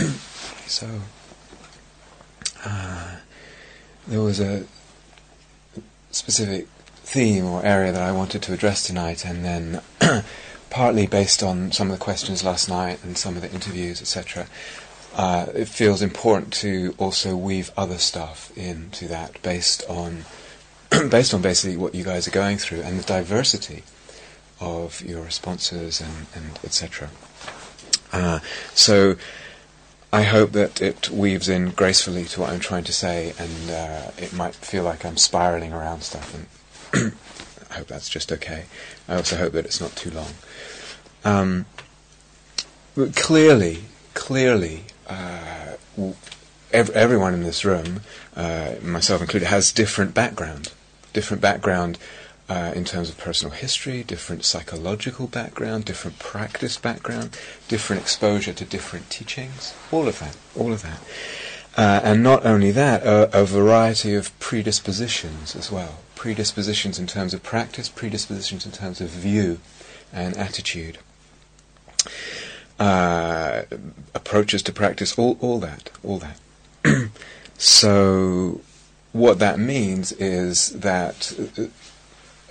so, 0.66 0.88
uh, 2.64 3.16
there 4.06 4.20
was 4.20 4.40
a 4.40 4.64
specific 6.10 6.66
theme 7.02 7.44
or 7.44 7.64
area 7.64 7.92
that 7.92 8.02
I 8.02 8.12
wanted 8.12 8.42
to 8.42 8.52
address 8.52 8.86
tonight, 8.86 9.24
and 9.24 9.44
then 9.44 9.82
partly 10.70 11.06
based 11.06 11.42
on 11.42 11.72
some 11.72 11.90
of 11.90 11.98
the 11.98 12.04
questions 12.04 12.44
last 12.44 12.68
night 12.68 13.02
and 13.02 13.18
some 13.18 13.36
of 13.36 13.42
the 13.42 13.50
interviews, 13.52 14.00
etc. 14.00 14.46
Uh, 15.14 15.46
it 15.54 15.68
feels 15.68 16.02
important 16.02 16.52
to 16.52 16.94
also 16.98 17.36
weave 17.36 17.72
other 17.76 17.98
stuff 17.98 18.56
into 18.56 19.08
that 19.08 19.42
based 19.42 19.82
on 19.88 20.24
based 21.10 21.34
on 21.34 21.42
basically 21.42 21.76
what 21.76 21.94
you 21.94 22.04
guys 22.04 22.28
are 22.28 22.32
going 22.32 22.58
through 22.58 22.80
and 22.80 22.98
the 22.98 23.04
diversity 23.04 23.82
of 24.60 25.02
your 25.02 25.22
responses 25.22 26.00
and, 26.00 26.26
and 26.34 26.58
etc. 26.64 27.10
Uh, 28.12 28.38
so 28.74 29.16
I 30.12 30.22
hope 30.22 30.52
that 30.52 30.82
it 30.82 31.08
weaves 31.08 31.48
in 31.48 31.70
gracefully 31.70 32.24
to 32.26 32.40
what 32.40 32.50
I'm 32.50 32.58
trying 32.58 32.84
to 32.84 32.92
say, 32.92 33.32
and 33.38 33.70
uh, 33.70 34.10
it 34.18 34.32
might 34.32 34.56
feel 34.56 34.82
like 34.82 35.04
I'm 35.04 35.16
spiraling 35.16 35.72
around 35.72 36.02
stuff, 36.02 36.34
and 36.34 37.12
I 37.70 37.74
hope 37.74 37.86
that's 37.86 38.08
just 38.08 38.32
okay. 38.32 38.64
I 39.08 39.16
also 39.16 39.36
hope 39.36 39.52
that 39.52 39.64
it's 39.64 39.80
not 39.80 39.94
too 39.94 40.10
long. 40.10 40.32
Um, 41.24 41.66
but 42.96 43.14
clearly, 43.14 43.84
clearly, 44.14 44.84
uh, 45.08 45.74
ev- 46.72 46.90
everyone 46.90 47.34
in 47.34 47.44
this 47.44 47.64
room, 47.64 48.00
uh, 48.34 48.74
myself 48.82 49.20
included, 49.20 49.46
has 49.46 49.70
different 49.70 50.12
background. 50.12 50.72
Different 51.12 51.40
background 51.40 51.98
uh, 52.50 52.72
in 52.74 52.84
terms 52.84 53.08
of 53.08 53.16
personal 53.16 53.54
history, 53.54 54.02
different 54.02 54.44
psychological 54.44 55.28
background, 55.28 55.84
different 55.84 56.18
practice 56.18 56.76
background, 56.76 57.38
different 57.68 58.02
exposure 58.02 58.52
to 58.52 58.64
different 58.64 59.08
teachings, 59.08 59.72
all 59.92 60.08
of 60.08 60.18
that, 60.18 60.36
all 60.58 60.72
of 60.72 60.82
that. 60.82 60.98
Uh, 61.76 62.00
and 62.02 62.24
not 62.24 62.44
only 62.44 62.72
that, 62.72 63.04
a, 63.04 63.40
a, 63.40 63.44
variety 63.44 64.14
of 64.16 64.36
predispositions 64.40 65.54
as 65.54 65.70
well. 65.70 66.00
Predispositions 66.16 66.98
in 66.98 67.06
terms 67.06 67.32
of 67.32 67.44
practice, 67.44 67.88
predispositions 67.88 68.66
in 68.66 68.72
terms 68.72 69.00
of 69.00 69.08
view 69.08 69.60
and 70.12 70.36
attitude. 70.36 70.98
Uh, 72.80 73.62
approaches 74.12 74.60
to 74.64 74.72
practice, 74.72 75.16
all, 75.16 75.38
all 75.40 75.60
that, 75.60 75.90
all 76.02 76.18
that. 76.18 77.10
so, 77.56 78.60
what 79.12 79.38
that 79.38 79.60
means 79.60 80.10
is 80.12 80.70
that 80.70 81.32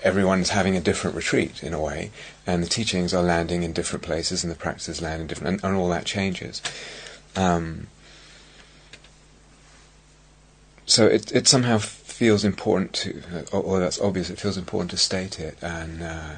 everyone's 0.04 0.50
having 0.50 0.76
a 0.76 0.82
different 0.82 1.16
retreat 1.16 1.64
in 1.64 1.74
a 1.74 1.82
way, 1.82 2.12
and 2.46 2.64
the 2.64 2.68
teachings 2.68 3.14
are 3.14 3.24
landing 3.24 3.64
in 3.64 3.74
different 3.74 4.04
places, 4.04 4.44
and 4.44 4.52
the 4.52 4.58
practices 4.58 5.02
land 5.02 5.22
in 5.22 5.28
different, 5.28 5.56
and, 5.56 5.64
and 5.64 5.76
all 5.76 5.90
that 5.90 6.06
changes. 6.06 6.62
Um, 7.36 7.88
so 10.86 11.06
it 11.06 11.32
it 11.32 11.48
somehow 11.48 11.78
feels 11.78 12.44
important 12.44 12.94
to, 12.94 13.22
or, 13.52 13.62
or, 13.62 13.80
that's 13.80 14.02
obvious. 14.02 14.30
It 14.30 14.40
feels 14.40 14.58
important 14.58 14.92
to 14.92 14.98
state 14.98 15.40
it 15.40 15.58
and 15.62 16.02
uh, 16.02 16.38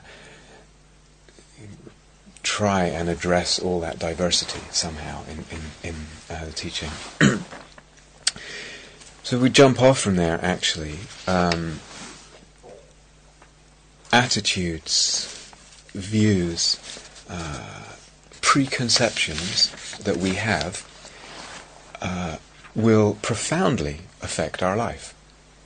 try 2.43 2.83
and 2.83 3.09
address 3.09 3.57
all 3.59 3.79
that 3.79 3.97
diversity 3.97 4.61
somehow 4.69 5.23
in 5.25 5.45
in, 5.49 5.89
in 5.89 5.95
uh, 6.29 6.45
the 6.45 6.51
teaching. 6.51 6.89
so 9.23 9.39
we 9.39 9.49
jump 9.49 9.81
off 9.81 9.99
from 9.99 10.17
there. 10.17 10.39
Actually. 10.43 10.97
Um, 11.27 11.79
attitudes, 14.11 15.51
views, 15.93 16.79
uh, 17.29 17.81
preconceptions 18.41 19.97
that 19.99 20.17
we 20.17 20.31
have 20.35 20.85
uh, 22.01 22.37
will 22.75 23.17
profoundly 23.21 24.01
affect 24.21 24.61
our 24.61 24.75
life. 24.75 25.13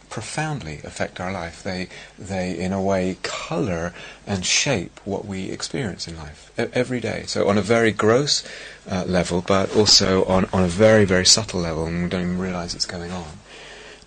Profoundly 0.09 0.79
affect 0.83 1.19
our 1.19 1.31
life. 1.31 1.63
They, 1.63 1.89
they 2.17 2.57
in 2.57 2.71
a 2.71 2.81
way, 2.81 3.17
colour 3.23 3.93
and 4.25 4.45
shape 4.45 4.99
what 5.03 5.25
we 5.25 5.49
experience 5.49 6.07
in 6.07 6.15
life 6.15 6.51
every 6.57 6.99
day. 6.99 7.23
So 7.27 7.49
on 7.49 7.57
a 7.57 7.61
very 7.61 7.91
gross 7.91 8.43
uh, 8.89 9.03
level, 9.07 9.41
but 9.41 9.75
also 9.75 10.23
on, 10.25 10.45
on 10.53 10.63
a 10.63 10.67
very, 10.67 11.05
very 11.05 11.25
subtle 11.25 11.61
level, 11.61 11.85
and 11.85 12.03
we 12.03 12.09
don't 12.09 12.21
even 12.21 12.39
realise 12.39 12.75
it's 12.75 12.85
going 12.85 13.11
on. 13.11 13.27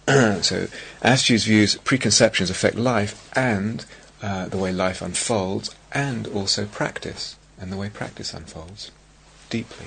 so 0.42 0.68
attitudes, 1.02 1.44
views, 1.44 1.76
preconceptions 1.78 2.48
affect 2.48 2.76
life 2.76 3.30
and 3.36 3.84
uh, 4.22 4.48
the 4.48 4.56
way 4.56 4.72
life 4.72 5.00
unfolds, 5.02 5.74
and 5.92 6.26
also 6.28 6.66
practice, 6.66 7.36
and 7.60 7.72
the 7.72 7.76
way 7.76 7.88
practice 7.88 8.34
unfolds 8.34 8.90
deeply. 9.50 9.86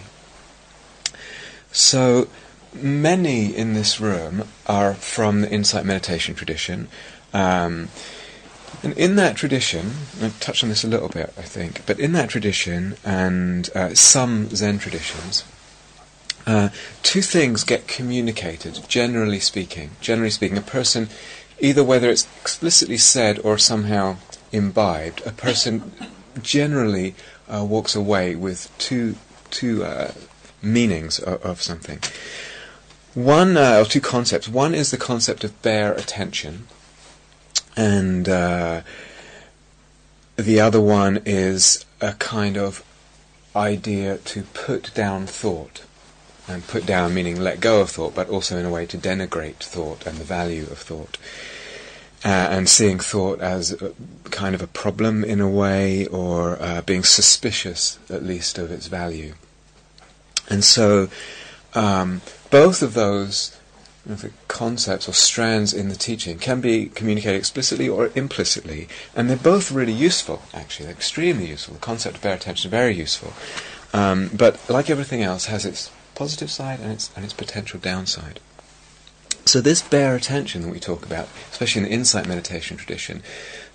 So, 1.71 2.27
many 2.73 3.55
in 3.55 3.73
this 3.73 3.99
room 3.99 4.45
are 4.67 4.93
from 4.93 5.41
the 5.41 5.49
insight 5.49 5.85
meditation 5.85 6.35
tradition. 6.35 6.87
Um, 7.33 7.89
and 8.83 8.97
in 8.97 9.15
that 9.17 9.35
tradition, 9.35 9.91
I've 10.21 10.39
touched 10.39 10.63
on 10.63 10.69
this 10.69 10.83
a 10.83 10.87
little 10.87 11.09
bit, 11.09 11.33
I 11.37 11.43
think, 11.43 11.85
but 11.85 11.99
in 11.99 12.13
that 12.13 12.29
tradition 12.29 12.95
and 13.05 13.69
uh, 13.75 13.93
some 13.93 14.49
Zen 14.55 14.79
traditions, 14.79 15.43
uh, 16.47 16.69
two 17.03 17.21
things 17.21 17.63
get 17.63 17.87
communicated, 17.87 18.79
generally 18.87 19.39
speaking. 19.39 19.91
Generally 20.01 20.31
speaking, 20.31 20.57
a 20.57 20.61
person 20.61 21.09
either 21.61 21.83
whether 21.83 22.09
it's 22.09 22.27
explicitly 22.41 22.97
said 22.97 23.39
or 23.39 23.57
somehow 23.57 24.17
imbibed, 24.51 25.21
a 25.25 25.31
person 25.31 25.91
generally 26.41 27.15
uh, 27.47 27.63
walks 27.63 27.95
away 27.95 28.35
with 28.35 28.69
two 28.77 29.15
two 29.49 29.83
uh, 29.83 30.11
meanings 30.61 31.19
of, 31.19 31.41
of, 31.45 31.61
something. 31.61 31.99
One 33.13 33.57
uh, 33.57 33.81
or 33.81 33.85
two 33.85 34.01
concepts. 34.01 34.47
One 34.47 34.73
is 34.73 34.91
the 34.91 34.97
concept 34.97 35.43
of 35.43 35.61
bare 35.61 35.93
attention, 35.93 36.67
and 37.75 38.27
uh, 38.27 38.81
the 40.37 40.59
other 40.59 40.81
one 40.81 41.21
is 41.25 41.85
a 41.99 42.13
kind 42.13 42.57
of 42.57 42.83
idea 43.55 44.17
to 44.17 44.43
put 44.43 44.93
down 44.93 45.27
thought. 45.27 45.83
And 46.47 46.67
put 46.67 46.85
down 46.85 47.13
meaning 47.13 47.39
let 47.39 47.59
go 47.59 47.81
of 47.81 47.91
thought, 47.91 48.15
but 48.15 48.27
also 48.27 48.57
in 48.57 48.65
a 48.65 48.69
way 48.69 48.85
to 48.87 48.97
denigrate 48.97 49.57
thought 49.57 50.05
and 50.05 50.17
the 50.17 50.23
value 50.23 50.63
of 50.63 50.79
thought 50.79 51.17
uh, 52.23 52.27
and 52.27 52.69
seeing 52.69 52.99
thought 52.99 53.39
as 53.41 53.71
a, 53.81 53.93
kind 54.25 54.53
of 54.53 54.61
a 54.61 54.67
problem 54.67 55.23
in 55.23 55.41
a 55.41 55.49
way, 55.49 56.05
or 56.07 56.61
uh, 56.61 56.81
being 56.81 57.03
suspicious 57.03 57.97
at 58.09 58.23
least 58.23 58.57
of 58.57 58.71
its 58.71 58.87
value. 58.87 59.33
And 60.49 60.63
so, 60.63 61.09
um, 61.73 62.21
both 62.51 62.83
of 62.83 62.93
those 62.93 63.57
you 64.05 64.15
know, 64.15 64.29
concepts 64.47 65.09
or 65.09 65.13
strands 65.13 65.73
in 65.73 65.89
the 65.89 65.95
teaching 65.95 66.37
can 66.37 66.61
be 66.61 66.87
communicated 66.87 67.37
explicitly 67.37 67.89
or 67.89 68.11
implicitly, 68.13 68.87
and 69.15 69.27
they're 69.27 69.37
both 69.37 69.71
really 69.71 69.93
useful. 69.93 70.43
Actually, 70.53 70.87
they're 70.87 70.95
extremely 70.95 71.47
useful. 71.47 71.75
The 71.75 71.79
concept 71.79 72.17
of 72.17 72.21
bare 72.21 72.35
attention 72.35 72.67
is 72.67 72.71
very 72.71 72.95
useful, 72.95 73.33
um, 73.93 74.29
but 74.31 74.59
like 74.69 74.91
everything 74.91 75.23
else, 75.23 75.47
has 75.47 75.65
its 75.65 75.91
positive 76.15 76.51
side 76.51 76.79
and 76.79 76.91
its 76.91 77.11
and 77.15 77.25
its 77.25 77.33
potential 77.33 77.79
downside. 77.79 78.39
So 79.45 79.59
this 79.59 79.81
bare 79.81 80.15
attention 80.15 80.61
that 80.61 80.71
we 80.71 80.79
talk 80.79 81.05
about, 81.05 81.27
especially 81.51 81.83
in 81.83 81.89
the 81.89 81.93
insight 81.93 82.27
meditation 82.27 82.77
tradition, 82.77 83.23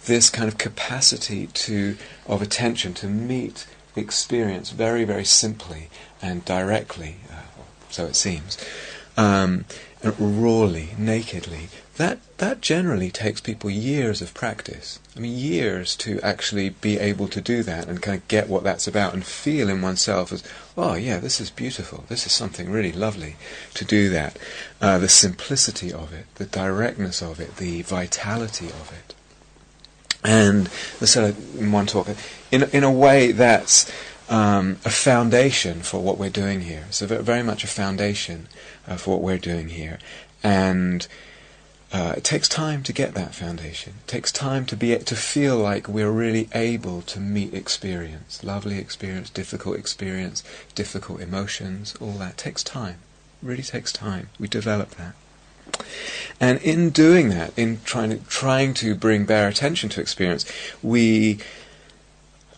this 0.06 0.30
kind 0.30 0.48
of 0.48 0.58
capacity 0.58 1.48
to 1.48 1.96
of 2.26 2.40
attention 2.40 2.94
to 2.94 3.08
meet 3.08 3.66
experience 3.96 4.70
very, 4.70 5.04
very 5.04 5.24
simply 5.24 5.88
and 6.22 6.44
directly, 6.44 7.16
uh, 7.30 7.42
so 7.90 8.06
it 8.06 8.16
seems, 8.16 8.56
um, 9.16 9.64
rawly, 10.18 10.90
nakedly, 10.98 11.68
that 11.96 12.18
that 12.38 12.60
generally 12.60 13.10
takes 13.10 13.40
people 13.40 13.70
years 13.70 14.22
of 14.22 14.34
practice. 14.34 14.98
I 15.16 15.20
mean, 15.20 15.38
years 15.38 15.96
to 15.96 16.20
actually 16.20 16.68
be 16.68 16.98
able 16.98 17.26
to 17.28 17.40
do 17.40 17.62
that 17.62 17.88
and 17.88 18.02
kind 18.02 18.18
of 18.20 18.28
get 18.28 18.48
what 18.48 18.64
that's 18.64 18.86
about 18.86 19.14
and 19.14 19.24
feel 19.24 19.70
in 19.70 19.80
oneself 19.80 20.30
as, 20.30 20.44
oh 20.76 20.94
yeah, 20.94 21.18
this 21.18 21.40
is 21.40 21.48
beautiful. 21.48 22.04
This 22.08 22.26
is 22.26 22.32
something 22.32 22.70
really 22.70 22.92
lovely 22.92 23.36
to 23.74 23.84
do 23.86 24.10
that. 24.10 24.38
Uh, 24.78 24.98
the 24.98 25.08
simplicity 25.08 25.90
of 25.90 26.12
it, 26.12 26.26
the 26.34 26.44
directness 26.44 27.22
of 27.22 27.40
it, 27.40 27.56
the 27.56 27.80
vitality 27.82 28.66
of 28.66 28.92
it, 28.92 29.14
and 30.22 30.68
the 30.98 31.06
sort 31.06 31.30
of 31.30 31.60
in 31.60 31.72
one 31.72 31.86
talk, 31.86 32.08
in 32.50 32.64
in 32.64 32.84
a 32.84 32.92
way 32.92 33.32
that's 33.32 33.90
um, 34.28 34.72
a 34.84 34.90
foundation 34.90 35.80
for 35.80 36.02
what 36.02 36.18
we're 36.18 36.28
doing 36.28 36.62
here. 36.62 36.84
So 36.90 37.06
very 37.06 37.42
much 37.42 37.64
a 37.64 37.68
foundation 37.68 38.48
uh, 38.86 38.96
for 38.96 39.12
what 39.12 39.22
we're 39.22 39.38
doing 39.38 39.68
here, 39.70 39.98
and 40.42 41.06
uh, 41.92 42.14
it 42.16 42.24
takes 42.24 42.48
time 42.48 42.82
to 42.82 42.92
get 42.92 43.14
that 43.14 43.34
foundation. 43.34 43.94
It 44.04 44.08
takes 44.08 44.32
time 44.32 44.66
to 44.66 44.76
be 44.76 44.96
to 44.98 45.16
feel 45.16 45.56
like 45.56 45.88
we're 45.88 46.10
really 46.10 46.48
able 46.52 47.02
to 47.02 47.20
meet 47.20 47.54
experience, 47.54 48.42
lovely 48.42 48.78
experience, 48.78 49.30
difficult 49.30 49.78
experience, 49.78 50.42
difficult 50.74 51.20
emotions. 51.20 51.94
All 52.00 52.12
that 52.12 52.36
takes 52.36 52.64
time. 52.64 52.98
It 53.42 53.46
really 53.46 53.62
takes 53.62 53.92
time. 53.92 54.30
We 54.38 54.48
develop 54.48 54.90
that. 54.96 55.14
And 56.40 56.60
in 56.62 56.90
doing 56.90 57.28
that, 57.30 57.56
in 57.56 57.80
trying 57.84 58.10
to, 58.10 58.16
trying 58.26 58.74
to 58.74 58.94
bring 58.94 59.24
bare 59.24 59.48
attention 59.48 59.88
to 59.90 60.00
experience, 60.00 60.44
we 60.82 61.38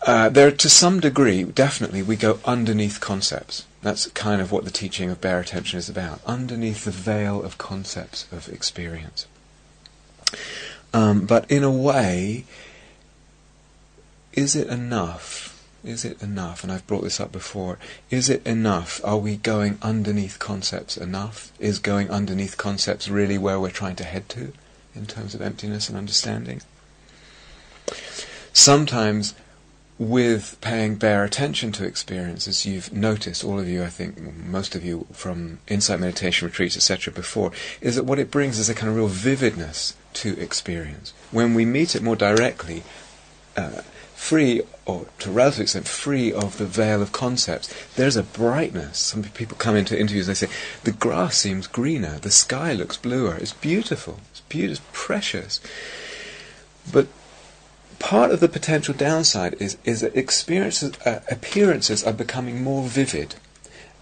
uh, 0.02 0.28
there, 0.28 0.50
to 0.50 0.68
some 0.68 1.00
degree, 1.00 1.42
definitely, 1.44 2.02
we 2.02 2.16
go 2.16 2.40
underneath 2.44 3.00
concepts. 3.00 3.66
That's 3.82 4.06
kind 4.08 4.40
of 4.40 4.50
what 4.52 4.64
the 4.64 4.70
teaching 4.70 5.10
of 5.10 5.20
bare 5.20 5.40
attention 5.40 5.78
is 5.78 5.88
about. 5.88 6.20
Underneath 6.26 6.84
the 6.84 6.90
veil 6.90 7.42
of 7.42 7.58
concepts 7.58 8.26
of 8.32 8.48
experience. 8.48 9.26
Um, 10.92 11.26
but 11.26 11.50
in 11.50 11.62
a 11.62 11.70
way, 11.70 12.44
is 14.32 14.56
it 14.56 14.68
enough? 14.68 15.54
Is 15.84 16.04
it 16.04 16.20
enough? 16.22 16.62
And 16.62 16.72
I've 16.72 16.86
brought 16.86 17.04
this 17.04 17.20
up 17.20 17.30
before. 17.30 17.78
Is 18.10 18.28
it 18.28 18.44
enough? 18.46 19.00
Are 19.04 19.16
we 19.16 19.36
going 19.36 19.78
underneath 19.82 20.38
concepts 20.38 20.96
enough? 20.96 21.52
Is 21.58 21.78
going 21.78 22.10
underneath 22.10 22.56
concepts 22.56 23.08
really 23.08 23.38
where 23.38 23.60
we're 23.60 23.70
trying 23.70 23.96
to 23.96 24.04
head 24.04 24.28
to 24.30 24.52
in 24.94 25.06
terms 25.06 25.34
of 25.34 25.42
emptiness 25.42 25.88
and 25.88 25.96
understanding? 25.96 26.62
Sometimes 28.52 29.34
with 29.98 30.56
paying 30.60 30.94
bare 30.94 31.24
attention 31.24 31.72
to 31.72 31.84
experiences, 31.84 32.64
you've 32.64 32.92
noticed, 32.92 33.42
all 33.42 33.58
of 33.58 33.68
you, 33.68 33.82
I 33.82 33.88
think, 33.88 34.20
most 34.20 34.76
of 34.76 34.84
you 34.84 35.06
from 35.12 35.58
insight 35.66 35.98
meditation 35.98 36.46
retreats, 36.46 36.76
etc., 36.76 37.12
before, 37.12 37.50
is 37.80 37.96
that 37.96 38.04
what 38.04 38.20
it 38.20 38.30
brings 38.30 38.58
is 38.58 38.68
a 38.68 38.74
kind 38.74 38.88
of 38.88 38.96
real 38.96 39.08
vividness 39.08 39.96
to 40.14 40.38
experience. 40.40 41.12
When 41.32 41.52
we 41.54 41.64
meet 41.64 41.96
it 41.96 42.02
more 42.02 42.14
directly, 42.14 42.84
uh, 43.56 43.82
free, 44.14 44.62
or 44.86 45.06
to 45.18 45.30
a 45.30 45.32
relative 45.32 45.62
extent, 45.62 45.88
free 45.88 46.32
of 46.32 46.58
the 46.58 46.66
veil 46.66 47.02
of 47.02 47.10
concepts, 47.10 47.74
there's 47.96 48.16
a 48.16 48.22
brightness. 48.22 48.98
Some 48.98 49.24
people 49.24 49.56
come 49.56 49.74
into 49.74 49.98
interviews 49.98 50.28
and 50.28 50.36
they 50.36 50.46
say, 50.46 50.52
the 50.84 50.92
grass 50.92 51.36
seems 51.36 51.66
greener, 51.66 52.18
the 52.18 52.30
sky 52.30 52.72
looks 52.72 52.96
bluer, 52.96 53.36
it's 53.36 53.52
beautiful, 53.52 54.20
it's 54.30 54.40
beautiful, 54.42 54.84
it's 54.84 54.92
precious. 54.92 55.60
But 56.92 57.08
part 57.98 58.30
of 58.30 58.40
the 58.40 58.48
potential 58.48 58.94
downside 58.94 59.54
is 59.60 59.76
is 59.84 60.00
that 60.00 60.16
experiences 60.16 60.98
uh, 61.04 61.20
appearances 61.30 62.04
are 62.04 62.12
becoming 62.12 62.62
more 62.62 62.84
vivid, 62.84 63.34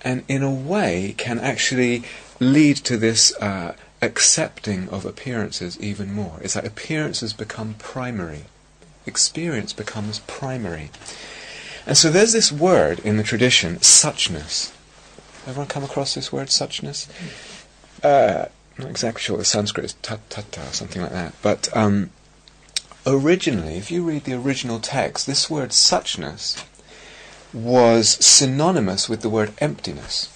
and 0.02 0.24
in 0.28 0.42
a 0.42 0.52
way 0.52 1.14
can 1.16 1.38
actually 1.38 2.04
lead 2.38 2.76
to 2.76 2.96
this 2.96 3.34
uh, 3.36 3.74
accepting 4.02 4.88
of 4.90 5.04
appearances 5.04 5.78
even 5.80 6.12
more. 6.12 6.38
It's 6.42 6.56
like 6.56 6.66
appearances 6.66 7.32
become 7.32 7.74
primary, 7.78 8.44
experience 9.06 9.72
becomes 9.72 10.20
primary, 10.20 10.90
and 11.86 11.96
so 11.96 12.10
there's 12.10 12.32
this 12.32 12.52
word 12.52 12.98
in 13.00 13.16
the 13.16 13.22
tradition, 13.22 13.76
suchness. 13.76 14.72
Everyone 15.46 15.68
come 15.68 15.84
across 15.84 16.14
this 16.14 16.32
word, 16.32 16.48
suchness? 16.48 17.08
Uh, 18.02 18.46
not 18.78 18.90
exactly 18.90 19.22
sure 19.22 19.38
the 19.38 19.44
Sanskrit 19.44 19.86
is, 19.86 19.94
tattva 20.02 20.70
or 20.70 20.72
something 20.72 21.02
like 21.02 21.12
that, 21.12 21.34
but. 21.42 21.74
Um, 21.76 22.10
originally, 23.06 23.76
if 23.76 23.90
you 23.90 24.02
read 24.02 24.24
the 24.24 24.34
original 24.34 24.80
text, 24.80 25.26
this 25.26 25.48
word 25.48 25.70
suchness 25.70 26.64
was 27.52 28.08
synonymous 28.24 29.08
with 29.08 29.22
the 29.22 29.30
word 29.30 29.52
emptiness. 29.58 30.32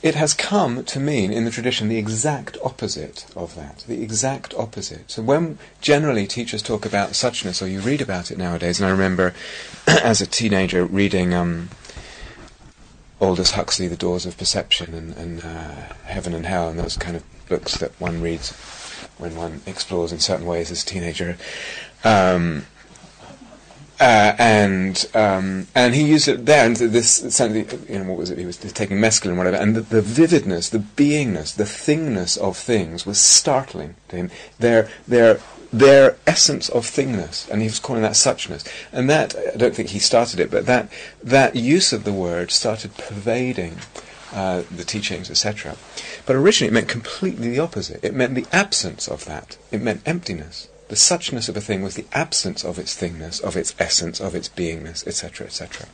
It 0.00 0.14
has 0.14 0.32
come 0.32 0.84
to 0.84 1.00
mean, 1.00 1.32
in 1.32 1.44
the 1.44 1.50
tradition, 1.50 1.88
the 1.88 1.98
exact 1.98 2.56
opposite 2.64 3.26
of 3.34 3.56
that. 3.56 3.84
The 3.88 4.02
exact 4.02 4.54
opposite. 4.54 5.10
So 5.10 5.22
when 5.22 5.58
generally 5.80 6.26
teachers 6.26 6.62
talk 6.62 6.86
about 6.86 7.10
suchness, 7.10 7.60
or 7.60 7.66
you 7.66 7.80
read 7.80 8.00
about 8.00 8.30
it 8.30 8.38
nowadays, 8.38 8.80
and 8.80 8.86
I 8.86 8.92
remember 8.92 9.34
as 9.86 10.20
a 10.20 10.26
teenager 10.26 10.84
reading 10.84 11.34
um, 11.34 11.70
Aldous 13.20 13.52
Huxley, 13.52 13.88
The 13.88 13.96
Doors 13.96 14.24
of 14.24 14.38
Perception, 14.38 14.94
and, 14.94 15.14
and 15.16 15.44
uh, 15.44 15.94
Heaven 16.04 16.32
and 16.32 16.46
Hell, 16.46 16.68
and 16.68 16.78
those 16.78 16.96
kind 16.96 17.16
of 17.16 17.24
books 17.48 17.76
that 17.78 17.90
one 18.00 18.22
reads 18.22 18.52
when 19.18 19.34
one 19.36 19.60
explores 19.66 20.12
in 20.12 20.18
certain 20.18 20.46
ways 20.46 20.70
as 20.70 20.82
a 20.82 20.86
teenager. 20.86 21.36
Um, 22.04 22.64
uh, 24.00 24.34
and 24.38 25.06
um, 25.14 25.66
and 25.74 25.92
he 25.92 26.04
used 26.04 26.28
it 26.28 26.46
there, 26.46 26.64
and 26.64 26.76
this 26.76 27.40
you 27.40 27.98
know, 27.98 28.04
what 28.04 28.16
was 28.16 28.30
it? 28.30 28.38
He 28.38 28.46
was 28.46 28.56
taking 28.56 28.98
mescaline, 28.98 29.36
whatever, 29.36 29.56
and 29.56 29.74
the, 29.74 29.80
the, 29.80 30.00
vividness, 30.00 30.70
the 30.70 30.78
beingness, 30.78 31.56
the 31.56 31.64
thingness 31.64 32.38
of 32.38 32.56
things 32.56 33.04
was 33.04 33.18
startling 33.18 33.96
to 34.08 34.16
him. 34.16 34.30
Their 34.60 34.88
their 35.08 35.40
their 35.72 36.16
essence 36.28 36.68
of 36.68 36.86
thingness, 36.86 37.50
and 37.50 37.60
he 37.60 37.66
was 37.66 37.80
calling 37.80 38.02
that 38.02 38.12
suchness. 38.12 38.64
And 38.92 39.10
that 39.10 39.34
I 39.36 39.56
don't 39.56 39.74
think 39.74 39.88
he 39.88 39.98
started 39.98 40.38
it, 40.38 40.50
but 40.50 40.66
that 40.66 40.92
that 41.20 41.56
use 41.56 41.92
of 41.92 42.04
the 42.04 42.12
word 42.12 42.52
started 42.52 42.96
pervading 42.96 43.78
uh, 44.32 44.62
the 44.70 44.84
teachings, 44.84 45.30
etc. 45.30 45.76
But 46.26 46.36
originally 46.36 46.68
it 46.68 46.74
meant 46.74 46.88
completely 46.88 47.50
the 47.50 47.60
opposite. 47.60 48.04
It 48.04 48.14
meant 48.14 48.34
the 48.34 48.46
absence 48.52 49.08
of 49.08 49.24
that. 49.24 49.56
It 49.70 49.82
meant 49.82 50.02
emptiness. 50.06 50.68
The 50.88 50.96
suchness 50.96 51.48
of 51.48 51.56
a 51.56 51.60
thing 51.60 51.82
was 51.82 51.94
the 51.96 52.06
absence 52.12 52.64
of 52.64 52.78
its 52.78 52.94
thingness, 52.94 53.42
of 53.42 53.56
its 53.56 53.74
essence, 53.78 54.20
of 54.20 54.34
its 54.34 54.48
beingness, 54.48 55.06
etc., 55.06 55.46
etc. 55.46 55.86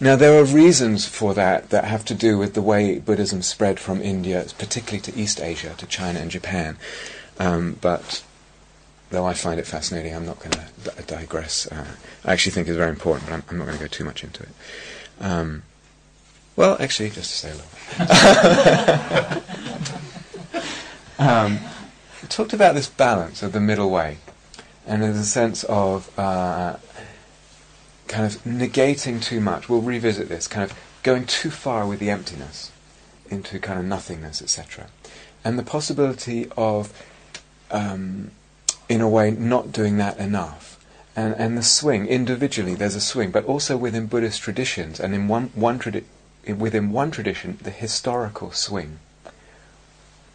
Now, 0.00 0.16
there 0.16 0.38
are 0.38 0.44
reasons 0.44 1.06
for 1.06 1.34
that 1.34 1.70
that 1.70 1.84
have 1.84 2.04
to 2.06 2.14
do 2.14 2.38
with 2.38 2.54
the 2.54 2.62
way 2.62 2.98
Buddhism 2.98 3.42
spread 3.42 3.80
from 3.80 4.02
India, 4.02 4.44
particularly 4.58 5.00
to 5.00 5.16
East 5.18 5.40
Asia, 5.40 5.74
to 5.78 5.86
China 5.86 6.20
and 6.20 6.30
Japan. 6.30 6.76
Um, 7.38 7.78
but 7.80 8.22
though 9.10 9.26
I 9.26 9.34
find 9.34 9.58
it 9.58 9.66
fascinating, 9.66 10.14
I'm 10.14 10.26
not 10.26 10.38
going 10.38 10.52
to 10.52 11.02
digress. 11.06 11.66
Uh, 11.66 11.86
I 12.24 12.32
actually 12.32 12.52
think 12.52 12.68
it's 12.68 12.76
very 12.76 12.90
important, 12.90 13.28
but 13.28 13.34
I'm, 13.34 13.44
I'm 13.48 13.58
not 13.58 13.66
going 13.66 13.78
to 13.78 13.84
go 13.84 13.88
too 13.88 14.04
much 14.04 14.22
into 14.22 14.42
it. 14.42 14.50
Um, 15.20 15.62
well, 16.58 16.76
actually, 16.80 17.10
just 17.10 17.30
to 17.30 17.36
say 17.36 17.50
a 17.52 17.54
little. 17.54 17.70
um, 21.20 21.60
talked 22.28 22.52
about 22.52 22.74
this 22.74 22.88
balance 22.88 23.44
of 23.44 23.52
the 23.52 23.60
middle 23.60 23.90
way, 23.90 24.16
and 24.84 25.00
there's 25.00 25.18
a 25.18 25.24
sense 25.24 25.62
of 25.62 26.10
uh, 26.18 26.76
kind 28.08 28.26
of 28.26 28.42
negating 28.42 29.22
too 29.22 29.40
much. 29.40 29.68
We'll 29.68 29.82
revisit 29.82 30.28
this, 30.28 30.48
kind 30.48 30.68
of 30.68 30.76
going 31.04 31.26
too 31.26 31.50
far 31.50 31.86
with 31.86 32.00
the 32.00 32.10
emptiness 32.10 32.72
into 33.30 33.60
kind 33.60 33.78
of 33.78 33.84
nothingness, 33.84 34.42
etc. 34.42 34.88
And 35.44 35.60
the 35.60 35.62
possibility 35.62 36.50
of, 36.56 36.92
um, 37.70 38.32
in 38.88 39.00
a 39.00 39.08
way, 39.08 39.30
not 39.30 39.70
doing 39.70 39.96
that 39.98 40.18
enough. 40.18 40.84
And, 41.14 41.36
and 41.36 41.56
the 41.56 41.62
swing, 41.62 42.08
individually, 42.08 42.74
there's 42.74 42.96
a 42.96 43.00
swing, 43.00 43.30
but 43.30 43.44
also 43.44 43.76
within 43.76 44.06
Buddhist 44.06 44.42
traditions, 44.42 44.98
and 44.98 45.14
in 45.14 45.28
one, 45.28 45.52
one 45.54 45.78
tradition 45.78 46.08
within 46.46 46.92
one 46.92 47.10
tradition, 47.10 47.58
the 47.62 47.70
historical 47.70 48.52
swing. 48.52 48.98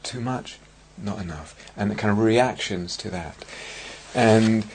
Too 0.04 0.22
much, 0.22 0.60
not 0.98 1.20
enough. 1.20 1.56
And 1.78 1.90
the 1.90 1.96
kind 1.96 2.12
of 2.12 2.20
reactions 2.20 2.98
to 2.98 3.10
that. 3.10 3.46
And 4.14 4.66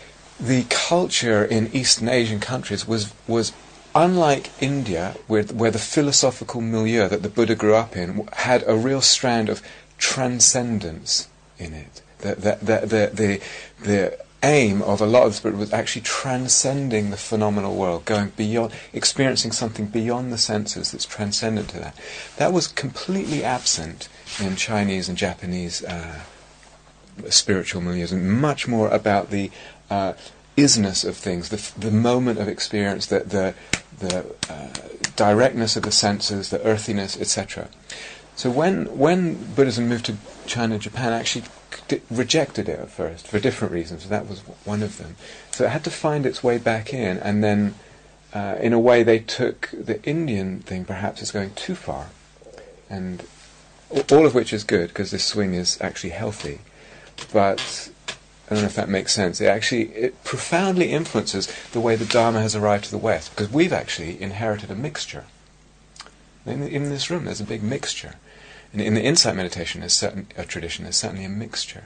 the 0.40 0.64
culture 0.70 1.44
in 1.44 1.74
Eastern 1.74 2.08
Asian 2.08 2.40
countries 2.40 2.86
was, 2.86 3.12
was 3.26 3.52
unlike 3.94 4.50
India, 4.60 5.16
where, 5.26 5.44
where 5.44 5.70
the 5.70 5.78
philosophical 5.78 6.60
milieu 6.60 7.08
that 7.08 7.22
the 7.22 7.28
Buddha 7.28 7.54
grew 7.54 7.74
up 7.74 7.96
in 7.96 8.28
had 8.34 8.64
a 8.66 8.74
real 8.74 9.00
strand 9.00 9.48
of 9.48 9.62
transcendence 9.98 11.28
in 11.58 11.74
it. 11.74 12.02
The, 12.18 12.34
the, 12.34 12.58
the, 12.62 13.10
the, 13.14 13.40
the, 13.80 14.18
aim 14.42 14.82
of 14.82 15.00
a 15.00 15.06
lot 15.06 15.24
of 15.24 15.30
the 15.30 15.36
spirit 15.36 15.56
was 15.56 15.72
actually 15.72 16.02
transcending 16.02 17.10
the 17.10 17.16
phenomenal 17.16 17.74
world, 17.74 18.04
going 18.04 18.32
beyond, 18.36 18.72
experiencing 18.92 19.52
something 19.52 19.86
beyond 19.86 20.32
the 20.32 20.38
senses 20.38 20.92
that's 20.92 21.04
transcendent 21.04 21.68
to 21.70 21.78
that. 21.78 21.96
That 22.36 22.52
was 22.52 22.68
completely 22.68 23.42
absent 23.42 24.08
in 24.40 24.56
Chinese 24.56 25.08
and 25.08 25.18
Japanese 25.18 25.84
uh, 25.84 26.20
spiritual 27.30 27.82
milieus, 27.82 28.12
and 28.12 28.40
much 28.40 28.68
more 28.68 28.88
about 28.88 29.30
the 29.30 29.50
uh, 29.90 30.12
isness 30.56 31.04
of 31.04 31.16
things, 31.16 31.48
the, 31.48 31.72
the 31.78 31.90
moment 31.90 32.38
of 32.38 32.48
experience, 32.48 33.06
the, 33.06 33.20
the, 33.20 33.54
the 33.98 34.24
uh, 34.48 34.68
directness 35.16 35.76
of 35.76 35.82
the 35.82 35.92
senses, 35.92 36.50
the 36.50 36.62
earthiness, 36.64 37.20
etc. 37.20 37.68
So 38.38 38.50
when 38.50 38.96
when 38.96 39.52
Buddhism 39.56 39.88
moved 39.88 40.06
to 40.06 40.16
China, 40.46 40.78
Japan 40.78 41.12
actually 41.12 41.46
rejected 42.08 42.68
it 42.68 42.78
at 42.78 42.88
first 42.88 43.26
for 43.26 43.40
different 43.40 43.74
reasons. 43.74 44.08
That 44.08 44.28
was 44.28 44.42
one 44.64 44.80
of 44.80 44.96
them. 44.96 45.16
So 45.50 45.64
it 45.64 45.70
had 45.70 45.82
to 45.82 45.90
find 45.90 46.24
its 46.24 46.40
way 46.40 46.58
back 46.58 46.94
in, 46.94 47.18
and 47.18 47.42
then, 47.42 47.74
uh, 48.32 48.54
in 48.60 48.72
a 48.72 48.78
way, 48.78 49.02
they 49.02 49.18
took 49.18 49.70
the 49.72 50.00
Indian 50.04 50.60
thing 50.60 50.84
perhaps 50.84 51.20
as 51.20 51.32
going 51.32 51.50
too 51.54 51.74
far, 51.74 52.10
and 52.88 53.24
all 54.12 54.24
of 54.24 54.36
which 54.36 54.52
is 54.52 54.62
good 54.62 54.90
because 54.90 55.10
this 55.10 55.24
swing 55.24 55.54
is 55.54 55.76
actually 55.80 56.10
healthy, 56.10 56.60
but. 57.32 57.90
I 58.50 58.54
don't 58.54 58.62
know 58.62 58.68
if 58.68 58.76
that 58.76 58.88
makes 58.88 59.12
sense. 59.12 59.42
It 59.42 59.46
actually 59.46 59.90
it 59.90 60.24
profoundly 60.24 60.90
influences 60.90 61.52
the 61.72 61.80
way 61.80 61.96
the 61.96 62.06
Dharma 62.06 62.40
has 62.40 62.56
arrived 62.56 62.84
to 62.84 62.90
the 62.90 62.96
West 62.96 63.28
because 63.28 63.52
we've 63.52 63.74
actually 63.74 64.18
inherited 64.22 64.70
a 64.70 64.74
mixture. 64.74 65.26
In, 66.46 66.62
in 66.62 66.88
this 66.88 67.10
room, 67.10 67.26
there's 67.26 67.42
a 67.42 67.44
big 67.44 67.62
mixture. 67.62 68.14
And 68.72 68.82
in 68.82 68.94
the 68.94 69.02
insight 69.02 69.36
meditation, 69.36 69.80
there's 69.80 69.94
certain 69.94 70.28
a 70.36 70.44
tradition. 70.44 70.84
There's 70.84 70.96
certainly 70.96 71.24
a 71.24 71.28
mixture. 71.28 71.84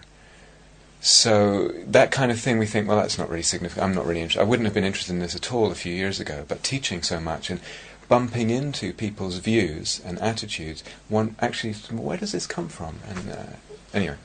So 1.01 1.69
that 1.87 2.11
kind 2.11 2.31
of 2.31 2.39
thing, 2.39 2.59
we 2.59 2.67
think, 2.67 2.87
well, 2.87 2.97
that's 2.97 3.19
not 3.19 3.29
really 3.29 3.43
significant. 3.43 3.85
I'm 3.85 3.95
not 3.95 4.07
really 4.07 4.21
interested. 4.21 4.41
I 4.41 4.45
wouldn't 4.45 4.67
have 4.67 4.75
been 4.75 4.85
interested 4.85 5.13
in 5.13 5.19
this 5.19 5.35
at 5.35 5.53
all 5.53 5.71
a 5.71 5.75
few 5.75 5.93
years 5.93 6.21
ago. 6.21 6.45
But 6.47 6.63
teaching 6.63 7.03
so 7.03 7.19
much 7.19 7.51
and 7.51 7.61
bumping 8.09 8.51
into 8.51 8.93
people's 8.93 9.39
views 9.39 10.01
and 10.05 10.19
attitudes, 10.21 10.85
one 11.09 11.35
actually, 11.41 11.73
where 11.73 12.19
does 12.19 12.33
this 12.33 12.47
come 12.47 12.69
from? 12.69 12.99
And 13.09 13.31
uh, 13.31 13.47
anyway, 13.93 14.17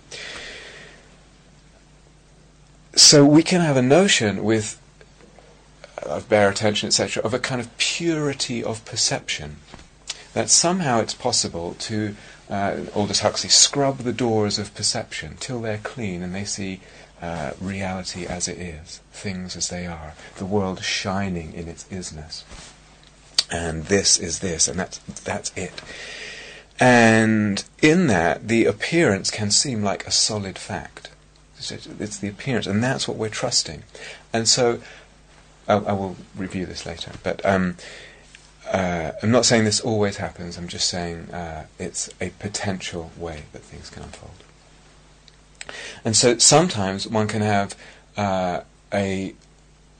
so 2.95 3.25
we 3.25 3.43
can 3.43 3.61
have 3.61 3.77
a 3.77 3.81
notion 3.81 4.43
with 4.43 4.79
of 6.03 6.29
bare 6.29 6.49
attention, 6.49 6.87
etc., 6.87 7.21
of 7.23 7.33
a 7.33 7.39
kind 7.39 7.59
of 7.59 7.75
purity 7.77 8.63
of 8.63 8.83
perception. 8.85 9.57
That 10.33 10.49
somehow 10.49 10.99
it's 10.99 11.13
possible 11.13 11.75
to, 11.79 12.15
uh, 12.49 12.77
Aldous 12.95 13.21
Huxley, 13.21 13.49
scrub 13.49 13.99
the 13.99 14.13
doors 14.13 14.57
of 14.59 14.73
perception 14.73 15.37
till 15.39 15.61
they're 15.61 15.79
clean 15.79 16.23
and 16.23 16.33
they 16.33 16.45
see 16.45 16.81
uh, 17.21 17.51
reality 17.59 18.25
as 18.25 18.47
it 18.47 18.57
is, 18.57 19.01
things 19.11 19.55
as 19.55 19.69
they 19.69 19.85
are, 19.85 20.13
the 20.37 20.45
world 20.45 20.83
shining 20.83 21.53
in 21.53 21.67
its 21.67 21.83
isness. 21.85 22.43
And 23.51 23.85
this 23.85 24.17
is 24.17 24.39
this, 24.39 24.67
and 24.67 24.79
that's, 24.79 24.99
that's 25.23 25.51
it. 25.55 25.81
And 26.79 27.63
in 27.81 28.07
that, 28.07 28.47
the 28.47 28.65
appearance 28.65 29.31
can 29.31 29.51
seem 29.51 29.83
like 29.83 30.05
a 30.05 30.11
solid 30.11 30.57
fact. 30.57 31.09
It's 31.57 32.19
the 32.19 32.27
appearance, 32.27 32.67
and 32.67 32.83
that's 32.83 33.07
what 33.07 33.17
we're 33.17 33.29
trusting. 33.29 33.83
And 34.31 34.47
so, 34.47 34.79
I, 35.67 35.73
I 35.73 35.93
will 35.93 36.17
review 36.35 36.65
this 36.67 36.85
later, 36.85 37.13
but 37.23 37.43
um, 37.45 37.77
uh, 38.71 39.11
I'm 39.21 39.31
not 39.31 39.45
saying 39.45 39.63
this 39.63 39.79
always 39.79 40.17
happens, 40.17 40.57
I'm 40.57 40.67
just 40.67 40.89
saying 40.89 41.29
uh, 41.31 41.65
it's 41.79 42.09
a 42.21 42.29
potential 42.31 43.11
way 43.17 43.43
that 43.53 43.61
things 43.61 43.89
can 43.89 44.03
unfold. 44.03 44.43
And 46.05 46.15
so 46.15 46.37
sometimes 46.37 47.07
one 47.07 47.27
can 47.27 47.41
have 47.41 47.75
uh, 48.15 48.61
a 48.93 49.35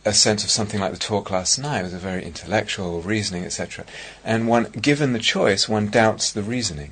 a 0.05 0.13
sense 0.13 0.45
of 0.45 0.49
something 0.49 0.79
like 0.79 0.93
the 0.93 0.97
talk 0.97 1.29
last 1.29 1.59
night 1.59 1.83
was 1.83 1.93
a 1.93 1.97
very 1.97 2.23
intellectual 2.23 3.01
reasoning, 3.01 3.43
etc. 3.43 3.83
And 4.23 4.47
one, 4.47 4.71
given 4.71 5.11
the 5.11 5.19
choice, 5.19 5.67
one 5.67 5.89
doubts 5.89 6.31
the 6.31 6.41
reasoning 6.41 6.91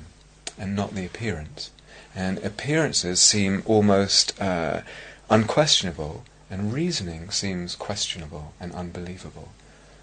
and 0.58 0.76
not 0.76 0.94
the 0.94 1.06
appearance. 1.06 1.70
And 2.14 2.38
appearances 2.44 3.20
seem 3.20 3.62
almost 3.64 4.38
uh, 4.40 4.82
unquestionable, 5.30 6.24
and 6.50 6.74
reasoning 6.74 7.30
seems 7.30 7.74
questionable 7.74 8.52
and 8.60 8.74
unbelievable. 8.74 9.48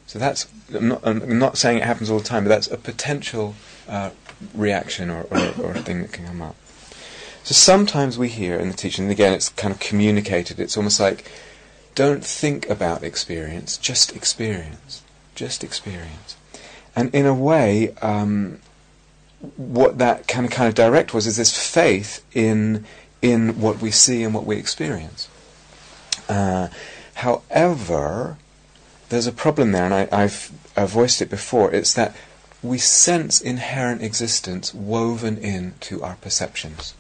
So 0.06 0.20
that's 0.20 0.48
I'm 0.74 0.90
not, 0.90 1.02
I'm 1.06 1.40
not 1.40 1.58
saying 1.58 1.78
it 1.78 1.84
happens 1.84 2.10
all 2.10 2.20
the 2.20 2.26
time, 2.26 2.44
but 2.44 2.50
that's 2.50 2.68
a 2.68 2.78
potential 2.78 3.56
uh, 3.88 4.12
reaction 4.54 5.10
or, 5.10 5.24
or, 5.30 5.54
or 5.62 5.74
thing 5.76 6.02
that 6.02 6.12
can 6.12 6.26
come 6.26 6.42
up. 6.42 6.56
So 7.44 7.54
sometimes 7.54 8.18
we 8.18 8.30
hear 8.30 8.58
in 8.58 8.70
the 8.70 8.74
teaching, 8.74 9.06
and 9.06 9.12
again, 9.12 9.34
it's 9.34 9.50
kind 9.50 9.74
of 9.74 9.80
communicated. 9.80 10.60
It's 10.60 10.78
almost 10.78 11.00
like 11.00 11.30
don't 11.96 12.24
think 12.24 12.70
about 12.70 13.04
experience, 13.04 13.78
just 13.78 14.16
experience. 14.16 15.04
Just 15.36 15.64
experience. 15.64 16.36
And 16.96 17.14
in 17.14 17.26
a 17.26 17.34
way, 17.34 17.94
um, 18.02 18.60
what 19.58 19.98
that 19.98 20.28
kind 20.28 20.46
of 20.46 20.52
kind 20.52 20.68
of 20.68 20.76
direct 20.76 21.14
was 21.14 21.28
is 21.28 21.38
this 21.38 21.74
faith 21.74 22.24
in 22.34 22.86
in 23.22 23.60
what 23.60 23.82
we 23.82 23.90
see 23.90 24.24
and 24.24 24.34
what 24.34 24.46
we 24.46 24.58
experience. 24.58 25.28
Uh, 26.30 26.68
however, 27.16 28.38
there's 29.14 29.28
a 29.28 29.32
problem 29.32 29.72
there, 29.72 29.86
and 29.86 29.94
I, 29.94 30.08
I've, 30.12 30.52
I've 30.76 30.90
voiced 30.90 31.22
it 31.22 31.30
before. 31.30 31.72
It's 31.72 31.94
that 31.94 32.16
we 32.64 32.80
sense 32.80 33.40
inherent 33.40 34.02
existence 34.02 34.74
woven 34.74 35.38
into 35.38 36.02
our 36.02 36.16
perceptions. 36.16 36.96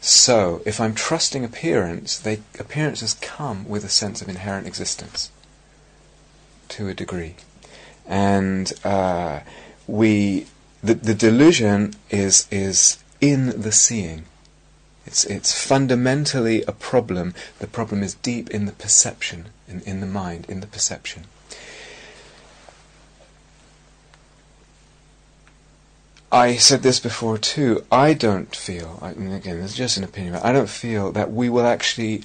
So, 0.00 0.62
if 0.64 0.80
I'm 0.80 0.94
trusting 0.94 1.44
appearance, 1.44 2.18
they, 2.18 2.40
appearances 2.58 3.14
come 3.14 3.68
with 3.68 3.84
a 3.84 3.90
sense 3.90 4.22
of 4.22 4.28
inherent 4.28 4.66
existence 4.66 5.30
to 6.68 6.88
a 6.88 6.94
degree. 6.94 7.34
And 8.06 8.72
uh, 8.82 9.40
we, 9.86 10.46
the, 10.82 10.94
the 10.94 11.14
delusion 11.14 11.92
is, 12.08 12.48
is 12.50 13.02
in 13.20 13.60
the 13.60 13.72
seeing. 13.72 14.24
It's, 15.06 15.24
it's 15.24 15.56
fundamentally 15.56 16.62
a 16.62 16.72
problem. 16.72 17.34
The 17.60 17.66
problem 17.66 18.02
is 18.02 18.14
deep 18.14 18.50
in 18.50 18.66
the 18.66 18.72
perception, 18.72 19.46
in, 19.68 19.80
in 19.82 20.00
the 20.00 20.06
mind, 20.06 20.46
in 20.48 20.60
the 20.60 20.66
perception. 20.66 21.26
I 26.32 26.56
said 26.56 26.82
this 26.82 26.98
before 26.98 27.38
too. 27.38 27.84
I 27.90 28.12
don't 28.12 28.54
feel, 28.54 28.98
I 29.00 29.14
mean, 29.14 29.32
again, 29.32 29.60
this 29.60 29.70
is 29.70 29.76
just 29.76 29.96
an 29.96 30.04
opinion, 30.04 30.34
I 30.34 30.52
don't 30.52 30.68
feel 30.68 31.12
that 31.12 31.32
we 31.32 31.48
will 31.48 31.66
actually 31.66 32.24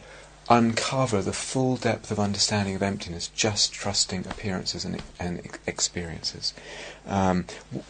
uncover 0.52 1.22
the 1.22 1.32
full 1.32 1.78
depth 1.78 2.12
of 2.12 2.20
understanding 2.20 2.76
of 2.76 2.84
emptiness 2.84 3.30
just 3.30 3.72
trusting 3.72 4.28
appearances 4.28 4.84
and, 4.84 5.02
and 5.18 5.42
experiences. 5.66 6.54
Um, 7.08 7.46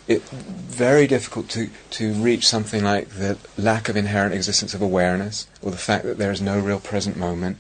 it's 0.08 0.30
very 0.30 1.08
difficult 1.08 1.50
to, 1.50 1.72
to 1.92 2.14
reach 2.14 2.48
something 2.48 2.84
like 2.84 3.10
the 3.10 3.40
lack 3.58 3.90
of 3.90 3.98
inherent 3.98 4.36
existence 4.36 4.76
of 4.76 4.82
awareness, 4.82 5.48
or 5.64 5.72
the 5.72 5.78
fact 5.78 6.06
that 6.06 6.20
there 6.20 6.32
is 6.32 6.40
no 6.40 6.60
real 6.60 6.80
present 6.80 7.18
moment, 7.18 7.58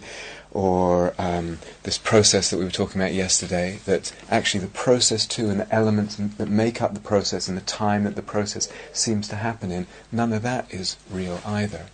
or 0.51 1.15
um, 1.17 1.57
this 1.81 1.97
process 1.97 2.51
that 2.51 2.57
we 2.57 2.65
were 2.65 2.69
talking 2.69 3.01
about 3.01 3.13
yesterday, 3.13 3.79
that 3.85 4.13
actually 4.29 4.59
the 4.59 4.67
process 4.67 5.25
too 5.25 5.49
and 5.49 5.61
the 5.61 5.73
elements 5.73 6.15
that 6.15 6.47
make 6.47 6.79
up 6.79 6.93
the 6.93 6.99
process 6.99 7.47
and 7.47 7.57
the 7.57 7.61
time 7.61 8.03
that 8.03 8.15
the 8.15 8.21
process 8.21 8.71
seems 8.93 9.27
to 9.29 9.37
happen 9.37 9.71
in, 9.71 9.87
none 10.11 10.31
of 10.31 10.43
that 10.43 10.71
is 10.71 10.97
real 11.09 11.41
either. 11.43 11.87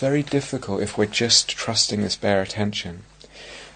Very 0.00 0.22
difficult 0.22 0.80
if 0.80 0.96
we're 0.96 1.04
just 1.04 1.50
trusting 1.50 2.00
this 2.00 2.16
bare 2.16 2.40
attention. 2.40 3.02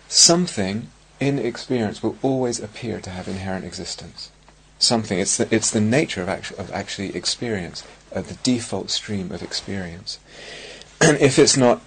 Something 0.08 0.88
in 1.20 1.38
experience 1.38 2.02
will 2.02 2.16
always 2.22 2.58
appear 2.58 2.98
to 3.02 3.10
have 3.10 3.28
inherent 3.28 3.66
existence. 3.66 4.30
Something, 4.78 5.18
it's 5.18 5.36
the, 5.36 5.54
it's 5.54 5.70
the 5.70 5.82
nature 5.82 6.22
of, 6.22 6.30
actu- 6.30 6.56
of 6.56 6.72
actually 6.72 7.14
experience, 7.14 7.84
uh, 8.10 8.22
the 8.22 8.38
default 8.42 8.88
stream 8.88 9.32
of 9.32 9.42
experience. 9.42 10.18
And 11.02 11.18
if 11.18 11.38
it's 11.38 11.58
not 11.58 11.82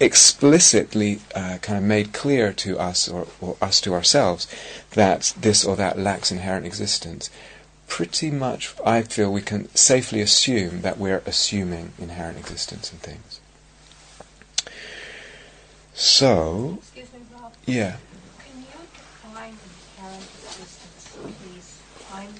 explicitly 0.00 1.20
uh, 1.34 1.58
kind 1.60 1.76
of 1.76 1.84
made 1.84 2.14
clear 2.14 2.54
to 2.54 2.78
us 2.78 3.06
or, 3.06 3.26
or 3.38 3.58
us 3.60 3.82
to 3.82 3.92
ourselves 3.92 4.46
that 4.92 5.34
this 5.38 5.62
or 5.62 5.76
that 5.76 5.98
lacks 5.98 6.32
inherent 6.32 6.64
existence, 6.64 7.28
pretty 7.86 8.30
much 8.30 8.74
I 8.82 9.02
feel 9.02 9.30
we 9.30 9.42
can 9.42 9.68
safely 9.74 10.22
assume 10.22 10.80
that 10.80 10.96
we're 10.96 11.22
assuming 11.26 11.92
inherent 11.98 12.38
existence 12.38 12.90
in 12.90 12.98
things. 13.00 13.33
So, 15.94 16.78
Excuse 16.80 17.12
me, 17.12 17.20
Rob. 17.40 17.52
yeah. 17.66 17.96
Can 18.38 18.60
you 18.60 18.66
define 19.22 19.54
inherent 19.96 20.22
existence, 20.22 21.16
please? 21.22 21.80
I'm 22.12 22.34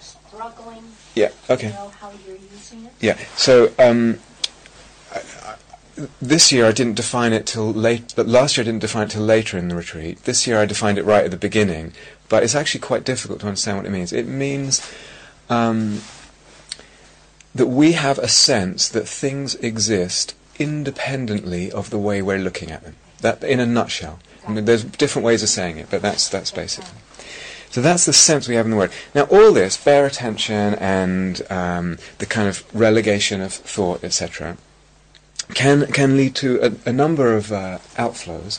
struggling 0.00 0.84
Yeah, 1.14 1.28
to 1.46 1.52
okay. 1.52 1.68
know 1.68 1.92
how 2.00 2.10
you're 2.26 2.36
using 2.36 2.86
it. 2.86 2.92
Yeah. 3.00 3.18
So 3.36 3.72
um, 3.78 4.18
I, 5.12 5.18
I, 5.44 5.54
this 6.22 6.50
year 6.50 6.66
I 6.66 6.72
didn't 6.72 6.94
define 6.94 7.34
it 7.34 7.44
till 7.46 7.70
late, 7.72 8.14
but 8.16 8.26
last 8.26 8.56
year 8.56 8.64
I 8.64 8.66
didn't 8.66 8.80
define 8.80 9.04
it 9.08 9.10
till 9.10 9.22
later 9.22 9.58
in 9.58 9.68
the 9.68 9.76
retreat. 9.76 10.24
This 10.24 10.46
year 10.46 10.58
I 10.58 10.64
defined 10.64 10.96
it 10.96 11.04
right 11.04 11.24
at 11.26 11.30
the 11.30 11.36
beginning, 11.36 11.92
but 12.30 12.42
it's 12.42 12.54
actually 12.54 12.80
quite 12.80 13.04
difficult 13.04 13.40
to 13.40 13.46
understand 13.48 13.76
what 13.76 13.86
it 13.86 13.90
means. 13.90 14.12
It 14.14 14.26
means 14.26 14.80
um, 15.50 16.00
that 17.54 17.66
we 17.66 17.92
have 17.92 18.18
a 18.18 18.28
sense 18.28 18.88
that 18.88 19.06
things 19.06 19.54
exist 19.56 20.34
independently 20.58 21.70
of 21.70 21.90
the 21.90 21.98
way 21.98 22.22
we're 22.22 22.38
looking 22.38 22.70
at 22.70 22.82
them. 22.82 22.96
That, 23.20 23.42
in 23.44 23.60
a 23.60 23.66
nutshell. 23.66 24.18
I 24.46 24.50
mean, 24.50 24.64
there's 24.64 24.84
different 24.84 25.24
ways 25.24 25.42
of 25.42 25.48
saying 25.48 25.78
it, 25.78 25.88
but 25.90 26.02
that's 26.02 26.28
that's 26.28 26.50
basically. 26.50 26.98
So 27.70 27.80
that's 27.80 28.04
the 28.04 28.12
sense 28.12 28.48
we 28.48 28.56
have 28.56 28.66
in 28.66 28.70
the 28.70 28.76
word. 28.76 28.92
Now, 29.14 29.22
all 29.24 29.52
this, 29.52 29.82
bare 29.82 30.04
attention 30.04 30.74
and 30.74 31.40
um, 31.50 31.96
the 32.18 32.26
kind 32.26 32.46
of 32.46 32.64
relegation 32.74 33.40
of 33.40 33.52
thought, 33.52 34.04
etc., 34.04 34.58
can 35.54 35.86
can 35.86 36.16
lead 36.16 36.34
to 36.36 36.60
a, 36.60 36.90
a 36.90 36.92
number 36.92 37.34
of 37.34 37.50
uh, 37.52 37.78
outflows. 37.96 38.58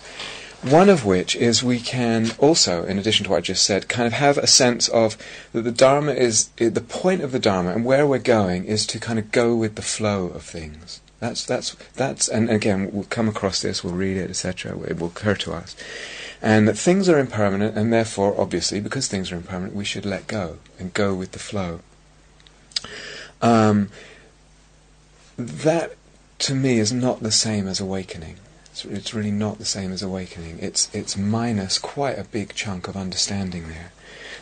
One 0.63 0.87
of 0.87 1.03
which 1.03 1.35
is 1.35 1.61
we 1.61 1.79
can 1.79 2.31
also, 2.39 2.85
in 2.85 2.97
addition 2.97 3.25
to 3.25 3.31
what 3.31 3.37
I 3.37 3.41
just 3.41 3.65
said, 3.65 3.89
kind 3.89 4.07
of 4.07 4.13
have 4.13 4.37
a 4.37 4.47
sense 4.47 4.87
of 4.87 5.17
that 5.51 5.63
the 5.63 5.73
Dharma 5.73 6.13
is 6.13 6.47
the 6.55 6.79
point 6.79 7.21
of 7.21 7.33
the 7.33 7.39
Dharma 7.39 7.73
and 7.73 7.83
where 7.83 8.07
we're 8.07 8.17
going 8.17 8.63
is 8.63 8.87
to 8.87 8.99
kind 8.99 9.19
of 9.19 9.31
go 9.31 9.55
with 9.55 9.75
the 9.75 9.81
flow 9.81 10.27
of 10.27 10.43
things. 10.43 11.01
That's 11.23 11.45
that's 11.45 11.73
that's 11.93 12.27
and 12.27 12.49
again 12.49 12.89
we'll 12.91 13.05
come 13.05 13.29
across 13.29 13.61
this, 13.61 13.81
we'll 13.81 13.93
read 13.93 14.17
it, 14.17 14.29
etc. 14.29 14.77
It 14.79 14.99
will 14.99 15.07
occur 15.07 15.35
to 15.35 15.53
us, 15.53 15.73
and 16.41 16.67
that 16.67 16.77
things 16.77 17.07
are 17.07 17.17
impermanent, 17.17 17.77
and 17.77 17.93
therefore, 17.93 18.35
obviously, 18.37 18.81
because 18.81 19.07
things 19.07 19.31
are 19.31 19.37
impermanent, 19.37 19.73
we 19.73 19.85
should 19.85 20.05
let 20.05 20.27
go 20.27 20.57
and 20.77 20.93
go 20.93 21.13
with 21.13 21.31
the 21.31 21.39
flow. 21.39 21.79
Um, 23.41 23.87
that 25.37 25.95
to 26.39 26.53
me 26.53 26.77
is 26.77 26.91
not 26.91 27.21
the 27.21 27.31
same 27.31 27.69
as 27.69 27.79
awakening. 27.79 28.35
It's, 28.71 28.83
it's 28.83 29.13
really 29.13 29.31
not 29.31 29.59
the 29.59 29.65
same 29.65 29.93
as 29.93 30.03
awakening. 30.03 30.59
It's 30.59 30.93
it's 30.93 31.15
minus 31.15 31.79
quite 31.79 32.19
a 32.19 32.25
big 32.25 32.53
chunk 32.53 32.89
of 32.89 32.97
understanding 32.97 33.69
there. 33.69 33.93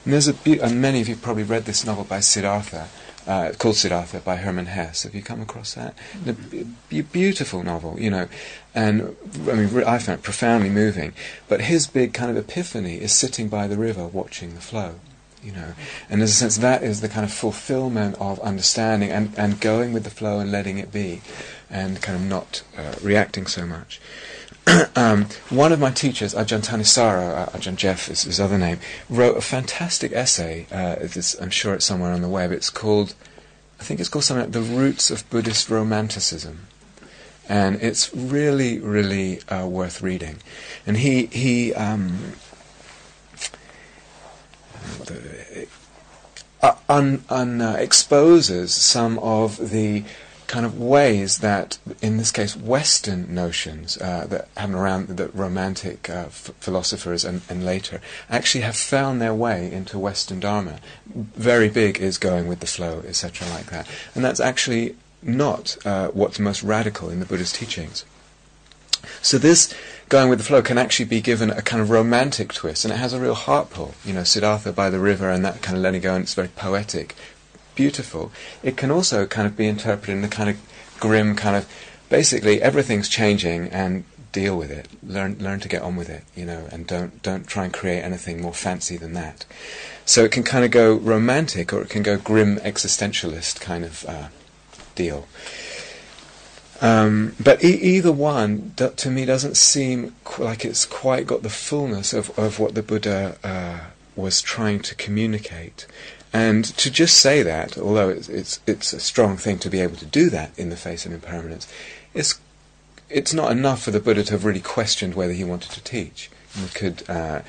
And 0.04 0.14
there's 0.14 0.28
a 0.28 0.34
be- 0.34 0.60
and 0.60 0.82
many 0.82 1.00
of 1.00 1.08
you 1.08 1.16
probably 1.16 1.44
read 1.44 1.66
this 1.66 1.86
novel 1.86 2.06
by 2.06 2.22
Siddhartha, 2.22 2.88
uh, 3.32 3.54
called 3.58 3.78
Siddhartha 3.78 4.20
by 4.20 4.36
Hermann 4.36 4.66
Hesse. 4.66 5.04
Have 5.04 5.16
you 5.16 5.22
come 5.22 5.42
across 5.42 5.74
that? 5.76 5.96
A 6.28 6.34
b- 6.34 7.02
beautiful 7.02 7.64
novel, 7.64 7.98
you 7.98 8.10
know, 8.10 8.28
and 8.76 9.16
I 9.48 9.54
mean 9.54 9.84
I 9.86 10.00
found 10.00 10.20
it 10.20 10.24
profoundly 10.24 10.70
moving. 10.70 11.14
But 11.48 11.62
his 11.62 11.88
big 11.88 12.14
kind 12.14 12.30
of 12.30 12.36
epiphany 12.36 12.96
is 12.96 13.14
sitting 13.14 13.48
by 13.48 13.68
the 13.68 13.78
river 13.78 14.06
watching 14.06 14.54
the 14.54 14.62
flow. 14.62 14.96
You 15.42 15.54
know, 15.54 15.74
and 16.10 16.22
in 16.22 16.26
a 16.26 16.28
sense 16.28 16.58
that 16.58 16.84
is 16.84 17.02
the 17.02 17.10
kind 17.10 17.26
of 17.26 17.34
fulfillment 17.34 18.16
of 18.20 18.40
understanding 18.42 19.10
and, 19.10 19.34
and 19.38 19.60
going 19.60 19.92
with 19.92 20.04
the 20.04 20.12
flow 20.12 20.40
and 20.40 20.52
letting 20.52 20.78
it 20.78 20.92
be, 20.92 21.22
and 21.68 22.00
kind 22.00 22.16
of 22.16 22.24
not 22.24 22.62
uh, 22.78 22.96
reacting 23.02 23.48
so 23.48 23.66
much. 23.66 24.00
um, 24.96 25.26
one 25.50 25.72
of 25.72 25.80
my 25.80 25.92
teachers, 25.92 26.34
Ajahn 26.34 26.64
Thanissaro, 26.66 27.36
uh, 27.36 27.46
Ajahn 27.58 27.76
Geoff 27.76 28.10
is 28.10 28.24
his 28.24 28.40
other 28.40 28.58
name, 28.58 28.80
wrote 29.10 29.38
a 29.38 29.42
fantastic 29.42 30.12
essay. 30.14 30.68
Uh, 30.72 30.96
I'm 31.42 31.50
sure 31.50 31.74
it's 31.74 31.86
somewhere 31.86 32.12
on 32.12 32.22
the 32.22 32.30
web. 32.30 32.52
It's 32.52 32.70
called, 32.70 33.16
I 33.80 33.84
think 33.84 34.00
it's 34.00 34.10
called 34.10 34.24
something 34.24 34.46
like 34.46 34.54
The 34.54 34.62
Roots 34.62 35.10
of 35.10 35.28
Buddhist 35.30 35.70
Romanticism. 35.70 36.68
And 37.50 37.82
it's 37.82 38.14
really, 38.14 38.80
really 38.80 39.42
uh, 39.50 39.66
worth 39.68 40.02
reading. 40.02 40.38
And 40.86 40.98
he, 40.98 41.26
he 41.26 41.74
um, 41.74 42.34
uh, 46.62 46.76
un, 46.88 47.24
un, 47.30 47.62
uh, 47.62 47.76
exposes 47.80 48.74
some 48.74 49.18
of 49.20 49.72
the 49.72 50.04
kind 50.52 50.66
of 50.66 50.78
ways 50.78 51.38
that, 51.38 51.78
in 52.02 52.18
this 52.18 52.30
case, 52.30 52.58
Western 52.58 53.34
notions 53.34 53.98
uh, 54.02 54.28
that 54.28 54.50
happen 54.58 54.76
around 54.76 55.08
that 55.08 55.34
romantic 55.34 56.10
uh, 56.10 56.26
f- 56.28 56.52
philosophers 56.60 57.24
and, 57.24 57.42
and, 57.50 57.66
later 57.66 58.02
actually 58.30 58.60
have 58.60 58.76
found 58.76 59.22
their 59.22 59.34
way 59.34 59.72
into 59.72 59.98
Western 59.98 60.42
Dharma. 60.42 60.82
Very 61.08 61.70
big 61.70 62.00
is 62.00 62.18
going 62.18 62.48
with 62.48 62.60
the 62.60 62.68
flow, 62.68 63.02
etc., 63.08 63.48
like 63.48 63.68
that, 63.68 63.88
and 64.14 64.26
that's 64.26 64.42
actually 64.42 64.98
not 65.22 65.78
uh, 65.86 66.10
what's 66.10 66.38
most 66.38 66.64
radical 66.64 67.10
in 67.10 67.22
the 67.22 67.26
Buddha's 67.26 67.54
teachings. 67.54 68.04
So 69.22 69.38
this 69.38 69.74
going 70.10 70.30
with 70.30 70.40
the 70.40 70.46
flow 70.46 70.62
can 70.62 70.78
actually 70.78 71.06
be 71.06 71.22
given 71.22 71.50
a 71.50 71.62
kind 71.62 71.82
of 71.82 71.90
romantic 71.90 72.52
twist, 72.52 72.84
and 72.84 72.94
it 72.94 72.98
has 72.98 73.14
a 73.14 73.22
real 73.22 73.36
heart 73.36 73.70
pull. 73.70 73.94
You 74.04 74.12
know, 74.12 74.26
Siddhartha 74.26 74.74
by 74.74 74.90
the 74.90 75.00
river 75.00 75.30
and 75.30 75.46
that 75.46 75.62
kind 75.62 75.78
of 75.78 75.82
letting 75.82 76.02
go, 76.02 76.14
and 76.14 76.24
it's 76.24 76.34
very 76.34 76.50
poetic 76.50 77.16
beautiful, 77.76 78.32
it 78.64 78.78
can 78.78 78.92
also 78.92 79.26
kind 79.26 79.48
of 79.48 79.56
be 79.56 79.68
interpreted 79.68 80.18
in 80.18 80.24
a 80.24 80.30
kind 80.30 80.50
of 80.50 80.58
grim 81.00 81.36
kind 81.36 81.56
of 81.56 81.68
basically 82.10 82.62
everything's 82.62 83.10
changing 83.10 83.68
and 83.70 84.04
deal 84.32 84.58
with 84.58 84.72
it. 84.72 84.88
Learn 85.04 85.38
learn 85.40 85.60
to 85.62 85.68
get 85.68 85.82
on 85.82 85.96
with 85.96 86.10
it, 86.10 86.24
you 86.36 86.46
know, 86.46 86.68
and 86.72 86.88
don't 86.88 87.22
don't 87.22 87.48
try 87.48 87.66
and 87.66 87.74
create 87.74 88.02
anything 88.02 88.42
more 88.42 88.54
fancy 88.54 88.98
than 88.98 89.14
that. 89.14 89.46
So 90.06 90.24
it 90.24 90.32
can 90.32 90.44
kind 90.44 90.66
of 90.66 90.72
go 90.72 90.96
romantic 90.96 91.74
or 91.74 91.82
it 91.82 91.90
can 91.90 92.04
go 92.04 92.18
grim 92.18 92.58
existentialist 92.58 93.60
kind 93.62 93.84
of 93.84 94.06
uh, 94.06 94.28
deal. 94.96 95.28
Um, 96.82 97.36
but 97.40 97.64
e- 97.64 97.80
either 97.96 98.12
one, 98.12 98.74
to 98.76 99.10
me, 99.12 99.24
doesn't 99.26 99.56
seem 99.56 100.16
qu- 100.24 100.44
like 100.44 100.66
it's 100.66 100.86
quite 100.86 101.28
got 101.28 101.44
the 101.44 101.50
fullness 101.50 102.12
of, 102.12 102.38
of 102.40 102.58
what 102.58 102.74
the 102.74 102.82
Buddha 102.82 103.38
uh, 103.44 103.80
was 104.16 104.42
trying 104.42 104.80
to 104.80 104.96
communicate. 104.96 105.86
And 106.34 106.64
to 106.64 106.90
just 106.90 107.18
say 107.18 107.44
that, 107.44 107.78
although 107.78 108.10
it's, 108.10 108.30
it's, 108.30 108.60
it's 108.66 108.94
a 108.94 109.00
strong 109.00 109.36
thing 109.36 109.60
to 109.60 109.70
be 109.70 109.82
able 109.82 109.98
to 109.98 110.06
do 110.06 110.30
that 110.30 110.58
in 110.58 110.70
the 110.70 110.78
face 110.78 111.06
of 111.06 111.12
impermanence, 111.12 111.68
it's, 112.14 112.40
it's 113.10 113.34
not 113.34 113.52
enough 113.52 113.84
for 113.84 113.92
the 113.92 114.00
Buddha 114.00 114.24
to 114.24 114.32
have 114.32 114.46
really 114.46 114.62
questioned 114.62 115.16
whether 115.16 115.34
he 115.34 115.44
wanted 115.44 115.72
to 115.72 115.84
teach. 115.84 116.30
We 116.62 116.70
could 116.70 117.10
uh, 117.10 117.42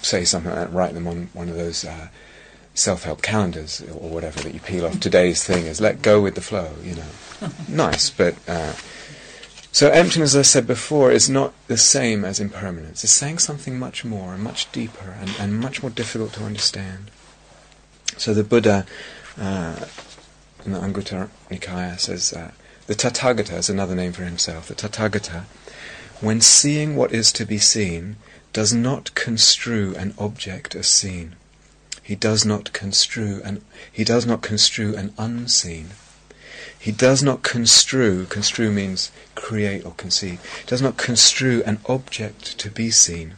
say 0.00 0.24
something 0.24 0.50
like 0.50 0.60
that, 0.60 0.72
write 0.74 0.94
them 0.94 1.06
on 1.06 1.28
one 1.34 1.50
of 1.50 1.56
those 1.56 1.84
uh, 1.84 2.08
self-help 2.74 3.20
calendars 3.20 3.82
or 3.82 4.08
whatever 4.08 4.40
that 4.40 4.54
you 4.54 4.60
peel 4.60 4.86
off. 4.86 4.98
Today's 4.98 5.44
thing 5.44 5.66
is 5.66 5.80
let 5.80 6.00
go 6.00 6.20
with 6.22 6.34
the 6.34 6.40
flow, 6.40 6.70
you 6.82 6.94
know. 6.94 7.50
nice, 7.68 8.08
but... 8.08 8.34
Uh, 8.48 8.72
so 9.74 9.88
emptiness, 9.88 10.34
as 10.34 10.36
I 10.36 10.42
said 10.42 10.66
before, 10.66 11.10
is 11.10 11.30
not 11.30 11.54
the 11.66 11.78
same 11.78 12.26
as 12.26 12.38
impermanence. 12.38 13.04
It's 13.04 13.12
saying 13.14 13.38
something 13.38 13.78
much 13.78 14.04
more 14.04 14.34
and 14.34 14.42
much 14.42 14.70
deeper 14.70 15.16
and, 15.18 15.30
and 15.40 15.58
much 15.58 15.82
more 15.82 15.88
difficult 15.88 16.34
to 16.34 16.44
understand. 16.44 17.10
So 18.16 18.34
the 18.34 18.44
Buddha 18.44 18.86
uh, 19.38 19.86
in 20.64 20.72
the 20.72 20.78
Anguttara 20.78 21.28
Nikaya 21.50 21.98
says 21.98 22.32
uh, 22.32 22.52
the 22.86 22.94
Tathagata 22.94 23.56
is 23.58 23.70
another 23.70 23.94
name 23.94 24.12
for 24.12 24.24
himself. 24.24 24.68
The 24.68 24.74
Tathagata, 24.74 25.44
when 26.20 26.40
seeing 26.40 26.96
what 26.96 27.12
is 27.12 27.32
to 27.32 27.44
be 27.44 27.58
seen, 27.58 28.16
does 28.52 28.72
not 28.72 29.14
construe 29.14 29.94
an 29.96 30.14
object 30.18 30.74
as 30.74 30.86
seen. 30.86 31.36
He 32.02 32.14
does 32.14 32.44
not 32.44 32.72
construe 32.72 33.40
an 33.44 33.64
he 33.90 34.04
does 34.04 34.26
not 34.26 34.42
construe 34.42 34.94
an 34.96 35.14
unseen. 35.16 35.90
He 36.78 36.90
does 36.90 37.22
not 37.22 37.42
construe 37.42 38.26
construe 38.26 38.70
means 38.72 39.10
create 39.36 39.86
or 39.86 39.92
conceive. 39.92 40.40
Does 40.66 40.82
not 40.82 40.96
construe 40.96 41.62
an 41.64 41.78
object 41.86 42.58
to 42.58 42.70
be 42.70 42.90
seen. 42.90 43.34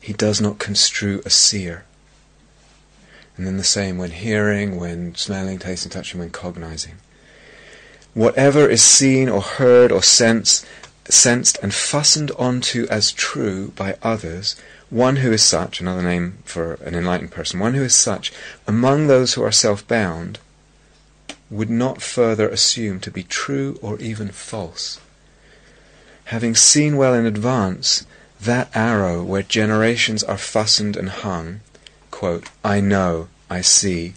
He 0.00 0.12
does 0.12 0.40
not 0.40 0.58
construe 0.58 1.20
a 1.26 1.30
seer. 1.30 1.84
And 3.40 3.46
then 3.46 3.56
the 3.56 3.64
same 3.64 3.96
when 3.96 4.10
hearing, 4.10 4.78
when 4.78 5.14
smelling, 5.14 5.58
tasting, 5.58 5.90
touching, 5.90 6.20
when 6.20 6.28
cognizing. 6.28 6.96
Whatever 8.12 8.68
is 8.68 8.82
seen 8.82 9.30
or 9.30 9.40
heard 9.40 9.90
or 9.90 10.02
sense, 10.02 10.66
sensed 11.08 11.56
and 11.62 11.72
fastened 11.72 12.30
onto 12.32 12.86
as 12.90 13.12
true 13.12 13.68
by 13.68 13.96
others, 14.02 14.56
one 14.90 15.16
who 15.16 15.32
is 15.32 15.42
such, 15.42 15.80
another 15.80 16.02
name 16.02 16.36
for 16.44 16.74
an 16.84 16.94
enlightened 16.94 17.30
person, 17.30 17.58
one 17.58 17.72
who 17.72 17.82
is 17.82 17.94
such, 17.94 18.30
among 18.66 19.06
those 19.06 19.32
who 19.32 19.42
are 19.42 19.50
self-bound, 19.50 20.38
would 21.48 21.70
not 21.70 22.02
further 22.02 22.46
assume 22.46 23.00
to 23.00 23.10
be 23.10 23.22
true 23.22 23.78
or 23.80 23.98
even 24.00 24.28
false. 24.28 25.00
Having 26.24 26.56
seen 26.56 26.98
well 26.98 27.14
in 27.14 27.24
advance 27.24 28.04
that 28.38 28.68
arrow 28.74 29.22
where 29.22 29.42
generations 29.42 30.22
are 30.22 30.36
fastened 30.36 30.94
and 30.94 31.08
hung, 31.08 31.62
quote, 32.20 32.50
I 32.62 32.80
know, 32.80 33.28
I 33.48 33.62
see, 33.62 34.12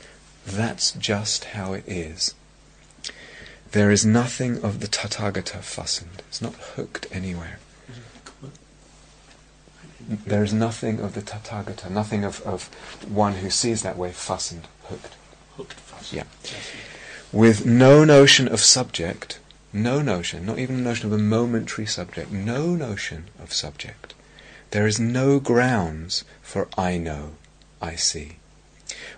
that's 0.45 0.91
just 0.91 1.45
how 1.55 1.71
it 1.71 1.85
is. 1.87 2.35
There 3.71 3.91
is 3.91 4.05
nothing 4.05 4.61
of 4.61 4.81
the 4.81 4.87
Tathagata 4.87 5.61
fastened. 5.61 6.21
It's 6.27 6.41
not 6.41 6.53
hooked 6.75 7.07
anywhere. 7.13 7.59
There 10.01 10.43
is 10.43 10.53
nothing 10.53 10.99
of 10.99 11.13
the 11.13 11.21
Tathagata, 11.21 11.89
nothing 11.89 12.25
of, 12.25 12.41
of 12.41 12.65
one 13.07 13.35
who 13.35 13.49
sees 13.49 13.83
that 13.83 13.97
way 13.97 14.11
fastened, 14.11 14.67
hooked. 14.89 15.15
Hooked, 15.55 15.79
fastened. 15.79 16.25
Yeah. 16.43 16.59
With 17.31 17.65
no 17.65 18.03
notion 18.03 18.49
of 18.49 18.59
subject, 18.59 19.39
no 19.71 20.01
notion, 20.01 20.45
not 20.45 20.59
even 20.59 20.75
a 20.75 20.81
notion 20.89 21.05
of 21.05 21.13
a 21.13 21.23
momentary 21.23 21.85
subject, 21.85 22.33
no 22.33 22.75
notion 22.75 23.29
of 23.41 23.53
subject. 23.53 24.13
There 24.71 24.87
is 24.87 24.99
no 24.99 25.39
grounds 25.39 26.25
for 26.41 26.67
I 26.77 26.97
know. 26.97 27.35
I 27.83 27.95
see. 27.95 28.37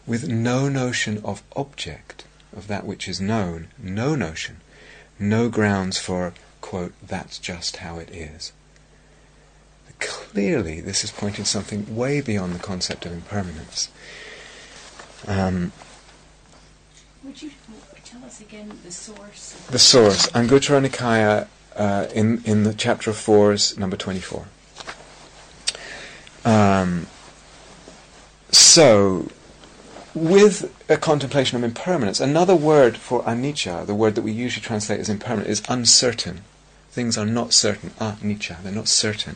With 0.08 0.28
no 0.28 0.68
notion 0.70 1.22
of 1.24 1.44
object, 1.56 2.26
of 2.56 2.68
that 2.68 2.84
which 2.84 3.08
is 3.08 3.22
known, 3.22 3.68
no 3.78 4.16
notion, 4.16 4.62
no 5.20 5.50
grounds 5.50 6.00
for, 6.00 6.34
quote, 6.62 6.94
that's 7.06 7.38
just 7.38 7.78
how 7.78 8.00
it 8.00 8.10
is. 8.10 8.54
Clearly, 10.00 10.82
this 10.82 11.04
is 11.04 11.12
pointing 11.12 11.46
something 11.46 11.96
way 11.96 12.22
beyond 12.22 12.56
the 12.56 12.60
concept 12.60 13.06
of 13.06 13.14
impermanence. 13.14 13.90
Um, 15.28 15.72
Would 17.24 17.42
you 17.44 17.52
tell 18.04 18.24
us 18.26 18.42
again 18.42 18.80
the 18.84 18.92
source? 18.92 19.54
The 19.70 19.80
source, 19.80 20.28
Anguttara 20.32 20.86
Nikaya, 20.86 21.48
uh, 21.76 22.08
in, 22.14 22.42
in 22.46 22.64
the 22.64 22.74
chapter 22.74 23.12
of 23.12 23.18
fours, 23.18 23.78
number 23.78 23.96
24. 23.96 24.48
Um, 26.44 27.08
so, 28.52 29.30
with 30.14 30.74
a 30.90 30.98
contemplation 30.98 31.58
of 31.58 31.64
impermanence, 31.64 32.20
another 32.20 32.56
word 32.56 32.98
for 32.98 33.22
anicca, 33.24 33.86
the 33.86 33.96
word 33.96 34.16
that 34.16 34.22
we 34.22 34.32
usually 34.32 34.64
translate 34.64 35.00
as 35.00 35.10
impermanent, 35.10 35.50
is 35.50 35.62
uncertain. 35.68 36.42
Things 36.92 37.18
are 37.18 37.26
not 37.26 37.52
certain. 37.52 37.90
Anicca, 38.00 38.64
they're 38.64 38.72
not 38.72 38.88
certain. 38.88 39.36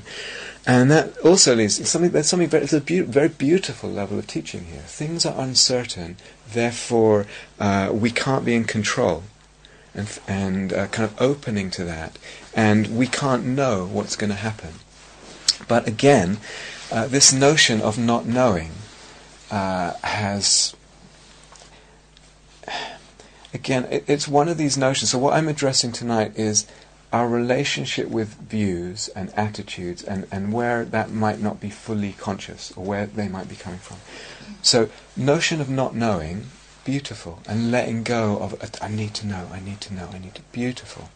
And 0.65 0.89
that 0.91 1.17
also 1.17 1.56
leads 1.56 1.89
something. 1.89 2.12
There's 2.12 2.28
something 2.28 2.48
very, 2.48 2.65
a 2.72 2.80
be- 2.80 3.02
very 3.02 3.28
beautiful 3.28 3.89
level 3.89 4.17
of 4.17 4.28
teaching 4.28 4.65
here. 4.65 4.82
Things 4.82 5.26
are 5.26 5.38
uncertain, 5.38 6.15
therefore 6.54 7.26
uh, 7.60 7.89
we 7.91 8.12
can't 8.12 8.45
be 8.45 8.56
in 8.56 8.63
control, 8.63 9.24
and 9.93 10.19
and 10.28 10.72
uh, 10.72 10.88
kind 10.88 11.10
of 11.10 11.22
opening 11.22 11.69
to 11.72 11.84
that, 11.84 12.17
and 12.56 12.98
we 12.98 13.08
can't 13.08 13.45
know 13.45 13.86
what's 13.86 14.15
going 14.15 14.30
to 14.30 14.38
happen. 14.38 14.76
But 15.67 15.88
again, 15.88 16.38
uh, 16.91 17.08
this 17.08 17.34
notion 17.34 17.82
of 17.82 17.98
not 17.98 18.26
knowing 18.26 18.72
uh, 19.51 19.93
has 20.03 20.75
again 23.53 23.85
it, 23.85 24.03
it's 24.07 24.27
one 24.27 24.47
of 24.47 24.57
these 24.57 24.77
notions. 24.77 25.12
So 25.12 25.17
what 25.17 25.33
i'm 25.33 25.47
addressing 25.47 25.91
tonight 25.91 26.38
is 26.38 26.67
our 27.12 27.27
relationship 27.27 28.07
with 28.07 28.35
views 28.35 29.07
and 29.15 29.33
attitudes 29.33 30.03
and, 30.03 30.27
and 30.31 30.53
where 30.53 30.85
that 30.85 31.09
might 31.09 31.39
not 31.39 31.59
be 31.59 31.69
fully 31.69 32.13
conscious 32.13 32.71
or 32.75 32.85
where 32.85 33.07
they 33.07 33.27
might 33.27 33.49
be 33.49 33.55
coming 33.55 33.79
from. 33.79 33.97
So 34.62 34.89
notion 35.17 35.59
of 35.59 35.69
not 35.69 35.95
knowing 35.95 36.45
beautiful. 36.85 37.39
And 37.47 37.71
letting 37.71 38.03
go 38.03 38.38
of 38.38 38.55
i 38.81 38.88
need 38.88 39.13
to 39.15 39.27
know 39.27 39.49
i 39.51 39.59
need 39.59 39.81
to 39.81 39.93
know 39.93 40.09
i 40.13 40.19
need 40.19 40.35
to 40.35 40.41
beautiful. 40.51 41.09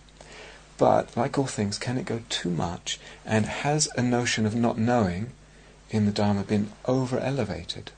But 0.78 1.16
like 1.16 1.38
all 1.38 1.46
things 1.46 1.78
can 1.78 1.98
it 1.98 2.06
go 2.06 2.22
too 2.30 2.50
much? 2.50 3.00
And 3.26 3.46
has 3.46 3.88
a 3.96 4.02
notion 4.02 4.46
of 4.46 4.56
not 4.56 4.78
knowing 4.78 5.32
in 5.92 6.06
the 6.06 6.12
dharma 6.12 6.44
been 6.44 6.72
over 6.86 7.20
elevated 7.20 7.92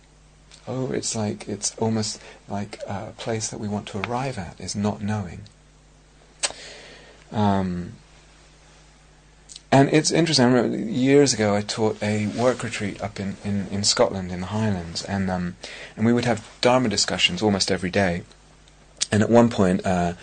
oh, 0.68 0.92
it's 0.92 1.16
like 1.16 1.48
it's 1.48 1.76
almost 1.78 2.22
like 2.50 2.80
a 2.88 3.14
place 3.18 3.50
that 3.50 3.60
we 3.60 3.68
want 3.68 3.88
to 3.88 4.02
arrive 4.02 4.38
at 4.38 4.60
is 4.60 4.76
not 4.76 5.02
knowing. 5.02 5.42
Um, 7.32 7.94
and 9.72 9.90
it's 9.92 10.12
interesting. 10.12 10.46
I 10.46 10.50
remember 10.50 10.78
years 10.78 11.34
ago 11.34 11.56
I 11.56 11.62
taught 11.62 12.02
a 12.02 12.28
work 12.28 12.64
retreat 12.64 13.02
up 13.02 13.20
in, 13.20 13.36
in, 13.44 13.68
in 13.72 13.84
Scotland 13.84 14.32
in 14.32 14.40
the 14.40 14.48
Highlands, 14.48 15.04
and 15.04 15.30
um, 15.30 15.58
and 15.98 16.06
we 16.06 16.14
would 16.14 16.26
have 16.26 16.48
Dharma 16.62 16.88
discussions 16.90 17.42
almost 17.42 17.72
every 17.72 17.90
day. 17.90 18.24
And 19.12 19.22
at 19.22 19.30
one 19.30 19.50
point, 19.50 19.86
uh, 19.86 20.14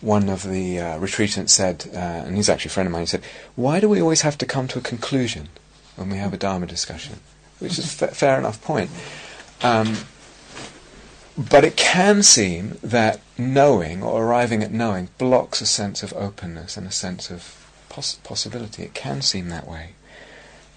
one 0.00 0.28
of 0.28 0.42
the 0.42 0.78
uh, 0.78 0.98
retreatants 0.98 1.50
said, 1.50 1.88
uh, 1.94 1.98
and 1.98 2.36
he's 2.36 2.48
actually 2.48 2.70
a 2.70 2.72
friend 2.72 2.86
of 2.86 2.92
mine, 2.92 3.02
he 3.02 3.06
said, 3.06 3.22
"Why 3.54 3.80
do 3.80 3.88
we 3.88 4.00
always 4.00 4.22
have 4.22 4.36
to 4.38 4.46
come 4.46 4.66
to 4.68 4.78
a 4.80 4.82
conclusion 4.82 5.48
when 5.96 6.10
we 6.10 6.18
have 6.18 6.34
a 6.34 6.36
Dharma 6.36 6.66
discussion?" 6.66 7.20
Which 7.60 7.78
is 7.78 7.84
a 7.84 7.88
fa- 7.88 8.14
fair 8.14 8.38
enough 8.38 8.60
point. 8.62 8.90
Um, 9.62 9.98
but 11.36 11.64
it 11.64 11.76
can 11.76 12.22
seem 12.22 12.78
that 12.82 13.20
knowing 13.38 14.02
or 14.02 14.24
arriving 14.24 14.62
at 14.62 14.72
knowing 14.72 15.08
blocks 15.18 15.60
a 15.60 15.66
sense 15.66 16.02
of 16.02 16.12
openness 16.14 16.76
and 16.76 16.86
a 16.86 16.92
sense 16.92 17.30
of 17.30 17.66
poss- 17.88 18.16
possibility. 18.16 18.82
It 18.82 18.94
can 18.94 19.22
seem 19.22 19.48
that 19.48 19.68
way. 19.68 19.90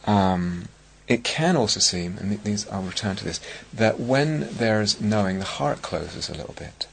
Um, 0.06 0.67
it 1.08 1.24
can 1.24 1.58
also 1.58 1.80
seem, 1.80 2.17
and 2.17 2.41
these 2.43 2.67
I'll 2.69 2.84
return 2.84 3.15
to 3.17 3.24
this, 3.24 3.39
that 3.74 4.00
when 4.00 4.48
there's 4.56 5.02
knowing, 5.02 5.39
the 5.39 5.46
heart 5.46 5.82
closes 5.82 6.30
a 6.30 6.34
little 6.34 6.56
bit. 6.58 6.88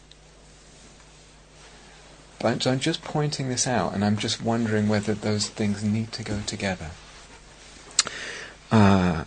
But 2.40 2.62
so 2.62 2.72
I'm 2.72 2.80
just 2.80 3.02
pointing 3.02 3.48
this 3.48 3.66
out, 3.66 3.94
and 3.94 4.04
I'm 4.04 4.16
just 4.16 4.42
wondering 4.42 4.88
whether 4.88 5.14
those 5.14 5.48
things 5.48 5.84
need 5.84 6.10
to 6.12 6.24
go 6.24 6.40
together. 6.46 6.90
Uh, 8.72 9.24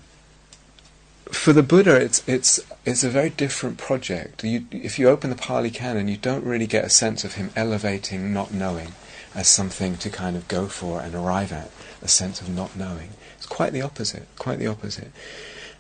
for 1.34 1.52
the 1.52 1.64
Buddha, 1.64 1.96
it's 1.96 2.24
it's 2.28 2.60
it's 2.86 3.04
a 3.04 3.10
very 3.10 3.30
different 3.30 3.78
project. 3.78 4.44
You, 4.44 4.66
if 4.72 5.00
you 5.00 5.10
open 5.10 5.30
the 5.30 5.36
Pali 5.36 5.72
Canon, 5.72 6.08
you 6.08 6.18
don't 6.18 6.46
really 6.46 6.68
get 6.68 6.86
a 6.86 6.90
sense 6.90 7.24
of 7.24 7.34
him 7.34 7.50
elevating 7.56 8.34
not 8.34 8.54
knowing 8.54 8.94
as 9.36 9.48
something 9.48 9.98
to 9.98 10.10
kind 10.10 10.36
of 10.36 10.48
go 10.48 10.68
for 10.68 11.02
and 11.02 11.16
arrive 11.16 11.52
at, 11.52 11.72
a 12.02 12.08
sense 12.08 12.40
of 12.40 12.50
not 12.50 12.76
knowing. 12.76 13.10
It's 13.36 13.48
quite 13.48 13.74
the 13.74 13.82
opposite, 13.82 14.28
quite 14.38 14.60
the 14.60 14.68
opposite. 14.68 15.12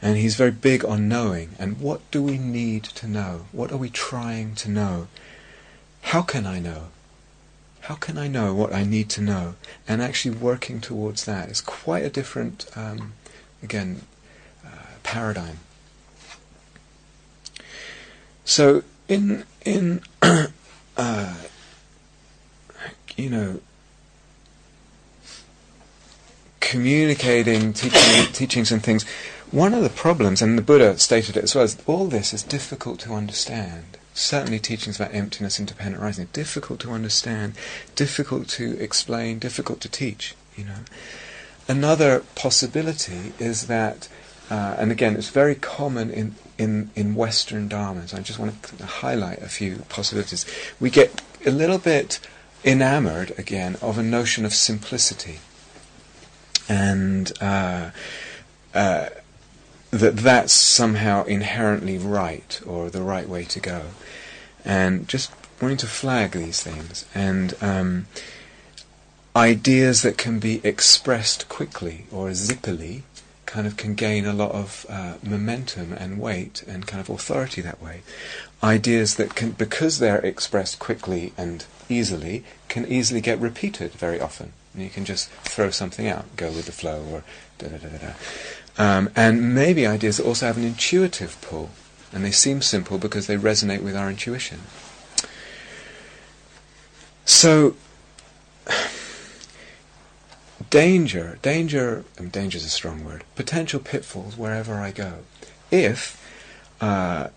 And 0.02 0.18
he's 0.18 0.36
very 0.36 0.52
big 0.52 0.84
on 0.84 1.08
knowing. 1.08 1.52
And 1.60 1.80
what 1.80 2.02
do 2.12 2.22
we 2.22 2.38
need 2.38 2.84
to 2.84 3.08
know? 3.08 3.46
What 3.52 3.72
are 3.72 3.78
we 3.78 3.90
trying 3.90 4.56
to 4.56 4.70
know? 4.70 5.08
How 6.02 6.24
can 6.24 6.46
I 6.46 6.60
know? 6.60 6.88
How 7.82 7.96
can 7.96 8.18
I 8.18 8.28
know 8.28 8.54
what 8.54 8.74
I 8.74 8.84
need 8.84 9.10
to 9.12 9.22
know? 9.22 9.56
And 9.88 10.02
actually 10.02 10.36
working 10.36 10.82
towards 10.82 11.26
that 11.26 11.50
is 11.50 11.62
quite 11.62 12.04
a 12.04 12.10
different, 12.10 12.66
um, 12.76 13.14
again, 13.62 14.02
paradigm. 15.04 15.60
So 18.46 18.84
in 19.08 19.46
in 19.64 20.02
uh, 20.98 21.36
you 23.16 23.30
know, 23.30 23.62
communicating, 26.60 27.74
teaching, 27.74 28.26
teachings 28.34 28.72
and 28.72 28.84
things, 28.84 29.06
one 29.52 29.74
of 29.74 29.84
the 29.84 29.90
problems, 29.90 30.42
and 30.42 30.58
the 30.58 30.64
Buddha 30.64 30.98
stated 30.98 31.38
it 31.38 31.44
as 31.44 31.56
well, 31.56 31.64
is 31.64 31.78
all 31.86 32.08
this 32.08 32.34
is 32.34 32.42
difficult 32.42 33.00
to 33.02 33.14
understand. 33.14 33.98
Certainly 34.16 34.60
teachings 34.60 34.98
about 35.00 35.14
emptiness, 35.14 35.60
independent 35.60 36.02
rising, 36.02 36.28
difficult 36.34 36.80
to 36.82 36.92
understand, 36.92 37.54
difficult 37.96 38.48
to 38.50 38.78
explain, 38.80 39.40
difficult 39.40 39.80
to 39.82 39.90
teach, 39.90 40.36
you 40.56 40.66
know. 40.66 40.80
Another 41.68 42.24
possibility 42.36 43.34
is 43.40 43.68
that, 43.68 44.08
uh, 44.50 44.76
and 44.78 44.92
again, 44.92 45.16
it's 45.16 45.30
very 45.30 45.56
common 45.56 46.10
in, 46.10 46.36
in, 46.58 46.92
in 46.96 47.16
Western 47.16 47.70
dharmas. 47.70 48.14
I 48.14 48.20
just 48.20 48.40
want 48.40 48.62
to 48.64 48.86
highlight 48.86 49.42
a 49.42 49.50
few 49.50 49.78
possibilities. 49.90 50.46
We 50.80 50.90
get 50.90 51.22
a 51.46 51.52
little 51.52 51.78
bit 51.78 52.20
enamored 52.64 53.38
again 53.38 53.78
of 53.82 53.98
a 53.98 54.04
notion 54.04 54.46
of 54.46 54.54
simplicity, 54.54 55.40
and 56.70 57.32
uh, 57.42 57.92
uh, 58.74 59.10
that 59.92 60.18
that's 60.18 60.54
somehow 60.54 61.24
inherently 61.26 61.98
right 61.98 62.60
or 62.66 62.90
the 62.90 63.02
right 63.02 63.28
way 63.28 63.44
to 63.46 63.60
go, 63.60 63.82
and 64.64 65.08
just 65.08 65.32
wanting 65.62 65.78
to 65.78 65.88
flag 65.88 66.32
these 66.32 66.62
things 66.62 67.06
and. 67.14 67.56
Um, 67.62 68.08
ideas 69.36 70.04
that 70.04 70.16
can 70.16 70.38
be 70.38 70.62
expressed 70.64 71.50
quickly 71.50 72.06
or 72.12 72.30
zippily 72.30 73.02
kind 73.54 73.68
of 73.68 73.78
can 73.78 73.94
gain 73.94 74.26
a 74.26 74.34
lot 74.34 74.52
of 74.52 74.84
uh, 74.90 75.14
momentum 75.22 75.94
and 75.94 76.20
weight 76.20 76.64
and 76.68 76.88
kind 76.88 77.00
of 77.00 77.08
authority 77.08 77.62
that 77.62 77.80
way. 77.80 78.02
Ideas 78.64 79.14
that 79.18 79.36
can, 79.36 79.52
because 79.52 80.00
they're 80.00 80.26
expressed 80.26 80.80
quickly 80.80 81.34
and 81.38 81.64
easily 81.88 82.44
can 82.68 82.84
easily 82.88 83.22
get 83.22 83.38
repeated 83.38 83.92
very 83.92 84.20
often. 84.20 84.54
And 84.74 84.82
you 84.82 84.90
can 84.90 85.06
just 85.06 85.30
throw 85.30 85.70
something 85.70 86.08
out, 86.08 86.26
go 86.36 86.48
with 86.48 86.66
the 86.66 86.72
flow, 86.72 87.06
or 87.12 87.24
da 87.60 87.68
da 87.68 87.78
da 87.78 87.90
da 87.90 87.98
da. 88.08 88.14
Um, 88.76 89.12
and 89.16 89.54
maybe 89.54 89.86
ideas 89.86 90.18
that 90.18 90.26
also 90.26 90.48
have 90.48 90.58
an 90.58 90.64
intuitive 90.64 91.40
pull, 91.42 91.70
and 92.12 92.26
they 92.26 92.32
seem 92.32 92.64
simple 92.64 92.98
because 92.98 93.28
they 93.28 93.38
resonate 93.38 93.84
with 93.84 93.96
our 93.96 94.10
intuition. 94.10 94.62
So, 97.24 97.76
danger, 100.74 101.38
danger, 101.44 102.04
mean, 102.20 102.30
danger 102.30 102.58
is 102.58 102.66
a 102.66 102.70
strong 102.70 103.06
word, 103.06 103.24
potential 103.36 103.80
pitfalls 103.80 104.36
wherever 104.36 104.74
I 104.74 104.90
go. 104.90 105.20
If 105.70 106.20
uh, 106.82 107.28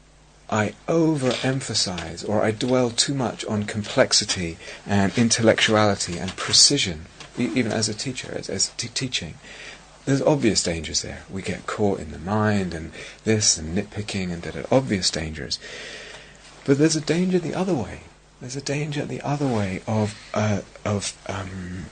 I 0.49 0.72
overemphasize 0.88 2.27
or 2.27 2.42
I 2.42 2.51
dwell 2.51 2.88
too 2.88 3.12
much 3.12 3.44
on 3.44 3.64
complexity 3.64 4.57
and 4.87 5.12
intellectuality 5.18 6.16
and 6.16 6.35
precision, 6.35 7.05
e- 7.38 7.51
even 7.55 7.72
as 7.72 7.90
a 7.90 7.94
teacher, 7.94 8.33
as, 8.35 8.49
as 8.49 8.70
t- 8.79 8.88
teaching. 8.88 9.35
There's 10.07 10.22
obvious 10.22 10.62
dangers 10.62 11.03
there. 11.03 11.25
We 11.29 11.42
get 11.42 11.66
caught 11.66 12.01
in 12.01 12.12
the 12.12 12.18
mind 12.18 12.72
and 12.72 12.90
this 13.25 13.59
and 13.59 13.77
nitpicking 13.77 14.33
and 14.33 14.40
da 14.40 14.62
obvious 14.70 15.11
dangers. 15.11 15.59
But 16.64 16.79
there's 16.79 16.96
a 16.96 17.03
danger 17.03 17.38
the 17.38 17.55
other 17.55 17.75
way. 17.75 18.01
There's 18.40 18.57
a 18.57 18.62
danger 18.62 19.05
the 19.05 19.20
other 19.20 19.46
way 19.46 19.83
of 19.87 20.14
uh, 20.33 20.62
of 20.87 21.16
um, 21.27 21.87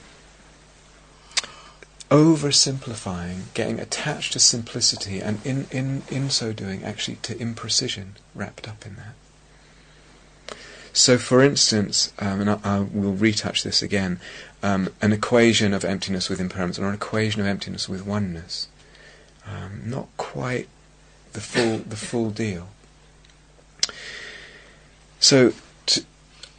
oversimplifying, 2.14 3.52
getting 3.54 3.80
attached 3.80 4.34
to 4.34 4.38
simplicity, 4.38 5.18
and 5.20 5.44
in, 5.44 5.66
in, 5.72 6.02
in 6.08 6.30
so 6.30 6.52
doing, 6.52 6.84
actually 6.84 7.16
to 7.16 7.34
imprecision 7.34 8.10
wrapped 8.36 8.68
up 8.68 8.86
in 8.86 8.94
that. 8.94 10.54
So, 10.92 11.18
for 11.18 11.42
instance, 11.42 12.12
um, 12.20 12.40
and 12.40 12.50
I, 12.50 12.58
I, 12.62 12.78
will 12.78 13.14
retouch 13.14 13.64
this 13.64 13.82
again, 13.82 14.20
um, 14.62 14.90
an 15.02 15.12
equation 15.12 15.74
of 15.74 15.84
emptiness 15.84 16.30
with 16.30 16.40
impermanence, 16.40 16.78
or 16.78 16.86
an 16.86 16.94
equation 16.94 17.40
of 17.40 17.48
emptiness 17.48 17.88
with 17.88 18.06
oneness. 18.06 18.68
Um, 19.44 19.82
not 19.84 20.06
quite 20.16 20.68
the 21.32 21.40
full 21.40 21.78
the 21.78 21.96
full 21.96 22.30
deal. 22.30 22.68
So, 25.18 25.52
t- 25.84 26.06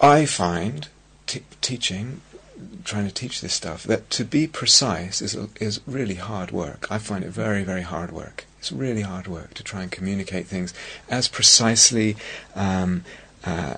I 0.01 0.25
find 0.25 0.89
t- 1.27 1.43
teaching 1.61 2.19
trying 2.85 3.07
to 3.07 3.13
teach 3.13 3.41
this 3.41 3.53
stuff 3.53 3.83
that 3.83 4.09
to 4.11 4.23
be 4.23 4.47
precise 4.47 5.21
is 5.21 5.35
is 5.59 5.81
really 5.85 6.15
hard 6.15 6.51
work. 6.51 6.87
I 6.89 6.97
find 6.99 7.23
it 7.23 7.29
very 7.29 7.63
very 7.63 7.81
hard 7.81 8.11
work. 8.11 8.45
It's 8.59 8.71
really 8.71 9.01
hard 9.01 9.27
work 9.27 9.53
to 9.55 9.63
try 9.63 9.83
and 9.83 9.91
communicate 9.91 10.47
things 10.47 10.73
as 11.09 11.27
precisely. 11.27 12.15
Um, 12.55 13.03
uh, 13.43 13.75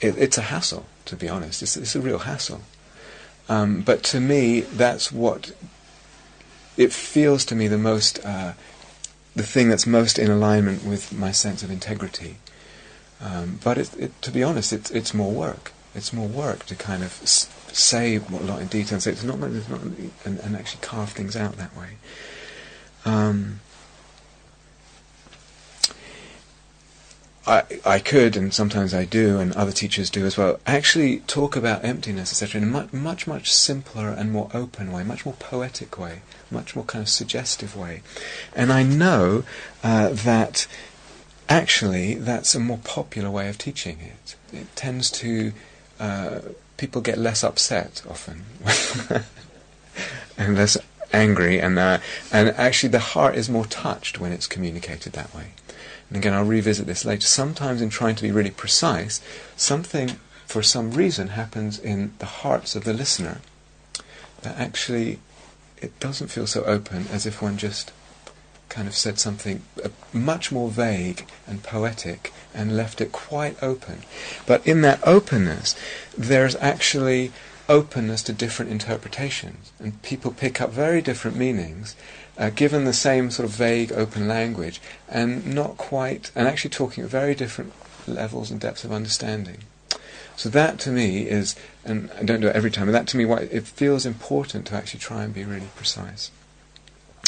it, 0.00 0.16
it's 0.18 0.38
a 0.38 0.42
hassle, 0.42 0.86
to 1.06 1.16
be 1.16 1.28
honest. 1.28 1.62
It's, 1.62 1.76
it's 1.76 1.94
a 1.94 2.00
real 2.00 2.20
hassle. 2.20 2.62
Um, 3.48 3.82
but 3.82 4.02
to 4.04 4.20
me, 4.20 4.60
that's 4.60 5.12
what 5.12 5.52
it 6.76 6.92
feels 6.92 7.44
to 7.46 7.54
me 7.54 7.68
the 7.68 7.78
most, 7.78 8.24
uh, 8.24 8.54
the 9.36 9.42
thing 9.42 9.68
that's 9.68 9.86
most 9.86 10.18
in 10.18 10.30
alignment 10.30 10.84
with 10.84 11.12
my 11.12 11.32
sense 11.32 11.62
of 11.62 11.70
integrity. 11.70 12.36
Um, 13.20 13.60
but 13.62 13.78
it, 13.78 13.96
it, 13.98 14.22
to 14.22 14.30
be 14.30 14.42
honest, 14.42 14.72
it's 14.72 14.90
it's 14.90 15.14
more 15.14 15.30
work. 15.30 15.72
It's 15.94 16.12
more 16.12 16.26
work 16.26 16.66
to 16.66 16.74
kind 16.74 17.04
of 17.04 17.12
say 17.72 18.16
a 18.16 18.20
lot 18.30 18.60
in 18.60 18.68
detail 18.68 19.00
say 19.00 19.12
it's 19.12 19.24
not, 19.24 19.38
it's 19.42 19.68
not 19.68 19.80
and, 19.80 20.38
and 20.40 20.56
actually 20.56 20.80
carve 20.82 21.10
things 21.10 21.36
out 21.36 21.56
that 21.56 21.76
way. 21.76 21.96
Um, 23.04 23.60
I, 27.46 27.64
I 27.84 27.98
could, 27.98 28.36
and 28.36 28.54
sometimes 28.54 28.94
I 28.94 29.04
do, 29.04 29.40
and 29.40 29.52
other 29.54 29.72
teachers 29.72 30.10
do 30.10 30.24
as 30.24 30.38
well, 30.38 30.60
actually 30.64 31.20
talk 31.20 31.56
about 31.56 31.84
emptiness, 31.84 32.30
etc., 32.30 32.60
in 32.60 32.68
a 32.68 32.70
much, 32.70 32.92
much, 32.92 33.26
much 33.26 33.52
simpler 33.52 34.10
and 34.10 34.30
more 34.30 34.48
open 34.54 34.92
way, 34.92 35.02
much 35.02 35.26
more 35.26 35.34
poetic 35.34 35.98
way, 35.98 36.22
much 36.52 36.76
more 36.76 36.84
kind 36.84 37.02
of 37.02 37.08
suggestive 37.08 37.76
way. 37.76 38.02
And 38.54 38.72
I 38.72 38.84
know 38.84 39.42
uh, 39.82 40.10
that 40.10 40.68
actually 41.48 42.14
that's 42.14 42.54
a 42.54 42.60
more 42.60 42.78
popular 42.78 43.30
way 43.30 43.48
of 43.48 43.58
teaching 43.58 43.98
it. 44.00 44.36
It 44.52 44.76
tends 44.76 45.10
to 45.10 45.52
uh, 45.98 46.40
people 46.82 47.00
get 47.00 47.16
less 47.16 47.44
upset 47.44 48.02
often 48.10 48.42
and 50.36 50.56
less 50.56 50.76
angry, 51.12 51.60
and 51.60 51.78
uh, 51.78 51.98
and 52.32 52.48
actually 52.48 52.88
the 52.88 53.12
heart 53.14 53.36
is 53.36 53.48
more 53.48 53.66
touched 53.66 54.18
when 54.18 54.32
it's 54.32 54.48
communicated 54.48 55.12
that 55.12 55.32
way. 55.32 55.52
And 56.08 56.16
again, 56.16 56.34
I'll 56.34 56.44
revisit 56.44 56.86
this 56.86 57.04
later. 57.04 57.28
Sometimes, 57.28 57.80
in 57.80 57.88
trying 57.88 58.16
to 58.16 58.22
be 58.24 58.32
really 58.32 58.50
precise, 58.50 59.20
something 59.54 60.18
for 60.44 60.60
some 60.60 60.90
reason 60.90 61.28
happens 61.28 61.78
in 61.78 62.14
the 62.18 62.26
hearts 62.42 62.74
of 62.74 62.82
the 62.82 62.92
listener 62.92 63.40
that 64.40 64.58
actually 64.58 65.20
it 65.80 65.92
doesn't 66.00 66.32
feel 66.34 66.48
so 66.48 66.64
open 66.64 67.06
as 67.12 67.26
if 67.26 67.40
one 67.40 67.56
just 67.56 67.92
kind 68.72 68.88
of 68.88 68.96
said 68.96 69.18
something 69.18 69.62
uh, 69.84 69.90
much 70.14 70.50
more 70.50 70.70
vague 70.70 71.26
and 71.46 71.62
poetic 71.62 72.32
and 72.54 72.74
left 72.74 73.02
it 73.02 73.12
quite 73.12 73.62
open. 73.62 73.98
But 74.46 74.66
in 74.66 74.80
that 74.80 75.06
openness, 75.06 75.76
there's 76.16 76.56
actually 76.56 77.32
openness 77.68 78.22
to 78.24 78.32
different 78.32 78.70
interpretations, 78.70 79.72
and 79.78 80.02
people 80.02 80.32
pick 80.32 80.60
up 80.60 80.70
very 80.70 81.02
different 81.02 81.36
meanings. 81.36 81.94
Uh, 82.38 82.48
given 82.48 82.86
the 82.86 82.94
same 82.94 83.30
sort 83.30 83.46
of 83.46 83.54
vague, 83.54 83.92
open 83.92 84.26
language, 84.26 84.80
and 85.06 85.54
not 85.54 85.76
quite, 85.76 86.30
and 86.34 86.48
actually 86.48 86.70
talking 86.70 87.04
at 87.04 87.10
very 87.10 87.34
different 87.34 87.74
levels 88.06 88.50
and 88.50 88.58
depths 88.58 88.84
of 88.84 88.90
understanding. 88.90 89.58
So 90.34 90.48
that 90.48 90.78
to 90.80 90.90
me 90.90 91.28
is, 91.28 91.54
and 91.84 92.10
I 92.18 92.22
don't 92.22 92.40
do 92.40 92.48
it 92.48 92.56
every 92.56 92.70
time, 92.70 92.86
but 92.86 92.92
that 92.92 93.06
to 93.08 93.18
me, 93.18 93.26
why 93.26 93.48
it 93.50 93.66
feels 93.66 94.06
important 94.06 94.66
to 94.68 94.74
actually 94.74 95.00
try 95.00 95.24
and 95.24 95.34
be 95.34 95.44
really 95.44 95.68
precise. 95.76 96.30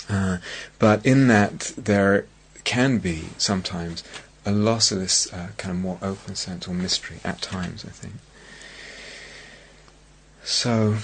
Uh, 0.08 0.38
but 0.78 1.04
in 1.04 1.28
that, 1.28 1.72
there 1.76 2.26
can 2.64 2.98
be 2.98 3.24
sometimes 3.38 4.02
a 4.46 4.52
loss 4.52 4.92
of 4.92 4.98
this 4.98 5.32
uh, 5.32 5.48
kind 5.56 5.74
of 5.76 5.80
more 5.80 5.98
open 6.02 6.34
sense 6.34 6.68
or 6.68 6.74
mystery 6.74 7.18
at 7.24 7.40
times, 7.40 7.84
I 7.84 7.90
think. 7.90 8.14
So, 10.42 10.96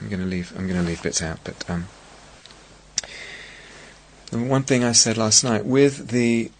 I'm 0.00 0.08
going 0.08 0.20
to 0.20 0.26
leave. 0.26 0.52
I'm 0.56 0.66
going 0.66 0.80
to 0.80 0.86
leave 0.86 1.02
bits 1.02 1.20
out, 1.20 1.40
but 1.44 1.68
um, 1.68 1.86
one 4.32 4.62
thing 4.62 4.82
I 4.82 4.92
said 4.92 5.18
last 5.18 5.44
night 5.44 5.66
with 5.66 6.08
the 6.08 6.50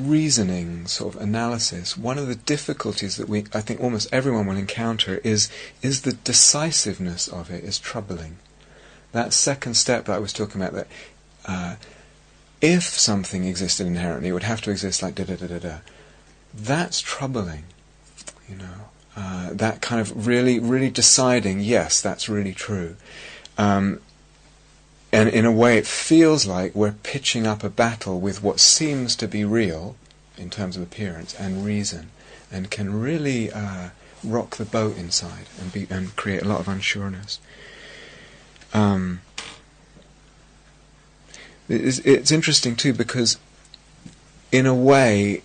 reasoning 0.00 0.86
sort 0.86 1.14
of 1.14 1.20
analysis, 1.20 1.96
one 1.96 2.18
of 2.18 2.26
the 2.26 2.34
difficulties 2.34 3.16
that 3.16 3.28
we, 3.28 3.44
I 3.54 3.60
think, 3.60 3.80
almost 3.80 4.12
everyone 4.12 4.46
will 4.46 4.56
encounter 4.56 5.20
is 5.24 5.50
is 5.82 6.02
the 6.02 6.12
decisiveness 6.12 7.28
of 7.28 7.50
it 7.50 7.64
is 7.64 7.78
troubling. 7.78 8.38
That 9.12 9.32
second 9.32 9.74
step 9.74 10.04
that 10.04 10.16
I 10.16 10.18
was 10.18 10.32
talking 10.32 10.60
about, 10.60 10.74
that 10.74 10.86
uh, 11.46 11.76
if 12.60 12.82
something 12.82 13.44
existed 13.44 13.86
inherently, 13.86 14.28
it 14.28 14.32
would 14.32 14.42
have 14.42 14.60
to 14.62 14.70
exist 14.70 15.02
like 15.02 15.14
da 15.14 15.24
da 15.24 15.36
da 15.36 15.46
da 15.46 15.58
da. 15.58 15.78
That's 16.54 17.00
troubling, 17.00 17.64
you 18.48 18.56
know. 18.56 18.88
Uh, 19.16 19.50
that 19.52 19.80
kind 19.80 20.00
of 20.00 20.26
really, 20.26 20.58
really 20.58 20.90
deciding, 20.90 21.60
yes, 21.60 22.00
that's 22.00 22.28
really 22.28 22.54
true. 22.54 22.96
Um, 23.58 24.00
and 25.12 25.28
in 25.28 25.44
a 25.44 25.52
way, 25.52 25.76
it 25.76 25.86
feels 25.86 26.46
like 26.46 26.74
we're 26.74 26.92
pitching 26.92 27.46
up 27.46 27.64
a 27.64 27.70
battle 27.70 28.20
with 28.20 28.42
what 28.42 28.60
seems 28.60 29.16
to 29.16 29.26
be 29.26 29.44
real 29.44 29.96
in 30.36 30.50
terms 30.50 30.76
of 30.76 30.82
appearance 30.82 31.34
and 31.34 31.64
reason, 31.64 32.10
and 32.50 32.70
can 32.70 33.00
really 33.00 33.50
uh, 33.50 33.90
rock 34.22 34.56
the 34.56 34.64
boat 34.64 34.96
inside 34.96 35.46
and 35.60 35.72
be 35.72 35.86
and 35.90 36.14
create 36.14 36.42
a 36.42 36.44
lot 36.44 36.60
of 36.60 36.66
unsureness. 36.66 37.38
Um, 38.72 39.20
it's, 41.68 41.98
it's 42.00 42.30
interesting 42.30 42.76
too 42.76 42.92
because, 42.92 43.36
in 44.52 44.64
a 44.66 44.74
way, 44.74 45.42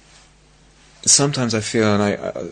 sometimes 1.01 1.55
I 1.55 1.59
feel, 1.61 1.91
and 1.91 2.03
I, 2.03 2.11
I, 2.13 2.49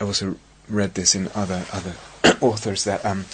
I 0.00 0.04
also 0.04 0.36
read 0.68 0.94
this 0.94 1.14
in 1.14 1.30
other 1.34 1.64
other 1.72 1.94
authors 2.42 2.84
that. 2.84 3.02
Um, 3.02 3.24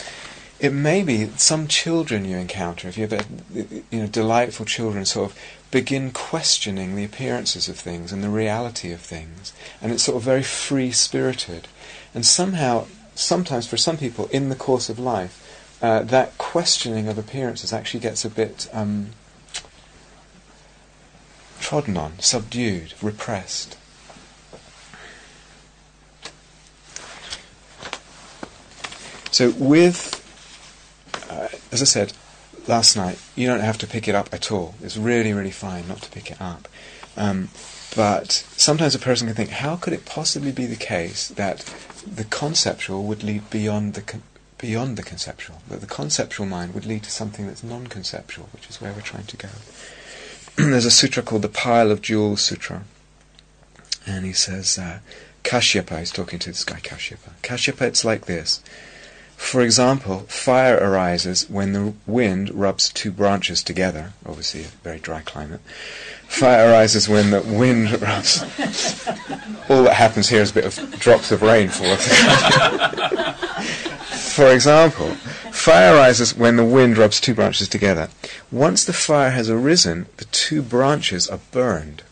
it 0.61 0.73
may 0.73 1.03
be 1.03 1.27
some 1.37 1.69
children 1.69 2.25
you 2.25 2.37
encounter, 2.37 2.89
if 2.89 2.99
you 2.99 3.07
have 3.07 3.27
you 3.55 3.85
know, 3.93 4.07
delightful 4.07 4.67
children, 4.67 5.05
sort 5.05 5.31
of 5.31 5.39
begin 5.71 6.11
questioning 6.11 6.97
the 6.97 7.05
appearances 7.05 7.69
of 7.69 7.79
things 7.79 8.13
and 8.13 8.25
the 8.25 8.29
reality 8.29 8.91
of 8.91 9.01
things, 9.01 9.53
and 9.81 9.93
it's 9.93 10.03
sort 10.03 10.17
of 10.17 10.23
very 10.23 10.43
free 10.43 10.91
spirited. 10.91 11.69
And 12.13 12.27
somehow, 12.27 12.87
sometimes 13.15 13.69
for 13.69 13.77
some 13.77 13.97
people 13.97 14.27
in 14.33 14.49
the 14.49 14.57
course 14.57 14.89
of 14.89 14.99
life, 14.99 15.45
uh, 15.81 16.03
that 16.03 16.37
questioning 16.39 17.07
of 17.07 17.19
appearances 17.19 17.73
actually 17.73 18.01
gets 18.01 18.25
a 18.25 18.31
bit 18.31 18.69
um, 18.73 19.11
trodden 21.61 21.97
on, 21.97 22.19
subdued, 22.19 22.95
repressed. 23.01 23.77
So, 29.31 29.51
with 29.51 30.18
as 31.73 31.83
I 31.83 31.85
said 31.85 32.13
last 32.67 32.97
night, 32.97 33.19
you 33.35 33.47
don't 33.47 33.61
have 33.61 33.79
to 33.79 33.87
pick 33.87 34.09
it 34.09 34.15
up 34.15 34.29
at 34.33 34.51
all. 34.53 34.75
It's 34.83 34.97
really, 34.97 35.33
really 35.33 35.51
fine 35.51 35.89
not 35.89 36.03
to 36.03 36.11
pick 36.11 36.31
it 36.31 36.41
up. 36.41 36.69
Um, 37.17 37.49
but 37.97 38.31
sometimes 38.33 38.95
a 38.95 38.99
person 38.99 39.27
can 39.27 39.37
think, 39.37 39.51
how 39.51 39.77
could 39.77 39.93
it 39.93 40.05
possibly 40.05 40.53
be 40.53 40.67
the 40.67 40.77
case 40.77 41.29
that 41.29 41.65
the 42.07 42.25
conceptual 42.25 43.05
would 43.05 43.23
lead 43.23 43.49
beyond 43.51 43.95
the 43.95 44.03
con- 44.03 44.23
beyond 44.59 44.97
the 44.97 45.03
conceptual? 45.03 45.63
That 45.69 45.81
the 45.81 45.87
conceptual 45.87 46.47
mind 46.47 46.75
would 46.75 46.87
lead 46.87 47.05
to 47.05 47.11
something 47.11 47.47
that's 47.47 47.65
non-conceptual, 47.65 48.49
which 48.53 48.69
is 48.69 48.81
where 48.81 48.93
we're 48.93 49.01
trying 49.01 49.27
to 49.27 49.37
go. 49.37 49.49
There's 50.57 50.85
a 50.85 50.91
sutra 50.91 51.23
called 51.23 51.43
the 51.43 51.49
Pile 51.49 51.91
of 51.91 52.03
Jewels 52.03 52.43
Sutra, 52.43 52.85
and 54.07 54.25
he 54.25 54.33
says, 54.33 54.79
uh, 54.79 54.99
Kashyapa 55.45 56.03
is 56.03 56.11
talking 56.11 56.39
to 56.41 56.51
this 56.51 56.65
guy 56.65 56.81
Kashyapa. 56.81 57.31
Kashyapa, 57.43 57.83
it's 57.83 58.05
like 58.05 58.27
this. 58.27 58.63
For 59.39 59.63
example, 59.63 60.27
fire 60.29 60.77
arises 60.77 61.49
when 61.49 61.73
the 61.73 61.95
wind 62.07 62.51
rubs 62.53 62.93
two 62.93 63.11
branches 63.11 63.63
together, 63.63 64.13
obviously 64.27 64.65
a 64.65 64.69
very 64.85 64.99
dry 64.99 65.23
climate. 65.23 65.61
Fire 66.27 66.69
arises 66.71 67.09
when 67.09 67.31
the 67.31 67.41
wind 67.41 67.91
rubs. 68.03 68.43
All 69.71 69.85
that 69.85 69.95
happens 69.95 70.29
here 70.29 70.43
is 70.43 70.51
a 70.51 70.55
bit 70.55 70.67
of 70.67 71.01
drops 71.01 71.33
of 71.33 71.41
rain 71.41 71.71
falling. 71.71 71.97
For 74.37 74.53
example, 74.53 75.15
fire 75.51 75.95
arises 75.95 76.37
when 76.37 76.57
the 76.57 76.65
wind 76.65 76.99
rubs 76.99 77.19
two 77.19 77.33
branches 77.33 77.69
together. 77.69 78.11
Once 78.53 78.85
the 78.85 78.93
fire 78.93 79.31
has 79.31 79.49
arisen, 79.49 80.07
the 80.19 80.27
two 80.27 80.61
branches 80.61 81.27
are 81.27 81.41
burned. 81.53 82.03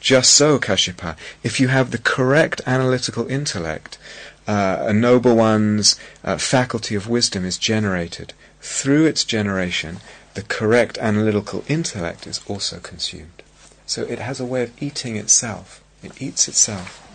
Just 0.00 0.32
so, 0.32 0.58
Kashyapa, 0.58 1.16
if 1.44 1.60
you 1.60 1.68
have 1.68 1.92
the 1.92 1.98
correct 1.98 2.60
analytical 2.66 3.28
intellect, 3.28 3.98
uh, 4.46 4.78
a 4.80 4.92
noble 4.92 5.36
one's 5.36 5.98
uh, 6.24 6.36
faculty 6.36 6.94
of 6.94 7.08
wisdom 7.08 7.44
is 7.44 7.58
generated. 7.58 8.32
Through 8.60 9.06
its 9.06 9.24
generation, 9.24 9.98
the 10.34 10.42
correct 10.42 10.98
analytical 10.98 11.64
intellect 11.68 12.26
is 12.26 12.40
also 12.48 12.78
consumed. 12.78 13.42
So 13.86 14.02
it 14.02 14.18
has 14.18 14.40
a 14.40 14.44
way 14.44 14.62
of 14.62 14.82
eating 14.82 15.16
itself. 15.16 15.82
It 16.02 16.20
eats 16.20 16.48
itself, 16.48 17.06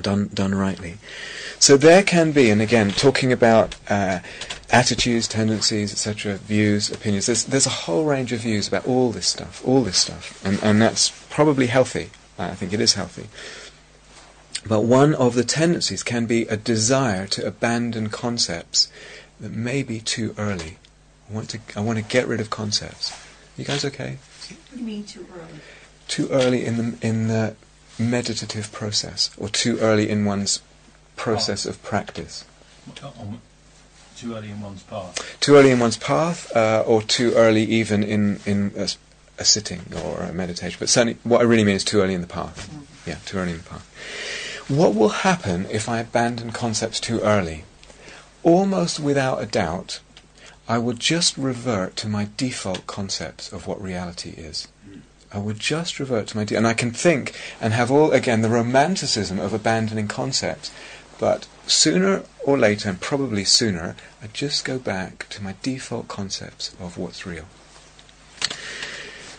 done 0.00 0.30
done 0.32 0.54
rightly. 0.54 0.98
So 1.58 1.76
there 1.76 2.02
can 2.02 2.32
be, 2.32 2.50
and 2.50 2.62
again, 2.62 2.90
talking 2.90 3.32
about 3.32 3.76
uh, 3.88 4.20
attitudes, 4.70 5.28
tendencies, 5.28 5.92
etc., 5.92 6.36
views, 6.36 6.90
opinions. 6.90 7.26
There's 7.26 7.44
there's 7.44 7.66
a 7.66 7.70
whole 7.84 8.04
range 8.04 8.32
of 8.32 8.40
views 8.40 8.66
about 8.66 8.86
all 8.86 9.12
this 9.12 9.26
stuff, 9.26 9.62
all 9.66 9.82
this 9.82 9.98
stuff, 9.98 10.42
and 10.44 10.58
and 10.62 10.80
that's 10.80 11.10
probably 11.28 11.66
healthy. 11.66 12.10
I 12.38 12.54
think 12.54 12.72
it 12.72 12.80
is 12.80 12.94
healthy. 12.94 13.28
But 14.66 14.82
one 14.82 15.14
of 15.14 15.34
the 15.34 15.44
tendencies 15.44 16.02
can 16.02 16.26
be 16.26 16.42
a 16.42 16.56
desire 16.56 17.26
to 17.28 17.46
abandon 17.46 18.08
concepts 18.08 18.88
that 19.40 19.52
may 19.52 19.82
be 19.82 20.00
too 20.00 20.34
early. 20.36 20.78
I 21.30 21.34
want 21.34 21.50
to, 21.50 21.60
I 21.76 21.80
want 21.80 21.98
to 21.98 22.04
get 22.04 22.26
rid 22.28 22.40
of 22.40 22.50
concepts. 22.50 23.12
You 23.56 23.64
guys 23.64 23.84
okay? 23.84 24.18
What 24.48 24.78
you 24.78 24.84
mean 24.84 25.04
too 25.04 25.26
early? 25.34 25.60
Too 26.08 26.28
early 26.30 26.64
in 26.64 26.76
the 26.76 27.06
in 27.06 27.28
the 27.28 27.54
meditative 27.98 28.72
process, 28.72 29.30
or 29.36 29.48
too 29.48 29.78
early 29.78 30.08
in 30.08 30.24
one's 30.24 30.60
process 31.16 31.66
of 31.66 31.82
practice. 31.82 32.44
Too 34.16 34.34
early 34.34 34.50
in 34.50 34.60
one's 34.60 34.82
path. 34.82 35.36
Too 35.40 35.54
early 35.54 35.70
in 35.70 35.78
one's 35.78 35.96
path, 35.96 36.54
uh, 36.56 36.82
or 36.86 37.02
too 37.02 37.32
early 37.34 37.62
even 37.62 38.02
in 38.02 38.40
in 38.44 38.72
a, 38.76 38.88
a, 39.38 39.44
sitting 39.44 39.82
or 40.04 40.20
a 40.20 40.32
meditation. 40.32 40.76
But 40.80 40.88
certainly, 40.88 41.18
what 41.22 41.40
I 41.40 41.44
really 41.44 41.64
mean 41.64 41.76
is 41.76 41.84
too 41.84 42.00
early 42.00 42.14
in 42.14 42.20
the 42.20 42.26
path. 42.26 42.68
Mm. 42.72 43.06
Yeah, 43.06 43.16
too 43.24 43.38
early 43.38 43.52
in 43.52 43.58
the 43.58 43.64
path. 43.64 43.86
What 44.70 44.94
will 44.94 45.08
happen 45.26 45.66
if 45.68 45.88
I 45.88 45.98
abandon 45.98 46.52
concepts 46.52 47.00
too 47.00 47.18
early? 47.22 47.64
Almost 48.44 49.00
without 49.00 49.42
a 49.42 49.46
doubt, 49.46 49.98
I 50.68 50.78
would 50.78 51.00
just 51.00 51.36
revert 51.36 51.96
to 51.96 52.08
my 52.08 52.28
default 52.36 52.86
concepts 52.86 53.52
of 53.52 53.66
what 53.66 53.82
reality 53.82 54.30
is. 54.30 54.68
I 55.32 55.38
would 55.38 55.58
just 55.58 55.98
revert 55.98 56.28
to 56.28 56.36
my 56.36 56.44
de- 56.44 56.54
and 56.54 56.68
I 56.68 56.74
can 56.74 56.92
think 56.92 57.34
and 57.60 57.72
have 57.72 57.90
all 57.90 58.12
again 58.12 58.42
the 58.42 58.48
romanticism 58.48 59.40
of 59.40 59.52
abandoning 59.52 60.06
concepts, 60.06 60.70
but 61.18 61.48
sooner 61.66 62.22
or 62.44 62.56
later, 62.56 62.90
and 62.90 63.00
probably 63.00 63.42
sooner, 63.42 63.96
I 64.22 64.28
just 64.28 64.64
go 64.64 64.78
back 64.78 65.28
to 65.30 65.42
my 65.42 65.56
default 65.64 66.06
concepts 66.06 66.76
of 66.78 66.96
what's 66.96 67.26
real. 67.26 67.46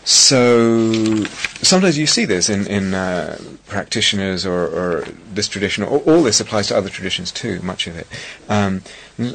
So 0.04 1.24
sometimes 1.62 1.98
you 1.98 2.08
see 2.08 2.26
this 2.26 2.50
in, 2.50 2.66
in 2.68 2.94
uh, 2.94 3.40
practitioners 3.68 4.46
or, 4.46 4.66
or, 4.66 5.06
this 5.32 5.48
tradition, 5.48 5.84
or 5.84 6.00
all 6.00 6.24
this 6.24 6.40
applies 6.40 6.68
to 6.68 6.78
other 6.78 6.90
traditions 6.90 7.32
too, 7.32 7.62
much 7.62 7.88
of 7.88 7.96
it. 7.96 8.08
Um, 8.50 8.82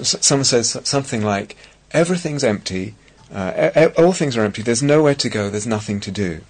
someone 0.02 0.44
says 0.44 0.76
something 0.84 1.22
like, 1.22 1.56
everything's 1.92 2.42
empty, 2.42 2.96
uh, 3.32 3.90
all 3.96 4.12
things 4.12 4.36
are 4.36 4.44
empty, 4.44 4.62
there's 4.62 4.82
nowhere 4.82 5.14
to 5.14 5.28
go, 5.28 5.50
there's 5.50 5.66
nothing 5.66 6.00
to 6.00 6.10
do. 6.10 6.40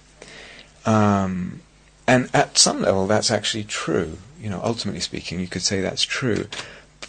Um, 0.85 1.61
and 2.07 2.29
at 2.33 2.57
some 2.57 2.81
level 2.81 3.07
that's 3.07 3.29
actually 3.29 3.65
true. 3.65 4.17
you 4.41 4.49
know, 4.49 4.61
ultimately 4.63 5.01
speaking, 5.01 5.39
you 5.39 5.47
could 5.47 5.61
say 5.61 5.81
that's 5.81 6.03
true. 6.03 6.47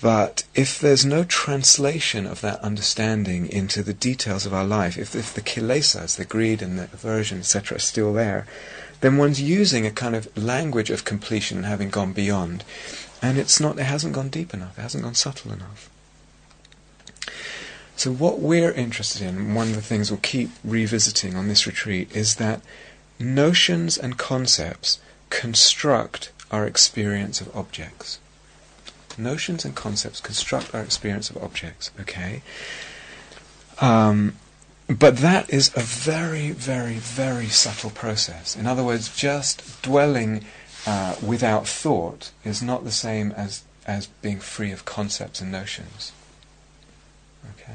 But 0.01 0.45
if 0.55 0.79
there's 0.79 1.05
no 1.05 1.25
translation 1.25 2.25
of 2.25 2.41
that 2.43 2.61
understanding 2.61 3.49
into 3.49 3.83
the 3.83 3.95
details 3.95 4.47
of 4.47 4.55
our 4.55 4.65
life, 4.65 4.97
if, 4.97 5.17
if 5.17 5.35
the 5.35 5.41
kilesas, 5.41 6.17
the 6.17 6.25
greed 6.25 6.63
and 6.63 6.79
the 6.79 6.85
aversion, 6.85 7.39
etc., 7.41 7.77
are 7.77 7.81
still 7.81 8.13
there, 8.13 8.47
then 9.01 9.17
one's 9.17 9.41
using 9.41 9.87
a 9.87 9.91
kind 9.91 10.15
of 10.15 10.37
language 10.37 10.91
of 10.91 11.05
completion 11.05 11.59
and 11.59 11.67
having 11.67 11.91
gone 11.91 12.13
beyond. 12.13 12.65
And 13.21 13.39
it's 13.39 13.59
not, 13.59 13.79
it 13.79 13.85
hasn't 13.85 14.15
gone 14.15 14.29
deep 14.29 14.55
enough, 14.55 14.79
it 14.79 14.83
hasn't 14.83 15.03
gone 15.03 15.15
subtle 15.15 15.53
enough. 15.53 15.91
So, 17.97 18.13
what 18.13 18.39
we're 18.39 18.71
interested 18.71 19.23
in, 19.23 19.55
one 19.55 19.71
of 19.71 19.75
the 19.75 19.83
things 19.83 20.09
we'll 20.09 20.21
keep 20.21 20.51
revisiting 20.63 21.35
on 21.35 21.49
this 21.49 21.67
retreat, 21.67 22.15
is 22.15 22.37
that 22.37 22.61
notions 23.19 23.99
and 23.99 24.17
concepts 24.17 25.01
construct 25.31 26.31
our 26.53 26.65
experience 26.65 27.41
of 27.41 27.55
objects. 27.57 28.21
Notions 29.19 29.65
and 29.65 29.75
concepts 29.75 30.21
construct 30.21 30.75
our 30.75 30.83
experience 30.83 31.29
of 31.29 31.43
objects, 31.43 31.91
okay? 32.01 32.43
Um, 33.81 34.37
but 34.89 35.19
that 35.19 35.51
is 35.51 35.71
a 35.77 35.81
very, 35.81 36.53
very, 36.53 36.95
very 36.95 37.49
subtle 37.49 37.91
process. 37.91 38.57
In 38.57 38.67
other 38.67 38.83
words, 38.83 39.15
just 39.15 39.83
dwelling 39.83 40.45
uh, 40.87 41.17
without 41.23 41.67
thought 41.67 42.31
is 42.45 42.63
not 42.63 42.85
the 42.85 42.93
same 42.93 43.33
as, 43.33 43.65
as 43.87 44.07
being 44.23 44.39
free 44.39 44.73
of 44.73 44.85
concepts 44.85 45.41
and 45.41 45.53
notions. 45.53 46.13
Okay? 47.55 47.73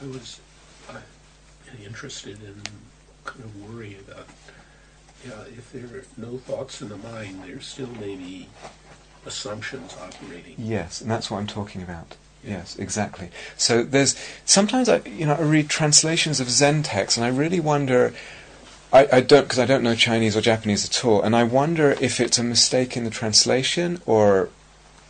I 0.00 0.06
was 0.06 0.40
uh, 0.88 0.96
interested 1.84 2.42
in 2.42 2.62
kind 3.24 3.44
of 3.44 3.70
worry 3.70 3.98
about, 4.08 4.26
yeah, 5.24 5.42
if 5.56 5.72
there 5.72 5.84
are 5.98 6.04
no 6.16 6.38
thoughts 6.38 6.80
in 6.80 6.88
the 6.88 6.96
mind, 6.96 7.42
there 7.44 7.60
still 7.60 7.90
may 8.00 8.16
be 8.16 8.48
assumptions 9.26 9.96
operating. 10.00 10.54
Yes, 10.58 11.00
and 11.00 11.10
that's 11.10 11.30
what 11.30 11.38
I'm 11.38 11.46
talking 11.46 11.82
about. 11.82 12.16
Yes, 12.42 12.78
exactly. 12.78 13.30
So 13.56 13.82
there's 13.82 14.16
sometimes 14.44 14.88
I, 14.88 15.00
you 15.00 15.26
know, 15.26 15.34
I 15.34 15.42
read 15.42 15.68
translations 15.68 16.40
of 16.40 16.48
Zen 16.50 16.82
texts, 16.82 17.16
and 17.18 17.24
I 17.24 17.28
really 17.28 17.60
wonder. 17.60 18.14
I, 18.92 19.08
I 19.12 19.20
don't 19.20 19.42
because 19.42 19.58
I 19.58 19.66
don't 19.66 19.84
know 19.84 19.94
Chinese 19.94 20.36
or 20.36 20.40
Japanese 20.40 20.84
at 20.84 21.04
all, 21.04 21.22
and 21.22 21.36
I 21.36 21.44
wonder 21.44 21.96
if 22.00 22.18
it's 22.18 22.38
a 22.38 22.42
mistake 22.42 22.96
in 22.96 23.04
the 23.04 23.10
translation 23.10 24.00
or 24.06 24.48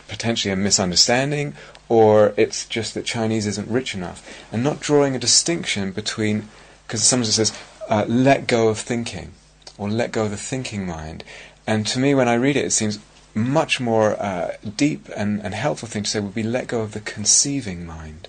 potentially 0.09 0.53
a 0.53 0.57
misunderstanding, 0.57 1.55
or 1.89 2.35
it's 2.37 2.67
just 2.67 2.95
that 2.95 3.07
Chinese 3.07 3.47
isn't 3.47 3.69
rich 3.69 3.95
enough, 3.95 4.45
and 4.53 4.65
not 4.65 4.81
drawing 4.81 5.15
a 5.15 5.21
distinction 5.21 5.93
between 5.93 6.49
because 6.87 7.05
sometimes 7.05 7.29
it 7.29 7.33
says 7.33 7.59
uh, 7.89 8.05
let 8.09 8.49
go 8.49 8.69
of 8.69 8.79
thinking 8.79 9.33
or 9.81 9.89
let 9.89 10.13
go 10.13 10.25
of 10.25 10.31
the 10.31 10.37
thinking 10.37 10.85
mind, 10.87 11.25
and 11.67 11.87
to 11.87 11.99
me 11.99 12.15
when 12.15 12.29
I 12.29 12.35
read 12.35 12.57
it, 12.57 12.67
it 12.67 12.73
seems 12.73 12.99
much 13.35 13.81
more 13.81 14.21
uh, 14.21 14.57
deep 14.77 15.09
and, 15.17 15.41
and 15.41 15.55
helpful 15.55 15.89
thing 15.89 16.03
to 16.03 16.11
say 16.11 16.21
would 16.21 16.35
be 16.35 16.43
let 16.43 16.67
go 16.67 16.83
of 16.83 16.93
the 16.93 17.01
conceiving 17.01 17.87
mind. 17.87 18.29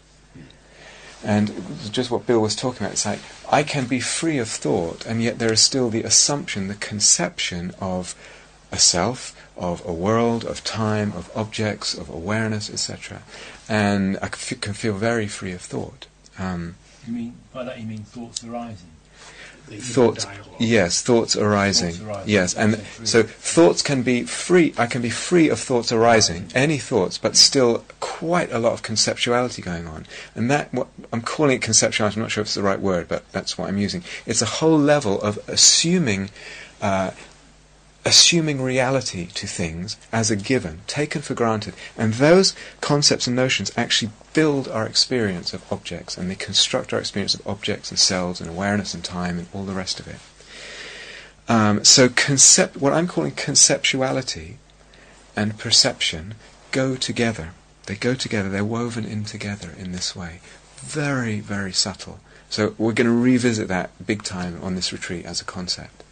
And 1.23 1.51
just 1.91 2.09
what 2.09 2.25
Bill 2.25 2.39
was 2.39 2.55
talking 2.55 2.83
about, 2.83 2.93
it's 2.93 3.05
like 3.05 3.19
I 3.51 3.63
can 3.63 3.85
be 3.85 3.99
free 3.99 4.37
of 4.37 4.47
thought, 4.47 5.05
and 5.05 5.21
yet 5.21 5.39
there 5.39 5.51
is 5.51 5.61
still 5.61 5.89
the 5.89 6.03
assumption, 6.03 6.67
the 6.67 6.75
conception 6.75 7.73
of 7.81 8.15
a 8.71 8.79
self, 8.79 9.35
of 9.57 9.85
a 9.85 9.91
world, 9.93 10.45
of 10.45 10.63
time, 10.63 11.11
of 11.11 11.29
objects, 11.35 11.93
of 11.93 12.09
awareness, 12.09 12.69
etc. 12.69 13.21
And 13.67 14.17
I 14.21 14.29
can 14.29 14.73
feel 14.73 14.93
very 14.93 15.27
free 15.27 15.51
of 15.51 15.61
thought. 15.61 16.07
Um, 16.39 16.75
You 17.05 17.13
mean 17.13 17.33
by 17.53 17.65
that 17.65 17.77
you 17.79 17.85
mean 17.85 18.03
thoughts 18.03 18.43
arising? 18.43 18.90
Thoughts 19.79 20.25
yes 20.59 21.01
thoughts 21.01 21.35
arising 21.35 21.93
Thoughts 21.93 22.03
arising. 22.05 22.29
yes 22.29 22.53
and 22.53 22.75
so 23.03 23.23
thoughts 23.23 23.81
can 23.81 24.03
be 24.03 24.21
free 24.23 24.75
i 24.77 24.85
can 24.85 25.01
be 25.01 25.09
free 25.09 25.49
of 25.49 25.59
thoughts 25.59 25.91
arising 25.91 26.49
any 26.53 26.77
thoughts 26.77 27.17
but 27.17 27.35
still 27.35 27.83
quite 27.99 28.51
a 28.51 28.59
lot 28.59 28.73
of 28.73 28.83
conceptuality 28.83 29.63
going 29.63 29.87
on. 29.87 30.05
And 30.35 30.51
that 30.51 30.71
what 30.71 30.87
i'm 31.11 31.21
calling 31.21 31.55
it 31.57 31.61
conceptuality 31.61 32.15
i'm 32.17 32.21
not 32.21 32.31
sure 32.31 32.41
if 32.43 32.47
it's 32.47 32.53
the 32.53 32.61
right 32.61 32.79
word 32.79 33.07
but 33.07 33.29
that's 33.31 33.57
what 33.57 33.69
i'm 33.69 33.77
using. 33.79 34.03
It's 34.27 34.41
a 34.43 34.45
whole 34.45 34.77
level 34.77 35.19
of 35.21 35.39
assuming 35.47 36.29
uh, 36.81 37.11
assuming 38.03 38.61
reality 38.61 39.27
to 39.27 39.45
things 39.45 39.97
as 40.11 40.31
a 40.31 40.35
given, 40.35 40.81
taken 40.87 41.21
for 41.21 41.33
granted. 41.35 41.73
And 41.97 42.15
those 42.15 42.55
concepts 42.81 43.27
and 43.27 43.35
notions 43.35 43.71
actually 43.77 44.11
build 44.33 44.67
our 44.67 44.85
experience 44.85 45.53
of 45.53 45.71
objects, 45.71 46.17
and 46.17 46.29
they 46.29 46.35
construct 46.35 46.93
our 46.93 46.99
experience 46.99 47.35
of 47.35 47.45
objects 47.47 47.91
and 47.91 47.99
selves 47.99 48.41
and 48.41 48.49
awareness 48.49 48.93
and 48.93 49.03
time 49.03 49.37
and 49.37 49.47
all 49.53 49.65
the 49.65 49.73
rest 49.73 49.99
of 49.99 50.07
it. 50.07 50.17
Um, 51.47 51.83
so, 51.83 52.09
concept, 52.09 52.77
what 52.77 52.93
I'm 52.93 53.07
calling 53.07 53.33
conceptuality 53.33 54.55
and 55.35 55.57
perception 55.57 56.35
go 56.71 56.95
together. 56.95 57.51
They 57.87 57.95
go 57.95 58.13
together, 58.13 58.49
they're 58.49 58.63
woven 58.63 59.05
in 59.05 59.25
together 59.25 59.71
in 59.77 59.91
this 59.91 60.15
way. 60.15 60.39
Very, 60.77 61.39
very 61.39 61.73
subtle. 61.73 62.19
So, 62.49 62.73
we're 62.77 62.93
going 62.93 63.07
to 63.07 63.13
revisit 63.13 63.67
that 63.67 63.91
big 64.05 64.23
time 64.23 64.59
on 64.61 64.75
this 64.75 64.93
retreat 64.93 65.25
as 65.25 65.41
a 65.41 65.45
concept. 65.45 66.03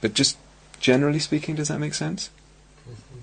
But 0.00 0.14
just 0.14 0.36
generally 0.82 1.20
speaking, 1.20 1.54
does 1.54 1.68
that 1.68 1.78
make 1.78 1.94
sense? 1.94 2.28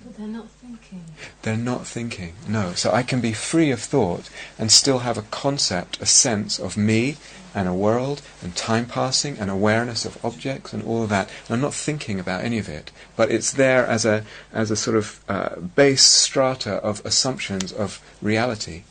But 0.02 0.16
they're 0.16 0.26
not 0.26 0.48
thinking. 0.48 1.04
They're 1.42 1.56
not 1.56 1.86
thinking. 1.86 2.32
No. 2.48 2.72
So 2.72 2.90
I 2.90 3.02
can 3.04 3.20
be 3.20 3.32
free 3.32 3.70
of 3.70 3.80
thought 3.80 4.28
and 4.58 4.72
still 4.72 5.00
have 5.00 5.18
a 5.18 5.22
concept, 5.22 6.00
a 6.00 6.06
sense 6.06 6.58
of 6.58 6.76
me 6.76 7.16
and 7.54 7.68
a 7.68 7.74
world 7.74 8.22
and 8.42 8.56
time 8.56 8.86
passing 8.86 9.38
and 9.38 9.50
awareness 9.50 10.04
of 10.04 10.24
objects 10.24 10.72
and 10.72 10.82
all 10.84 11.02
of 11.02 11.10
that. 11.10 11.28
And 11.46 11.54
I'm 11.54 11.60
not 11.60 11.74
thinking 11.74 12.18
about 12.18 12.42
any 12.42 12.58
of 12.58 12.68
it, 12.68 12.90
but 13.14 13.30
it's 13.30 13.52
there 13.52 13.86
as 13.86 14.04
a 14.04 14.24
as 14.52 14.70
a 14.70 14.76
sort 14.76 14.96
of 14.96 15.22
uh, 15.28 15.56
base 15.56 16.04
strata 16.04 16.74
of 16.76 17.04
assumptions 17.04 17.72
of 17.72 18.00
reality 18.22 18.84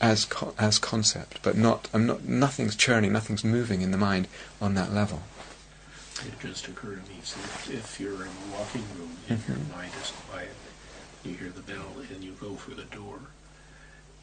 as 0.00 0.24
co- 0.24 0.54
as 0.58 0.78
concept, 0.78 1.40
but 1.42 1.56
not 1.56 1.88
I'm 1.94 2.06
not 2.06 2.24
nothing's 2.24 2.74
churning, 2.74 3.12
nothing's 3.12 3.44
moving 3.44 3.80
in 3.80 3.92
the 3.92 3.98
mind 3.98 4.26
on 4.60 4.74
that 4.74 4.92
level. 4.92 5.22
It 6.26 6.40
just 6.40 6.66
occurred 6.68 7.04
to 7.04 7.10
me, 7.10 7.18
so 7.22 7.38
if, 7.40 7.70
if 7.72 8.00
you're 8.00 8.22
in 8.22 8.28
a 8.28 8.56
walking 8.58 8.84
room 8.98 9.16
and 9.28 9.40
your 9.46 9.56
mind 9.76 9.92
is 10.02 10.10
quiet, 10.28 10.50
you 11.24 11.34
hear 11.34 11.50
the 11.50 11.62
bell 11.62 11.94
and 12.12 12.24
you 12.24 12.32
go 12.40 12.54
for 12.56 12.72
the 12.72 12.82
door, 12.84 13.18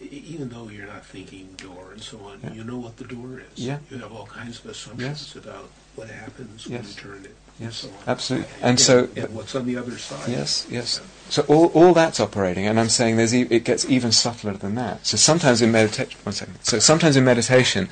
e- 0.01 0.05
even 0.27 0.49
though 0.49 0.67
you're 0.69 0.87
not 0.87 1.05
thinking 1.05 1.53
door 1.57 1.91
and 1.93 2.01
so 2.01 2.19
on, 2.25 2.39
Yeah. 2.43 2.53
you 2.53 2.63
know 2.63 2.77
what 2.77 2.97
the 2.97 3.05
door 3.05 3.39
is. 3.39 3.59
Yeah. 3.63 3.77
You 3.89 3.97
have 3.99 4.11
all 4.11 4.25
kinds 4.25 4.59
of 4.59 4.65
assumptions 4.71 5.35
about 5.35 5.69
what 5.95 6.09
happens 6.09 6.67
when 6.67 6.79
Yes. 6.83 6.95
you 6.95 7.01
turn 7.01 7.21
it 7.23 7.35
and 7.59 7.67
Yes, 7.67 7.75
so 7.77 7.87
on. 7.87 7.93
absolutely. 8.07 8.49
And 8.61 8.77
so- 8.79 9.07
and 9.15 9.29
what's 9.33 9.55
on 9.55 9.65
the 9.65 9.77
other 9.77 9.97
side. 9.97 10.27
Yes, 10.29 10.65
yes. 10.69 10.99
So 11.29 11.43
all, 11.43 11.67
all 11.67 11.93
that's 11.93 12.19
operating, 12.19 12.67
and 12.67 12.77
I'm 12.79 12.89
saying 12.89 13.15
there's 13.15 13.33
e- 13.33 13.47
it 13.49 13.63
gets 13.63 13.85
even 13.85 14.11
subtler 14.11 14.53
than 14.53 14.75
that. 14.75 15.05
So 15.07 15.15
sometimes 15.15 15.61
in 15.61 15.71
meditation, 15.71 16.19
one 16.23 16.33
second. 16.35 16.55
So 16.63 16.79
sometimes 16.79 17.15
in 17.15 17.23
meditation, 17.23 17.87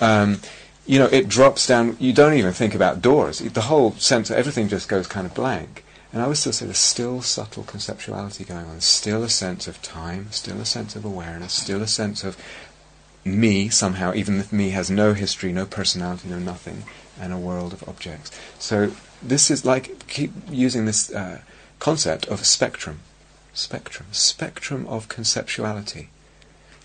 um, 0.00 0.40
you 0.86 0.98
know, 0.98 1.06
it 1.06 1.28
drops 1.28 1.66
down. 1.66 1.96
You 1.98 2.12
don't 2.12 2.34
even 2.34 2.52
think 2.52 2.74
about 2.74 3.00
doors. 3.00 3.38
The 3.38 3.62
whole 3.62 3.92
sense, 3.92 4.30
everything 4.30 4.68
just 4.68 4.88
goes 4.88 5.06
kind 5.06 5.26
of 5.26 5.34
blank. 5.34 5.84
And 6.12 6.22
I 6.22 6.28
would 6.28 6.36
still 6.36 6.52
say 6.52 6.66
there's 6.66 6.78
still 6.78 7.22
subtle 7.22 7.64
conceptuality 7.64 8.46
going 8.46 8.66
on. 8.66 8.80
Still 8.80 9.24
a 9.24 9.28
sense 9.28 9.66
of 9.66 9.82
time, 9.82 10.30
still 10.30 10.60
a 10.60 10.64
sense 10.64 10.94
of 10.94 11.04
awareness, 11.04 11.52
still 11.52 11.82
a 11.82 11.88
sense 11.88 12.22
of 12.22 12.36
me 13.24 13.68
somehow, 13.68 14.12
even 14.14 14.38
if 14.38 14.52
me 14.52 14.70
has 14.70 14.90
no 14.90 15.14
history, 15.14 15.52
no 15.52 15.66
personality, 15.66 16.28
no 16.28 16.38
nothing, 16.38 16.84
and 17.20 17.32
a 17.32 17.38
world 17.38 17.72
of 17.72 17.88
objects. 17.88 18.30
So 18.58 18.92
this 19.22 19.50
is 19.50 19.64
like 19.64 20.06
keep 20.06 20.32
using 20.50 20.84
this 20.84 21.12
uh, 21.12 21.40
concept 21.78 22.26
of 22.26 22.42
a 22.42 22.44
spectrum, 22.44 23.00
spectrum, 23.52 24.08
spectrum 24.12 24.86
of 24.86 25.08
conceptuality, 25.08 26.08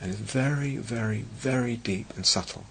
and 0.01 0.12
it's 0.12 0.19
very, 0.19 0.77
very, 0.77 1.21
very 1.21 1.75
deep 1.75 2.15
and 2.15 2.25
subtle. 2.25 2.63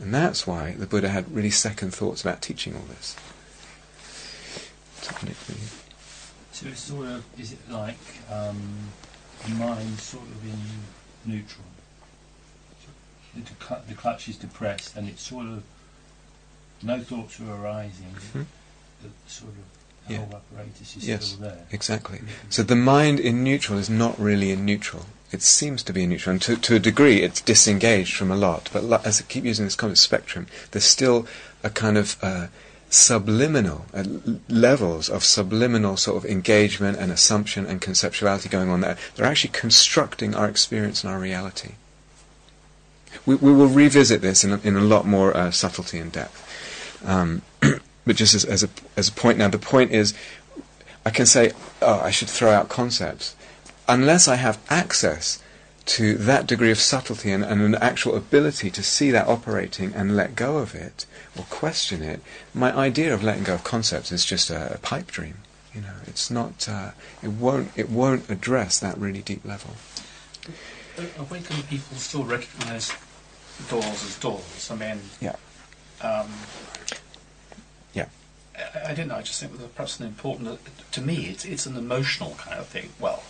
And 0.00 0.14
that's 0.14 0.46
why 0.46 0.72
the 0.72 0.86
Buddha 0.86 1.10
had 1.10 1.30
really 1.34 1.50
second 1.50 1.92
thoughts 1.94 2.22
about 2.22 2.40
teaching 2.40 2.74
all 2.74 2.82
this. 2.88 3.16
So, 6.52 6.66
it's 6.68 6.80
sort 6.80 7.06
of, 7.06 7.24
is 7.38 7.52
it 7.52 7.58
like 7.70 7.98
um, 8.30 8.60
the 9.46 9.54
mind 9.54 9.98
sort 9.98 10.24
of 10.24 10.44
in 10.44 11.30
neutral? 11.32 11.64
The, 13.34 13.42
cl- 13.64 13.82
the 13.88 13.94
clutch 13.94 14.28
is 14.28 14.36
depressed 14.36 14.96
and 14.96 15.08
it's 15.08 15.22
sort 15.22 15.46
of, 15.46 15.62
no 16.82 17.00
thoughts 17.00 17.38
are 17.40 17.50
arising. 17.52 18.14
Mhm. 18.34 18.46
The 19.02 19.08
sort 19.30 19.50
of, 19.50 19.56
the 20.08 20.14
Yeah. 20.14 20.18
whole 20.20 20.34
apparatus 20.36 20.96
is 20.96 21.06
Yes. 21.06 21.24
still 21.26 21.40
there. 21.42 21.66
Exactly. 21.70 22.20
So 22.48 22.62
the 22.62 22.76
mind 22.76 23.20
in 23.20 23.44
neutral 23.44 23.78
is 23.78 23.88
not 23.88 24.18
really 24.18 24.50
in 24.50 24.64
neutral. 24.64 25.06
It 25.32 25.42
seems 25.42 25.82
to 25.84 25.92
be 25.92 26.06
neutral, 26.06 26.32
and 26.32 26.42
to, 26.42 26.56
to 26.56 26.74
a 26.74 26.80
degree, 26.80 27.22
it's 27.22 27.40
disengaged 27.40 28.16
from 28.16 28.30
a 28.30 28.36
lot. 28.36 28.68
But 28.72 28.84
lo- 28.84 29.00
as 29.04 29.20
I 29.20 29.24
keep 29.24 29.44
using 29.44 29.64
this 29.64 29.76
kind 29.76 29.90
of 29.92 29.98
spectrum, 29.98 30.46
there's 30.72 30.84
still 30.84 31.26
a 31.62 31.70
kind 31.70 31.96
of 31.96 32.16
uh, 32.20 32.48
subliminal 32.88 33.86
uh, 33.94 34.02
levels 34.48 35.08
of 35.08 35.22
subliminal 35.22 35.96
sort 35.96 36.16
of 36.16 36.28
engagement 36.28 36.98
and 36.98 37.12
assumption 37.12 37.64
and 37.64 37.80
conceptuality 37.80 38.50
going 38.50 38.68
on 38.68 38.80
there. 38.80 38.96
They're 39.14 39.26
actually 39.26 39.52
constructing 39.52 40.34
our 40.34 40.48
experience 40.48 41.04
and 41.04 41.12
our 41.12 41.20
reality. 41.20 41.74
We, 43.24 43.36
we 43.36 43.52
will 43.52 43.68
revisit 43.68 44.22
this 44.22 44.42
in 44.42 44.52
a, 44.52 44.60
in 44.64 44.76
a 44.76 44.80
lot 44.80 45.06
more 45.06 45.36
uh, 45.36 45.52
subtlety 45.52 45.98
and 45.98 46.10
depth. 46.10 46.46
Um, 47.04 47.42
but 48.04 48.16
just 48.16 48.34
as, 48.34 48.44
as, 48.44 48.64
a, 48.64 48.68
as 48.96 49.08
a 49.08 49.12
point 49.12 49.38
now, 49.38 49.48
the 49.48 49.58
point 49.58 49.92
is 49.92 50.12
I 51.06 51.10
can 51.10 51.26
say, 51.26 51.52
oh, 51.80 52.00
I 52.00 52.10
should 52.10 52.28
throw 52.28 52.50
out 52.50 52.68
concepts. 52.68 53.36
Unless 53.90 54.28
I 54.28 54.36
have 54.36 54.58
access 54.70 55.42
to 55.86 56.14
that 56.14 56.46
degree 56.46 56.70
of 56.70 56.78
subtlety 56.78 57.32
and, 57.32 57.42
and 57.42 57.60
an 57.60 57.74
actual 57.74 58.14
ability 58.14 58.70
to 58.70 58.82
see 58.84 59.10
that 59.10 59.26
operating 59.26 59.92
and 59.92 60.16
let 60.16 60.36
go 60.36 60.58
of 60.58 60.76
it 60.76 61.06
or 61.36 61.44
question 61.50 62.00
it, 62.00 62.20
my 62.54 62.72
idea 62.72 63.12
of 63.12 63.24
letting 63.24 63.42
go 63.42 63.54
of 63.54 63.64
concepts 63.64 64.12
is 64.12 64.24
just 64.24 64.48
a, 64.48 64.74
a 64.74 64.78
pipe 64.78 65.08
dream. 65.08 65.38
You 65.74 65.80
know, 65.80 65.94
it's 66.06 66.30
not. 66.30 66.68
Uh, 66.68 66.92
it 67.20 67.28
won't. 67.28 67.70
It 67.76 67.90
won't 67.90 68.30
address 68.30 68.78
that 68.78 68.96
really 68.96 69.22
deep 69.22 69.44
level. 69.44 69.74
Awakened 71.18 71.68
people 71.68 71.96
still 71.96 72.24
recognise 72.24 72.92
doors 73.68 74.04
as 74.04 74.18
doors. 74.18 74.70
I 74.70 74.76
mean, 74.76 75.00
Yeah. 75.20 75.36
Um, 76.00 76.28
Yeah. 77.92 78.06
I, 78.56 78.90
I 78.90 78.94
don't 78.94 79.08
know. 79.08 79.16
I 79.16 79.22
just 79.22 79.40
think 79.40 79.58
that 79.58 79.74
perhaps 79.74 79.98
an 79.98 80.06
important. 80.06 80.60
To 80.92 81.00
me, 81.00 81.26
it's 81.26 81.44
it's 81.44 81.66
an 81.66 81.76
emotional 81.76 82.34
kind 82.38 82.58
of 82.58 82.66
thing. 82.66 82.90
Well, 82.98 83.22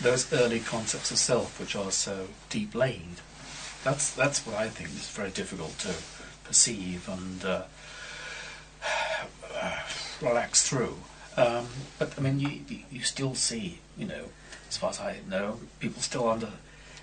those 0.00 0.32
early 0.32 0.60
concepts 0.60 1.10
of 1.10 1.18
self, 1.18 1.58
which 1.60 1.74
are 1.76 1.90
so 1.90 2.28
deep 2.50 2.74
laid, 2.74 3.20
that's 3.84 4.10
that's 4.12 4.46
what 4.46 4.56
I 4.56 4.68
think 4.68 4.90
is 4.90 5.08
very 5.10 5.30
difficult 5.30 5.78
to 5.80 5.94
perceive 6.44 7.08
and 7.08 7.44
uh, 7.44 7.62
relax 10.20 10.68
through. 10.68 10.96
Um, 11.36 11.66
but 11.98 12.12
I 12.18 12.20
mean, 12.20 12.40
you 12.40 12.60
you- 12.90 13.02
still 13.02 13.34
see, 13.34 13.78
you 13.96 14.06
know, 14.06 14.24
as 14.68 14.76
far 14.76 14.90
as 14.90 15.00
I 15.00 15.18
know, 15.28 15.60
people 15.78 16.02
still 16.02 16.28
under, 16.28 16.48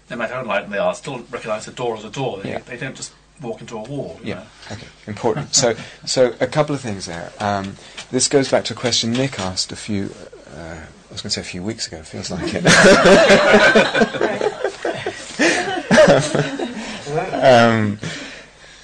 no 0.10 0.16
matter 0.18 0.34
how 0.34 0.42
enlightened 0.42 0.74
they 0.74 0.78
are, 0.78 0.94
still 0.94 1.20
recognise 1.32 1.68
a 1.68 1.72
door 1.72 1.96
as 1.96 2.04
a 2.04 2.10
door. 2.10 2.40
They, 2.42 2.50
Yeah. 2.52 2.60
they 2.60 2.78
don't 2.78 2.96
just 2.96 3.14
walk 3.42 3.62
into 3.62 3.78
a 3.78 3.82
wall. 3.84 4.20
You 4.22 4.30
Yeah. 4.30 4.36
know? 4.36 4.46
Okay. 4.74 4.88
Important. 5.08 5.56
So, 5.56 5.76
so 6.06 6.36
a 6.40 6.48
couple 6.48 6.76
of 6.76 6.82
things 6.82 7.06
there. 7.06 7.32
Um, 7.40 7.78
this 8.12 8.28
goes 8.28 8.50
back 8.52 8.66
to 8.66 8.74
a 8.74 8.76
question 8.76 9.12
Nick 9.14 9.40
asked 9.40 9.72
a 9.72 9.76
few. 9.76 10.14
Uh, 10.56 10.82
I 11.10 11.14
was 11.14 11.22
going 11.22 11.30
to 11.30 11.32
say 11.36 11.42
a 11.42 11.44
few 11.44 11.64
weeks 11.64 11.88
ago. 11.88 12.02
Feels 12.02 12.32
like 12.32 12.54
it. 12.54 12.66
um, 17.34 18.00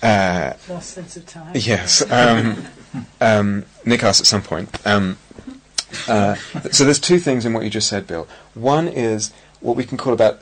uh, 0.02 0.54
Lost 0.70 0.90
sense 0.92 1.18
of 1.18 1.26
time. 1.26 1.52
Yes. 1.56 2.10
Um, 2.12 2.66
um, 3.20 3.66
Nick 3.86 4.04
asked 4.04 4.22
at 4.22 4.28
some 4.28 4.42
point. 4.42 4.86
Um, 4.86 5.18
uh, 6.08 6.36
so 6.72 6.86
there's 6.86 7.00
two 7.00 7.20
things 7.20 7.46
in 7.46 7.54
what 7.54 7.64
you 7.64 7.70
just 7.70 7.88
said, 7.88 8.08
Bill. 8.08 8.28
One 8.54 8.88
is 8.88 9.34
what 9.60 9.76
we 9.76 9.84
can 9.84 9.98
call 9.98 10.14
about 10.14 10.40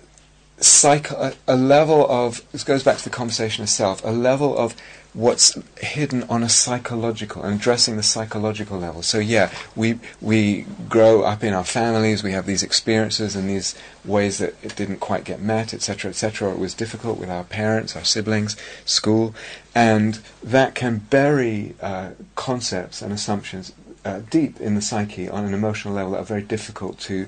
psycho- 0.58 1.34
a, 1.48 1.54
a 1.54 1.56
level 1.56 2.10
of. 2.10 2.42
This 2.52 2.64
goes 2.64 2.84
back 2.84 2.98
to 2.98 3.04
the 3.04 3.10
conversation 3.10 3.64
itself. 3.64 4.04
A 4.04 4.12
level 4.12 4.58
of 4.58 4.76
what's 5.14 5.58
hidden 5.80 6.24
on 6.24 6.44
a 6.44 6.50
psychological 6.50 7.44
and 7.44 7.60
addressing 7.60 7.98
the 7.98 8.04
psychological 8.04 8.78
level. 8.78 9.02
So 9.02 9.18
yeah, 9.18 9.52
we 9.76 10.00
we 10.22 10.66
grow 10.88 11.24
up 11.24 11.44
in 11.44 11.54
our 11.54 11.64
families. 11.64 12.24
We 12.24 12.32
have 12.34 12.46
these 12.46 12.64
experiences 12.64 13.36
and 13.36 13.50
these 13.50 13.76
ways 14.06 14.38
that 14.38 14.56
it 14.64 14.76
didn't 14.76 15.00
quite 15.00 15.24
get 15.24 15.42
met, 15.42 15.74
etc., 15.74 16.12
etc. 16.12 16.52
It 16.52 16.60
was 16.60 16.74
difficult 16.74 17.18
with 17.18 17.30
our 17.30 17.44
parents, 17.44 17.96
our 17.96 18.04
siblings, 18.04 18.56
school, 18.86 19.34
and 19.74 20.20
that 20.44 20.76
can 20.76 20.98
bury 21.10 21.76
uh, 21.82 22.12
concepts 22.36 23.02
and 23.02 23.12
assumptions 23.12 23.74
uh, 24.06 24.22
deep 24.30 24.60
in 24.62 24.76
the 24.76 24.82
psyche 24.82 25.28
on 25.28 25.46
an 25.46 25.54
emotional 25.54 25.94
level 25.94 26.12
that 26.12 26.20
are 26.20 26.24
very 26.24 26.44
difficult 26.44 27.00
to 27.00 27.28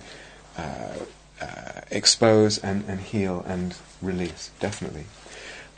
uh, 0.58 0.94
uh, 1.42 1.82
expose 1.90 2.58
and, 2.60 2.86
and 2.88 3.00
heal 3.02 3.44
and 3.48 3.76
release. 4.02 4.52
Definitely. 4.60 5.06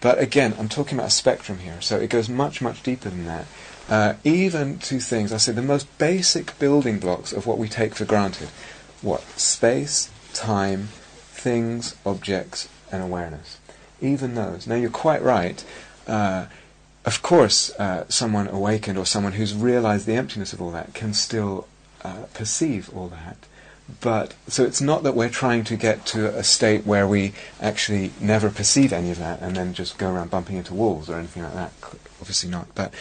But 0.04 0.20
again, 0.20 0.54
I'm 0.60 0.68
talking 0.68 0.98
about 0.98 1.08
a 1.08 1.12
spectrum 1.12 1.60
here, 1.60 1.80
so 1.80 1.98
it 1.98 2.10
goes 2.10 2.28
much, 2.28 2.62
much 2.62 2.84
deeper 2.84 3.10
than 3.10 3.24
that. 3.24 3.46
Uh, 3.88 4.14
even 4.26 4.78
to 4.80 5.00
things, 5.00 5.32
I 5.32 5.38
say, 5.38 5.54
the 5.54 5.62
most 5.62 5.98
basic 5.98 6.60
building 6.60 7.00
blocks 7.00 7.32
of 7.32 7.48
what 7.48 7.58
we 7.58 7.70
take 7.70 7.96
for 7.96 8.04
granted. 8.04 8.50
What? 9.02 9.22
Space, 9.40 10.12
time, 10.34 10.90
things, 11.32 11.96
objects, 12.06 12.68
and 12.92 13.02
awareness. 13.02 13.60
Even 14.02 14.36
those. 14.36 14.68
Now, 14.68 14.76
you're 14.76 14.90
quite 14.90 15.22
right. 15.22 15.64
Uh, 16.06 16.48
of 17.06 17.22
course, 17.22 17.72
uh, 17.80 18.04
someone 18.10 18.50
awakened 18.50 18.98
or 18.98 19.06
someone 19.06 19.32
who's 19.34 19.56
realized 19.56 20.06
the 20.06 20.16
emptiness 20.16 20.52
of 20.52 20.62
all 20.62 20.72
that 20.72 20.94
can 20.94 21.14
still 21.14 21.66
uh, 22.04 22.24
perceive 22.34 22.94
all 22.94 23.08
that. 23.08 23.38
But 24.02 24.34
so 24.48 24.64
it's 24.64 24.82
not 24.82 25.04
that 25.04 25.16
we're 25.16 25.30
trying 25.30 25.64
to 25.66 25.76
get 25.76 26.06
to 26.08 26.36
a 26.36 26.44
state 26.44 26.86
where 26.86 27.08
we 27.08 27.34
actually 27.60 28.12
never 28.20 28.50
perceive 28.50 28.94
any 28.94 29.12
of 29.12 29.20
that 29.20 29.42
and 29.42 29.56
then 29.56 29.74
just 29.74 29.98
go 29.98 30.12
around 30.12 30.32
bumping 30.32 30.58
into 30.58 30.74
walls 30.74 31.10
or 31.10 31.16
anything 31.16 31.44
like 31.44 31.54
that. 31.54 31.74
Obviously 32.22 32.50
not. 32.50 32.74
But 32.76 32.94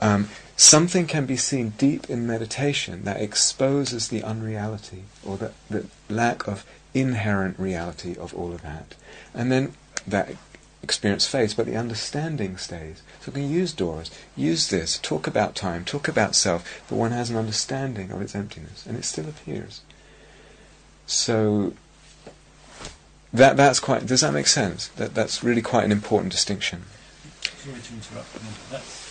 um, 0.00 0.30
something 0.56 1.06
can 1.06 1.26
be 1.26 1.36
seen 1.36 1.70
deep 1.76 2.08
in 2.08 2.26
meditation 2.26 3.04
that 3.04 3.20
exposes 3.20 4.08
the 4.08 4.22
unreality 4.22 5.04
or 5.24 5.36
the, 5.36 5.52
the 5.68 5.86
lack 6.08 6.48
of 6.48 6.64
inherent 6.94 7.58
reality 7.58 8.16
of 8.16 8.34
all 8.34 8.52
of 8.52 8.62
that, 8.62 8.94
and 9.34 9.50
then 9.50 9.72
that 10.06 10.36
experience 10.82 11.26
fades, 11.26 11.54
but 11.54 11.66
the 11.66 11.76
understanding 11.76 12.56
stays. 12.56 13.02
So 13.20 13.30
we 13.30 13.42
can 13.42 13.50
use 13.50 13.72
doors, 13.72 14.10
use 14.36 14.68
this, 14.68 14.98
talk 14.98 15.26
about 15.26 15.54
time, 15.54 15.84
talk 15.84 16.08
about 16.08 16.34
self, 16.34 16.82
but 16.88 16.96
one 16.96 17.12
has 17.12 17.30
an 17.30 17.36
understanding 17.36 18.10
of 18.10 18.20
its 18.20 18.34
emptiness, 18.34 18.84
and 18.84 18.98
it 18.98 19.04
still 19.04 19.28
appears. 19.28 19.82
So 21.06 21.74
that 23.32 23.56
that's 23.56 23.80
quite. 23.80 24.06
Does 24.06 24.20
that 24.20 24.32
make 24.32 24.46
sense? 24.46 24.88
That 24.88 25.14
that's 25.14 25.42
really 25.42 25.62
quite 25.62 25.84
an 25.84 25.92
important 25.92 26.32
distinction. 26.32 26.84
Sorry 27.56 27.80
to 27.80 27.94
interrupt, 27.94 28.70
that's 28.70 29.02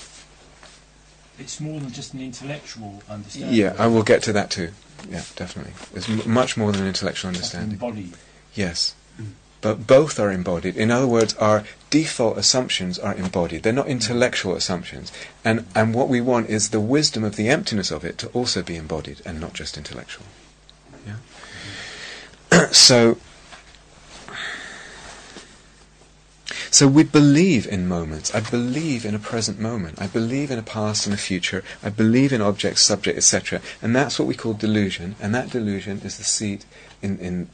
it's 1.41 1.59
more 1.59 1.79
than 1.79 1.91
just 1.91 2.13
an 2.13 2.21
intellectual 2.21 3.01
understanding. 3.09 3.53
Yeah, 3.55 3.75
I 3.77 3.87
will 3.87 4.03
get 4.03 4.21
to 4.23 4.33
that 4.33 4.51
too. 4.51 4.71
Yeah, 5.09 5.23
definitely. 5.35 5.73
It's 5.95 6.07
m- 6.07 6.31
much 6.31 6.55
more 6.55 6.71
than 6.71 6.81
an 6.81 6.87
intellectual 6.87 7.29
understanding. 7.29 7.71
embodied. 7.71 8.13
Yes. 8.53 8.93
Mm. 9.19 9.31
But 9.61 9.87
both 9.87 10.19
are 10.19 10.31
embodied. 10.31 10.75
In 10.77 10.91
other 10.91 11.07
words, 11.07 11.33
our 11.35 11.63
default 11.89 12.37
assumptions 12.37 12.99
are 12.99 13.15
embodied. 13.15 13.63
They're 13.63 13.73
not 13.73 13.87
intellectual 13.87 14.55
assumptions. 14.55 15.11
And, 15.43 15.65
and 15.73 15.95
what 15.95 16.09
we 16.09 16.21
want 16.21 16.49
is 16.49 16.69
the 16.69 16.79
wisdom 16.79 17.23
of 17.23 17.35
the 17.35 17.47
emptiness 17.49 17.89
of 17.91 18.05
it 18.05 18.17
to 18.19 18.27
also 18.29 18.61
be 18.61 18.75
embodied 18.75 19.21
and 19.25 19.39
not 19.39 19.53
just 19.53 19.77
intellectual. 19.77 20.25
Yeah? 21.05 21.15
So, 22.67 23.17
so 26.69 26.87
we 26.87 27.03
believe 27.03 27.67
in 27.67 27.87
moments. 27.87 28.33
I 28.33 28.39
believe 28.39 29.05
in 29.05 29.15
a 29.15 29.19
present 29.19 29.59
moment. 29.59 30.01
I 30.01 30.07
believe 30.07 30.51
in 30.51 30.59
a 30.59 30.63
past 30.63 31.05
and 31.05 31.13
a 31.13 31.17
future. 31.17 31.63
I 31.83 31.89
believe 31.89 32.31
in 32.31 32.41
objects, 32.41 32.81
subject, 32.81 33.17
etc. 33.17 33.61
And 33.81 33.95
that's 33.95 34.17
what 34.19 34.27
we 34.27 34.35
call 34.35 34.53
delusion. 34.53 35.15
And 35.19 35.33
that 35.35 35.49
delusion 35.49 36.01
is 36.03 36.17
the 36.17 36.23
seed 36.23 36.65
in, 37.01 37.17
in 37.19 37.49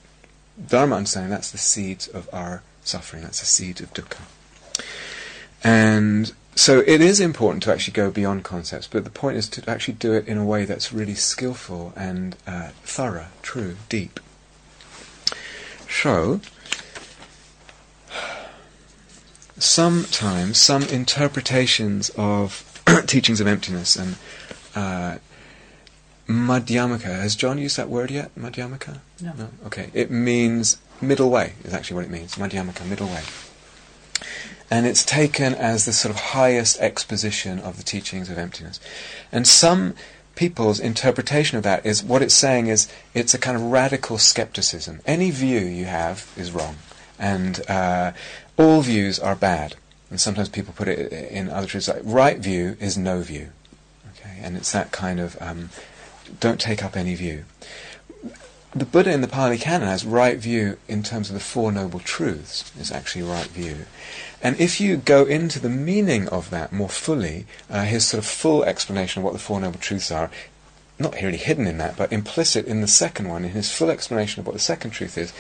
Dharma 0.66 0.96
understanding, 0.96 1.30
that's 1.30 1.52
the 1.52 1.58
seed 1.58 2.08
of 2.14 2.28
our 2.34 2.64
suffering, 2.84 3.24
that's 3.24 3.40
the 3.40 3.46
seed 3.46 3.80
of 3.80 3.94
dukkha. 3.94 4.22
And 5.64 6.34
so 6.56 6.80
it 6.88 7.02
is 7.02 7.20
important 7.20 7.64
to 7.64 7.72
actually 7.72 7.94
go 7.94 8.10
beyond 8.10 8.44
concepts, 8.44 8.88
but 8.88 9.04
the 9.04 9.12
point 9.12 9.38
is 9.38 9.48
to 9.50 9.70
actually 9.70 9.94
do 9.96 10.14
it 10.14 10.28
in 10.28 10.38
a 10.38 10.46
way 10.46 10.66
that's 10.66 10.92
really 10.92 11.14
skillful 11.14 11.94
and 11.96 12.36
uh, 12.48 12.70
thorough, 12.84 13.28
true, 13.44 13.78
deep. 13.90 14.20
So, 15.90 16.42
sometimes 19.58 20.58
some 20.58 20.84
interpretations 20.84 22.10
of 22.18 22.82
teachings 23.08 23.42
of 23.42 23.48
emptiness 23.48 23.96
and 23.96 24.16
uh, 24.76 25.18
Madhyamaka. 26.28 27.04
Has 27.04 27.36
John 27.36 27.58
used 27.58 27.78
that 27.78 27.90
word 27.90 28.12
yet? 28.12 28.36
Madhyamaka? 28.36 29.00
No. 29.22 29.34
No. 29.34 29.50
Okay. 29.66 29.90
It 29.94 30.12
means 30.12 30.78
middle 31.02 31.30
way. 31.30 31.54
Is 31.64 31.74
actually 31.74 31.96
what 31.96 32.06
it 32.06 32.12
means. 32.12 32.36
Madhyamaka, 32.36 32.88
middle 32.88 33.08
way. 33.08 33.24
And 34.70 34.86
it's 34.86 35.06
taken 35.06 35.56
as 35.56 35.86
the 35.86 35.94
sort 35.94 36.14
of 36.14 36.20
highest 36.20 36.80
exposition 36.80 37.60
of 37.60 37.78
the 37.78 37.84
teachings 37.84 38.30
of 38.30 38.38
emptiness. 38.38 38.80
And 39.32 39.48
some 39.48 39.96
people's 40.38 40.80
interpretation 40.80 41.58
of 41.58 41.64
that 41.64 41.86
is 41.86 42.02
what 42.02 42.22
it's 42.22 42.34
saying 42.34 42.68
is 42.68 42.88
it's 43.14 43.34
a 43.34 43.38
kind 43.38 43.58
of 43.58 43.64
radical 43.64 44.18
skepticism. 44.18 45.02
Any 45.06 45.32
view 45.32 45.60
you 45.60 45.86
have 45.86 46.32
is 46.38 46.54
wrong, 46.54 46.78
and 47.20 47.60
uh, 47.68 48.14
all 48.56 48.82
views 48.82 49.20
are 49.20 49.36
bad. 49.36 49.76
And 50.10 50.22
sometimes 50.22 50.48
people 50.48 50.74
put 50.74 50.88
it 50.88 51.12
in 51.12 51.50
other 51.50 51.68
truths 51.68 51.90
like 51.90 52.02
right 52.04 52.38
view 52.38 52.78
is 52.80 52.98
no 52.98 53.20
view. 53.22 53.50
Okay, 54.14 54.40
and 54.42 54.56
it's 54.56 54.72
that 54.72 54.94
kind 54.94 55.20
of 55.20 55.36
um, 55.42 55.70
don't 56.40 56.62
take 56.62 56.82
up 56.82 56.96
any 56.96 57.16
view. 57.16 57.44
The 58.74 58.86
Buddha 58.86 59.12
in 59.12 59.22
the 59.22 59.28
Pali 59.28 59.58
Canon 59.58 59.88
has 59.88 60.06
right 60.06 60.38
view 60.38 60.78
in 60.88 61.02
terms 61.02 61.30
of 61.30 61.34
the 61.34 61.40
Four 61.40 61.72
Noble 61.72 62.00
Truths, 62.00 62.72
is 62.80 62.92
actually 62.92 63.24
right 63.24 63.48
view. 63.48 63.86
And 64.42 64.60
if 64.60 64.80
you 64.80 64.98
go 64.98 65.26
into 65.26 65.60
the 65.60 65.70
meaning 65.70 66.28
of 66.30 66.50
that 66.52 66.72
more 66.72 66.90
fully, 66.90 67.46
uh, 67.70 67.84
his 67.84 68.06
sort 68.06 68.24
of 68.24 68.30
full 68.30 68.64
explanation 68.64 69.22
of 69.22 69.26
what 69.26 69.34
the 69.34 69.40
Four 69.40 69.60
Noble 69.60 69.80
Truths 69.80 70.12
are, 70.12 70.30
not 71.00 71.16
really 71.16 71.38
hidden 71.38 71.68
in 71.68 71.78
that, 71.80 71.98
but 71.98 72.12
implicit 72.12 72.66
in 72.66 72.82
the 72.82 72.88
second 72.88 73.30
one, 73.30 73.46
in 73.46 73.52
his 73.52 73.72
full 73.72 73.90
explanation 73.90 74.40
of 74.40 74.48
what 74.48 74.54
the 74.54 74.60
second 74.60 74.92
truth 74.92 75.18
is, 75.18 75.34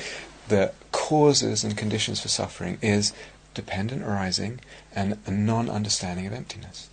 the 0.47 0.71
causes 0.91 1.63
and 1.63 1.77
conditions 1.77 2.21
for 2.21 2.27
suffering 2.27 2.77
is 2.81 3.13
dependent 3.53 4.03
arising 4.03 4.59
and 4.93 5.17
a 5.25 5.31
non-understanding 5.31 6.27
of 6.27 6.33
emptiness. 6.33 6.89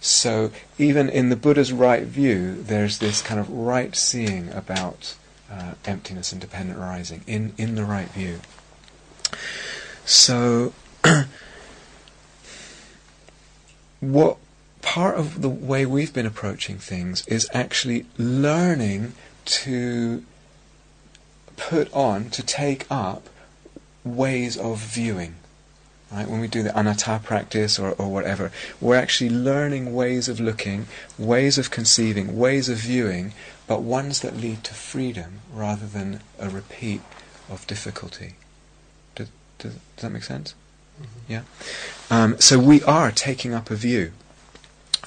So 0.00 0.50
even 0.78 1.08
in 1.08 1.28
the 1.28 1.36
Buddha's 1.36 1.72
right 1.72 2.02
view, 2.02 2.62
there's 2.62 2.98
this 2.98 3.22
kind 3.22 3.38
of 3.38 3.48
right 3.48 3.94
seeing 3.94 4.50
about 4.50 5.14
uh, 5.50 5.74
emptiness 5.84 6.32
and 6.32 6.40
dependent 6.40 6.78
arising 6.78 7.22
in, 7.26 7.52
in 7.56 7.74
the 7.74 7.84
right 7.84 8.08
view. 8.08 8.40
So 10.04 10.72
what 14.00 14.36
part 14.82 15.16
of 15.16 15.40
the 15.42 15.48
way 15.48 15.86
we've 15.86 16.12
been 16.12 16.26
approaching 16.26 16.76
things 16.78 17.26
is 17.26 17.48
actually 17.54 18.04
learning 18.18 19.14
to 19.44 20.24
put 21.56 21.92
on, 21.92 22.30
to 22.30 22.42
take 22.42 22.86
up 22.90 23.28
ways 24.04 24.56
of 24.56 24.78
viewing. 24.78 25.36
Right? 26.10 26.28
When 26.28 26.40
we 26.40 26.48
do 26.48 26.62
the 26.62 26.78
anatta 26.78 27.20
practice 27.24 27.78
or, 27.78 27.92
or 27.92 28.12
whatever, 28.12 28.52
we're 28.80 28.96
actually 28.96 29.30
learning 29.30 29.94
ways 29.94 30.28
of 30.28 30.38
looking, 30.38 30.86
ways 31.16 31.56
of 31.56 31.70
conceiving, 31.70 32.36
ways 32.36 32.68
of 32.68 32.76
viewing, 32.78 33.32
but 33.66 33.80
ones 33.80 34.20
that 34.20 34.36
lead 34.36 34.62
to 34.64 34.74
freedom 34.74 35.40
rather 35.52 35.86
than 35.86 36.20
a 36.38 36.50
repeat 36.50 37.00
of 37.48 37.66
difficulty. 37.66 38.34
Does, 39.14 39.28
does, 39.58 39.74
does 39.74 40.02
that 40.02 40.10
make 40.10 40.24
sense? 40.24 40.54
Yeah. 41.28 41.42
Um, 42.10 42.38
so 42.40 42.58
we 42.58 42.82
are 42.82 43.10
taking 43.10 43.54
up 43.54 43.70
a 43.70 43.74
view. 43.74 44.12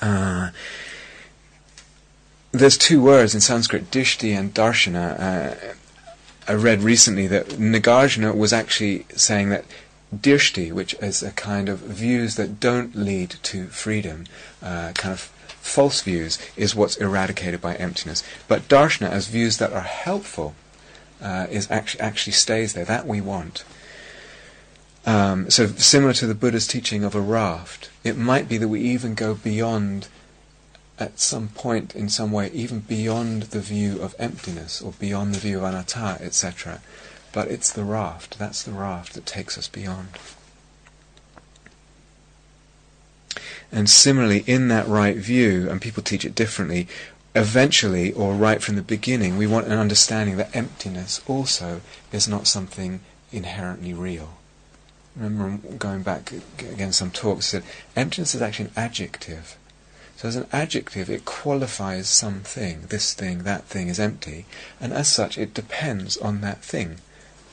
Uh, 0.02 0.50
there's 2.52 2.78
two 2.78 3.02
words 3.02 3.36
in 3.36 3.42
Sanskrit, 3.42 3.92
drishti 3.92 4.38
and 4.38 4.54
darshana. 4.54 5.20
Uh, 5.20 5.76
I 6.48 6.54
read 6.54 6.82
recently 6.82 7.28
that 7.28 7.48
Nagarjuna 7.48 8.36
was 8.36 8.54
actually 8.54 9.06
saying 9.16 9.50
that 9.50 9.66
drishti, 10.16 10.72
which 10.72 10.94
is 10.96 11.24
a 11.24 11.32
kind 11.32 11.70
of 11.70 11.80
views 11.80 12.36
that 12.36 12.60
don't 12.60 12.96
lead 12.96 13.36
to 13.44 13.68
freedom, 13.68 14.26
uh, 14.62 14.92
kind 14.94 15.14
of 15.14 15.22
false 15.48 16.02
views, 16.02 16.40
is 16.56 16.76
what's 16.76 16.98
eradicated 16.98 17.62
by 17.62 17.76
emptiness. 17.76 18.24
But 18.48 18.68
darshana, 18.68 19.10
as 19.10 19.28
views 19.28 19.58
that 19.58 19.74
are 19.74 19.82
helpful, 19.82 20.56
uh, 21.22 21.48
is 21.50 21.70
actually 21.72 22.02
actually 22.02 22.34
stays 22.34 22.74
there. 22.74 22.86
That 22.86 23.08
we 23.08 23.22
want. 23.22 23.64
Um, 25.06 25.50
so 25.52 25.68
similar 25.68 26.14
to 26.14 26.26
the 26.26 26.34
Buddha's 26.34 26.68
teaching 26.68 27.04
of 27.04 27.14
a 27.14 27.22
raft, 27.22 27.92
it 28.04 28.18
might 28.18 28.50
be 28.50 28.58
that 28.58 28.68
we 28.68 28.82
even 28.82 29.14
go 29.14 29.36
beyond 29.36 30.08
at 30.98 31.20
some 31.20 31.50
point 31.50 31.96
in 31.96 32.10
some 32.10 32.32
way 32.32 32.50
even 32.54 32.80
beyond 32.80 33.44
the 33.44 33.60
view 33.60 34.02
of 34.02 34.16
emptiness 34.18 34.82
or 34.82 34.94
beyond 34.94 35.36
the 35.36 35.40
view 35.40 35.58
of 35.60 35.64
anatta, 35.64 36.18
etc. 36.22 36.82
But 37.34 37.50
it's 37.50 37.72
the 37.72 37.84
raft, 37.84 38.40
that's 38.40 38.64
the 38.64 38.72
raft 38.72 39.14
that 39.14 39.26
takes 39.26 39.58
us 39.58 39.68
beyond. 39.68 40.08
And 43.72 43.90
similarly, 43.90 44.44
in 44.48 44.70
that 44.70 44.88
right 44.88 45.18
view, 45.18 45.70
and 45.70 45.82
people 45.82 46.02
teach 46.02 46.24
it 46.24 46.34
differently, 46.34 46.88
eventually, 47.36 48.14
or 48.14 48.34
right 48.34 48.64
from 48.64 48.76
the 48.76 48.82
beginning, 48.82 49.38
we 49.38 49.48
want 49.48 49.68
an 49.68 49.74
understanding 49.74 50.38
that 50.38 50.56
emptiness 50.56 51.22
also 51.28 51.82
is 52.12 52.28
not 52.28 52.48
something 52.48 53.02
inherently 53.34 53.94
real. 53.94 54.38
Remember 55.16 55.76
going 55.78 56.04
back 56.04 56.34
again 56.60 56.92
some 56.92 57.10
talks 57.10 57.48
said 57.48 57.64
emptiness 57.96 58.36
is 58.36 58.42
actually 58.42 58.66
an 58.66 58.72
adjective. 58.76 59.58
So 60.18 60.28
as 60.28 60.36
an 60.36 60.48
adjective 60.52 61.10
it 61.10 61.26
qualifies 61.26 62.10
something, 62.10 62.84
this 62.90 63.14
thing, 63.14 63.44
that 63.44 63.66
thing 63.66 63.88
is 63.88 64.00
empty, 64.00 64.46
and 64.80 64.92
as 64.94 65.08
such 65.08 65.38
it 65.38 65.54
depends 65.54 66.18
on 66.18 66.42
that 66.42 66.64
thing. 66.64 66.98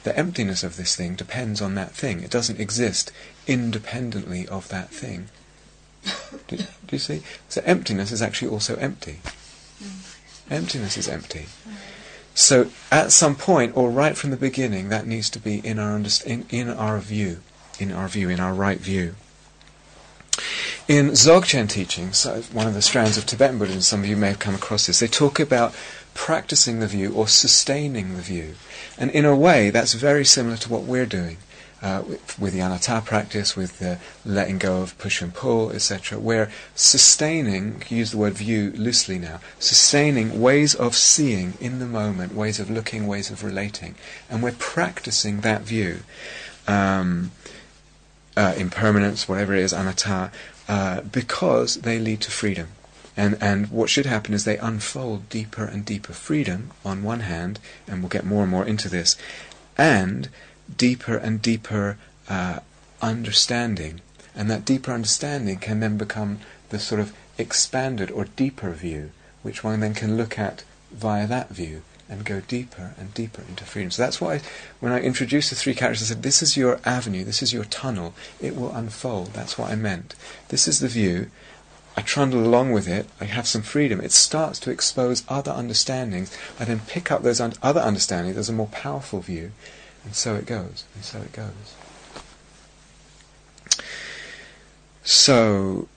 The 0.05 0.17
emptiness 0.19 0.65
of 0.65 0.77
this 0.77 0.97
thing 0.97 1.15
depends 1.15 1.63
on 1.63 1.77
that 1.77 1.93
thing. 1.93 2.23
It 2.23 2.31
doesn't 2.31 2.61
exist 2.61 3.13
independently 3.47 4.49
of 4.49 4.69
that 4.69 4.91
thing. 4.91 5.29
do, 6.49 6.57
do, 6.57 6.67
you 6.91 6.99
see? 6.99 7.23
So 7.49 7.63
emptiness 7.65 8.11
is 8.11 8.21
actually 8.21 8.51
also 8.51 8.75
empty. 8.77 9.21
Hmm. 9.79 10.53
Emptiness 10.53 10.97
is 10.97 11.09
empty. 11.09 11.47
So 12.35 12.71
at 12.91 13.13
some 13.13 13.37
point, 13.37 13.77
or 13.77 13.91
right 13.91 14.17
from 14.17 14.31
the 14.31 14.37
beginning, 14.37 14.89
that 14.89 15.07
needs 15.07 15.31
to 15.31 15.39
be 15.39 15.59
in 15.59 15.79
our 15.79 15.99
underst- 15.99 16.25
in, 16.25 16.47
in 16.51 16.69
our 16.69 16.99
view, 16.99 17.41
in 17.83 17.93
our 17.93 18.09
view, 18.09 18.28
in 18.28 18.41
our 18.41 18.55
right 18.55 18.78
view. 18.78 19.14
In 20.89 21.11
Dzogchen 21.11 21.68
teachings, 21.68 22.24
one 22.53 22.66
of 22.66 22.74
the 22.74 22.83
strands 22.83 23.16
of 23.16 23.26
Tibetan 23.26 23.59
Buddhism, 23.59 23.83
some 23.83 24.01
of 24.01 24.07
you 24.07 24.16
may 24.16 24.28
have 24.28 24.39
come 24.39 24.55
across 24.55 24.87
this, 24.87 25.01
they 25.01 25.07
talk 25.07 25.39
about 25.39 25.74
practicing 26.14 26.80
the 26.80 26.87
view 26.87 27.12
or 27.12 27.28
sustaining 27.28 28.16
the 28.16 28.22
view. 28.22 28.55
And 28.99 29.11
in 29.11 29.24
a 29.24 29.37
way, 29.37 29.70
that's 29.70 29.95
very 29.95 30.24
similar 30.24 30.57
to 30.57 30.70
what 30.70 30.83
we're 30.83 31.07
doing 31.07 31.39
uh, 31.83 32.03
with, 32.07 32.39
with, 32.39 32.53
the 32.53 32.61
anatta 32.61 33.03
practice, 33.05 33.57
with 33.57 33.78
the 33.78 33.99
letting 34.24 34.59
go 34.59 34.83
of 34.83 34.97
push 34.99 35.20
and 35.20 35.35
pull, 35.35 35.70
etc. 35.70 36.18
We're 36.18 36.51
sustaining, 36.74 37.83
use 37.89 38.12
the 38.12 38.18
word 38.18 38.35
view 38.35 38.72
loosely 38.76 39.18
now, 39.18 39.41
sustaining 39.59 40.41
ways 40.41 40.74
of 40.74 40.95
seeing 40.95 41.55
in 41.61 41.78
the 41.80 41.87
moment, 41.87 42.35
ways 42.35 42.61
of 42.61 42.70
looking, 42.70 43.07
ways 43.07 43.30
of 43.30 43.43
relating. 43.43 43.97
And 44.30 44.43
we're 44.43 44.53
practicing 44.53 45.41
that 45.41 45.62
view. 45.62 46.01
Um, 46.68 47.33
uh, 48.37 48.55
impermanence, 48.57 49.28
whatever 49.28 49.55
it 49.55 49.61
is, 49.61 49.72
anatta, 49.72 50.30
uh, 50.68 51.01
because 51.03 51.76
they 51.76 51.99
lead 51.99 52.20
to 52.22 52.30
freedom. 52.30 52.68
And, 53.16 53.37
and 53.43 53.70
what 53.70 53.91
should 53.91 54.07
happen 54.07 54.33
is 54.33 54.45
they 54.45 54.57
unfold 54.59 55.28
deeper 55.28 55.64
and 55.64 55.85
deeper 55.85 56.12
freedom 56.12 56.70
on 56.85 57.03
one 57.03 57.20
hand, 57.20 57.59
and 57.87 58.01
we'll 58.01 58.09
get 58.09 58.24
more 58.24 58.43
and 58.43 58.51
more 58.51 58.64
into 58.64 58.89
this, 58.89 59.16
and 59.76 60.28
deeper 60.74 61.16
and 61.16 61.43
deeper 61.43 61.99
uh, 62.28 62.61
understanding. 63.03 64.01
And 64.35 64.51
that 64.51 64.64
deeper 64.64 64.93
understanding 64.93 65.59
can 65.59 65.80
then 65.80 65.99
become 65.99 66.39
the 66.70 66.78
sort 66.78 67.01
of 67.01 67.12
expanded 67.37 68.11
or 68.11 68.24
deeper 68.24 68.70
view, 68.70 69.11
which 69.43 69.62
one 69.62 69.80
then 69.80 69.93
can 69.93 70.16
look 70.16 70.39
at 70.39 70.64
via 70.91 71.26
that 71.26 71.51
view 71.51 71.83
and 72.13 72.27
go 72.27 72.41
deeper 72.41 72.95
and 72.99 73.15
deeper 73.15 73.43
into 73.49 73.65
freedom. 73.65 73.91
So 73.91 74.03
that's 74.03 74.21
why 74.21 74.43
when 74.81 74.93
I 74.93 75.01
introduced 75.01 75.49
the 75.49 75.57
three 75.57 75.75
characters, 75.75 76.11
I 76.11 76.15
said, 76.15 76.23
This 76.23 76.43
is 76.43 76.59
your 76.59 76.79
avenue, 76.85 77.25
this 77.25 77.43
is 77.43 77.55
your 77.55 77.65
tunnel, 77.65 78.13
it 78.39 78.55
will 78.55 78.71
unfold. 78.73 79.29
That's 79.33 79.57
what 79.57 79.71
I 79.71 79.77
meant. 79.77 80.15
This 80.49 80.69
is 80.69 80.81
the 80.81 80.89
view. 80.89 81.31
I 81.97 82.03
trundle 82.03 82.45
along 82.45 82.73
with 82.73 82.87
it, 82.87 83.07
I 83.21 83.25
have 83.25 83.47
some 83.47 83.63
freedom. 83.63 84.01
It 84.01 84.13
starts 84.13 84.59
to 84.61 84.71
expose 84.71 85.25
other 85.29 85.53
understandings. 85.53 86.37
I 86.61 86.65
then 86.65 86.81
pick 86.81 87.11
up 87.11 87.23
those 87.23 87.41
un- 87.41 87.55
other 87.63 87.81
understandings, 87.81 88.35
there's 88.35 88.49
a 88.51 88.53
more 88.53 88.69
powerful 88.69 89.21
view, 89.21 89.53
and 90.05 90.15
so 90.15 90.35
it 90.35 90.47
goes, 90.47 90.85
and 90.95 91.05
so 91.05 91.19
it 91.21 91.33
goes. 91.33 91.77
So, 95.05 95.89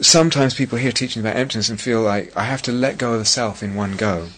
sometimes 0.00 0.54
people 0.54 0.78
hear 0.78 0.92
teaching 0.92 1.20
about 1.20 1.36
emptiness 1.36 1.68
and 1.68 1.80
feel 1.80 2.02
like 2.02 2.36
I 2.36 2.44
have 2.44 2.62
to 2.62 2.72
let 2.72 2.98
go 2.98 3.14
of 3.14 3.20
the 3.20 3.24
self 3.24 3.62
in 3.62 3.74
one 3.74 3.96
go. 3.96 4.28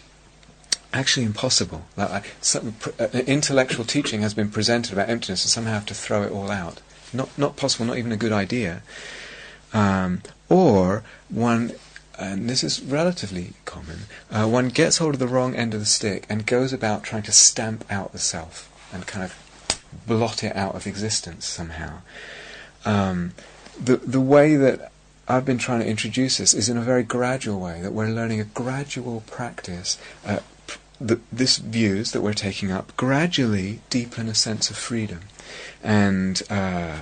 Actually, 0.92 1.26
impossible. 1.26 1.84
Like, 1.96 2.34
some, 2.40 2.74
uh, 2.98 3.08
intellectual 3.26 3.84
teaching 3.84 4.22
has 4.22 4.32
been 4.32 4.50
presented 4.50 4.92
about 4.92 5.10
emptiness, 5.10 5.44
and 5.44 5.50
somehow 5.50 5.74
have 5.74 5.86
to 5.86 5.94
throw 5.94 6.22
it 6.22 6.32
all 6.32 6.50
out. 6.50 6.80
Not 7.12 7.28
not 7.38 7.56
possible. 7.56 7.86
Not 7.86 7.98
even 7.98 8.12
a 8.12 8.16
good 8.16 8.32
idea. 8.32 8.82
Um, 9.72 10.22
or 10.48 11.02
one, 11.28 11.72
and 12.18 12.48
this 12.48 12.64
is 12.64 12.82
relatively 12.82 13.52
common. 13.64 14.00
Uh, 14.30 14.46
one 14.46 14.68
gets 14.68 14.98
hold 14.98 15.14
of 15.14 15.20
the 15.20 15.28
wrong 15.28 15.54
end 15.54 15.74
of 15.74 15.80
the 15.80 15.86
stick 15.86 16.24
and 16.28 16.46
goes 16.46 16.72
about 16.72 17.04
trying 17.04 17.22
to 17.24 17.32
stamp 17.32 17.84
out 17.90 18.12
the 18.12 18.18
self 18.18 18.70
and 18.92 19.06
kind 19.06 19.24
of 19.24 19.34
blot 20.06 20.42
it 20.42 20.56
out 20.56 20.74
of 20.74 20.86
existence 20.86 21.46
somehow. 21.46 22.00
Um, 22.84 23.32
the 23.78 23.96
the 23.98 24.20
way 24.20 24.56
that 24.56 24.90
I've 25.28 25.44
been 25.44 25.58
trying 25.58 25.80
to 25.80 25.86
introduce 25.86 26.38
this 26.38 26.54
is 26.54 26.68
in 26.70 26.78
a 26.78 26.82
very 26.82 27.02
gradual 27.02 27.60
way, 27.60 27.82
that 27.82 27.92
we're 27.92 28.08
learning 28.08 28.40
a 28.40 28.44
gradual 28.44 29.22
practice. 29.26 29.98
Uh, 30.24 30.38
the, 31.00 31.20
this 31.32 31.58
views 31.58 32.12
that 32.12 32.20
we're 32.20 32.32
taking 32.32 32.70
up 32.70 32.96
gradually 32.96 33.80
deepen 33.90 34.28
a 34.28 34.34
sense 34.34 34.70
of 34.70 34.76
freedom 34.76 35.20
and 35.82 36.42
uh, 36.50 36.98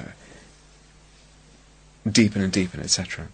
deepen 2.10 2.42
and 2.42 2.52
deepen, 2.52 2.80
etc. 2.80 3.28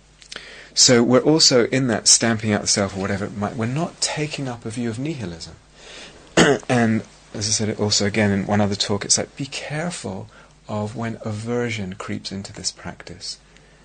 So 0.74 1.02
we're 1.02 1.20
also 1.20 1.66
in 1.66 1.88
that 1.88 2.08
stamping 2.08 2.52
out 2.52 2.62
the 2.62 2.66
self 2.66 2.96
or 2.96 3.00
whatever 3.00 3.26
it 3.26 3.36
might, 3.36 3.56
we're 3.56 3.66
not 3.66 4.00
taking 4.00 4.48
up 4.48 4.64
a 4.64 4.70
view 4.70 4.88
of 4.88 4.98
nihilism. 4.98 5.56
and 6.68 7.02
as 7.34 7.48
I 7.48 7.50
said 7.50 7.80
also 7.80 8.06
again 8.06 8.30
in 8.30 8.46
one 8.46 8.60
other 8.60 8.74
talk, 8.74 9.04
it's 9.04 9.18
like 9.18 9.36
be 9.36 9.46
careful 9.46 10.28
of 10.68 10.96
when 10.96 11.18
aversion 11.22 11.94
creeps 11.94 12.32
into 12.32 12.52
this 12.52 12.70
practice. 12.70 13.38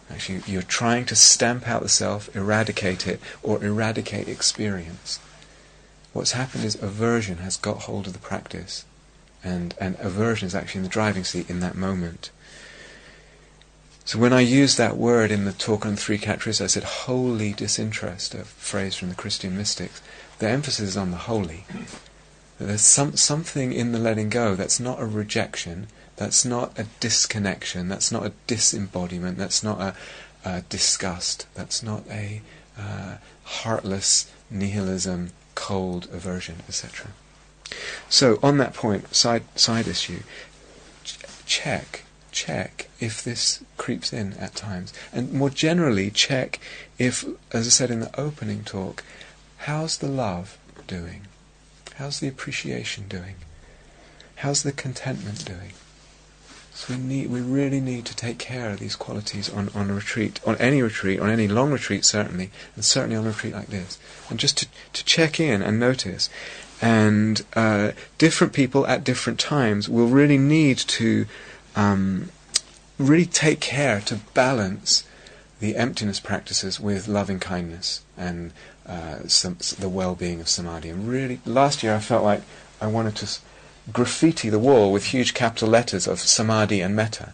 Actually, 0.09 0.41
you're 0.47 0.61
trying 0.61 1.05
to 1.05 1.15
stamp 1.15 1.67
out 1.67 1.81
the 1.81 1.89
self, 1.89 2.33
eradicate 2.33 3.07
it, 3.07 3.19
or 3.43 3.61
eradicate 3.61 4.29
experience. 4.29 5.19
What's 6.13 6.31
happened 6.31 6.63
is 6.63 6.75
aversion 6.81 7.37
has 7.37 7.57
got 7.57 7.83
hold 7.83 8.07
of 8.07 8.13
the 8.13 8.19
practice, 8.19 8.85
and, 9.43 9.75
and 9.79 9.95
aversion 9.99 10.47
is 10.47 10.55
actually 10.55 10.79
in 10.79 10.83
the 10.83 10.89
driving 10.89 11.23
seat 11.23 11.49
in 11.49 11.59
that 11.59 11.75
moment. 11.75 12.31
So 14.05 14.19
when 14.19 14.33
I 14.33 14.39
used 14.39 14.77
that 14.77 14.97
word 14.97 15.31
in 15.31 15.45
the 15.45 15.51
talk 15.51 15.85
on 15.85 15.95
three 15.95 16.17
characteristics, 16.17 16.61
I 16.63 16.73
said 16.73 16.83
holy 16.83 17.53
disinterest, 17.53 18.33
a 18.33 18.45
phrase 18.45 18.95
from 18.95 19.09
the 19.09 19.15
Christian 19.15 19.57
mystics. 19.57 20.01
The 20.39 20.49
emphasis 20.49 20.89
is 20.89 20.97
on 20.97 21.11
the 21.11 21.17
holy. 21.17 21.65
There's 22.57 22.81
some, 22.81 23.17
something 23.17 23.73
in 23.73 23.91
the 23.91 23.99
letting 23.99 24.29
go 24.29 24.55
that's 24.55 24.79
not 24.79 25.01
a 25.01 25.05
rejection, 25.05 25.87
that's 26.15 26.45
not 26.45 26.79
a 26.79 26.85
disconnection, 26.99 27.89
that's 27.89 28.11
not 28.11 28.25
a 28.25 28.31
disembodiment, 28.47 29.37
that's 29.37 29.61
not 29.61 29.79
a, 29.81 29.95
uh, 30.47 30.61
disgust. 30.69 31.45
That's 31.55 31.83
not 31.83 32.03
a 32.09 32.41
uh, 32.79 33.17
heartless 33.43 34.31
nihilism, 34.49 35.31
cold 35.57 36.07
aversion, 36.13 36.57
etc. 36.67 37.07
So 38.09 38.37
on 38.43 38.59
that 38.59 38.75
point, 38.75 39.15
side 39.15 39.43
side 39.55 39.87
issue, 39.87 40.21
ch- 41.03 41.17
check 41.47 42.03
check 42.31 42.87
if 42.99 43.23
this 43.23 43.63
creeps 43.77 44.13
in 44.13 44.33
at 44.33 44.53
times, 44.53 44.93
and 45.11 45.33
more 45.33 45.49
generally 45.49 46.11
check 46.11 46.59
if, 46.99 47.25
as 47.51 47.65
I 47.65 47.69
said 47.71 47.89
in 47.89 47.99
the 47.99 48.19
opening 48.19 48.63
talk, 48.63 49.03
how's 49.65 49.97
the 49.97 50.07
love 50.07 50.59
doing? 50.85 51.21
How's 51.95 52.19
the 52.19 52.27
appreciation 52.27 53.07
doing? 53.07 53.35
How's 54.35 54.61
the 54.61 54.71
contentment 54.71 55.43
doing? 55.43 55.73
So 56.77 56.93
we 56.93 56.99
need, 56.99 57.31
we 57.31 57.41
really 57.41 57.79
need 57.79 58.05
to 58.05 58.15
take 58.15 58.37
care 58.37 58.69
of 58.69 58.77
these 58.77 58.95
qualities 58.95 59.51
on, 59.51 59.69
on 59.73 59.89
a 59.89 59.95
retreat, 59.95 60.39
on 60.45 60.55
any 60.57 60.83
retreat, 60.83 61.19
on 61.19 61.27
any 61.27 61.47
long 61.47 61.71
retreat 61.71 62.05
certainly, 62.05 62.51
and 62.75 62.85
certainly 62.85 63.15
on 63.15 63.25
a 63.25 63.29
retreat 63.29 63.53
like 63.53 63.69
this. 63.69 63.97
And 64.29 64.39
just 64.39 64.59
to, 64.59 64.67
to 64.93 65.03
check 65.03 65.39
in 65.39 65.63
and 65.63 65.79
notice. 65.79 66.29
And 66.79 67.43
uh, 67.55 67.93
different 68.19 68.53
people 68.53 68.85
at 68.85 69.03
different 69.03 69.39
times 69.39 69.89
will 69.89 70.05
really 70.05 70.37
need 70.37 70.77
to 70.77 71.25
um, 71.75 72.29
really 72.99 73.25
take 73.25 73.59
care 73.59 73.99
to 74.01 74.17
balance 74.35 75.03
the 75.59 75.77
emptiness 75.77 76.19
practices 76.19 76.79
with 76.79 77.07
loving 77.07 77.39
kindness 77.39 78.03
and 78.15 78.53
uh, 78.85 79.27
some, 79.27 79.57
the 79.79 79.89
well-being 79.89 80.41
of 80.41 80.47
samadhi. 80.47 80.89
And 80.89 81.09
really, 81.09 81.39
last 81.43 81.81
year 81.81 81.95
I 81.95 81.99
felt 81.99 82.23
like 82.23 82.43
I 82.79 82.85
wanted 82.85 83.15
to 83.15 83.39
graffiti 83.91 84.49
the 84.49 84.59
wall 84.59 84.91
with 84.91 85.05
huge 85.05 85.33
capital 85.33 85.69
letters 85.69 86.07
of 86.07 86.19
samadhi 86.19 86.81
and 86.81 86.95
metta, 86.95 87.33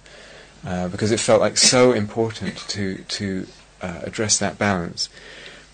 uh, 0.65 0.87
because 0.87 1.11
it 1.11 1.19
felt 1.19 1.41
like 1.41 1.57
so 1.57 1.91
important 2.03 2.57
to 2.69 2.97
to 3.07 3.47
uh, 3.81 4.01
address 4.03 4.37
that 4.39 4.57
balance. 4.57 5.09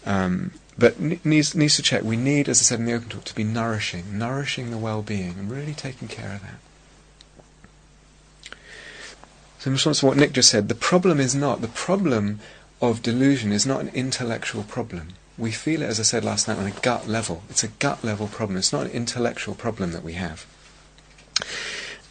Um, 0.06 0.52
but 0.78 1.00
needs 1.00 1.54
needs 1.56 1.76
to 1.76 1.82
check. 1.82 2.04
We 2.04 2.16
need, 2.16 2.48
as 2.48 2.62
I 2.62 2.64
said 2.64 2.80
in 2.80 2.86
the 2.86 2.94
open 2.94 3.10
talk, 3.10 3.26
to 3.26 3.36
be 3.36 3.44
nourishing, 3.44 4.18
nourishing 4.18 4.72
the 4.72 4.78
well-being, 4.78 5.36
and 5.38 5.52
really 5.52 5.74
taking 5.74 6.08
care 6.08 6.34
of 6.34 6.42
that. 6.42 6.60
So 9.60 9.68
in 9.68 9.74
response 9.74 10.00
to 10.00 10.06
what 10.06 10.16
Nick 10.16 10.32
just 10.32 10.50
said, 10.50 10.70
the 10.70 10.76
problem 10.76 11.20
is 11.20 11.36
not 11.36 11.60
the 11.60 11.68
problem 11.68 12.40
of 12.82 13.02
delusion 13.02 13.52
is 13.52 13.66
not 13.66 13.82
an 13.82 13.90
intellectual 13.90 14.64
problem. 14.64 15.10
We 15.38 15.52
feel 15.52 15.82
it, 15.82 15.88
as 15.88 16.00
I 16.00 16.04
said 16.04 16.24
last 16.24 16.48
night, 16.48 16.58
on 16.58 16.66
a 16.66 16.72
gut 16.72 17.10
level. 17.10 17.44
It's 17.50 17.64
a 17.64 17.68
gut 17.68 18.02
level 18.02 18.28
problem. 18.28 18.58
It's 18.58 18.72
not 18.72 18.86
an 18.86 18.92
intellectual 18.92 19.56
problem 19.56 19.92
that 19.92 20.04
we 20.04 20.14
have. 20.14 20.46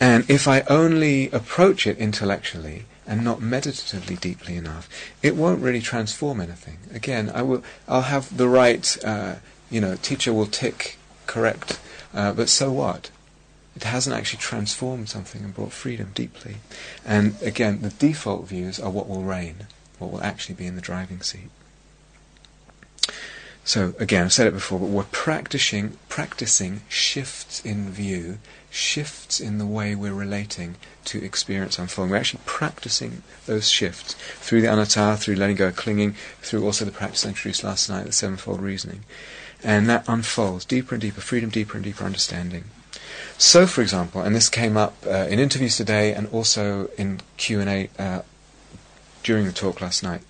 And 0.00 0.28
if 0.30 0.46
I 0.46 0.60
only 0.62 1.30
approach 1.30 1.86
it 1.86 1.98
intellectually 1.98 2.84
and 3.06 3.24
not 3.24 3.40
meditatively 3.40 4.16
deeply 4.16 4.56
enough, 4.56 4.88
it 5.22 5.34
won't 5.34 5.62
really 5.62 5.80
transform 5.80 6.40
anything. 6.40 6.78
Again, 6.94 7.30
I 7.34 7.42
will, 7.42 7.64
I'll 7.88 8.02
have 8.02 8.36
the 8.36 8.48
right, 8.48 8.96
uh, 9.04 9.36
you 9.70 9.80
know, 9.80 9.96
teacher 9.96 10.32
will 10.32 10.46
tick 10.46 10.98
correct, 11.26 11.80
uh, 12.14 12.32
but 12.32 12.48
so 12.48 12.70
what? 12.70 13.10
It 13.74 13.84
hasn't 13.84 14.16
actually 14.16 14.40
transformed 14.40 15.08
something 15.08 15.42
and 15.42 15.54
brought 15.54 15.72
freedom 15.72 16.10
deeply. 16.14 16.56
And 17.04 17.36
again, 17.42 17.82
the 17.82 17.90
default 17.90 18.46
views 18.46 18.80
are 18.80 18.90
what 18.90 19.08
will 19.08 19.22
reign, 19.22 19.66
what 19.98 20.10
will 20.10 20.22
actually 20.22 20.56
be 20.56 20.66
in 20.66 20.76
the 20.76 20.82
driving 20.82 21.22
seat. 21.22 21.50
So 23.68 23.92
again, 23.98 24.24
I've 24.24 24.32
said 24.32 24.46
it 24.46 24.54
before, 24.54 24.80
but 24.80 24.88
we're 24.88 25.04
practicing 25.12 25.98
practicing 26.08 26.80
shifts 26.88 27.62
in 27.66 27.90
view 27.90 28.38
shifts 28.70 29.40
in 29.40 29.58
the 29.58 29.66
way 29.66 29.94
we're 29.94 30.14
relating 30.14 30.76
to 31.04 31.22
experience 31.22 31.78
unfolding. 31.78 32.10
We're 32.10 32.16
actually 32.16 32.40
practicing 32.46 33.24
those 33.44 33.68
shifts 33.68 34.14
through 34.14 34.62
the 34.62 34.72
anatta, 34.72 35.18
through 35.18 35.34
letting 35.34 35.56
go 35.56 35.66
of 35.66 35.76
clinging, 35.76 36.14
through 36.40 36.64
also 36.64 36.86
the 36.86 36.90
practice 36.90 37.26
I 37.26 37.28
introduced 37.28 37.62
last 37.62 37.90
night, 37.90 38.06
the 38.06 38.12
sevenfold 38.12 38.62
reasoning. 38.62 39.04
And 39.62 39.86
that 39.90 40.08
unfolds 40.08 40.64
deeper 40.64 40.94
and 40.94 41.02
deeper, 41.02 41.20
freedom, 41.20 41.50
deeper 41.50 41.76
and 41.76 41.84
deeper 41.84 42.04
understanding. 42.04 42.64
So, 43.36 43.66
for 43.66 43.82
example, 43.82 44.22
and 44.22 44.34
this 44.34 44.48
came 44.48 44.78
up 44.78 44.96
uh, 45.06 45.26
in 45.28 45.38
interviews 45.38 45.76
today 45.76 46.14
and 46.14 46.26
also 46.28 46.88
in 46.96 47.20
Q&A 47.36 47.90
uh, 47.98 48.22
during 49.22 49.44
the 49.44 49.52
talk 49.52 49.82
last 49.82 50.02
night, 50.02 50.22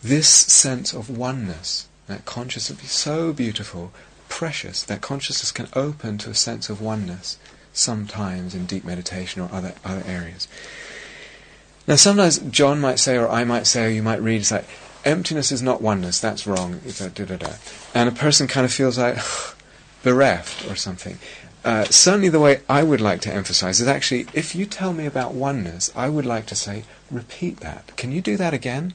this 0.00 0.28
sense 0.28 0.92
of 0.92 1.10
oneness, 1.10 1.88
that 2.12 2.26
consciousness 2.26 2.84
is 2.84 2.90
so 2.90 3.32
beautiful, 3.32 3.90
precious, 4.28 4.82
that 4.82 5.00
consciousness 5.00 5.50
can 5.50 5.68
open 5.74 6.18
to 6.18 6.30
a 6.30 6.34
sense 6.34 6.68
of 6.68 6.80
oneness 6.80 7.38
sometimes 7.72 8.54
in 8.54 8.66
deep 8.66 8.84
meditation 8.84 9.40
or 9.40 9.48
other, 9.50 9.72
other 9.82 10.02
areas. 10.06 10.46
Now, 11.88 11.96
sometimes 11.96 12.38
John 12.38 12.80
might 12.80 12.98
say, 12.98 13.16
or 13.16 13.28
I 13.28 13.44
might 13.44 13.66
say, 13.66 13.86
or 13.86 13.88
you 13.88 14.02
might 14.02 14.20
read, 14.20 14.42
it's 14.42 14.50
like, 14.50 14.68
emptiness 15.06 15.50
is 15.50 15.62
not 15.62 15.80
oneness, 15.80 16.20
that's 16.20 16.46
wrong, 16.46 16.80
and 17.94 18.08
a 18.08 18.12
person 18.12 18.46
kind 18.46 18.64
of 18.64 18.72
feels 18.72 18.98
like 18.98 19.16
bereft 20.02 20.70
or 20.70 20.76
something. 20.76 21.18
Uh, 21.64 21.84
certainly, 21.84 22.28
the 22.28 22.40
way 22.40 22.60
I 22.68 22.82
would 22.82 23.00
like 23.00 23.20
to 23.22 23.32
emphasize 23.32 23.80
is 23.80 23.88
actually, 23.88 24.26
if 24.34 24.54
you 24.54 24.66
tell 24.66 24.92
me 24.92 25.06
about 25.06 25.32
oneness, 25.32 25.90
I 25.96 26.08
would 26.08 26.26
like 26.26 26.46
to 26.46 26.56
say, 26.56 26.84
repeat 27.10 27.60
that. 27.60 27.96
Can 27.96 28.12
you 28.12 28.20
do 28.20 28.36
that 28.36 28.52
again? 28.52 28.94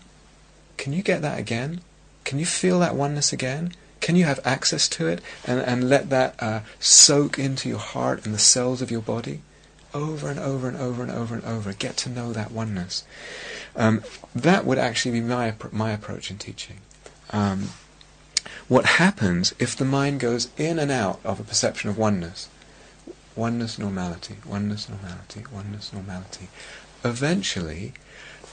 Can 0.76 0.94
you 0.94 1.02
get 1.02 1.22
that 1.22 1.40
again? 1.40 1.82
Can 2.28 2.40
you 2.40 2.46
feel 2.46 2.80
that 2.80 2.94
oneness 2.94 3.32
again? 3.32 3.72
Can 4.02 4.18
you 4.18 4.26
have 4.26 4.42
access 4.44 4.90
to 4.90 5.08
it 5.08 5.22
and, 5.46 5.62
and 5.62 5.88
let 5.88 6.10
that 6.10 6.36
uh, 6.44 6.60
soak 6.78 7.40
into 7.40 7.70
your 7.70 7.80
heart 7.80 8.26
and 8.26 8.36
the 8.36 8.38
cells 8.38 8.82
of 8.82 8.92
your 8.92 9.00
body? 9.00 9.44
Over 9.94 10.30
and 10.30 10.38
over 10.38 10.68
and 10.68 10.76
over 10.76 11.04
and 11.04 11.10
over 11.10 11.36
and 11.36 11.46
over. 11.46 11.72
Get 11.72 11.96
to 11.98 12.10
know 12.10 12.34
that 12.34 12.52
oneness. 12.52 13.06
Um, 13.78 14.04
that 14.36 14.66
would 14.66 14.78
actually 14.78 15.22
be 15.22 15.22
my, 15.22 15.54
my 15.72 15.92
approach 15.92 16.30
in 16.30 16.38
teaching. 16.38 16.80
Um, 17.32 17.70
what 18.68 18.98
happens 19.00 19.56
if 19.58 19.78
the 19.78 19.86
mind 19.86 20.20
goes 20.20 20.50
in 20.58 20.80
and 20.80 20.92
out 20.92 21.22
of 21.24 21.40
a 21.40 21.46
perception 21.46 21.90
of 21.90 21.98
oneness? 21.98 22.50
Oneness, 23.38 23.80
normality, 23.80 24.36
oneness, 24.46 24.90
normality, 24.90 25.46
oneness, 25.50 25.94
normality. 25.94 26.50
Eventually, 27.06 27.94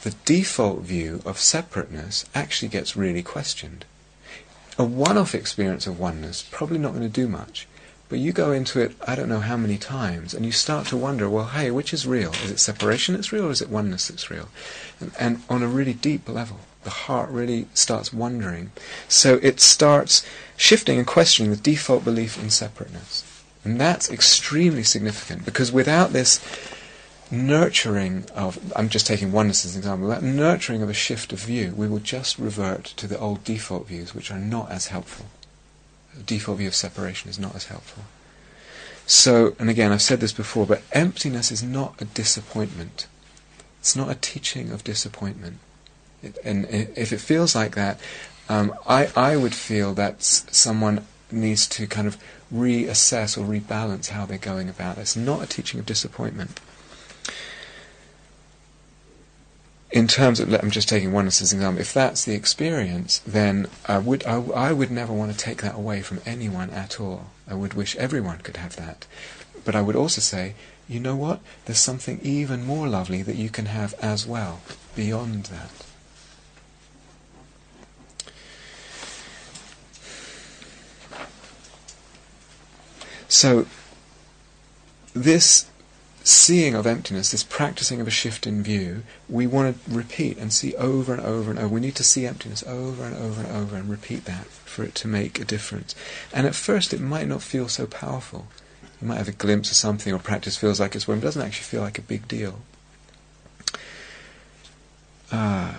the 0.05 0.15
default 0.25 0.81
view 0.81 1.21
of 1.25 1.39
separateness 1.39 2.25
actually 2.35 2.69
gets 2.69 2.97
really 2.97 3.23
questioned 3.23 3.85
a 4.79 4.85
one-off 4.85 5.35
experience 5.35 5.87
of 5.87 5.99
oneness 5.99 6.47
probably 6.51 6.79
not 6.79 6.93
going 6.93 7.03
to 7.03 7.09
do 7.09 7.29
much. 7.29 7.67
But 8.09 8.19
you 8.19 8.33
go 8.33 8.53
into 8.53 8.81
it, 8.81 8.95
I 9.07 9.15
don't 9.15 9.31
know 9.31 9.41
how 9.41 9.57
many 9.57 9.79
times, 9.79 10.35
and 10.35 10.45
you 10.45 10.53
start 10.53 10.87
to 10.89 10.97
wonder, 10.97 11.29
well, 11.29 11.47
hey, 11.47 11.71
which 11.71 11.95
is 11.95 12.07
real? 12.07 12.33
Is 12.45 12.51
it 12.51 12.61
separation 12.61 13.15
that's 13.15 13.33
real, 13.33 13.47
or 13.47 13.51
is 13.51 13.63
it 13.63 13.71
oneness 13.71 14.09
that's 14.09 14.31
real? 14.31 14.49
And, 15.01 15.13
and 15.19 15.43
on 15.49 15.63
a 15.63 15.69
really 15.69 15.95
deep 15.95 16.29
level, 16.29 16.61
the 16.83 16.91
heart 16.91 17.31
really 17.31 17.67
starts 17.73 18.13
wondering. 18.13 18.73
So 19.09 19.39
it 19.43 19.59
starts 19.59 20.25
shifting 20.57 20.99
and 20.99 21.07
questioning 21.07 21.51
the 21.51 21.57
default 21.57 22.05
belief 22.05 22.41
in 22.41 22.51
separateness. 22.51 23.25
And 23.65 23.81
that's 23.81 24.11
extremely 24.11 24.83
significant, 24.83 25.47
because 25.47 25.73
without 25.73 26.13
this 26.13 26.41
nurturing 27.31 28.27
of, 28.35 28.59
I'm 28.77 28.89
just 28.89 29.07
taking 29.07 29.33
oneness 29.33 29.65
as 29.65 29.75
an 29.75 29.81
example, 29.81 30.09
that 30.09 30.23
nurturing 30.23 30.83
of 30.83 30.91
a 30.91 30.95
shift 30.95 31.33
of 31.33 31.41
view, 31.41 31.75
we 31.77 31.89
will 31.89 31.99
just 31.99 32.39
revert 32.39 32.85
to 32.85 33.07
the 33.07 33.19
old 33.19 33.45
default 33.45 33.89
views, 33.89 34.15
which 34.15 34.31
are 34.31 34.39
not 34.39 34.71
as 34.71 34.89
helpful. 34.89 35.27
The 36.17 36.23
default 36.23 36.59
view 36.59 36.69
of 36.69 36.75
separation 36.75 37.31
is 37.31 37.39
not 37.39 37.55
as 37.55 37.67
helpful. 37.67 38.05
So, 39.07 39.55
and 39.59 39.69
again, 39.69 39.93
I've 39.93 40.03
said 40.03 40.21
this 40.21 40.33
before, 40.33 40.67
but 40.67 40.83
emptiness 40.93 41.51
is 41.51 41.63
not 41.63 42.01
a 42.01 42.07
disappointment. 42.07 43.07
It's 43.81 43.95
not 43.95 44.11
a 44.11 44.15
teaching 44.15 44.71
of 44.71 44.85
disappointment. 44.85 45.59
It, 46.23 46.39
and 46.43 46.67
if 46.67 47.13
it 47.13 47.19
feels 47.19 47.55
like 47.55 47.75
that, 47.75 48.01
um, 48.49 48.75
I, 48.87 49.11
I 49.15 49.37
would 49.37 49.55
feel 49.55 49.93
that 49.95 50.23
someone 50.23 51.07
needs 51.31 51.67
to 51.69 51.87
kind 51.87 52.07
of 52.07 52.17
reassess 52.53 53.37
or 53.37 53.45
rebalance 53.45 54.09
how 54.09 54.25
they're 54.25 54.39
going 54.39 54.69
about. 54.69 54.99
It's 54.99 55.17
not 55.17 55.43
a 55.43 55.47
teaching 55.47 55.81
of 55.81 55.87
disappointment. 55.87 56.61
In 59.95 60.09
terms 60.09 60.41
of, 60.41 60.53
I'm 60.53 60.73
just 60.73 60.89
taking 60.89 61.17
as 61.17 61.53
an 61.53 61.59
example, 61.59 61.81
if 61.81 61.95
that's 61.95 62.25
the 62.25 62.35
experience, 62.35 63.21
then 63.25 63.69
I 63.87 63.99
would, 63.99 64.27
I, 64.27 64.41
I, 64.41 64.73
would 64.73 64.91
never 64.91 65.13
want 65.13 65.31
to 65.31 65.39
take 65.39 65.63
that 65.63 65.77
away 65.77 66.03
from 66.03 66.21
anyone 66.27 66.71
at 66.71 67.01
all. 67.01 67.27
I 67.47 67.55
would 67.55 67.75
wish 67.75 67.95
everyone 67.95 68.39
could 68.39 68.57
have 68.57 68.75
that. 68.75 69.07
But 69.65 69.77
I 69.77 69.83
would 69.83 69.95
also 69.95 70.21
say, 70.21 70.57
you 70.89 70.99
know 70.99 71.15
what? 71.15 71.39
There's 71.67 71.79
something 71.79 72.19
even 72.25 72.67
more 72.67 72.89
lovely 72.89 73.23
that 73.23 73.37
you 73.37 73.51
can 73.51 73.67
have 73.67 73.95
as 74.03 74.27
well, 74.27 74.63
beyond 74.97 75.45
that. 75.45 75.71
So, 83.29 83.67
this 85.15 85.67
seeing 86.25 86.75
of 86.75 86.87
emptiness, 86.87 87.31
this 87.31 87.45
practicing 87.45 88.01
of 88.01 88.09
a 88.09 88.11
shift 88.11 88.47
in 88.47 88.63
view, 88.63 89.03
we 89.29 89.47
want 89.47 89.85
to 89.85 89.95
repeat 89.95 90.39
and 90.39 90.53
see 90.53 90.75
over 90.77 91.13
and 91.13 91.23
over 91.23 91.51
and 91.51 91.59
over. 91.61 91.69
We 91.69 91.81
need 91.81 91.97
to 91.97 92.03
see 92.03 92.27
emptiness 92.27 92.65
over 92.67 93.05
and 93.05 93.15
over 93.15 93.43
and 93.43 93.53
over 93.53 93.77
and 93.77 93.91
repeat 93.91 94.25
that 94.25 94.47
for 94.47 94.83
it 94.85 94.95
to 94.97 95.09
make 95.09 95.39
a 95.39 95.45
difference. 95.45 95.95
And 96.33 96.47
at 96.47 96.55
first, 96.55 96.95
it 96.95 97.01
might 97.01 97.29
not 97.29 97.43
feel 97.43 97.69
so 97.69 97.87
powerful. 97.87 98.47
You 99.03 99.09
might 99.09 99.19
have 99.19 99.29
a 99.29 99.33
glimpse 99.33 99.71
of 99.71 99.77
something, 99.77 100.15
or 100.15 100.19
practice 100.19 100.57
feels 100.57 100.81
like 100.81 100.95
it's 100.95 101.07
one, 101.07 101.19
but 101.19 101.25
it 101.25 101.27
doesn't 101.27 101.43
actually 101.43 101.65
feel 101.65 101.83
like 101.83 101.99
a 101.99 102.03
big 102.03 102.27
deal. 102.27 102.61
Uh, 105.31 105.75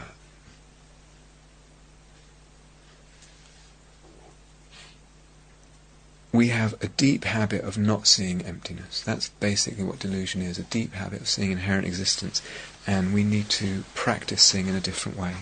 we 6.36 6.50
have 6.50 6.74
a 6.82 6.88
deep 6.88 7.24
habit 7.24 7.64
of 7.64 7.78
not 7.78 8.08
seeing 8.08 8.42
emptiness. 8.42 9.02
That's 9.02 9.30
basically 9.30 9.84
what 9.84 10.00
delusion 10.00 10.42
is 10.42 10.58
a 10.58 10.64
deep 10.64 10.94
habit 10.94 11.22
of 11.22 11.28
seeing 11.28 11.52
inherent 11.52 11.88
existence, 11.88 12.42
and 12.86 13.14
we 13.14 13.24
need 13.24 13.50
to 13.50 13.84
practice 13.94 14.42
seeing 14.42 14.68
in 14.68 14.76
a 14.76 14.80
different 14.80 15.18
way. 15.18 15.36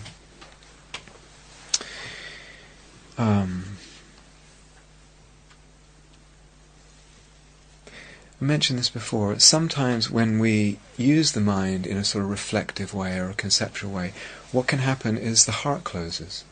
Um, 3.16 3.76
I 8.40 8.44
mentioned 8.44 8.78
this 8.78 8.90
before. 8.90 9.38
Sometimes 9.38 10.10
when 10.10 10.38
we 10.38 10.78
use 10.96 11.32
the 11.32 11.40
mind 11.40 11.86
in 11.86 11.96
a 11.96 12.04
sort 12.04 12.24
of 12.24 12.30
reflective 12.30 12.92
way 12.92 13.18
or 13.18 13.30
a 13.30 13.34
conceptual 13.34 13.92
way, 13.92 14.12
what 14.52 14.66
can 14.66 14.80
happen 14.80 15.16
is 15.16 15.44
the 15.44 15.52
heart 15.52 15.84
closes. 15.84 16.44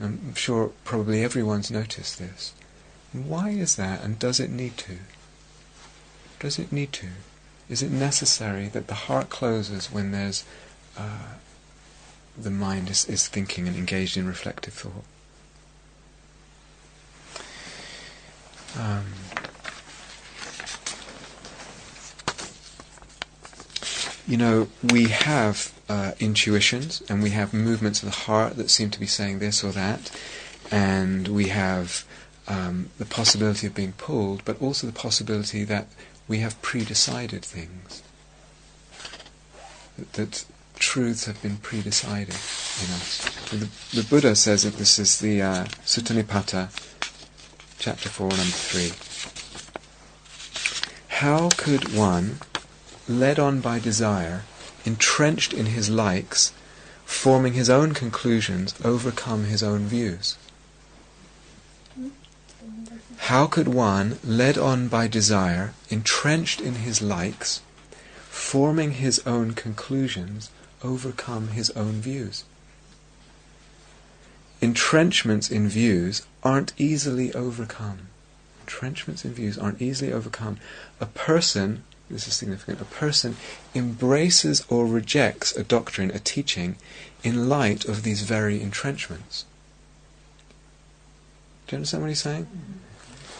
I'm 0.00 0.34
sure 0.34 0.72
probably 0.84 1.22
everyone's 1.22 1.70
noticed 1.70 2.18
this. 2.18 2.54
Why 3.12 3.50
is 3.50 3.76
that, 3.76 4.02
and 4.02 4.18
does 4.18 4.40
it 4.40 4.50
need 4.50 4.76
to? 4.78 4.98
Does 6.38 6.58
it 6.58 6.72
need 6.72 6.92
to? 6.94 7.08
Is 7.68 7.82
it 7.82 7.90
necessary 7.90 8.68
that 8.68 8.86
the 8.86 8.94
heart 8.94 9.28
closes 9.28 9.92
when 9.92 10.10
there's 10.10 10.44
uh, 10.96 11.34
the 12.36 12.50
mind 12.50 12.88
is, 12.88 13.06
is 13.08 13.28
thinking 13.28 13.68
and 13.68 13.76
engaged 13.76 14.16
in 14.16 14.26
reflective 14.26 14.72
thought? 14.74 15.04
Um, 18.78 19.04
you 24.26 24.36
know, 24.36 24.68
we 24.82 25.08
have 25.08 25.72
uh, 25.90 26.12
intuitions 26.20 27.02
and 27.08 27.20
we 27.20 27.30
have 27.30 27.52
movements 27.52 28.00
of 28.00 28.08
the 28.08 28.14
heart 28.26 28.56
that 28.56 28.70
seem 28.70 28.90
to 28.90 29.00
be 29.00 29.06
saying 29.06 29.40
this 29.40 29.64
or 29.64 29.72
that, 29.72 30.08
and 30.70 31.26
we 31.26 31.48
have 31.48 32.04
um, 32.46 32.90
the 32.98 33.04
possibility 33.04 33.66
of 33.66 33.74
being 33.74 33.90
pulled, 33.92 34.44
but 34.44 34.62
also 34.62 34.86
the 34.86 34.92
possibility 34.92 35.64
that 35.64 35.88
we 36.28 36.38
have 36.38 36.62
pre-decided 36.62 37.44
things. 37.44 38.04
That, 39.98 40.12
that 40.12 40.44
truths 40.78 41.24
have 41.24 41.42
been 41.42 41.56
pre-decided 41.56 42.28
in 42.28 42.90
us. 42.94 43.28
So 43.46 43.56
the, 43.56 43.68
the, 43.92 44.04
Buddha 44.08 44.36
says 44.36 44.62
that 44.62 44.74
this 44.74 44.96
is 45.00 45.18
the 45.18 45.42
uh, 45.42 45.66
chapter 47.80 48.08
4, 48.08 48.28
number 48.28 48.44
3. 48.44 48.92
How 51.18 51.48
could 51.56 51.92
one 51.96 52.38
led 53.08 53.40
on 53.40 53.60
by 53.60 53.80
desire, 53.80 54.44
entrenched 54.84 55.52
in 55.52 55.66
his 55.66 55.90
likes, 55.90 56.52
forming 57.04 57.54
his 57.54 57.68
own 57.68 57.92
conclusions, 57.92 58.74
overcome 58.84 59.44
his 59.44 59.62
own 59.62 59.86
views. 59.86 60.36
How 63.30 63.46
could 63.46 63.68
one, 63.68 64.18
led 64.24 64.56
on 64.56 64.88
by 64.88 65.06
desire, 65.06 65.74
entrenched 65.88 66.60
in 66.60 66.76
his 66.76 67.02
likes, 67.02 67.60
forming 68.28 68.92
his 68.92 69.20
own 69.26 69.52
conclusions, 69.52 70.50
overcome 70.82 71.48
his 71.48 71.70
own 71.70 72.00
views? 72.00 72.44
Entrenchments 74.62 75.50
in 75.50 75.68
views 75.68 76.22
aren't 76.42 76.72
easily 76.76 77.32
overcome. 77.34 78.08
Entrenchments 78.62 79.24
in 79.24 79.32
views 79.32 79.56
aren't 79.56 79.80
easily 79.80 80.12
overcome. 80.12 80.58
A 81.00 81.06
person 81.06 81.82
this 82.10 82.26
is 82.26 82.34
significant, 82.34 82.80
a 82.80 82.84
person 82.84 83.36
embraces 83.74 84.64
or 84.68 84.86
rejects 84.86 85.56
a 85.56 85.62
doctrine, 85.62 86.10
a 86.10 86.18
teaching, 86.18 86.76
in 87.22 87.48
light 87.48 87.84
of 87.84 88.02
these 88.02 88.22
very 88.22 88.62
entrenchments. 88.62 89.44
Do 91.66 91.76
you 91.76 91.78
understand 91.78 92.02
what 92.02 92.08
he's 92.08 92.22
saying? 92.22 92.46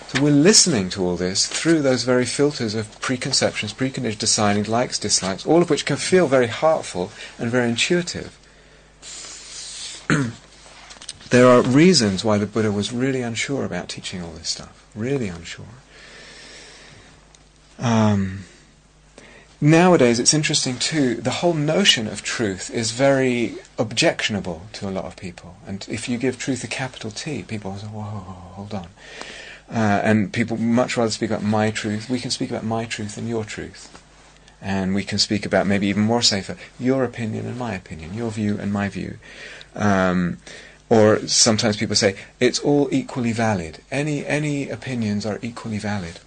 So 0.09 0.23
we're 0.23 0.31
listening 0.31 0.89
to 0.91 1.05
all 1.05 1.17
this 1.17 1.47
through 1.47 1.83
those 1.83 2.03
very 2.05 2.25
filters 2.25 2.75
of 2.75 3.01
preconceptions, 3.01 3.73
preconditioned 3.73 4.19
deciding, 4.19 4.65
likes, 4.65 4.99
dislikes, 4.99 5.47
all 5.47 5.63
of 5.63 5.71
which 5.71 5.87
can 5.87 5.97
feel 5.97 6.27
very 6.27 6.49
heartful 6.49 7.13
and 7.39 7.51
very 7.51 7.69
intuitive. 7.69 8.37
there 11.31 11.47
are 11.47 11.63
reasons 11.63 12.25
why 12.25 12.39
the 12.39 12.47
Buddha 12.47 12.73
was 12.73 12.93
really 12.93 13.23
unsure 13.23 13.65
about 13.65 13.89
teaching 13.89 14.21
all 14.21 14.33
this 14.33 14.49
stuff. 14.49 14.85
Really 14.97 15.29
unsure. 15.29 15.67
Um, 17.79 18.45
nowadays 19.61 20.19
it's 20.19 20.35
interesting 20.35 20.79
too, 20.79 21.17
the 21.17 21.31
whole 21.31 21.55
notion 21.55 22.07
of 22.07 22.23
truth 22.23 22.71
is 22.71 22.93
very 22.93 23.57
objectionable 23.79 24.63
to 24.75 24.89
a 24.89 24.91
lot 24.91 25.05
of 25.05 25.17
people. 25.17 25.57
And 25.67 25.87
if 25.89 26.09
you 26.09 26.19
give 26.19 26.39
truth 26.39 26.65
a 26.65 26.69
capital 26.69 27.11
T, 27.11 27.43
people 27.43 27.77
say, 27.77 27.87
whoa, 27.87 28.03
hold 28.03 28.75
on. 28.75 28.89
Uh, 29.71 30.01
and 30.03 30.33
people 30.33 30.57
much 30.57 30.97
rather 30.97 31.11
speak 31.11 31.31
about 31.31 31.45
my 31.45 31.71
truth. 31.71 32.11
We 32.11 32.19
can 32.19 32.31
speak 32.31 32.51
about 32.51 32.65
my 32.65 32.87
truth 32.87 33.17
and 33.17 33.29
your 33.29 33.45
truth. 33.45 33.97
And 34.61 34.95
we 34.95 35.05
can 35.05 35.19
speak 35.19 35.47
about 35.47 35.67
maybe 35.67 35.87
even 35.87 36.03
more 36.03 36.23
safer, 36.23 36.57
your 36.79 37.05
opinion 37.05 37.47
and 37.47 37.59
my 37.59 37.75
opinion, 37.75 38.13
your 38.15 38.31
view 38.31 38.59
and 38.59 38.73
my 38.73 38.89
view. 38.89 39.19
Um, 39.75 40.39
or 40.91 41.27
sometimes 41.29 41.77
people 41.77 41.95
say, 41.95 42.17
it's 42.41 42.59
all 42.59 42.89
equally 42.91 43.33
valid. 43.33 43.79
Any, 43.93 44.27
any 44.27 44.69
opinions 44.69 45.25
are 45.25 45.39
equally 45.41 45.79
valid. 45.79 46.19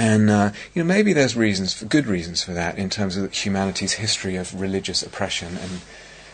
And 0.00 0.30
uh, 0.30 0.52
you 0.72 0.82
know, 0.82 0.86
maybe 0.86 1.12
there's 1.12 1.36
reasons, 1.36 1.74
for, 1.74 1.84
good 1.84 2.06
reasons 2.06 2.42
for 2.42 2.52
that, 2.52 2.78
in 2.78 2.88
terms 2.88 3.18
of 3.18 3.34
humanity's 3.34 3.92
history 3.92 4.36
of 4.36 4.58
religious 4.58 5.02
oppression 5.02 5.58
and 5.58 5.82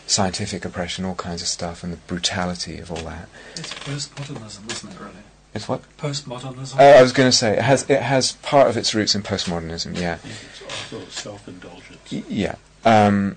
scientific 0.05 0.63
oppression, 0.63 1.03
all 1.03 1.15
kinds 1.15 1.41
of 1.41 1.49
stuff, 1.49 1.83
and 1.83 1.91
the 1.91 1.97
brutality 1.97 2.79
of 2.79 2.89
all 2.89 3.01
that. 3.01 3.27
It's 3.55 3.73
postmodernism, 3.73 4.71
isn't 4.71 4.93
it? 4.93 4.99
Really? 5.01 5.11
It's 5.53 5.67
what? 5.67 5.81
Postmodernism. 5.97 6.79
Uh, 6.79 6.97
I 6.97 7.01
was 7.01 7.11
going 7.11 7.29
to 7.29 7.35
say 7.35 7.57
it 7.57 7.61
has 7.61 7.89
it 7.89 8.01
has 8.01 8.31
part 8.41 8.69
of 8.69 8.77
its 8.77 8.95
roots 8.95 9.15
in 9.15 9.21
postmodernism. 9.21 9.99
Yeah. 9.99 10.19
It's 10.23 10.93
also 10.93 11.05
self-indulgence. 11.09 12.09
Y- 12.09 12.23
yeah. 12.29 12.55
Um, 12.85 13.35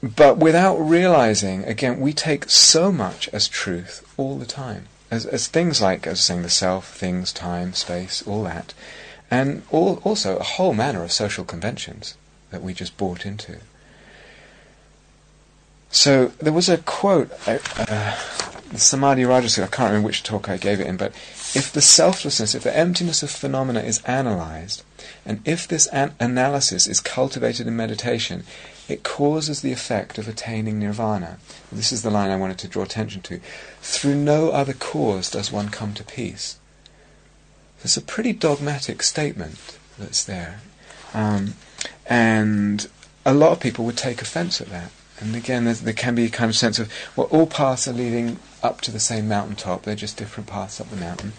but 0.00 0.38
without 0.38 0.76
realizing, 0.76 1.64
again, 1.64 1.98
we 1.98 2.12
take 2.12 2.48
so 2.48 2.92
much 2.92 3.28
as 3.30 3.48
truth 3.48 4.08
all 4.16 4.38
the 4.38 4.46
time 4.46 4.86
as, 5.10 5.26
as 5.26 5.48
things 5.48 5.82
like, 5.82 6.06
as 6.06 6.20
saying, 6.20 6.42
the 6.42 6.48
self, 6.50 6.94
things, 6.94 7.32
time, 7.32 7.72
space, 7.72 8.22
all 8.26 8.44
that, 8.44 8.72
and 9.30 9.62
also 9.70 10.36
a 10.36 10.42
whole 10.42 10.74
manner 10.74 11.02
of 11.04 11.12
social 11.12 11.44
conventions 11.44 12.16
that 12.50 12.62
we 12.62 12.74
just 12.74 12.96
bought 12.96 13.24
into. 13.24 13.58
So 15.90 16.28
there 16.38 16.52
was 16.52 16.68
a 16.68 16.78
quote, 16.78 17.30
uh, 17.46 17.58
uh, 17.76 18.16
Samadhiraja 18.74 19.48
Sutra, 19.48 19.64
I 19.64 19.68
can't 19.68 19.88
remember 19.88 20.06
which 20.06 20.22
talk 20.22 20.48
I 20.48 20.56
gave 20.56 20.80
it 20.80 20.86
in, 20.86 20.96
but 20.96 21.12
if 21.52 21.72
the 21.72 21.80
selflessness, 21.80 22.54
if 22.54 22.62
the 22.62 22.76
emptiness 22.76 23.24
of 23.24 23.30
phenomena 23.30 23.80
is 23.80 24.00
analyzed, 24.04 24.84
and 25.26 25.40
if 25.44 25.66
this 25.66 25.88
an- 25.88 26.14
analysis 26.20 26.86
is 26.86 27.00
cultivated 27.00 27.66
in 27.66 27.74
meditation, 27.74 28.44
it 28.88 29.02
causes 29.02 29.60
the 29.60 29.72
effect 29.72 30.16
of 30.16 30.28
attaining 30.28 30.78
nirvana. 30.78 31.38
This 31.72 31.90
is 31.90 32.02
the 32.02 32.10
line 32.10 32.30
I 32.30 32.36
wanted 32.36 32.58
to 32.58 32.68
draw 32.68 32.84
attention 32.84 33.22
to. 33.22 33.40
Through 33.80 34.14
no 34.14 34.50
other 34.50 34.74
cause 34.74 35.28
does 35.28 35.50
one 35.50 35.70
come 35.70 35.92
to 35.94 36.04
peace. 36.04 36.59
It's 37.82 37.96
a 37.96 38.02
pretty 38.02 38.32
dogmatic 38.32 39.02
statement 39.02 39.78
that's 39.98 40.24
there. 40.24 40.60
Um, 41.14 41.54
and 42.06 42.88
a 43.24 43.34
lot 43.34 43.52
of 43.52 43.60
people 43.60 43.84
would 43.84 43.96
take 43.96 44.20
offense 44.22 44.60
at 44.60 44.68
that. 44.68 44.90
And 45.20 45.36
again, 45.36 45.64
there 45.64 45.92
can 45.92 46.14
be 46.14 46.24
a 46.24 46.30
kind 46.30 46.48
of 46.48 46.56
sense 46.56 46.78
of, 46.78 46.90
well, 47.14 47.26
all 47.30 47.46
paths 47.46 47.86
are 47.86 47.92
leading 47.92 48.38
up 48.62 48.80
to 48.82 48.90
the 48.90 49.00
same 49.00 49.28
mountaintop. 49.28 49.82
They're 49.82 49.94
just 49.94 50.16
different 50.16 50.48
paths 50.48 50.80
up 50.80 50.88
the 50.88 50.96
mountain. 50.96 51.34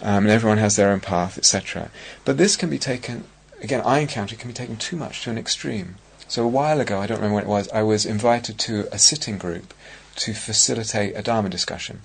Um, 0.00 0.24
and 0.24 0.30
everyone 0.30 0.58
has 0.58 0.76
their 0.76 0.90
own 0.90 1.00
path, 1.00 1.36
etc. 1.36 1.90
But 2.24 2.38
this 2.38 2.56
can 2.56 2.70
be 2.70 2.78
taken, 2.78 3.24
again, 3.60 3.82
I 3.84 3.98
encounter 3.98 4.34
it 4.34 4.38
can 4.38 4.50
be 4.50 4.54
taken 4.54 4.76
too 4.76 4.96
much 4.96 5.22
to 5.24 5.30
an 5.30 5.38
extreme. 5.38 5.96
So 6.28 6.44
a 6.44 6.48
while 6.48 6.80
ago, 6.80 7.00
I 7.00 7.06
don't 7.06 7.18
remember 7.18 7.36
when 7.36 7.44
it 7.44 7.48
was, 7.48 7.68
I 7.70 7.82
was 7.82 8.06
invited 8.06 8.58
to 8.60 8.88
a 8.92 8.98
sitting 8.98 9.38
group 9.38 9.74
to 10.16 10.32
facilitate 10.32 11.16
a 11.16 11.22
Dharma 11.22 11.48
discussion. 11.48 12.02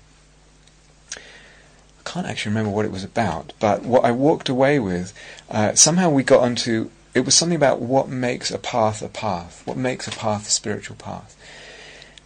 I 2.04 2.10
can't 2.10 2.28
actually 2.28 2.52
remember 2.52 2.72
what 2.72 2.86
it 2.86 2.91
was 2.91 3.04
about, 3.04 3.54
but 3.60 3.84
what 3.84 4.04
I 4.04 4.12
walked 4.12 4.49
away 4.49 4.80
with, 4.80 5.14
uh, 5.49 5.76
somehow 5.76 6.10
we 6.10 6.24
got 6.24 6.41
onto, 6.41 6.89
it 7.14 7.22
was 7.22 7.36
something 7.36 7.56
about 7.56 7.80
what 7.82 8.10
makes 8.10 8.49
a 8.52 8.58
path 8.58 9.02
a 9.02 9.10
path, 9.10 9.62
what 9.66 9.78
makes 9.78 10.08
a 10.08 10.12
path 10.12 10.47
a 10.47 10.52
spiritual 10.52 10.95
path. 10.95 11.38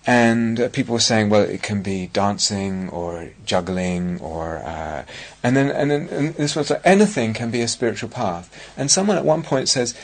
And 0.08 0.60
uh, 0.60 0.70
people 0.70 0.94
were 0.94 1.00
saying, 1.00 1.30
well, 1.30 1.42
it 1.42 1.64
can 1.64 1.82
be 1.82 2.08
dancing 2.08 2.90
or 2.90 3.32
juggling 3.44 4.20
or, 4.22 4.58
uh, 4.58 5.04
and 5.44 5.58
then 5.58 5.72
and 5.72 5.90
then 5.90 6.08
and 6.10 6.36
this 6.36 6.56
was 6.56 6.70
like 6.70 6.82
anything 6.86 7.34
can 7.34 7.50
be 7.50 7.62
a 7.62 7.68
spiritual 7.68 8.10
path. 8.10 8.74
And 8.78 8.92
someone 8.92 9.18
at 9.18 9.26
one 9.26 9.42
point 9.42 9.68
says, 9.68 9.96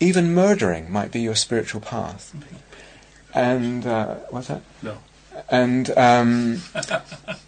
even 0.00 0.32
murdering 0.32 0.90
might 0.92 1.10
be 1.10 1.20
your 1.20 1.34
spiritual 1.34 1.80
path. 1.80 2.34
And 3.34 3.84
uh, 3.84 4.14
what's 4.30 4.46
that? 4.46 4.62
No. 4.80 4.98
And 5.50 5.90
um, 5.96 6.62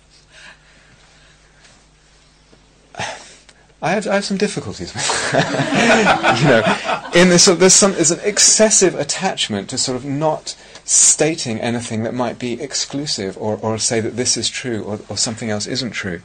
I 3.83 3.93
have 3.93 4.07
I 4.07 4.15
have 4.15 4.25
some 4.25 4.37
difficulties 4.37 4.93
with 4.93 5.33
you 6.43 6.49
know, 6.49 7.11
in 7.15 7.31
this 7.31 7.47
there's 7.47 7.75
some 7.75 7.93
there's 7.93 8.11
an 8.11 8.21
excessive 8.23 8.95
attachment 8.95 9.71
to 9.71 9.79
sort 9.79 9.97
of 9.97 10.05
not 10.05 10.55
stating 10.85 11.61
anything 11.61 12.03
that 12.03 12.13
might 12.13 12.39
be 12.39 12.61
exclusive 12.61 13.39
or, 13.39 13.57
or 13.63 13.79
say 13.79 14.01
that 14.01 14.17
this 14.17 14.37
is 14.37 14.51
true 14.51 14.83
or, 14.83 15.01
or 15.09 15.17
something 15.17 15.49
else 15.49 15.67
isn't 15.67 15.93
true. 15.93 16.21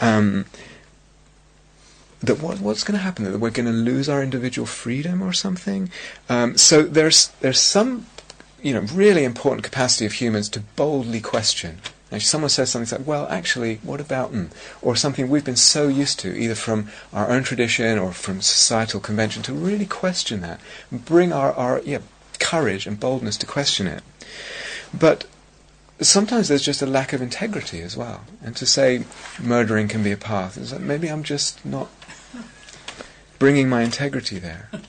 Um, 0.00 0.46
that 2.22 2.42
what, 2.42 2.60
what's 2.60 2.84
going 2.84 2.98
to 2.98 3.02
happen? 3.02 3.24
That 3.24 3.38
we're 3.38 3.50
going 3.50 3.66
to 3.66 3.72
lose 3.72 4.08
our 4.08 4.22
individual 4.22 4.66
freedom 4.66 5.22
or 5.22 5.32
something? 5.32 5.90
Um, 6.28 6.58
so 6.58 6.82
there's 6.82 7.28
there's 7.40 7.60
some 7.60 8.06
you 8.62 8.74
know 8.74 8.80
really 8.92 9.24
important 9.24 9.64
capacity 9.64 10.04
of 10.04 10.12
humans 10.14 10.48
to 10.50 10.60
boldly 10.60 11.20
question. 11.20 11.80
If 12.10 12.24
someone 12.24 12.50
says 12.50 12.70
something 12.70 12.98
like, 12.98 13.06
"Well, 13.06 13.26
actually, 13.30 13.80
what 13.82 14.00
about?" 14.00 14.32
Mm, 14.32 14.50
or 14.82 14.96
something 14.96 15.28
we've 15.28 15.44
been 15.44 15.56
so 15.56 15.88
used 15.88 16.18
to, 16.20 16.36
either 16.36 16.54
from 16.54 16.90
our 17.12 17.28
own 17.30 17.44
tradition 17.44 17.98
or 17.98 18.12
from 18.12 18.40
societal 18.40 19.00
convention, 19.00 19.42
to 19.44 19.52
really 19.52 19.86
question 19.86 20.40
that, 20.40 20.60
bring 20.90 21.32
our, 21.32 21.52
our 21.52 21.80
yeah, 21.84 21.98
courage 22.38 22.86
and 22.86 22.98
boldness 22.98 23.36
to 23.38 23.46
question 23.46 23.86
it. 23.86 24.02
But 24.92 25.26
sometimes 26.00 26.48
there's 26.48 26.64
just 26.64 26.82
a 26.82 26.86
lack 26.86 27.12
of 27.12 27.22
integrity 27.22 27.80
as 27.82 27.96
well. 27.96 28.24
And 28.42 28.56
to 28.56 28.66
say 28.66 29.04
murdering 29.40 29.88
can 29.88 30.02
be 30.02 30.12
a 30.12 30.16
path, 30.16 30.56
is 30.56 30.70
that 30.70 30.80
maybe 30.80 31.08
I'm 31.08 31.22
just 31.22 31.64
not 31.64 31.88
bringing 33.38 33.68
my 33.68 33.82
integrity 33.82 34.38
there. 34.38 34.68
Did 34.72 34.82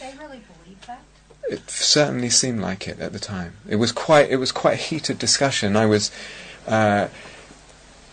they 0.00 0.14
really 0.18 0.40
believe 0.62 0.86
that? 0.86 1.02
It 1.48 1.68
certainly 1.70 2.30
seemed 2.30 2.60
like 2.60 2.88
it 2.88 3.00
at 3.00 3.12
the 3.12 3.18
time. 3.18 3.54
It 3.68 3.76
was 3.76 3.92
quite 3.92 4.30
it 4.30 4.36
was 4.36 4.52
quite 4.52 4.74
a 4.74 4.82
heated 4.82 5.18
discussion. 5.18 5.76
I 5.76 5.86
was. 5.86 6.10
Uh, 6.66 7.08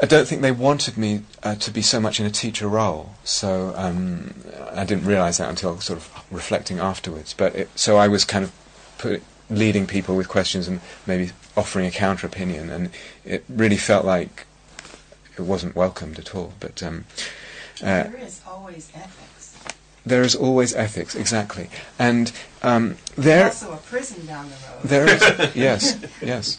I 0.02 0.08
don't 0.08 0.28
think 0.28 0.42
they 0.42 0.52
wanted 0.52 0.98
me 0.98 1.22
uh, 1.44 1.56
to 1.56 1.70
be 1.70 1.84
so 1.84 2.00
much 2.00 2.20
in 2.20 2.26
a 2.26 2.32
teacher 2.32 2.68
role, 2.68 3.12
so 3.24 3.72
um, 3.76 4.34
I 4.72 4.84
didn't 4.84 5.06
realise 5.06 5.38
that 5.38 5.48
until 5.48 5.80
sort 5.80 6.00
of 6.00 6.26
reflecting 6.32 6.80
afterwards. 6.80 7.36
But 7.36 7.56
it, 7.56 7.70
so 7.76 7.98
I 7.98 8.08
was 8.08 8.26
kind 8.26 8.44
of 8.44 8.52
put, 8.98 9.22
leading 9.52 9.86
people 9.86 10.16
with 10.16 10.28
questions 10.28 10.68
and 10.68 10.82
maybe 11.06 11.32
offering 11.56 11.86
a 11.86 11.92
counter 11.92 12.26
opinion, 12.26 12.72
and 12.72 12.90
it 13.24 13.44
really 13.48 13.78
felt 13.78 14.04
like 14.04 14.48
it 15.38 15.42
wasn't 15.44 15.76
welcomed 15.76 16.18
at 16.18 16.34
all. 16.34 16.54
But 16.60 16.82
um, 16.82 17.06
uh, 17.84 18.04
there 18.04 18.18
is 18.18 18.42
always 18.48 18.92
ethics. 18.96 19.56
there 20.04 20.24
is 20.24 20.36
always 20.36 20.74
ethics, 20.74 21.14
exactly, 21.14 21.70
and 22.00 22.32
um, 22.64 22.98
There's 23.16 23.26
there 23.26 23.46
also 23.46 23.74
a 23.74 23.78
prison 23.78 24.26
down 24.26 24.50
the 24.50 24.56
road. 24.56 24.84
there 24.84 25.10
is 25.10 25.56
yes, 25.56 26.00
yes. 26.24 26.58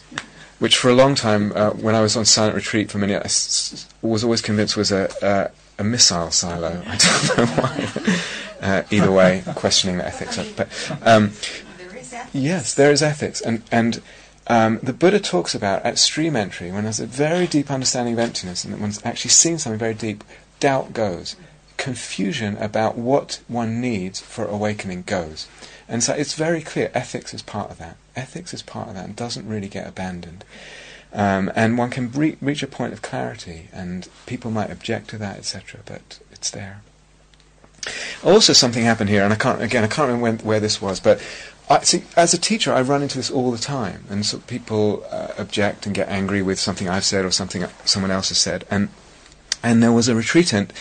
Which 0.63 0.77
for 0.77 0.89
a 0.89 0.95
long 0.95 1.13
time, 1.13 1.51
uh, 1.55 1.71
when 1.71 1.93
I 1.93 1.99
was 1.99 2.15
on 2.15 2.23
silent 2.23 2.55
retreat 2.55 2.89
for 2.89 2.97
many, 2.97 3.13
I 3.15 3.19
s- 3.25 3.85
was 4.01 4.23
always 4.23 4.41
convinced 4.41 4.77
was 4.77 4.93
a, 4.93 5.09
a, 5.21 5.81
a 5.81 5.83
missile 5.83 6.31
silo. 6.31 6.81
I 6.87 6.95
don't 6.95 7.37
know 7.37 7.45
why. 7.61 7.75
Uh, 8.63 8.81
either 8.91 9.11
way, 9.11 9.43
questioning 9.55 9.97
the 9.97 10.05
ethics 10.07 10.37
of 10.37 10.55
But 10.55 10.69
um. 11.05 11.31
Yes, 12.31 12.73
there 12.73 12.93
is 12.93 13.03
ethics, 13.03 13.41
and 13.41 13.61
and 13.73 14.01
um, 14.47 14.79
the 14.81 14.93
Buddha 14.93 15.19
talks 15.19 15.53
about 15.53 15.83
at 15.83 15.97
stream 15.99 16.37
entry 16.37 16.71
when 16.71 16.85
there's 16.85 17.01
a 17.01 17.05
very 17.05 17.45
deep 17.45 17.69
understanding 17.69 18.13
of 18.13 18.19
emptiness, 18.19 18.63
and 18.63 18.73
that 18.73 18.79
one's 18.79 19.05
actually 19.05 19.31
seen 19.31 19.57
something 19.57 19.77
very 19.77 19.93
deep. 19.93 20.23
Doubt 20.61 20.93
goes, 20.93 21.35
confusion 21.75 22.55
about 22.55 22.97
what 22.97 23.41
one 23.49 23.81
needs 23.81 24.21
for 24.21 24.45
awakening 24.45 25.03
goes, 25.05 25.45
and 25.87 26.03
so 26.03 26.13
it's 26.13 26.33
very 26.33 26.61
clear. 26.61 26.91
Ethics 26.93 27.33
is 27.33 27.41
part 27.41 27.71
of 27.71 27.77
that. 27.79 27.97
Ethics 28.15 28.53
is 28.53 28.61
part 28.61 28.89
of 28.89 28.95
that, 28.95 29.05
and 29.05 29.15
doesn't 29.15 29.47
really 29.47 29.67
get 29.67 29.87
abandoned. 29.87 30.43
Um, 31.13 31.51
and 31.55 31.77
one 31.77 31.91
can 31.91 32.11
re- 32.11 32.37
reach 32.41 32.63
a 32.63 32.67
point 32.67 32.93
of 32.93 33.01
clarity, 33.01 33.69
and 33.71 34.07
people 34.25 34.49
might 34.49 34.71
object 34.71 35.09
to 35.09 35.17
that, 35.19 35.37
etc. 35.37 35.81
But 35.85 36.19
it's 36.31 36.49
there. 36.49 36.81
Also, 38.23 38.53
something 38.53 38.83
happened 38.83 39.09
here, 39.09 39.23
and 39.23 39.33
I 39.33 39.35
can't 39.35 39.61
again. 39.61 39.83
I 39.83 39.87
can't 39.87 40.07
remember 40.07 40.23
when, 40.23 40.37
where 40.39 40.59
this 40.59 40.81
was, 40.81 40.99
but 40.99 41.21
I, 41.69 41.81
see, 41.81 42.03
as 42.17 42.33
a 42.33 42.37
teacher, 42.37 42.73
I 42.73 42.81
run 42.81 43.01
into 43.01 43.17
this 43.17 43.29
all 43.29 43.51
the 43.51 43.57
time, 43.57 44.05
and 44.09 44.25
so 44.25 44.39
people 44.39 45.05
uh, 45.11 45.29
object 45.37 45.85
and 45.85 45.93
get 45.93 46.09
angry 46.09 46.41
with 46.41 46.59
something 46.59 46.89
I've 46.89 47.05
said 47.05 47.25
or 47.25 47.31
something 47.31 47.65
someone 47.85 48.11
else 48.11 48.29
has 48.29 48.37
said, 48.37 48.65
and 48.71 48.89
and 49.61 49.83
there 49.83 49.91
was 49.91 50.07
a 50.07 50.15
retreatant 50.15 50.71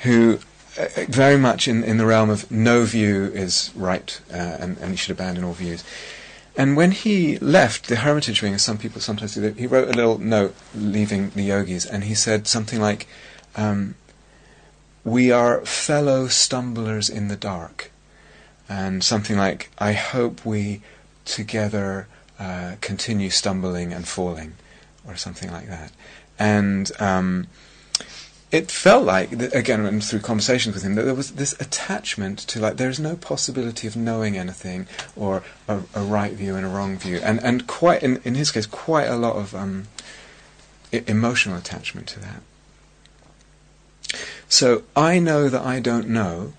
who. 0.00 0.40
Uh, 0.78 0.86
very 1.08 1.36
much 1.36 1.66
in, 1.66 1.82
in 1.82 1.96
the 1.96 2.06
realm 2.06 2.30
of 2.30 2.48
no 2.52 2.84
view 2.84 3.24
is 3.34 3.72
right, 3.74 4.20
uh, 4.32 4.36
and, 4.36 4.78
and 4.78 4.92
you 4.92 4.96
should 4.96 5.10
abandon 5.10 5.42
all 5.42 5.52
views. 5.52 5.82
And 6.56 6.76
when 6.76 6.92
he 6.92 7.36
left 7.38 7.88
the 7.88 7.96
hermitage 7.96 8.42
wing, 8.42 8.54
as 8.54 8.62
some 8.62 8.78
people 8.78 9.00
sometimes 9.00 9.34
do, 9.34 9.52
he 9.52 9.66
wrote 9.66 9.88
a 9.88 9.92
little 9.92 10.18
note 10.18 10.54
leaving 10.74 11.30
the 11.30 11.42
yogis, 11.42 11.84
and 11.84 12.04
he 12.04 12.14
said 12.14 12.46
something 12.46 12.80
like, 12.80 13.08
um, 13.56 13.96
"We 15.02 15.32
are 15.32 15.64
fellow 15.66 16.28
stumblers 16.28 17.10
in 17.10 17.26
the 17.26 17.36
dark," 17.36 17.90
and 18.68 19.02
something 19.02 19.36
like, 19.36 19.70
"I 19.78 19.92
hope 19.94 20.44
we 20.44 20.82
together 21.24 22.06
uh, 22.38 22.76
continue 22.80 23.30
stumbling 23.30 23.92
and 23.92 24.06
falling," 24.06 24.54
or 25.06 25.16
something 25.16 25.50
like 25.50 25.68
that. 25.68 25.90
And 26.38 26.92
um, 27.00 27.48
it 28.50 28.70
felt 28.70 29.04
like, 29.04 29.32
again, 29.32 29.84
and 29.84 30.02
through 30.02 30.20
conversations 30.20 30.74
with 30.74 30.82
him, 30.82 30.94
that 30.94 31.02
there 31.02 31.14
was 31.14 31.32
this 31.32 31.52
attachment 31.60 32.38
to 32.38 32.60
like 32.60 32.76
there 32.76 32.88
is 32.88 32.98
no 32.98 33.14
possibility 33.16 33.86
of 33.86 33.94
knowing 33.94 34.38
anything 34.38 34.86
or 35.14 35.42
a, 35.68 35.80
a 35.94 36.02
right 36.02 36.32
view 36.32 36.56
and 36.56 36.64
a 36.64 36.68
wrong 36.68 36.96
view, 36.96 37.20
and 37.22 37.42
and 37.44 37.66
quite 37.66 38.02
in 38.02 38.20
in 38.24 38.34
his 38.36 38.50
case, 38.50 38.66
quite 38.66 39.06
a 39.06 39.16
lot 39.16 39.36
of 39.36 39.54
um, 39.54 39.88
I- 40.92 41.04
emotional 41.06 41.58
attachment 41.58 42.06
to 42.08 42.20
that. 42.20 42.42
So 44.48 44.82
I 44.96 45.18
know 45.18 45.50
that 45.50 45.62
I 45.62 45.78
don't 45.78 46.08
know 46.08 46.54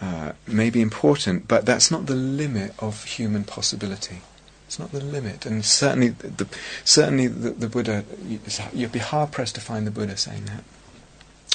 uh, 0.00 0.32
may 0.46 0.70
be 0.70 0.80
important, 0.80 1.46
but 1.46 1.66
that's 1.66 1.90
not 1.90 2.06
the 2.06 2.14
limit 2.14 2.72
of 2.78 3.04
human 3.04 3.44
possibility. 3.44 4.22
It's 4.66 4.78
not 4.78 4.92
the 4.92 5.04
limit, 5.04 5.44
and 5.44 5.64
certainly 5.64 6.08
the, 6.08 6.46
certainly 6.84 7.26
the, 7.26 7.50
the 7.50 7.68
Buddha, 7.68 8.04
you'd 8.72 8.92
be 8.92 9.00
hard 9.00 9.32
pressed 9.32 9.56
to 9.56 9.60
find 9.60 9.86
the 9.86 9.90
Buddha 9.90 10.16
saying 10.16 10.46
that. 10.46 10.64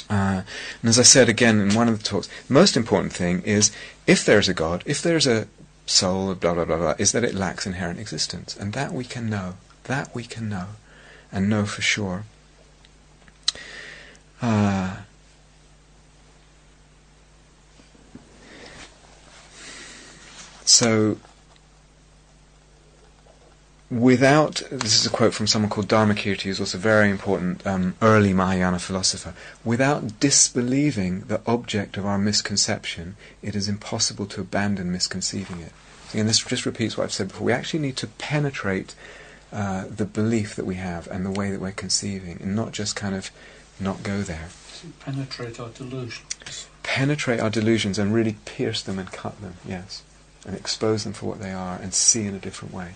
Uh, 0.08 0.42
and 0.82 0.88
as 0.88 0.98
I 0.98 1.02
said 1.02 1.28
again 1.28 1.60
in 1.60 1.74
one 1.74 1.88
of 1.88 1.98
the 1.98 2.04
talks, 2.04 2.28
the 2.46 2.54
most 2.54 2.76
important 2.76 3.12
thing 3.12 3.42
is 3.42 3.72
if 4.06 4.24
there 4.24 4.38
is 4.38 4.48
a 4.48 4.54
God, 4.54 4.82
if 4.86 5.02
there 5.02 5.16
is 5.16 5.26
a 5.26 5.48
soul, 5.86 6.34
blah 6.34 6.54
blah 6.54 6.64
blah 6.64 6.76
blah, 6.76 6.94
is 6.98 7.12
that 7.12 7.24
it 7.24 7.34
lacks 7.34 7.66
inherent 7.66 7.98
existence, 7.98 8.56
and 8.56 8.72
that 8.72 8.92
we 8.92 9.04
can 9.04 9.28
know. 9.28 9.54
That 9.84 10.14
we 10.14 10.24
can 10.24 10.48
know, 10.48 10.66
and 11.30 11.48
know 11.48 11.64
for 11.64 11.82
sure. 11.82 12.24
Uh, 14.42 14.96
so 20.64 21.18
without 23.90 24.62
this 24.70 24.98
is 24.98 25.06
a 25.06 25.10
quote 25.10 25.34
from 25.34 25.46
someone 25.46 25.70
called 25.70 25.88
Dharmakirti, 25.88 26.42
who's 26.42 26.60
also 26.60 26.78
a 26.78 26.80
very 26.80 27.10
important 27.10 27.66
um, 27.66 27.94
early 28.02 28.32
Mahayana 28.32 28.78
philosopher. 28.78 29.34
Without 29.64 30.18
disbelieving 30.20 31.20
the 31.22 31.40
object 31.46 31.96
of 31.96 32.06
our 32.06 32.18
misconception, 32.18 33.16
it 33.42 33.54
is 33.54 33.68
impossible 33.68 34.26
to 34.26 34.40
abandon 34.40 34.90
misconceiving 34.90 35.60
it. 35.60 35.72
And 36.14 36.28
this 36.28 36.40
just 36.40 36.66
repeats 36.66 36.96
what 36.96 37.04
I've 37.04 37.12
said 37.12 37.28
before. 37.28 37.46
We 37.46 37.52
actually 37.52 37.80
need 37.80 37.96
to 37.98 38.06
penetrate 38.06 38.94
uh, 39.52 39.84
the 39.88 40.04
belief 40.04 40.54
that 40.56 40.66
we 40.66 40.76
have 40.76 41.06
and 41.08 41.24
the 41.24 41.30
way 41.30 41.50
that 41.50 41.60
we're 41.60 41.72
conceiving, 41.72 42.38
and 42.40 42.54
not 42.54 42.72
just 42.72 42.96
kind 42.96 43.14
of 43.14 43.30
not 43.78 44.02
go 44.02 44.22
there. 44.22 44.48
Penetrate 45.00 45.58
our 45.58 45.68
delusions. 45.70 46.68
Penetrate 46.82 47.40
our 47.40 47.50
delusions 47.50 47.98
and 47.98 48.14
really 48.14 48.36
pierce 48.44 48.82
them 48.82 48.98
and 48.98 49.10
cut 49.10 49.40
them. 49.40 49.54
Yes, 49.66 50.02
and 50.46 50.56
expose 50.56 51.04
them 51.04 51.12
for 51.12 51.26
what 51.26 51.40
they 51.40 51.52
are 51.52 51.76
and 51.76 51.94
see 51.94 52.26
in 52.26 52.34
a 52.34 52.38
different 52.38 52.74
way. 52.74 52.92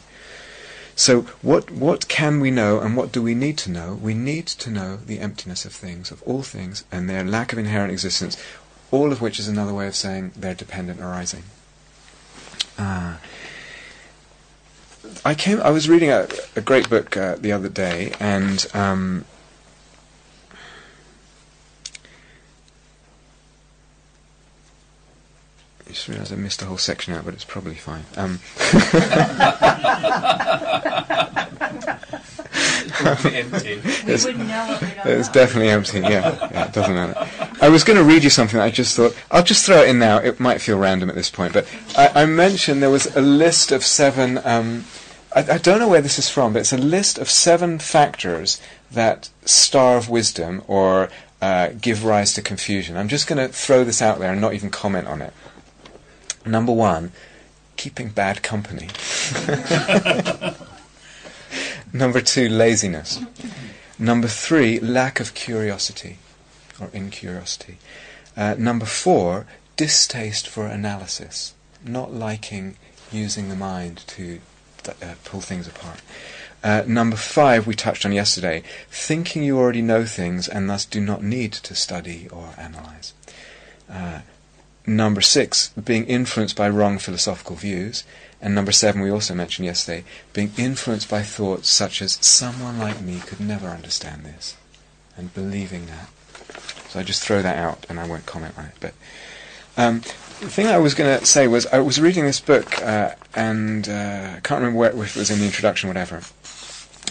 So, 1.01 1.23
what, 1.41 1.71
what 1.71 2.09
can 2.09 2.41
we 2.41 2.51
know 2.51 2.79
and 2.79 2.95
what 2.95 3.11
do 3.11 3.23
we 3.23 3.35
need 3.35 3.57
to 3.65 3.71
know? 3.71 3.95
We 3.95 4.13
need 4.13 4.47
to 4.49 4.69
know 4.69 4.99
the 4.99 5.19
emptiness 5.19 5.65
of 5.65 5.73
things, 5.73 6.11
of 6.11 6.23
all 6.25 6.43
things, 6.43 6.85
and 6.93 7.09
their 7.09 7.25
lack 7.25 7.55
of 7.55 7.59
inherent 7.59 7.91
existence, 7.91 8.37
all 8.91 9.11
of 9.11 9.23
which 9.23 9.39
is 9.39 9.49
another 9.49 9.73
way 9.73 9.87
of 9.87 9.97
saying 9.97 10.33
their 10.37 10.53
dependent 10.53 11.01
arising. 11.01 11.45
Uh, 12.77 13.17
I 15.25 15.35
came. 15.35 15.63
I 15.63 15.71
was 15.71 15.89
reading 15.89 16.11
a, 16.11 16.29
a 16.55 16.61
great 16.61 16.91
book 16.91 17.17
uh, 17.17 17.37
the 17.37 17.53
other 17.53 17.71
day, 17.71 18.13
and 18.21 18.67
um, 18.75 19.25
I 25.91 25.93
just 25.93 26.07
realised 26.07 26.33
I 26.33 26.37
missed 26.37 26.63
a 26.63 26.67
whole 26.67 26.79
section 26.79 27.15
out, 27.15 27.25
but 27.25 27.35
it's 27.35 27.43
probably 27.45 27.75
fine. 27.75 28.05
Um, 28.17 28.39
empty. 33.35 33.81
We 33.85 33.91
It's- 33.91 34.25
wouldn't 34.25 34.47
know 34.49 34.67
what 34.69 34.81
we 34.81 34.87
don't 34.89 35.07
It's 35.19 35.27
know. 35.29 35.35
definitely 35.35 35.71
empty. 35.71 35.99
Yeah, 36.01 36.49
yeah, 36.53 36.65
it 36.67 36.73
doesn't 36.73 36.95
matter. 36.95 37.27
I 37.61 37.69
was 37.69 37.83
going 37.83 37.97
to 37.99 38.05
read 38.05 38.23
you 38.23 38.31
something. 38.31 38.61
I 38.61 38.71
just 38.71 38.97
thought 38.97 39.17
I'll 39.33 39.43
just 39.43 39.67
throw 39.67 39.83
it 39.83 39.89
in 39.89 39.99
now. 39.99 40.19
It 40.19 40.39
might 40.39 40.61
feel 40.61 40.79
random 40.79 41.09
at 41.09 41.17
this 41.17 41.29
point, 41.31 41.53
but 41.53 41.67
I, 41.97 42.23
I 42.23 42.27
mentioned 42.27 42.81
there 42.83 42.91
was 42.91 43.07
a 43.17 43.21
list 43.21 43.73
of 43.73 43.85
seven. 43.85 44.39
Um, 44.45 44.85
I, 45.35 45.41
I 45.55 45.59
don't 45.59 45.81
know 45.81 45.89
where 45.89 46.01
this 46.03 46.19
is 46.21 46.31
from, 46.31 46.53
but 46.53 46.61
it's 46.61 46.73
a 46.73 46.79
list 46.79 47.19
of 47.19 47.29
seven 47.29 47.81
factors 47.81 48.61
that 48.93 49.29
starve 49.45 50.09
wisdom 50.09 50.63
or 50.69 51.09
uh, 51.43 51.71
give 51.81 52.05
rise 52.05 52.33
to 52.35 52.43
confusion. 52.43 52.97
I'm 52.97 53.09
just 53.09 53.27
going 53.27 53.39
to 53.45 53.53
throw 53.53 53.83
this 53.83 54.01
out 54.01 54.21
there 54.21 54.31
and 54.33 54.41
not 54.41 54.55
even 54.55 54.71
comment 54.71 55.09
on 55.09 55.21
it. 55.23 55.33
Number 56.45 56.73
one, 56.73 57.13
keeping 57.77 58.09
bad 58.09 58.43
company. 58.43 58.89
Number 61.93 62.21
two, 62.21 62.49
laziness. 62.49 63.21
Number 63.99 64.29
three, 64.29 64.79
lack 64.81 65.21
of 65.21 65.35
curiosity 65.35 66.19
or 66.81 66.89
incuriosity. 66.93 67.79
Uh, 68.37 68.55
number 68.57 68.87
four, 68.87 69.47
distaste 69.77 70.49
for 70.49 70.67
analysis, 70.67 71.53
not 71.85 72.13
liking 72.13 72.77
using 73.11 73.49
the 73.49 73.57
mind 73.57 74.05
to 74.07 74.41
th- 74.85 74.97
uh, 75.03 75.15
pull 75.25 75.41
things 75.41 75.67
apart. 75.67 76.01
Uh, 76.63 76.83
number 76.87 77.17
five, 77.17 77.67
we 77.67 77.75
touched 77.75 78.05
on 78.05 78.13
yesterday, 78.13 78.63
thinking 78.91 79.43
you 79.43 79.59
already 79.59 79.83
know 79.83 80.05
things 80.05 80.47
and 80.47 80.71
thus 80.71 80.85
do 80.85 81.01
not 81.01 81.23
need 81.23 81.53
to 81.53 81.75
study 81.75 82.29
or 82.31 82.51
analyze. 82.57 83.15
Number 84.87 85.21
six, 85.21 85.69
being 85.71 86.07
influenced 86.07 86.57
by 86.57 86.69
wrong 86.69 86.99
philosophical 86.99 87.57
views. 87.57 88.05
And 88.41 88.55
number 88.55 88.73
seven, 88.73 89.03
we 89.03 89.11
also 89.11 89.35
mentioned 89.35 89.67
yesterday, 89.67 90.05
being 90.33 90.53
influenced 90.57 91.11
by 91.11 91.23
thoughts 91.23 91.69
such 91.69 92.01
as 92.01 92.19
someone 92.23 92.79
like 92.79 93.03
me 93.03 93.21
could 93.21 93.41
never 93.41 93.69
understand 93.69 94.25
this, 94.25 94.57
and 95.17 95.35
believing 95.35 95.87
that. 95.87 96.09
So 96.89 96.99
I 97.01 97.03
just 97.03 97.23
throw 97.23 97.43
that 97.43 97.59
out, 97.59 97.85
and 97.89 98.01
I 98.01 98.07
won't 98.09 98.25
comment 98.25 98.55
on 98.57 98.65
it. 98.65 98.75
But 98.81 98.95
um, 99.77 100.01
the 100.41 100.49
thing 100.49 100.67
I 100.67 100.79
was 100.79 100.95
going 100.95 101.21
to 101.21 101.27
say 101.27 101.47
was 101.47 101.67
I 101.67 101.81
was 101.81 102.01
reading 102.01 102.25
this 102.25 102.41
book, 102.41 102.81
uh, 102.83 103.15
and 103.35 103.89
uh, 103.89 104.33
I 104.37 104.41
can't 104.41 104.61
remember 104.61 104.79
where, 104.79 104.91
if 105.05 105.17
it 105.17 105.19
was 105.19 105.31
in 105.31 105.39
the 105.39 105.45
introduction, 105.45 105.89
or 105.89 105.93
whatever. 105.93 106.23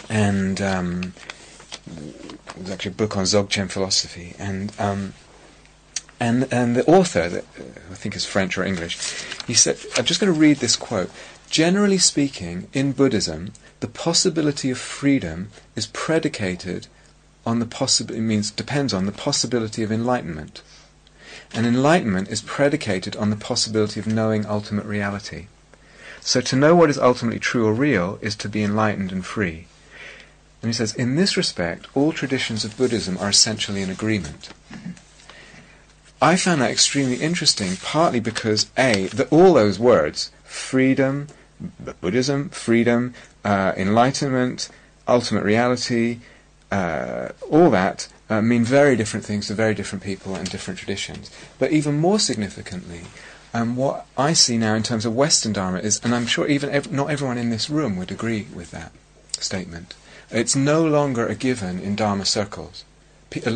And 0.09 0.59
um, 0.59 1.13
it 1.88 2.57
was 2.57 2.72
actually 2.72 2.91
a 2.91 2.95
book 2.95 3.15
on 3.15 3.24
Dzogchen 3.26 3.70
philosophy, 3.70 4.36
and 4.39 4.74
um, 4.80 5.13
and 6.20 6.51
and 6.51 6.76
the 6.76 6.86
author, 6.86 7.30
that, 7.30 7.45
I 7.91 7.95
think 7.95 8.15
is 8.15 8.26
French 8.26 8.57
or 8.57 8.63
English, 8.63 8.97
he 9.47 9.53
said, 9.53 9.78
I'm 9.97 10.05
just 10.05 10.20
going 10.20 10.34
to 10.34 10.39
read 10.39 10.57
this 10.57 10.76
quote. 10.76 11.09
Generally 11.49 11.99
speaking, 11.99 12.67
in 12.74 12.91
Buddhism, 12.91 13.53
the 13.80 13.88
possibility 13.88 14.70
of 14.70 14.78
freedom 14.78 15.49
is 15.76 15.88
predicated 15.88 16.88
on 17.45 17.59
the 17.59 17.65
possibility, 17.65 18.20
it 18.20 18.28
means 18.28 18.51
depends 18.51 18.93
on 18.93 19.05
the 19.05 19.11
possibility 19.11 19.82
of 19.82 19.91
enlightenment. 19.91 20.61
And 21.53 21.65
enlightenment 21.65 22.30
is 22.30 22.41
predicated 22.41 23.15
on 23.15 23.32
the 23.32 23.36
possibility 23.36 23.99
of 23.99 24.05
knowing 24.05 24.45
ultimate 24.45 24.86
reality. 24.86 25.47
So 26.22 26.41
to 26.41 26.55
know 26.55 26.76
what 26.76 26.89
is 26.89 26.99
ultimately 26.99 27.39
true 27.39 27.65
or 27.65 27.74
real 27.74 28.20
is 28.22 28.36
to 28.36 28.49
be 28.49 28.61
enlightened 28.61 29.11
and 29.11 29.26
free. 29.26 29.65
And 30.61 30.70
he 30.70 30.74
says, 30.74 30.93
in 30.93 31.15
this 31.15 31.38
respect, 31.38 31.88
all 31.95 32.11
traditions 32.11 32.65
of 32.65 32.78
Buddhism 32.78 33.17
are 33.17 33.30
essentially 33.30 33.82
in 33.82 33.89
agreement. 33.89 34.49
I 36.22 36.36
found 36.36 36.61
that 36.61 36.72
extremely 36.72 37.15
interesting, 37.15 37.78
partly 37.78 38.20
because 38.20 38.70
A, 38.78 39.07
that 39.07 39.32
all 39.32 39.53
those 39.53 39.80
words, 39.80 40.32
freedom, 40.43 41.28
Buddhism, 42.01 42.49
freedom, 42.49 43.13
uh, 43.45 43.74
enlightenment, 43.78 44.70
ultimate 45.07 45.43
reality, 45.43 46.20
uh, 46.72 47.30
all 47.49 47.70
that 47.70 48.07
uh, 48.30 48.41
mean 48.41 48.63
very 48.63 48.95
different 48.95 49.26
things 49.26 49.47
to 49.47 49.53
very 49.53 49.74
different 49.74 50.03
people 50.03 50.36
and 50.36 50.49
different 50.49 50.78
traditions. 50.78 51.32
But 51.57 51.72
even 51.72 51.99
more 51.99 52.20
significantly, 52.20 53.01
um, 53.53 53.76
what 53.76 54.05
I 54.17 54.34
see 54.34 54.57
now 54.57 54.76
in 54.76 54.84
terms 54.84 55.05
of 55.05 55.15
Western 55.15 55.53
Dharma 55.53 55.80
is, 55.80 55.99
and 56.03 56.13
I'm 56.13 56.28
sure 56.28 56.47
even 56.47 56.70
ev- 56.70 56.91
not 56.91 57.09
everyone 57.09 57.38
in 57.38 57.49
this 57.49 57.70
room 57.70 57.95
would 57.97 58.11
agree 58.11 58.47
with 58.53 58.72
that 58.72 58.91
statement, 59.39 59.95
it's 60.30 60.55
no 60.55 60.86
longer 60.86 61.26
a 61.26 61.34
given 61.34 61.80
in 61.80 61.95
Dharma 61.95 62.26
circles. 62.26 62.84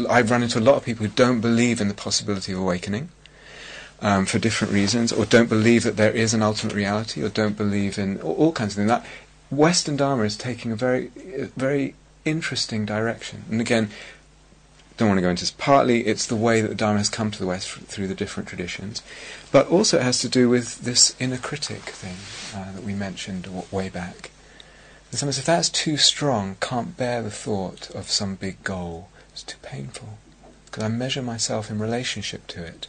I've 0.10 0.30
run 0.30 0.44
into 0.44 0.60
a 0.60 0.62
lot 0.62 0.76
of 0.76 0.86
people 0.86 1.06
who 1.06 1.12
don't 1.14 1.42
believe 1.42 1.82
in 1.82 1.88
the 1.88 1.94
possibility 1.94 2.52
of 2.52 2.60
awakening 2.60 3.10
um, 4.02 4.26
for 4.26 4.38
different 4.40 4.74
reasons, 4.74 5.12
or 5.12 5.26
don't 5.26 5.50
believe 5.50 5.84
that 5.84 5.98
there 5.98 6.12
is 6.12 6.34
an 6.34 6.42
ultimate 6.42 6.76
reality, 6.76 7.24
or 7.24 7.30
don't 7.30 7.58
believe 7.58 7.98
in 7.98 8.22
all, 8.22 8.36
all 8.36 8.52
kinds 8.52 8.74
of 8.74 8.78
things. 8.78 8.90
That 8.90 9.06
Western 9.50 9.96
Dharma 9.96 10.24
is 10.24 10.38
taking 10.38 10.72
a 10.72 10.76
very, 10.76 11.08
very 11.56 11.96
interesting 12.26 12.86
direction. 12.86 13.46
And 13.50 13.62
again, 13.62 13.90
don't 14.98 15.08
want 15.08 15.18
to 15.18 15.22
go 15.22 15.30
into 15.30 15.42
this. 15.42 15.52
Partly, 15.52 16.06
it's 16.06 16.28
the 16.28 16.36
way 16.36 16.62
that 16.62 16.68
the 16.68 16.76
Dharma 16.76 17.00
has 17.00 17.10
come 17.10 17.32
to 17.32 17.40
the 17.40 17.48
West 17.48 17.70
through 17.70 18.08
the 18.08 18.16
different 18.16 18.48
traditions, 18.48 19.02
but 19.52 19.68
also 19.68 19.98
it 19.98 20.04
has 20.04 20.20
to 20.20 20.30
do 20.30 20.50
with 20.50 20.82
this 20.82 21.16
inner 21.20 21.38
critic 21.38 21.82
thing 21.82 22.18
uh, 22.56 22.72
that 22.74 22.84
we 22.84 22.94
mentioned 22.94 23.48
way 23.72 23.90
back. 23.90 24.30
And 25.10 25.20
sometimes, 25.20 25.40
if 25.40 25.46
that's 25.46 25.70
too 25.70 25.98
strong, 25.98 26.58
can't 26.60 26.98
bear 26.98 27.22
the 27.22 27.32
thought 27.32 27.90
of 27.92 28.10
some 28.10 28.36
big 28.36 28.64
goal, 28.64 29.10
it's 29.34 29.44
too 29.44 29.58
painful 29.62 30.18
because 30.66 30.84
I 30.84 30.88
measure 30.88 31.22
myself 31.22 31.70
in 31.70 31.78
relationship 31.78 32.48
to 32.48 32.64
it. 32.64 32.88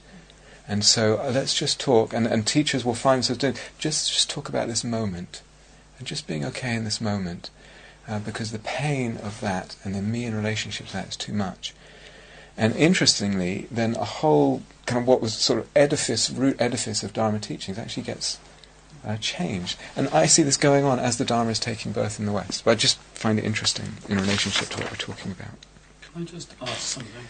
And 0.67 0.85
so 0.85 1.19
uh, 1.19 1.31
let's 1.31 1.55
just 1.55 1.79
talk, 1.79 2.15
and, 2.15 2.27
and 2.27 2.47
teachers 2.47 2.85
will 2.85 2.95
find 2.95 3.19
themselves 3.19 3.41
doing 3.41 3.57
just 3.79 4.11
just 4.11 4.31
talk 4.31 4.49
about 4.49 4.69
this 4.69 4.85
moment, 4.85 5.43
and 5.99 6.07
just 6.07 6.27
being 6.27 6.45
okay 6.47 6.75
in 6.75 6.85
this 6.85 7.01
moment, 7.01 7.51
uh, 8.09 8.19
because 8.19 8.53
the 8.53 8.59
pain 8.59 9.19
of 9.19 9.41
that 9.41 9.77
and 9.85 9.95
then 9.95 10.11
me 10.11 10.25
in 10.25 10.35
relationship 10.35 10.87
to 10.87 10.93
that 10.95 11.09
is 11.09 11.17
too 11.17 11.35
much. 11.35 11.75
And 12.57 12.75
interestingly, 12.77 13.67
then 13.71 13.97
a 13.97 14.05
whole 14.05 14.63
kind 14.87 15.03
of 15.03 15.07
what 15.07 15.21
was 15.21 15.35
sort 15.35 15.59
of 15.59 15.69
edifice, 15.75 16.31
root 16.31 16.57
edifice 16.61 17.03
of 17.03 17.13
Dharma 17.13 17.41
teachings 17.41 17.79
actually 17.79 18.05
gets 18.05 18.39
uh, 19.05 19.17
changed. 19.17 19.79
And 19.97 20.09
I 20.09 20.27
see 20.27 20.43
this 20.43 20.57
going 20.57 20.85
on 20.85 20.99
as 20.99 21.19
the 21.19 21.25
Dharma 21.25 21.51
is 21.51 21.59
taking 21.59 21.93
birth 21.93 22.19
in 22.19 22.27
the 22.27 22.33
West. 22.33 22.65
But 22.65 22.71
I 22.71 22.75
just 22.77 22.99
find 22.99 23.39
it 23.39 23.45
interesting 23.45 23.95
in 24.09 24.17
relationship 24.17 24.69
to 24.71 24.79
what 24.79 24.91
we're 24.91 24.97
talking 24.97 25.33
about. 25.33 25.59
Can 26.15 26.23
I 26.23 26.27
just 26.27 26.55
ask 26.63 26.79
something? 26.79 27.27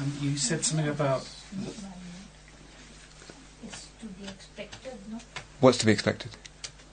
Um, 0.00 0.12
you 0.20 0.36
said 0.36 0.64
something 0.64 0.88
about 0.88 1.22
It's 3.64 3.86
to 4.00 4.06
be 4.06 4.24
expected, 4.26 4.94
no? 5.08 5.18
What's 5.60 5.78
to 5.78 5.86
be 5.86 5.92
expected? 5.92 6.32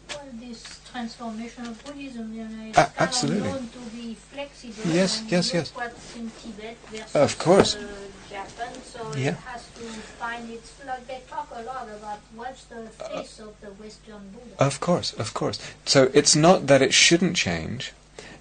Well, 0.10 0.20
this 0.36 0.80
transformation 0.92 1.66
of 1.66 1.84
Buddhism, 1.84 2.32
you 2.32 2.44
know, 2.44 2.64
it's 2.68 2.78
kind 2.78 2.92
absolutely. 3.00 3.50
of 3.50 3.74
to 3.74 3.80
be 3.98 4.14
flexible. 4.14 4.92
Yes, 4.94 5.22
and 5.22 5.32
yes, 5.32 5.52
yes. 5.52 5.72
What's 5.72 6.16
in 6.16 6.30
Tibet 6.44 6.78
versus 6.92 7.16
Of 7.16 7.40
course. 7.40 7.76
Uh, 7.76 7.88
Japan, 8.30 8.74
so 8.84 9.12
Yeah. 9.18 9.30
it 9.30 9.38
has 9.50 9.64
to 9.78 9.86
find 10.22 10.48
its. 10.52 10.74
Like 10.86 11.08
they 11.08 11.22
talk 11.28 11.50
a 11.56 11.64
lot 11.64 11.90
about 11.90 12.20
what's 12.36 12.66
the 12.66 12.86
face 12.86 13.40
of 13.40 13.60
the 13.62 13.72
Western 13.82 14.30
Buddha. 14.30 14.64
Of 14.64 14.80
course, 14.80 15.14
of 15.14 15.34
course. 15.34 15.58
So 15.86 16.12
it's 16.14 16.36
not 16.36 16.68
that 16.68 16.84
it 16.84 16.94
shouldn't 16.94 17.36
change. 17.36 17.94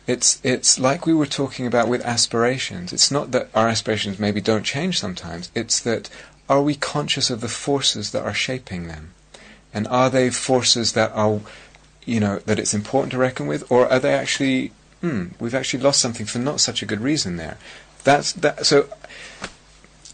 It's 0.09 0.40
it's 0.42 0.80
like 0.80 1.04
we 1.04 1.12
were 1.12 1.26
talking 1.26 1.66
about 1.66 1.86
with 1.86 2.02
aspirations. 2.04 2.94
It's 2.94 3.11
not 3.11 3.30
that 3.32 3.50
our 3.54 3.68
aspirations 3.68 4.18
maybe 4.18 4.40
don't 4.40 4.64
change 4.64 4.98
sometimes. 4.98 5.50
It's 5.54 5.78
that 5.80 6.09
are 6.48 6.62
we 6.62 6.74
conscious 6.74 7.28
of 7.28 7.42
the 7.42 7.48
forces 7.48 8.11
that 8.12 8.24
are 8.24 8.32
shaping 8.32 8.88
them, 8.88 9.12
and 9.74 9.86
are 9.88 10.09
they 10.09 10.30
forces 10.30 10.94
that 10.94 11.12
are, 11.12 11.40
you 12.06 12.20
know, 12.20 12.38
that 12.46 12.59
it's 12.59 12.72
important 12.72 13.12
to 13.12 13.18
reckon 13.18 13.46
with, 13.46 13.70
or 13.70 13.86
are 13.86 14.00
they 14.00 14.14
actually, 14.14 14.72
hmm, 15.02 15.26
we've 15.38 15.54
actually 15.54 15.82
lost 15.82 16.00
something 16.00 16.24
for 16.24 16.38
not 16.38 16.59
such 16.59 16.82
a 16.82 16.86
good 16.86 17.02
reason 17.02 17.36
there. 17.36 17.59
That's 18.04 18.32
that. 18.32 18.64
So 18.64 18.88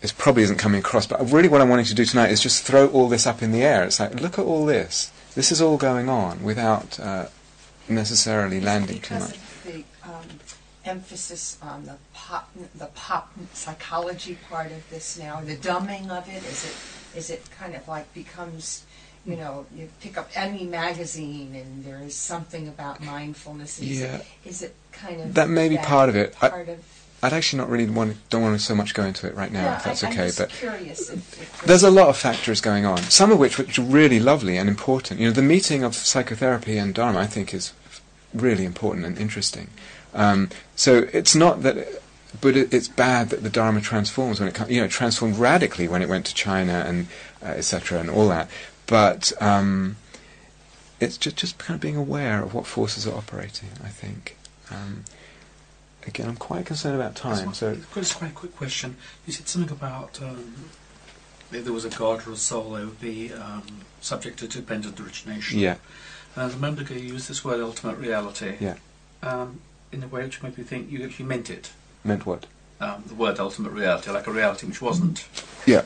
this 0.00 0.10
probably 0.10 0.42
isn't 0.42 0.58
coming 0.58 0.80
across, 0.80 1.06
but 1.06 1.30
really 1.30 1.48
what 1.48 1.60
I'm 1.60 1.68
wanting 1.68 1.86
to 1.86 1.94
do 1.94 2.04
tonight 2.04 2.32
is 2.32 2.40
just 2.40 2.64
throw 2.64 2.88
all 2.88 3.08
this 3.08 3.28
up 3.28 3.42
in 3.42 3.52
the 3.52 3.62
air. 3.62 3.84
It's 3.84 4.00
like, 4.00 4.20
look 4.20 4.40
at 4.40 4.44
all 4.44 4.66
this. 4.66 5.12
This 5.36 5.52
is 5.52 5.62
all 5.62 5.76
going 5.76 6.08
on 6.08 6.42
without 6.42 6.98
uh, 6.98 7.26
necessarily 7.88 8.60
landing 8.60 9.00
too 9.00 9.20
much. 9.20 9.38
Um, 10.04 10.38
emphasis 10.84 11.58
on 11.62 11.84
the 11.84 11.96
pop, 12.12 12.50
the 12.74 12.86
pop 12.86 13.32
psychology 13.52 14.38
part 14.48 14.70
of 14.70 14.88
this 14.90 15.18
now, 15.18 15.40
the 15.40 15.56
dumbing 15.56 16.10
of 16.10 16.28
it. 16.28 16.42
Is 16.44 16.64
it 16.64 17.18
is 17.18 17.30
it 17.30 17.48
kind 17.50 17.74
of 17.74 17.86
like 17.88 18.12
becomes, 18.12 18.84
you 19.24 19.36
know, 19.36 19.66
you 19.74 19.88
pick 20.00 20.18
up 20.18 20.28
any 20.34 20.64
magazine 20.64 21.54
and 21.54 21.84
there 21.84 22.02
is 22.02 22.14
something 22.14 22.68
about 22.68 23.00
mindfulness. 23.00 23.80
Is 23.80 24.00
Yeah. 24.00 24.16
It, 24.16 24.26
is 24.44 24.62
it 24.62 24.74
kind 24.92 25.20
of 25.20 25.34
That 25.34 25.48
may 25.48 25.68
be 25.68 25.78
part 25.78 26.08
of 26.08 26.16
it. 26.16 26.34
I, 26.42 26.48
of 26.48 27.04
I'd 27.22 27.32
actually 27.32 27.60
not 27.60 27.70
really 27.70 27.86
want 27.86 28.12
to, 28.12 28.18
don't 28.28 28.42
want 28.42 28.58
to 28.58 28.62
so 28.62 28.74
much 28.74 28.92
go 28.92 29.02
into 29.04 29.26
it 29.26 29.34
right 29.34 29.50
now, 29.50 29.76
if 29.76 29.84
that's 29.84 30.04
I, 30.04 30.10
okay. 30.10 30.20
I'm 30.20 30.26
just 30.26 30.38
but 30.40 30.50
curious. 30.50 31.08
If, 31.08 31.40
if 31.40 31.62
there's 31.62 31.82
a 31.82 31.90
lot 31.90 32.08
of 32.08 32.18
factors 32.18 32.60
going 32.60 32.84
on, 32.84 32.98
some 32.98 33.32
of 33.32 33.38
which 33.38 33.56
which 33.56 33.78
are 33.78 33.82
really 33.82 34.20
lovely 34.20 34.58
and 34.58 34.68
important. 34.68 35.20
You 35.20 35.28
know, 35.28 35.32
the 35.32 35.40
meeting 35.40 35.82
of 35.82 35.94
psychotherapy 35.94 36.76
and 36.76 36.92
Dharma, 36.92 37.20
I 37.20 37.26
think, 37.26 37.54
is 37.54 37.72
really 38.34 38.66
important 38.66 39.06
and 39.06 39.16
interesting. 39.16 39.70
Um, 40.14 40.50
so 40.76 41.08
it's 41.12 41.34
not 41.34 41.62
that, 41.62 42.02
but 42.40 42.56
it, 42.56 42.72
it's 42.72 42.88
bad 42.88 43.30
that 43.30 43.42
the 43.42 43.50
Dharma 43.50 43.80
transforms 43.80 44.40
when 44.40 44.48
it 44.48 44.54
comes. 44.54 44.70
You 44.70 44.80
know, 44.80 44.86
it 44.86 44.90
transformed 44.90 45.36
radically 45.36 45.88
when 45.88 46.02
it 46.02 46.08
went 46.08 46.26
to 46.26 46.34
China 46.34 46.84
and 46.86 47.08
uh, 47.42 47.48
etc. 47.48 48.00
and 48.00 48.08
all 48.10 48.28
that. 48.28 48.48
But 48.86 49.32
um, 49.40 49.96
it's 51.00 51.16
just 51.16 51.36
just 51.36 51.58
kind 51.58 51.74
of 51.76 51.80
being 51.80 51.96
aware 51.96 52.42
of 52.42 52.54
what 52.54 52.66
forces 52.66 53.06
are 53.06 53.14
operating. 53.14 53.70
I 53.82 53.88
think. 53.88 54.36
Um, 54.70 55.04
again, 56.06 56.28
I'm 56.28 56.36
quite 56.36 56.66
concerned 56.66 56.94
about 56.94 57.14
time. 57.14 57.54
So 57.54 57.76
just 57.94 58.16
quite 58.16 58.30
a 58.30 58.34
quick 58.34 58.56
question. 58.56 58.96
You 59.26 59.32
said 59.32 59.48
something 59.48 59.72
about 59.72 60.20
um, 60.22 60.54
if 61.52 61.64
there 61.64 61.72
was 61.72 61.84
a 61.84 61.90
god 61.90 62.26
or 62.26 62.32
a 62.32 62.36
soul, 62.36 62.72
they 62.72 62.84
would 62.84 63.00
be 63.00 63.32
um, 63.32 63.62
subject 64.00 64.38
to 64.40 64.48
dependent 64.48 65.00
origination. 65.00 65.58
yeah, 65.58 65.76
And 66.36 66.60
moment 66.60 66.90
ago, 66.90 66.94
you 66.94 67.14
used 67.14 67.28
this 67.28 67.44
word 67.44 67.60
"ultimate 67.60 67.98
reality." 67.98 68.56
Yeah. 68.60 68.76
Um, 69.22 69.60
in 69.94 70.02
a 70.02 70.08
way 70.08 70.22
which 70.24 70.42
made 70.42 70.56
me 70.58 70.64
think 70.64 70.90
you 70.90 71.04
actually 71.04 71.26
meant 71.26 71.48
it. 71.50 71.70
meant 72.02 72.26
what? 72.26 72.46
Um, 72.80 73.04
the 73.06 73.14
word 73.14 73.38
"ultimate 73.40 73.70
reality," 73.72 74.10
like 74.10 74.26
a 74.26 74.32
reality 74.32 74.66
which 74.66 74.82
wasn't 74.82 75.24
Yeah. 75.64 75.82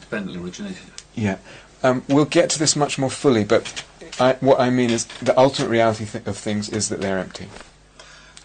dependently 0.00 0.42
originated. 0.42 0.78
Yeah. 1.14 1.36
Um, 1.82 2.02
we'll 2.08 2.24
get 2.24 2.50
to 2.50 2.58
this 2.58 2.74
much 2.76 2.98
more 2.98 3.10
fully, 3.10 3.44
but 3.44 3.84
I, 4.18 4.34
what 4.40 4.58
I 4.60 4.70
mean 4.70 4.90
is 4.90 5.04
the 5.22 5.38
ultimate 5.38 5.68
reality 5.68 6.04
th- 6.04 6.26
of 6.26 6.36
things 6.36 6.68
is 6.68 6.88
that 6.88 7.00
they're 7.00 7.18
empty. 7.18 7.48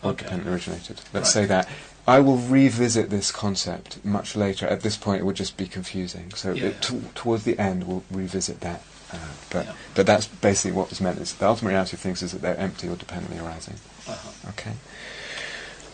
or 0.03 0.11
Okay. 0.11 0.23
dependently 0.23 0.53
originated. 0.53 1.01
Let's 1.13 1.27
Right. 1.35 1.43
say 1.43 1.45
that. 1.45 1.67
I 2.07 2.19
will 2.21 2.37
revisit 2.37 3.11
this 3.11 3.31
concept 3.31 4.03
much 4.03 4.35
later. 4.35 4.65
At 4.65 4.81
this 4.81 4.97
point, 4.97 5.21
it 5.21 5.25
would 5.25 5.35
just 5.35 5.57
be 5.57 5.67
confusing. 5.67 6.31
So 6.35 6.53
Yeah. 6.53 6.65
it, 6.69 6.81
t- 6.81 7.01
towards 7.13 7.43
the 7.43 7.59
end, 7.59 7.83
we'll 7.85 8.03
revisit 8.09 8.61
that. 8.61 8.81
Uh, 9.13 9.17
but 9.51 9.65
Yeah. 9.67 9.71
but 9.93 10.05
that's 10.07 10.25
basically 10.25 10.71
what 10.71 10.89
was 10.89 11.01
meant. 11.01 11.19
Is 11.19 11.33
the 11.33 11.45
ultimate 11.47 11.69
reality 11.71 11.95
of 11.97 11.99
things 12.01 12.23
is 12.23 12.31
that 12.31 12.41
they're 12.41 12.57
empty 12.57 12.87
or 12.87 12.95
dependently 12.95 13.37
arising. 13.37 13.75
Uh-huh. 14.07 14.49
Okay. 14.49 14.71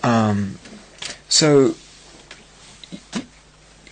Um, 0.08 0.58
so, 1.28 1.76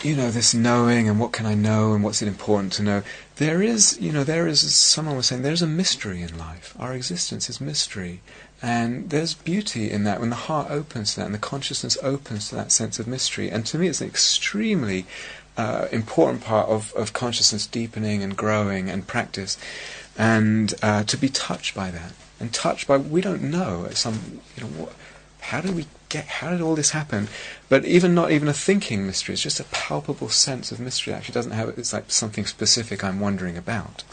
you 0.02 0.16
know, 0.16 0.32
this 0.32 0.54
knowing 0.54 1.10
and 1.10 1.20
what 1.20 1.34
can 1.34 1.46
I 1.46 1.56
know 1.56 1.94
and 1.94 2.04
what's 2.04 2.22
it 2.22 2.28
important 2.28 2.72
to 2.74 2.84
know. 2.84 3.04
There 3.36 3.62
is, 3.62 4.00
you 4.00 4.14
know, 4.14 4.24
there 4.24 4.48
is, 4.48 4.74
someone 4.74 5.18
was 5.18 5.26
saying, 5.26 5.42
there's 5.42 5.62
a 5.62 5.68
mystery 5.68 6.22
in 6.22 6.38
life. 6.38 6.74
Our 6.80 6.94
existence 6.94 7.50
is 7.50 7.60
mystery. 7.60 8.22
And 8.62 9.10
there's 9.10 9.34
beauty 9.34 9.92
in 9.92 10.06
that 10.06 10.22
when 10.22 10.30
the 10.30 10.38
heart 10.48 10.72
opens 10.72 11.14
to 11.14 11.20
that 11.20 11.26
and 11.26 11.36
the 11.36 11.40
consciousness 11.40 11.98
opens 12.02 12.48
to 12.50 12.56
that 12.56 12.72
sense 12.72 12.98
of 12.98 13.08
mystery. 13.08 13.50
And 13.52 13.66
to 13.66 13.78
me, 13.78 13.88
it's 13.90 14.00
an 14.00 14.08
extremely 14.08 15.06
uh, 15.58 15.88
important 15.92 16.46
part 16.46 16.70
of, 16.70 16.94
of 16.94 17.12
consciousness 17.12 17.68
deepening 17.68 18.24
and 18.24 18.38
growing 18.38 18.90
and 18.90 19.06
practice. 19.06 19.58
And 20.18 20.74
uh, 20.82 21.04
to 21.04 21.18
be 21.18 21.28
touched 21.28 21.76
by 21.76 21.92
that. 21.92 22.14
And 22.40 22.54
touched 22.54 22.88
by, 22.88 22.98
we 22.98 23.20
don't 23.20 23.44
know, 23.44 23.90
some, 23.92 24.40
you 24.56 24.64
know, 24.64 24.70
what, 24.70 24.94
how 25.46 25.62
did 25.62 25.76
we 25.76 25.86
get, 26.10 26.26
how 26.26 26.50
did 26.50 26.62
all 26.62 26.76
this 26.76 26.92
happen? 26.92 27.28
But 27.70 27.86
even 27.86 28.14
not 28.14 28.32
even 28.32 28.48
a 28.48 28.54
thinking 28.54 29.06
mystery, 29.06 29.34
it's 29.34 29.42
just 29.42 29.60
a 29.60 29.66
palpable 29.66 30.30
sense 30.30 30.72
of 30.72 30.80
mystery. 30.80 31.14
It 31.14 31.18
actually 31.18 31.34
doesn't 31.34 31.52
have, 31.52 31.70
it's 31.78 31.94
like 31.94 32.12
something 32.12 32.46
specific 32.46 33.04
I'm 33.04 33.20
wondering 33.20 33.58
about. 33.58 34.04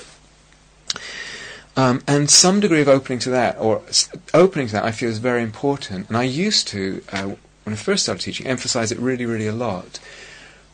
Um, 1.76 2.02
and 2.06 2.28
some 2.28 2.60
degree 2.60 2.82
of 2.82 2.88
opening 2.88 3.18
to 3.20 3.30
that, 3.30 3.58
or 3.58 3.82
opening 4.34 4.66
to 4.66 4.72
that, 4.74 4.84
I 4.84 4.92
feel 4.92 5.08
is 5.08 5.18
very 5.18 5.42
important. 5.42 6.08
And 6.08 6.16
I 6.16 6.24
used 6.24 6.68
to, 6.68 7.02
uh, 7.12 7.34
when 7.64 7.72
I 7.72 7.76
first 7.76 8.02
started 8.02 8.22
teaching, 8.22 8.46
emphasize 8.46 8.92
it 8.92 8.98
really, 8.98 9.24
really 9.24 9.46
a 9.46 9.54
lot. 9.54 9.98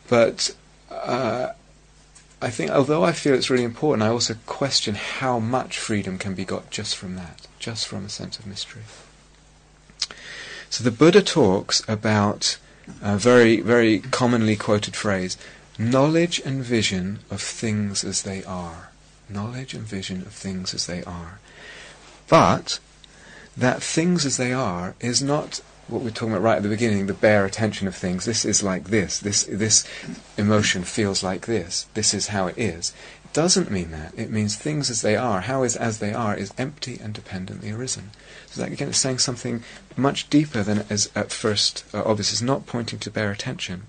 But 0.09 0.55
uh, 0.91 1.49
I 2.41 2.49
think, 2.49 2.71
although 2.71 3.03
I 3.03 3.13
feel 3.13 3.33
it's 3.33 3.49
really 3.49 3.63
important, 3.63 4.03
I 4.03 4.07
also 4.07 4.35
question 4.45 4.95
how 4.95 5.39
much 5.39 5.77
freedom 5.77 6.17
can 6.17 6.35
be 6.35 6.45
got 6.45 6.69
just 6.69 6.95
from 6.97 7.15
that, 7.15 7.47
just 7.59 7.87
from 7.87 8.05
a 8.05 8.09
sense 8.09 8.39
of 8.39 8.47
mystery. 8.47 8.83
So 10.69 10.83
the 10.83 10.91
Buddha 10.91 11.21
talks 11.21 11.81
about 11.87 12.57
a 13.01 13.17
very, 13.17 13.61
very 13.61 13.99
commonly 13.99 14.55
quoted 14.55 14.95
phrase 14.95 15.37
knowledge 15.77 16.41
and 16.43 16.61
vision 16.63 17.19
of 17.31 17.41
things 17.41 18.03
as 18.03 18.23
they 18.23 18.43
are. 18.43 18.89
Knowledge 19.29 19.73
and 19.73 19.83
vision 19.83 20.21
of 20.21 20.33
things 20.33 20.73
as 20.73 20.87
they 20.87 21.03
are. 21.03 21.39
But 22.27 22.79
that 23.55 23.81
things 23.81 24.25
as 24.25 24.37
they 24.37 24.53
are 24.53 24.95
is 24.99 25.21
not 25.21 25.61
what 25.87 26.01
we 26.01 26.05
we're 26.05 26.11
talking 26.11 26.33
about 26.33 26.43
right 26.43 26.57
at 26.57 26.63
the 26.63 26.69
beginning, 26.69 27.07
the 27.07 27.13
bare 27.13 27.45
attention 27.45 27.87
of 27.87 27.95
things. 27.95 28.25
This 28.25 28.45
is 28.45 28.61
like 28.61 28.85
this. 28.85 29.19
This 29.19 29.43
this 29.45 29.87
emotion 30.37 30.83
feels 30.83 31.23
like 31.23 31.47
this. 31.47 31.87
This 31.95 32.13
is 32.13 32.27
how 32.27 32.47
it 32.47 32.57
is. 32.57 32.93
It 33.25 33.33
doesn't 33.33 33.71
mean 33.71 33.91
that. 33.91 34.13
It 34.15 34.29
means 34.29 34.55
things 34.55 34.89
as 34.89 35.01
they 35.01 35.15
are. 35.15 35.41
How 35.41 35.63
is 35.63 35.75
as 35.75 35.97
they 35.97 36.13
are 36.13 36.35
is 36.35 36.53
empty 36.57 36.99
and 37.01 37.13
dependently 37.13 37.71
arisen. 37.71 38.11
So 38.51 38.61
that 38.61 38.71
again 38.71 38.89
is 38.89 38.97
saying 38.97 39.19
something 39.19 39.63
much 39.95 40.29
deeper 40.29 40.63
than 40.63 40.79
is 40.89 41.09
at 41.15 41.31
first 41.31 41.85
uh, 41.93 42.03
obvious. 42.03 42.31
It's 42.31 42.41
not 42.41 42.65
pointing 42.65 42.99
to 42.99 43.11
bare 43.11 43.31
attention. 43.31 43.83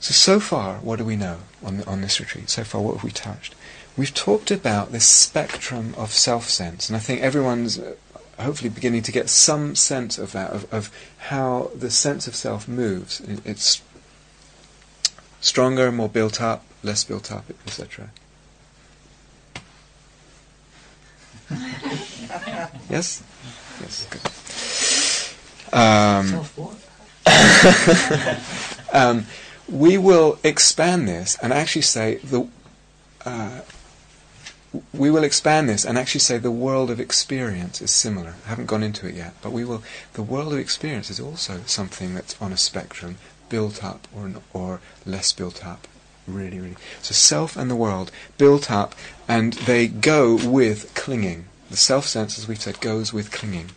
So 0.00 0.12
so 0.12 0.40
far, 0.40 0.76
what 0.78 0.98
do 0.98 1.04
we 1.04 1.16
know 1.16 1.38
on 1.64 1.82
on 1.84 2.02
this 2.02 2.20
retreat? 2.20 2.50
So 2.50 2.64
far, 2.64 2.82
what 2.82 2.94
have 2.94 3.04
we 3.04 3.10
touched? 3.10 3.54
We've 3.96 4.12
talked 4.12 4.50
about 4.50 4.92
this 4.92 5.06
spectrum 5.06 5.94
of 5.98 6.12
self-sense, 6.12 6.88
and 6.88 6.96
I 6.96 6.98
think 6.98 7.20
everyone's 7.20 7.78
uh, 7.78 7.94
hopefully 8.38 8.70
beginning 8.70 9.02
to 9.02 9.12
get 9.12 9.28
some 9.28 9.74
sense 9.74 10.18
of 10.18 10.32
that, 10.32 10.50
of, 10.50 10.72
of 10.72 10.90
how 11.18 11.70
the 11.74 11.90
sense 11.90 12.26
of 12.26 12.34
self 12.34 12.66
moves. 12.66 13.20
It, 13.20 13.40
it's 13.44 13.82
stronger, 15.40 15.92
more 15.92 16.08
built 16.08 16.40
up, 16.40 16.64
less 16.82 17.04
built 17.04 17.30
up, 17.30 17.44
etc. 17.66 18.10
yes? 22.90 23.22
Yes, 23.80 24.06
good. 24.10 24.22
Um, 25.72 26.44
um, 28.92 29.26
we 29.68 29.96
will 29.96 30.38
expand 30.44 31.08
this 31.08 31.36
and 31.42 31.52
actually 31.52 31.82
say 31.82 32.16
the 32.16 32.46
uh, 33.24 33.60
we 34.92 35.10
will 35.10 35.24
expand 35.24 35.68
this 35.68 35.84
and 35.84 35.98
actually 35.98 36.20
say 36.20 36.38
the 36.38 36.50
world 36.50 36.90
of 36.90 36.98
experience 36.98 37.80
is 37.82 37.90
similar. 37.90 38.34
I 38.46 38.48
haven't 38.48 38.66
gone 38.66 38.82
into 38.82 39.06
it 39.06 39.14
yet, 39.14 39.34
but 39.42 39.52
we 39.52 39.64
will. 39.64 39.82
The 40.14 40.22
world 40.22 40.52
of 40.52 40.58
experience 40.58 41.10
is 41.10 41.20
also 41.20 41.60
something 41.66 42.14
that's 42.14 42.40
on 42.40 42.52
a 42.52 42.56
spectrum, 42.56 43.16
built 43.48 43.84
up 43.84 44.08
or 44.14 44.30
or 44.52 44.80
less 45.04 45.32
built 45.32 45.64
up. 45.64 45.86
Really, 46.26 46.60
really. 46.60 46.76
So 47.02 47.12
self 47.14 47.56
and 47.56 47.70
the 47.70 47.76
world 47.76 48.10
built 48.38 48.70
up, 48.70 48.94
and 49.26 49.54
they 49.54 49.88
go 49.88 50.36
with 50.36 50.92
clinging. 50.94 51.46
The 51.70 51.76
self 51.76 52.06
sense, 52.06 52.38
as 52.38 52.46
we've 52.46 52.60
said, 52.60 52.80
goes 52.80 53.12
with 53.12 53.32
clinging. 53.32 53.70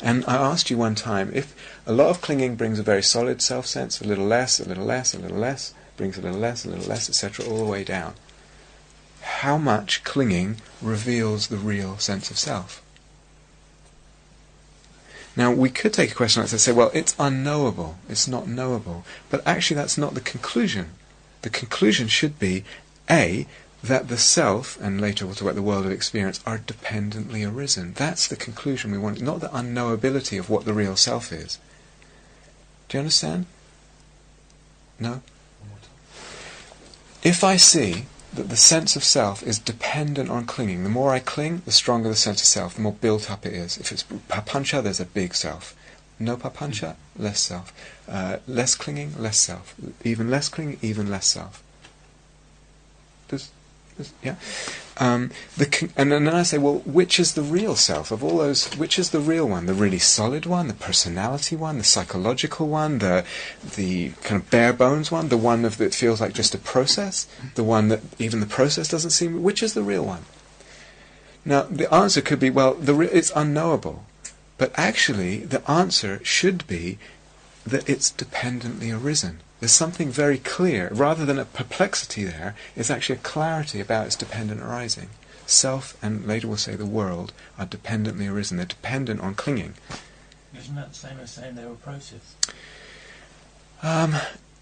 And 0.00 0.24
I 0.26 0.36
asked 0.36 0.70
you 0.70 0.76
one 0.76 0.94
time 0.94 1.30
if 1.34 1.54
a 1.86 1.92
lot 1.92 2.10
of 2.10 2.20
clinging 2.20 2.56
brings 2.56 2.78
a 2.78 2.82
very 2.82 3.02
solid 3.02 3.40
self 3.40 3.66
sense, 3.66 4.00
a 4.00 4.04
little 4.04 4.26
less, 4.26 4.60
a 4.60 4.68
little 4.68 4.84
less, 4.84 5.14
a 5.14 5.18
little 5.18 5.38
less, 5.38 5.74
brings 5.96 6.18
a 6.18 6.22
little 6.22 6.38
less, 6.38 6.64
a 6.64 6.70
little 6.70 6.86
less, 6.86 7.08
etc., 7.08 7.46
all 7.46 7.58
the 7.58 7.70
way 7.70 7.82
down. 7.82 8.14
How 9.22 9.58
much 9.58 10.04
clinging 10.04 10.56
reveals 10.82 11.48
the 11.48 11.56
real 11.56 11.98
sense 11.98 12.30
of 12.30 12.38
self? 12.38 12.82
Now, 15.36 15.52
we 15.52 15.70
could 15.70 15.92
take 15.92 16.10
a 16.10 16.14
question 16.14 16.42
like 16.42 16.50
this 16.50 16.54
and 16.54 16.60
say, 16.60 16.76
well, 16.76 16.90
it's 16.92 17.14
unknowable, 17.18 17.96
it's 18.08 18.26
not 18.26 18.48
knowable. 18.48 19.04
But 19.30 19.46
actually, 19.46 19.76
that's 19.76 19.96
not 19.96 20.14
the 20.14 20.20
conclusion. 20.20 20.90
The 21.42 21.50
conclusion 21.50 22.08
should 22.08 22.38
be 22.38 22.64
A, 23.10 23.46
that 23.82 24.08
the 24.08 24.18
self, 24.18 24.78
and 24.80 25.00
later 25.00 25.24
we'll 25.24 25.34
talk 25.34 25.42
about 25.42 25.54
the 25.54 25.62
world 25.62 25.86
of 25.86 25.92
experience, 25.92 26.40
are 26.44 26.58
dependently 26.58 27.44
arisen. 27.44 27.92
That's 27.94 28.26
the 28.26 28.36
conclusion 28.36 28.90
we 28.90 28.98
want, 28.98 29.20
not 29.20 29.40
the 29.40 29.48
unknowability 29.48 30.38
of 30.38 30.50
what 30.50 30.64
the 30.64 30.72
real 30.72 30.96
self 30.96 31.32
is. 31.32 31.58
Do 32.88 32.98
you 32.98 33.00
understand? 33.00 33.46
No? 34.98 35.22
If 37.22 37.44
I 37.44 37.56
see 37.56 38.06
that 38.32 38.48
the 38.48 38.56
sense 38.56 38.96
of 38.96 39.04
self 39.04 39.42
is 39.42 39.58
dependent 39.58 40.30
on 40.30 40.44
clinging, 40.46 40.82
the 40.82 40.90
more 40.90 41.12
I 41.12 41.18
cling, 41.18 41.62
the 41.64 41.72
stronger 41.72 42.08
the 42.08 42.14
sense 42.14 42.40
of 42.40 42.46
self, 42.46 42.74
the 42.74 42.82
more 42.82 42.92
built 42.92 43.30
up 43.30 43.46
it 43.46 43.52
is. 43.52 43.78
If 43.78 43.92
it's 43.92 44.04
papancha, 44.28 44.82
there's 44.82 45.00
a 45.00 45.06
big 45.06 45.34
self. 45.34 45.74
No 46.18 46.36
papancha, 46.36 46.96
less 47.16 47.40
self. 47.40 47.72
Uh, 48.08 48.38
less 48.46 48.74
clinging, 48.74 49.14
less 49.18 49.38
self. 49.38 49.74
Even 50.04 50.30
less 50.30 50.48
clinging, 50.48 50.78
even 50.82 51.10
less 51.10 51.26
self. 51.26 51.62
Yeah. 54.22 54.36
Um, 54.98 55.30
the 55.56 55.90
and, 55.96 56.10
then 56.10 56.28
I 56.28 56.42
say, 56.42 56.58
well, 56.58 56.78
which 56.84 57.20
is 57.20 57.34
the 57.34 57.42
real 57.42 57.76
self 57.76 58.10
of 58.10 58.22
all 58.22 58.38
those? 58.38 58.66
Which 58.76 58.98
is 58.98 59.10
the 59.10 59.20
real 59.20 59.48
one? 59.48 59.66
The 59.66 59.74
really 59.74 59.98
solid 59.98 60.46
one, 60.46 60.68
the 60.68 60.74
personality 60.74 61.56
one, 61.56 61.78
the 61.78 61.84
psychological 61.84 62.68
one, 62.68 62.98
the 62.98 63.24
the 63.76 64.10
kind 64.22 64.40
of 64.40 64.50
bare 64.50 64.72
bones 64.72 65.10
one, 65.10 65.28
the 65.28 65.36
one 65.36 65.64
of 65.64 65.78
that 65.78 65.94
feels 65.94 66.20
like 66.20 66.32
just 66.32 66.54
a 66.54 66.58
process, 66.58 67.26
the 67.54 67.64
one 67.64 67.88
that 67.88 68.00
even 68.18 68.40
the 68.40 68.46
process 68.46 68.88
doesn't 68.88 69.10
seem. 69.10 69.42
Which 69.42 69.62
is 69.62 69.74
the 69.74 69.82
real 69.82 70.04
one? 70.04 70.24
Now, 71.44 71.62
the 71.62 71.92
answer 71.92 72.20
could 72.20 72.40
be, 72.40 72.50
well, 72.50 72.74
re- 72.74 73.08
it's 73.08 73.32
unknowable, 73.34 74.04
but 74.58 74.72
actually, 74.76 75.38
the 75.38 75.68
answer 75.70 76.20
should 76.24 76.66
be 76.66 76.98
that 77.64 77.88
it's 77.88 78.10
dependently 78.10 78.90
arisen. 78.90 79.40
There's 79.60 79.72
something 79.72 80.10
very 80.10 80.38
clear, 80.38 80.88
rather 80.92 81.24
than 81.24 81.38
a 81.38 81.44
perplexity 81.44 82.24
there, 82.24 82.54
it's 82.76 82.90
actually 82.90 83.16
a 83.16 83.22
clarity 83.22 83.80
about 83.80 84.06
its 84.06 84.16
dependent 84.16 84.60
arising. 84.60 85.08
Self, 85.46 85.96
and 86.02 86.26
later 86.26 86.46
we'll 86.48 86.56
say 86.56 86.76
the 86.76 86.86
world, 86.86 87.32
are 87.58 87.66
dependently 87.66 88.26
arisen. 88.26 88.56
They're 88.56 88.66
dependent 88.66 89.20
on 89.20 89.34
clinging. 89.34 89.74
Isn't 90.56 90.74
that 90.76 90.90
the 90.90 90.94
same 90.94 91.18
as 91.20 91.30
saying 91.30 91.54
they 91.54 91.64
were 91.64 91.74
process? 91.74 92.34
Um, 93.82 94.16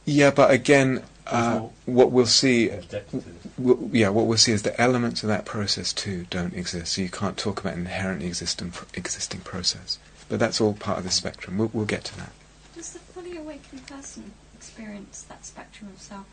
yeah, 0.04 0.30
but 0.30 0.50
again, 0.50 1.02
uh, 1.26 1.60
what 1.86 2.10
we'll 2.12 2.26
see, 2.26 2.70
Objective. 2.70 3.24
w- 3.62 3.90
yeah, 3.92 4.08
what 4.10 4.26
we'll 4.26 4.38
see 4.38 4.52
is 4.52 4.62
the 4.62 4.78
elements 4.80 5.22
of 5.22 5.28
that 5.28 5.44
process 5.44 5.92
too 5.92 6.26
don't 6.30 6.54
exist. 6.54 6.94
So 6.94 7.02
you 7.02 7.08
can't 7.10 7.36
talk 7.36 7.60
about 7.60 7.74
an 7.74 7.80
inherently 7.80 8.26
existing 8.26 8.72
existing 8.94 9.40
process. 9.40 9.98
But 10.28 10.38
that's 10.40 10.60
all 10.60 10.74
part 10.74 10.98
of 10.98 11.04
the 11.04 11.10
spectrum. 11.10 11.58
We'll, 11.58 11.70
we'll 11.72 11.86
get 11.86 12.04
to 12.04 12.16
that. 12.16 12.32
Does 12.74 12.90
the 12.92 12.98
fully 12.98 13.36
awakened 13.36 13.86
person 13.86 14.32
experience 14.56 15.22
that 15.28 15.44
spectrum 15.44 15.90
of 15.94 16.00
self? 16.00 16.26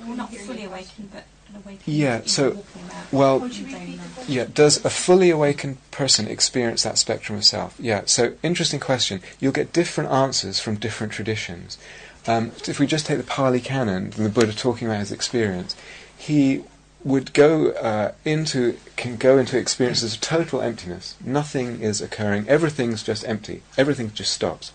Well, 0.00 0.16
not 0.16 0.32
fully 0.32 0.64
awakened, 0.64 1.10
but 1.12 1.24
an 1.48 1.56
awakened. 1.56 1.82
Yeah, 1.94 2.20
so- 2.24 2.64
well- 3.10 3.42
in 3.44 3.50
daily 3.50 3.96
life. 3.96 4.24
Yeah, 4.28 4.46
does 4.52 4.84
a 4.84 4.90
fully 4.90 5.30
awakened 5.30 5.78
person 5.90 6.28
experience 6.28 6.84
that 6.84 6.98
spectrum 6.98 7.36
of 7.38 7.44
self? 7.44 7.74
Yeah, 7.80 8.02
so 8.06 8.34
interesting 8.44 8.78
question. 8.80 9.20
You'll 9.40 9.52
get 9.52 9.72
different 9.72 10.10
answers 10.10 10.60
from 10.60 10.76
different 10.76 11.12
traditions. 11.12 11.78
Um, 12.26 12.52
if 12.68 12.78
we 12.78 12.86
just 12.86 13.06
take 13.06 13.18
the 13.18 13.24
Pali 13.24 13.60
Canon, 13.60 14.04
and 14.04 14.12
the 14.12 14.28
Buddha 14.28 14.52
talking 14.52 14.86
about 14.86 15.00
his 15.00 15.12
experience, 15.12 15.74
he 16.16 16.64
would 17.04 17.32
go 17.32 17.70
uh, 17.70 18.12
into 18.24 18.78
can 18.96 19.16
go 19.16 19.38
into 19.38 19.58
experiences 19.58 20.14
of 20.14 20.20
total 20.20 20.60
emptiness. 20.60 21.16
Nothing 21.24 21.80
is 21.80 22.00
occurring. 22.00 22.48
Everything's 22.48 23.02
just 23.02 23.26
empty. 23.26 23.62
Everything 23.76 24.12
just 24.12 24.32
stops, 24.32 24.72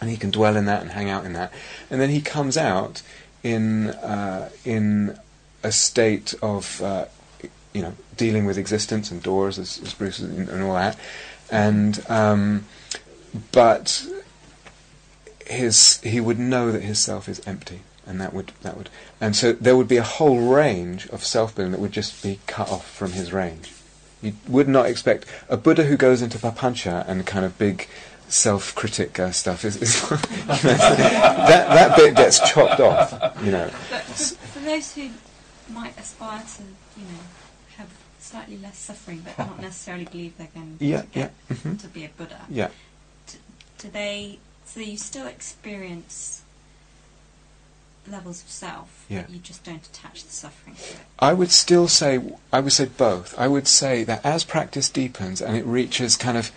and 0.00 0.08
he 0.08 0.16
can 0.16 0.30
dwell 0.30 0.56
in 0.56 0.64
that 0.64 0.80
and 0.80 0.92
hang 0.92 1.10
out 1.10 1.24
in 1.24 1.34
that. 1.34 1.52
And 1.90 2.00
then 2.00 2.10
he 2.10 2.20
comes 2.20 2.56
out 2.56 3.02
in 3.42 3.90
uh, 3.90 4.48
in 4.64 5.18
a 5.62 5.72
state 5.72 6.34
of 6.42 6.80
uh, 6.80 7.06
you 7.72 7.82
know 7.82 7.94
dealing 8.16 8.46
with 8.46 8.56
existence 8.56 9.10
and 9.10 9.22
doors, 9.22 9.58
as, 9.58 9.80
as 9.82 9.94
Bruce 9.94 10.20
and, 10.20 10.62
all 10.62 10.74
that. 10.74 10.96
And 11.50 12.02
um, 12.08 12.64
but 13.50 14.06
his 15.52 16.00
he 16.02 16.20
would 16.20 16.38
know 16.38 16.72
that 16.72 16.82
his 16.82 16.98
self 16.98 17.28
is 17.28 17.40
empty 17.46 17.80
and 18.06 18.20
that 18.20 18.32
would 18.34 18.52
that 18.62 18.76
would 18.76 18.90
and 19.20 19.36
so 19.36 19.52
there 19.52 19.76
would 19.76 19.88
be 19.88 19.96
a 19.96 20.02
whole 20.02 20.40
range 20.52 21.06
of 21.08 21.24
self 21.24 21.54
building 21.54 21.72
that 21.72 21.80
would 21.80 21.92
just 21.92 22.22
be 22.22 22.40
cut 22.46 22.68
off 22.70 22.90
from 22.90 23.12
his 23.12 23.32
range. 23.32 23.72
You 24.20 24.34
would 24.48 24.68
not 24.68 24.86
expect 24.86 25.26
a 25.48 25.56
Buddha 25.56 25.84
who 25.84 25.96
goes 25.96 26.22
into 26.22 26.38
papancha 26.38 27.06
and 27.08 27.26
kind 27.26 27.44
of 27.44 27.58
big 27.58 27.88
self-critic 28.28 29.18
uh, 29.18 29.30
stuff 29.30 29.64
is, 29.64 29.76
is 29.82 30.00
that 30.08 30.62
that 31.68 31.96
bit 31.96 32.16
gets 32.16 32.38
chopped 32.50 32.80
off. 32.80 33.12
You 33.44 33.52
know, 33.52 33.70
But 33.90 34.02
for, 34.02 34.34
for 34.36 34.58
those 34.60 34.94
who 34.94 35.10
might 35.70 35.98
aspire 35.98 36.40
to, 36.56 36.62
you 37.00 37.06
know, 37.06 37.20
have 37.76 37.88
slightly 38.20 38.58
less 38.58 38.78
suffering, 38.78 39.22
but 39.24 39.38
not 39.38 39.60
necessarily 39.60 40.04
believe 40.04 40.36
they're 40.38 40.48
going 40.54 40.76
Yeah, 40.80 41.02
to 41.02 41.06
get 41.08 41.32
yeah, 41.50 41.56
mhm. 41.56 41.80
to 41.80 41.88
be 41.88 42.04
a 42.04 42.08
Buddha, 42.08 42.40
yeah. 42.48 42.68
do 43.78 43.88
they? 43.90 44.38
So 44.72 44.80
you 44.80 44.96
still 44.96 45.26
experience 45.26 46.40
levels 48.10 48.42
of 48.42 48.48
self, 48.48 49.04
Yeah. 49.08 49.22
but 49.22 49.30
you 49.30 49.38
just 49.38 49.64
don't 49.64 49.84
attach 49.86 50.24
the 50.24 50.32
suffering 50.32 50.76
to 50.76 50.82
it. 50.94 50.96
I 51.18 51.34
would 51.34 51.50
still 51.50 51.88
say 51.88 52.20
I 52.52 52.60
would 52.60 52.72
say 52.72 52.86
both. 52.86 53.38
I 53.38 53.48
would 53.48 53.68
say 53.68 54.02
that 54.04 54.24
as 54.24 54.44
practice 54.44 54.88
deepens 54.88 55.42
and 55.42 55.56
it 55.58 55.66
reaches 55.66 56.16
kind 56.16 56.38
of 56.38 56.50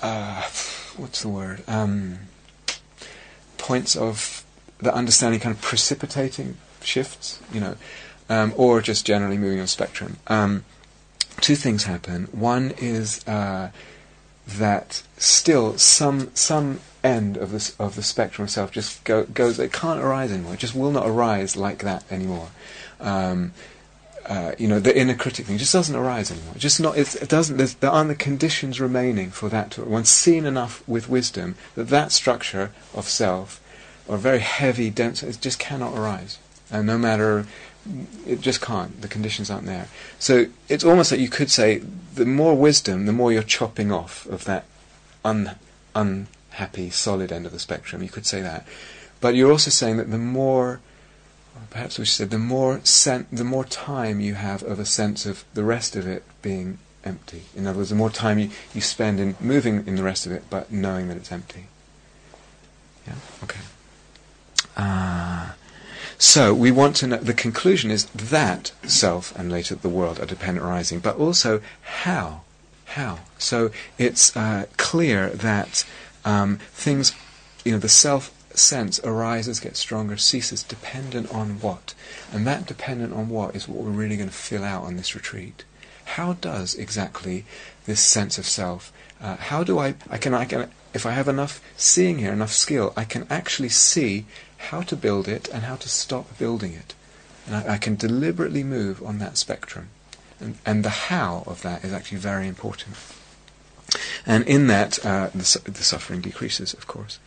uh, 0.00 0.42
what's 0.96 1.20
the 1.20 1.28
word 1.28 1.62
um, 1.68 2.20
points 3.58 3.94
of 3.94 4.42
the 4.78 4.92
understanding 4.94 5.38
kind 5.38 5.54
of 5.54 5.60
precipitating 5.60 6.56
shifts, 6.82 7.38
you 7.52 7.60
know, 7.60 7.76
um, 8.30 8.52
or 8.56 8.80
just 8.80 9.04
generally 9.06 9.36
moving 9.36 9.60
on 9.60 9.66
spectrum. 9.66 10.16
Um, 10.28 10.64
two 11.42 11.56
things 11.56 11.84
happen. 11.84 12.24
One 12.32 12.72
is 12.78 13.26
uh, 13.28 13.70
that 14.48 15.02
still 15.18 15.76
some 15.78 16.30
some 16.34 16.80
end 17.04 17.36
of 17.36 17.50
this 17.50 17.74
of 17.78 17.96
the 17.96 18.02
spectrum 18.02 18.44
of 18.44 18.50
self 18.50 18.70
just 18.70 19.02
go, 19.04 19.24
goes. 19.24 19.58
It 19.58 19.72
can't 19.72 20.00
arise 20.00 20.32
anymore. 20.32 20.54
It 20.54 20.60
just 20.60 20.74
will 20.74 20.90
not 20.90 21.06
arise 21.06 21.56
like 21.56 21.82
that 21.82 22.04
anymore. 22.10 22.48
Um, 23.00 23.52
uh, 24.26 24.52
you 24.56 24.68
know, 24.68 24.78
the 24.78 24.96
inner 24.96 25.14
critic 25.14 25.46
thing 25.46 25.58
just 25.58 25.72
doesn't 25.72 25.96
arise 25.96 26.30
anymore. 26.30 26.54
Just 26.56 26.80
not. 26.80 26.96
It 26.96 27.28
doesn't. 27.28 27.80
There 27.80 27.90
aren't 27.90 28.08
the 28.08 28.14
conditions 28.14 28.80
remaining 28.80 29.30
for 29.30 29.48
that 29.48 29.72
to. 29.72 29.84
One's 29.84 30.10
seen 30.10 30.46
enough 30.46 30.86
with 30.86 31.08
wisdom 31.08 31.56
that 31.74 31.88
that 31.88 32.12
structure 32.12 32.70
of 32.94 33.08
self, 33.08 33.60
or 34.06 34.16
very 34.16 34.38
heavy, 34.38 34.90
dense, 34.90 35.22
it 35.22 35.40
just 35.40 35.58
cannot 35.58 35.96
arise. 35.96 36.38
And 36.70 36.86
no 36.86 36.98
matter, 36.98 37.46
it 38.26 38.40
just 38.40 38.60
can't. 38.60 39.00
The 39.02 39.08
conditions 39.08 39.50
aren't 39.50 39.66
there. 39.66 39.88
So 40.18 40.46
it's 40.68 40.84
almost 40.84 41.10
like 41.10 41.20
you 41.20 41.28
could 41.28 41.50
say, 41.50 41.82
the 42.14 42.24
more 42.24 42.56
wisdom, 42.56 43.06
the 43.06 43.12
more 43.12 43.32
you're 43.32 43.42
chopping 43.42 43.90
off 43.90 44.24
of 44.26 44.44
that 44.44 44.64
un, 45.24 45.56
un, 45.94 46.28
unhappy, 46.52 46.90
solid 46.90 47.32
end 47.32 47.46
of 47.46 47.52
the 47.52 47.58
spectrum. 47.58 48.02
You 48.02 48.08
could 48.08 48.26
say 48.26 48.42
that, 48.42 48.66
but 49.20 49.34
you're 49.34 49.50
also 49.50 49.70
saying 49.70 49.96
that 49.96 50.10
the 50.10 50.18
more, 50.18 50.80
or 51.54 51.62
perhaps 51.70 51.98
we 51.98 52.04
should 52.04 52.14
say, 52.14 52.24
the 52.24 52.38
more 52.38 52.80
sen- 52.84 53.26
the 53.32 53.44
more 53.44 53.64
time 53.64 54.20
you 54.20 54.34
have 54.34 54.62
of 54.62 54.78
a 54.78 54.84
sense 54.84 55.26
of 55.26 55.44
the 55.54 55.64
rest 55.64 55.96
of 55.96 56.06
it 56.06 56.24
being 56.42 56.78
empty. 57.04 57.44
In 57.56 57.66
other 57.66 57.78
words, 57.78 57.90
the 57.90 57.96
more 57.96 58.10
time 58.10 58.38
you, 58.38 58.50
you 58.74 58.80
spend 58.80 59.18
in 59.18 59.34
moving 59.40 59.86
in 59.86 59.96
the 59.96 60.02
rest 60.02 60.26
of 60.26 60.32
it, 60.32 60.44
but 60.50 60.70
knowing 60.70 61.08
that 61.08 61.16
it's 61.16 61.32
empty. 61.32 61.66
Yeah. 63.06 63.14
Okay. 63.42 63.60
Ah. 64.76 65.54
So 66.18 66.54
we 66.54 66.70
want 66.70 66.94
to 66.96 67.06
know. 67.08 67.16
The 67.16 67.34
conclusion 67.34 67.90
is 67.90 68.04
that 68.06 68.72
self 68.86 69.36
and 69.36 69.50
later 69.50 69.74
the 69.74 69.88
world 69.88 70.20
are 70.20 70.26
dependent 70.26 70.64
arising, 70.64 71.00
but 71.00 71.16
also 71.16 71.60
how, 71.82 72.42
how. 72.84 73.20
So 73.38 73.72
it's 73.98 74.36
uh, 74.36 74.66
clear 74.76 75.30
that 75.30 75.84
um, 76.24 76.58
things, 76.72 77.12
you 77.64 77.72
know, 77.72 77.78
the 77.78 77.88
self 77.88 78.32
sense 78.56 79.00
arises, 79.00 79.60
gets 79.60 79.78
stronger, 79.78 80.16
ceases, 80.16 80.62
dependent 80.62 81.32
on 81.32 81.60
what, 81.60 81.94
and 82.32 82.46
that 82.46 82.66
dependent 82.66 83.12
on 83.12 83.28
what 83.28 83.56
is 83.56 83.68
what 83.68 83.82
we're 83.82 83.90
really 83.90 84.16
going 84.16 84.28
to 84.28 84.34
fill 84.34 84.64
out 84.64 84.84
on 84.84 84.96
this 84.96 85.14
retreat. 85.14 85.64
How 86.04 86.34
does 86.34 86.74
exactly 86.74 87.44
this 87.86 88.00
sense 88.00 88.38
of 88.38 88.46
self? 88.46 88.92
Uh, 89.20 89.36
how 89.36 89.64
do 89.64 89.78
I? 89.78 89.94
I 90.10 90.18
can. 90.18 90.34
I 90.34 90.44
can. 90.44 90.70
If 90.92 91.06
I 91.06 91.12
have 91.12 91.28
enough 91.28 91.62
seeing 91.76 92.18
here, 92.18 92.32
enough 92.32 92.52
skill, 92.52 92.92
I 92.96 93.04
can 93.04 93.26
actually 93.30 93.70
see 93.70 94.26
how 94.68 94.82
to 94.82 94.96
build 94.96 95.28
it 95.28 95.48
and 95.48 95.62
how 95.62 95.76
to 95.76 95.88
stop 95.88 96.38
building 96.38 96.72
it. 96.72 96.94
And 97.46 97.56
I, 97.56 97.74
I 97.74 97.78
can 97.78 97.96
deliberately 97.96 98.62
move 98.62 99.02
on 99.02 99.18
that 99.18 99.38
spectrum. 99.38 99.88
And, 100.38 100.58
and 100.66 100.84
the 100.84 100.90
how 100.90 101.44
of 101.46 101.62
that 101.62 101.84
is 101.84 101.92
actually 101.92 102.18
very 102.18 102.46
important. 102.46 102.96
And 104.26 104.46
in 104.46 104.66
that, 104.68 105.04
uh, 105.04 105.28
the, 105.34 105.60
the 105.64 105.84
suffering 105.84 106.20
decreases, 106.20 106.74
of 106.74 106.86
course. 106.86 107.18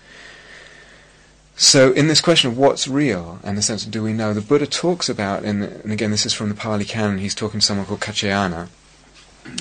So, 1.58 1.94
in 1.94 2.08
this 2.08 2.20
question 2.20 2.52
of 2.52 2.58
what's 2.58 2.86
real 2.86 3.40
and 3.42 3.58
the 3.58 3.62
sense 3.62 3.86
of 3.86 3.92
do 3.92 4.04
we 4.04 4.12
know, 4.12 4.34
the 4.34 4.42
Buddha 4.42 4.68
talks 4.68 5.08
about, 5.08 5.44
and, 5.44 5.64
and 5.64 5.94
again, 5.94 6.12
this 6.12 6.26
is 6.26 6.34
from 6.34 6.50
the 6.50 6.56
Pali 6.56 6.84
Canon, 6.84 7.20
he's 7.20 7.34
talking 7.36 7.62
to 7.62 7.66
someone 7.66 7.86
called 7.86 8.02
Kaccayana, 8.02 8.68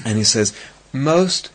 and 0.05 0.19
he 0.19 0.25
says, 0.25 0.53
most, 0.93 1.51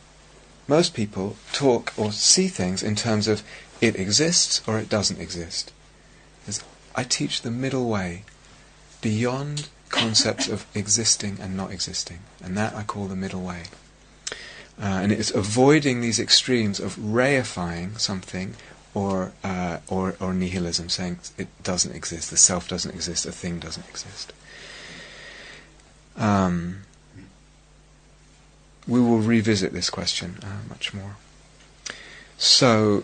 most 0.68 0.94
people 0.94 1.36
talk 1.52 1.94
or 1.98 2.14
see 2.14 2.48
things 2.48 2.82
in 2.82 2.96
terms 2.96 3.28
of 3.28 3.44
it 3.82 3.98
exists 3.98 4.62
or 4.66 4.80
it 4.80 4.88
doesn't 4.88 5.20
exist. 5.20 5.74
Is 6.48 6.64
I 6.96 7.04
teach 7.04 7.42
the 7.42 7.52
middle 7.52 7.90
way 7.90 8.24
beyond 9.02 9.68
concepts 9.90 10.48
of 10.48 10.66
existing 10.76 11.38
and 11.42 11.58
not 11.58 11.72
existing, 11.72 12.20
and 12.44 12.58
that 12.58 12.76
I 12.76 12.84
call 12.84 13.08
the 13.08 13.16
middle 13.16 13.42
way. 13.42 13.64
Uh, 14.82 14.86
and 14.86 15.12
it's 15.12 15.32
avoiding 15.32 16.00
these 16.00 16.20
extremes 16.20 16.80
of 16.80 16.96
reifying 16.96 18.00
something 18.00 18.56
or, 18.94 19.34
uh, 19.44 19.80
or 19.88 20.16
or 20.20 20.34
nihilism, 20.34 20.90
saying 20.90 21.20
it 21.38 21.48
doesn't 21.64 21.96
exist, 21.96 22.32
the 22.32 22.38
self 22.38 22.68
doesn't 22.68 22.94
exist, 22.96 23.26
a 23.26 23.32
thing 23.32 23.60
doesn't 23.60 23.88
exist. 23.90 24.34
Um, 26.18 26.82
we 28.88 29.00
will 29.00 29.20
revisit 29.20 29.74
this 29.74 29.90
question 29.90 30.40
uh, 30.42 30.68
much 30.68 30.94
more. 30.94 31.18
So, 32.38 33.04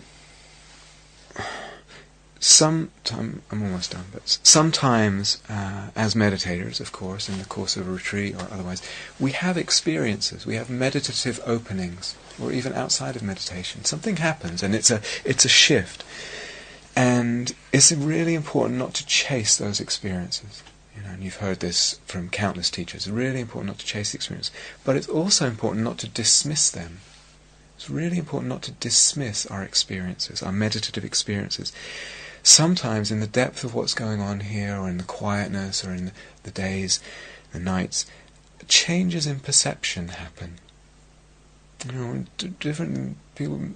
sometime 2.40 3.42
I'm 3.50 3.62
almost 3.62 3.92
done, 3.92 4.06
but 4.12 4.38
sometimes, 4.42 5.42
uh, 5.48 5.88
as 5.96 6.14
meditators, 6.14 6.80
of 6.80 6.92
course, 6.92 7.28
in 7.28 7.38
the 7.38 7.44
course 7.44 7.76
of 7.76 7.88
a 7.88 7.90
retreat 7.90 8.34
or 8.34 8.46
otherwise, 8.50 8.82
we 9.18 9.32
have 9.32 9.56
experiences. 9.56 10.44
We 10.46 10.56
have 10.56 10.68
meditative 10.68 11.40
openings, 11.46 12.14
or 12.40 12.52
even 12.52 12.72
outside 12.74 13.16
of 13.16 13.22
meditation. 13.22 13.84
Something 13.84 14.16
happens, 14.16 14.62
and 14.62 14.74
it's 14.74 14.90
a 14.90 15.00
it's 15.24 15.44
a 15.44 15.48
shift, 15.48 16.04
and 16.94 17.54
it's 17.72 17.92
really 17.92 18.34
important 18.34 18.78
not 18.78 18.94
to 18.94 19.06
chase 19.06 19.56
those 19.56 19.80
experiences. 19.80 20.62
You 20.96 21.02
know, 21.02 21.10
and 21.10 21.22
you've 21.22 21.36
heard 21.36 21.60
this 21.60 22.00
from 22.06 22.30
countless 22.30 22.70
teachers. 22.70 23.06
It's 23.06 23.14
really 23.14 23.40
important 23.40 23.68
not 23.68 23.78
to 23.78 23.86
chase 23.86 24.12
the 24.12 24.16
experience, 24.16 24.50
but 24.84 24.96
it's 24.96 25.08
also 25.08 25.46
important 25.46 25.84
not 25.84 25.98
to 25.98 26.08
dismiss 26.08 26.70
them. 26.70 27.00
It's 27.76 27.90
really 27.90 28.16
important 28.16 28.48
not 28.48 28.62
to 28.62 28.72
dismiss 28.72 29.44
our 29.46 29.62
experiences, 29.62 30.42
our 30.42 30.52
meditative 30.52 31.04
experiences. 31.04 31.72
Sometimes, 32.46 33.10
in 33.10 33.18
the 33.18 33.26
depth 33.26 33.64
of 33.64 33.74
what's 33.74 33.92
going 33.92 34.20
on 34.20 34.38
here, 34.38 34.76
or 34.76 34.88
in 34.88 34.98
the 34.98 35.02
quietness, 35.02 35.84
or 35.84 35.92
in 35.92 36.12
the, 36.44 36.52
days, 36.52 37.00
the 37.52 37.58
nights, 37.58 38.06
changes 38.68 39.26
in 39.26 39.40
perception 39.40 40.08
happen. 40.08 40.60
You 41.84 41.92
know, 41.92 42.24
different 42.60 43.16
people, 43.34 43.70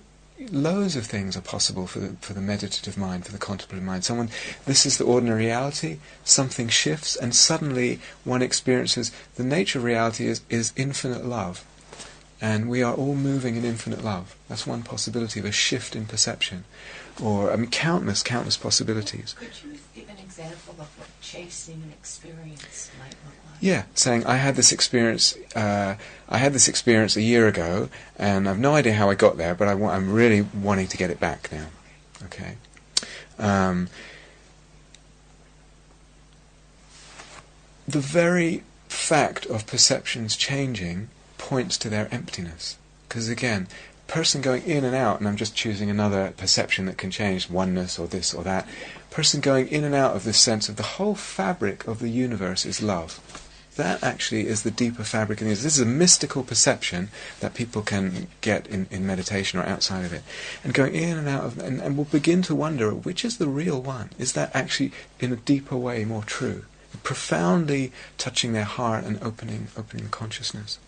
loads 0.53 0.95
of 0.95 1.05
things 1.05 1.37
are 1.37 1.41
possible 1.41 1.89
for 1.89 1.99
the, 1.99 2.09
for 2.21 2.33
the 2.33 2.41
meditative 2.41 2.97
mind, 2.97 3.27
for 3.27 3.33
the 3.33 3.39
contemplative 3.39 3.85
mind. 3.85 4.05
Someone, 4.05 4.31
this 4.67 4.87
is 4.87 4.99
the 4.99 5.05
ordinary 5.05 5.47
reality. 5.47 5.99
Something 6.23 6.69
shifts, 6.69 7.17
and 7.17 7.35
suddenly 7.35 7.99
one 8.23 8.41
experiences 8.41 9.11
the 9.35 9.43
nature 9.43 9.81
of 9.81 9.85
reality 9.85 10.29
is, 10.29 10.43
is 10.49 10.73
infinite 10.77 11.25
love. 11.25 11.67
And 12.41 12.71
we 12.71 12.85
are 12.85 12.95
all 12.95 13.17
moving 13.17 13.57
in 13.57 13.65
infinite 13.65 14.05
love. 14.05 14.37
That's 14.49 14.65
one 14.65 14.85
possibility 14.85 15.41
of 15.41 15.47
a 15.47 15.53
shift 15.53 15.97
in 15.97 16.07
perception. 16.07 16.65
Or 17.23 17.53
I 17.53 17.57
mean, 17.57 17.71
countless, 17.71 18.23
countless 18.23 18.57
possibilities. 18.57 19.35
Could 19.39 19.51
you 19.63 19.79
give 19.95 20.09
an 20.09 20.19
example 20.19 20.75
of 20.79 20.89
what 20.99 21.09
chasing 21.21 21.83
an 21.83 21.93
experience 21.93 22.91
might 22.99 23.11
look 23.11 23.35
like? 23.47 23.57
Yeah, 23.61 23.85
saying 23.95 24.25
I 24.25 24.37
had 24.37 24.57
this 24.57 24.73
experience. 24.73 25.37
Uh, 25.55 25.97
I 26.29 26.39
had 26.39 26.53
this 26.55 26.67
experience 26.69 27.17
a 27.17 27.23
year 27.23 27.47
ago, 27.47 27.91
and 28.19 28.49
I've 28.49 28.59
no 28.59 28.75
idea 28.75 28.95
how 28.95 29.11
I 29.11 29.15
got 29.15 29.37
there, 29.37 29.55
but 29.55 29.69
I 29.69 29.75
wa- 29.75 29.91
I'm 29.93 30.13
really 30.13 30.43
wanting 30.43 30.87
to 30.89 30.97
get 30.97 31.11
it 31.11 31.21
back 31.21 31.51
now. 31.53 31.67
Okay. 32.25 32.57
Um, 33.39 33.89
the 37.87 38.01
very 38.01 38.63
fact 38.89 39.47
of 39.47 39.67
perceptions 39.67 40.37
changing 40.37 41.09
points 41.39 41.77
to 41.79 41.89
their 41.89 42.09
emptiness. 42.13 42.77
Because 43.09 43.29
again, 43.29 43.67
person 44.11 44.41
going 44.41 44.65
in 44.65 44.85
and 44.85 44.95
out, 44.95 45.20
and 45.20 45.28
I'm 45.28 45.37
just 45.37 45.55
choosing 45.55 45.89
another 45.89 46.32
perception 46.37 46.87
that 46.87 46.99
can 46.99 47.12
change, 47.12 47.49
oneness 47.49 47.97
or 47.97 48.09
this 48.09 48.35
or 48.35 48.43
that, 48.43 48.69
person 49.11 49.41
going 49.41 49.69
in 49.69 49.85
and 49.85 49.95
out 49.95 50.16
of 50.16 50.24
this 50.24 50.39
sense 50.39 50.69
of 50.69 50.74
the 50.77 50.82
whole 50.82 51.15
fabric 51.15 51.87
of 51.87 52.01
the 52.01 52.09
universe 52.09 52.66
is 52.66 52.82
love. 52.82 53.20
That 53.77 54.03
actually 54.03 54.49
is 54.49 54.65
the 54.65 54.73
deeper 54.73 55.05
fabric 55.05 55.39
of 55.39 55.45
the 55.45 55.51
universe. 55.51 55.62
This 55.62 55.77
is 55.77 55.82
a 55.82 55.87
mystical 55.87 56.43
perception 56.43 57.11
that 57.39 57.55
people 57.55 57.82
can 57.82 58.27
get 58.41 58.66
in, 58.66 58.89
in 58.91 59.07
meditation 59.07 59.61
or 59.61 59.62
outside 59.62 60.05
of 60.05 60.12
it. 60.12 60.24
And 60.65 60.74
going 60.74 60.95
in 60.95 61.16
and 61.16 61.28
out 61.28 61.45
of 61.45 61.59
and, 61.61 61.81
and 61.81 61.97
will 61.97 62.05
begin 62.05 62.43
to 62.43 62.55
wonder 62.55 62.93
which 62.93 63.24
is 63.24 63.39
the 63.39 63.47
real 63.47 63.81
one? 63.81 64.11
Is 64.19 64.32
that 64.32 64.55
actually 64.55 64.91
in 65.20 65.32
a 65.32 65.37
deeper 65.37 65.77
way 65.77 66.05
more 66.05 66.24
true? 66.24 66.65
Profoundly 67.05 67.93
touching 68.19 68.53
their 68.53 68.65
heart 68.65 69.05
and 69.05 69.23
opening 69.23 69.69
opening 69.78 70.05
the 70.05 70.11
consciousness. 70.11 70.81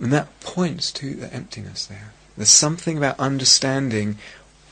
And 0.00 0.12
that 0.12 0.40
points 0.40 0.92
to 0.92 1.14
the 1.14 1.32
emptiness 1.32 1.86
there. 1.86 2.12
There's 2.36 2.50
something 2.50 2.98
about 2.98 3.18
understanding 3.18 4.18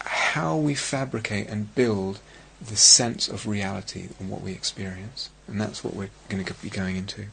how 0.00 0.56
we 0.56 0.74
fabricate 0.74 1.48
and 1.48 1.74
build 1.74 2.20
the 2.60 2.76
sense 2.76 3.28
of 3.28 3.46
reality 3.46 4.08
and 4.20 4.28
what 4.28 4.42
we 4.42 4.52
experience. 4.52 5.30
And 5.48 5.60
that's 5.60 5.82
what 5.82 5.94
we're 5.94 6.10
going 6.28 6.44
to 6.44 6.54
be 6.54 6.70
going 6.70 6.96
into. 6.96 7.26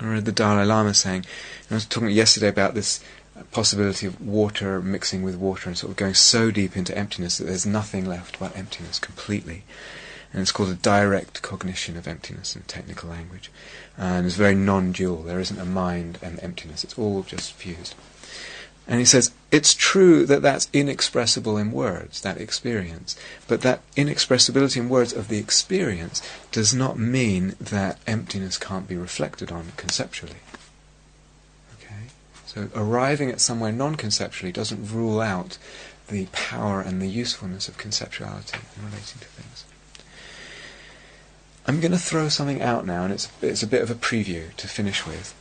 I 0.00 0.06
read 0.06 0.26
the 0.26 0.32
Dalai 0.32 0.66
Lama 0.66 0.92
saying, 0.92 1.24
I 1.70 1.74
was 1.74 1.86
talking 1.86 2.10
yesterday 2.10 2.48
about 2.48 2.74
this 2.74 3.02
possibility 3.50 4.06
of 4.06 4.20
water 4.20 4.80
mixing 4.80 5.22
with 5.22 5.36
water 5.36 5.68
and 5.68 5.76
sort 5.76 5.90
of 5.90 5.96
going 5.96 6.14
so 6.14 6.50
deep 6.50 6.76
into 6.76 6.96
emptiness 6.96 7.38
that 7.38 7.44
there's 7.44 7.66
nothing 7.66 8.04
left 8.04 8.38
but 8.38 8.56
emptiness 8.56 8.98
completely. 8.98 9.64
And 10.36 10.42
it's 10.42 10.52
called 10.52 10.68
a 10.68 10.74
direct 10.74 11.40
cognition 11.40 11.96
of 11.96 12.06
emptiness 12.06 12.54
in 12.54 12.60
technical 12.64 13.08
language. 13.08 13.50
And 13.96 14.26
it's 14.26 14.34
very 14.34 14.54
non-dual. 14.54 15.22
There 15.22 15.40
isn't 15.40 15.58
a 15.58 15.64
mind 15.64 16.18
and 16.20 16.38
emptiness. 16.42 16.84
It's 16.84 16.98
all 16.98 17.22
just 17.22 17.54
fused. 17.54 17.94
And 18.86 18.98
he 18.98 19.06
says, 19.06 19.32
it's 19.50 19.72
true 19.72 20.26
that 20.26 20.42
that's 20.42 20.68
inexpressible 20.74 21.56
in 21.56 21.72
words, 21.72 22.20
that 22.20 22.36
experience. 22.36 23.16
But 23.48 23.62
that 23.62 23.80
inexpressibility 23.96 24.78
in 24.78 24.90
words 24.90 25.14
of 25.14 25.28
the 25.28 25.38
experience 25.38 26.20
does 26.52 26.74
not 26.74 26.98
mean 26.98 27.56
that 27.58 27.98
emptiness 28.06 28.58
can't 28.58 28.86
be 28.86 28.96
reflected 28.98 29.50
on 29.50 29.72
conceptually. 29.78 30.36
Okay? 31.78 32.10
So 32.44 32.68
arriving 32.74 33.30
at 33.30 33.40
somewhere 33.40 33.72
non-conceptually 33.72 34.52
doesn't 34.52 34.92
rule 34.92 35.22
out 35.22 35.56
the 36.08 36.26
power 36.32 36.82
and 36.82 37.00
the 37.00 37.08
usefulness 37.08 37.68
of 37.68 37.78
conceptuality 37.78 38.60
in 38.76 38.84
relating 38.84 39.18
to 39.20 39.28
things. 39.28 39.64
I'm 41.66 41.80
going 41.80 41.92
to 41.92 41.98
throw 41.98 42.28
something 42.28 42.62
out 42.62 42.86
now, 42.86 43.04
and 43.04 43.12
it's, 43.12 43.28
it's 43.42 43.62
a 43.62 43.66
bit 43.66 43.82
of 43.82 43.90
a 43.90 43.94
preview 43.94 44.54
to 44.54 44.68
finish 44.68 45.04
with. 45.04 45.34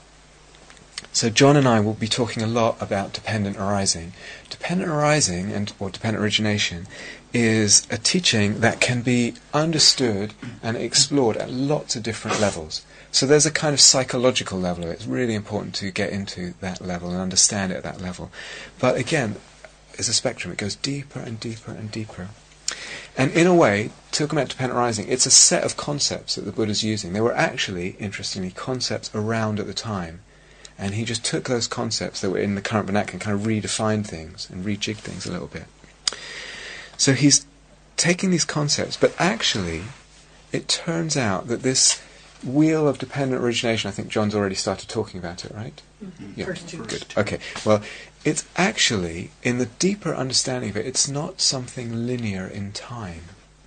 So 1.11 1.29
John 1.29 1.55
and 1.55 1.67
I 1.67 1.79
will 1.79 1.93
be 1.93 2.07
talking 2.07 2.43
a 2.43 2.47
lot 2.47 2.81
about 2.81 3.13
dependent 3.13 3.57
arising. 3.57 4.13
Dependent 4.49 4.89
arising 4.89 5.51
and 5.51 5.71
or 5.79 5.89
dependent 5.89 6.21
origination 6.21 6.87
is 7.31 7.87
a 7.89 7.97
teaching 7.97 8.59
that 8.61 8.81
can 8.81 9.01
be 9.01 9.35
understood 9.53 10.33
and 10.63 10.75
explored 10.75 11.37
at 11.37 11.49
lots 11.49 11.95
of 11.95 12.03
different 12.03 12.41
levels. 12.41 12.85
So 13.11 13.25
there's 13.25 13.45
a 13.45 13.51
kind 13.51 13.73
of 13.73 13.79
psychological 13.79 14.59
level 14.59 14.83
of 14.83 14.89
it. 14.89 14.93
It's 14.93 15.05
really 15.05 15.35
important 15.35 15.75
to 15.75 15.91
get 15.91 16.09
into 16.09 16.53
that 16.59 16.81
level 16.81 17.11
and 17.11 17.19
understand 17.19 17.71
it 17.71 17.75
at 17.75 17.83
that 17.83 18.01
level. 18.01 18.31
But 18.79 18.97
again, 18.97 19.37
it's 19.93 20.09
a 20.09 20.13
spectrum. 20.13 20.51
It 20.51 20.57
goes 20.57 20.75
deeper 20.75 21.19
and 21.19 21.39
deeper 21.39 21.71
and 21.71 21.91
deeper. 21.91 22.29
And 23.17 23.31
in 23.31 23.47
a 23.47 23.55
way, 23.55 23.91
talking 24.11 24.37
about 24.37 24.49
dependent 24.49 24.77
arising, 24.77 25.07
it's 25.07 25.25
a 25.25 25.31
set 25.31 25.63
of 25.63 25.77
concepts 25.77 26.35
that 26.35 26.41
the 26.41 26.51
Buddha's 26.51 26.83
using. 26.83 27.13
They 27.13 27.21
were 27.21 27.35
actually, 27.35 27.95
interestingly, 27.99 28.51
concepts 28.51 29.09
around 29.15 29.59
at 29.59 29.67
the 29.67 29.73
time. 29.73 30.21
And 30.77 30.95
he 30.95 31.05
just 31.05 31.23
took 31.23 31.45
those 31.47 31.67
concepts 31.67 32.19
that 32.19 32.29
were 32.29 32.37
in 32.37 32.55
the 32.55 32.61
current 32.61 32.87
vernacular 32.87 33.13
and 33.13 33.21
kind 33.21 33.39
of 33.39 33.45
redefined 33.47 34.05
things 34.05 34.49
and 34.49 34.65
rejigged 34.65 34.97
things 34.97 35.25
a 35.25 35.31
little 35.31 35.47
bit. 35.47 35.65
So 36.97 37.13
he's 37.13 37.45
taking 37.95 38.31
these 38.31 38.43
concepts, 38.45 38.97
but 38.97 39.15
actually, 39.17 39.83
it 40.51 40.67
turns 40.67 41.15
out 41.15 41.47
that 41.47 41.61
this 41.63 42.01
wheel 42.43 42.87
of 42.87 42.99
dependent 42.99 43.41
origination, 43.41 43.87
I 43.87 43.91
think 43.91 44.09
John's 44.09 44.35
already 44.35 44.55
started 44.55 44.89
talking 44.89 45.19
about 45.19 45.45
it, 45.45 45.53
right? 45.55 45.81
Mm-hmm. 46.03 46.31
Yeah, 46.35 46.45
First 46.45 46.67
two. 46.69 46.83
good. 46.85 47.05
Okay, 47.17 47.39
well, 47.65 47.81
it's 48.25 48.43
actually, 48.57 49.29
in 49.43 49.59
the 49.59 49.67
deeper 49.67 50.13
understanding 50.13 50.71
of 50.71 50.77
it, 50.77 50.87
it's 50.87 51.07
not 51.07 51.39
something 51.39 52.07
linear 52.07 52.47
in 52.47 52.71
time. 52.71 53.21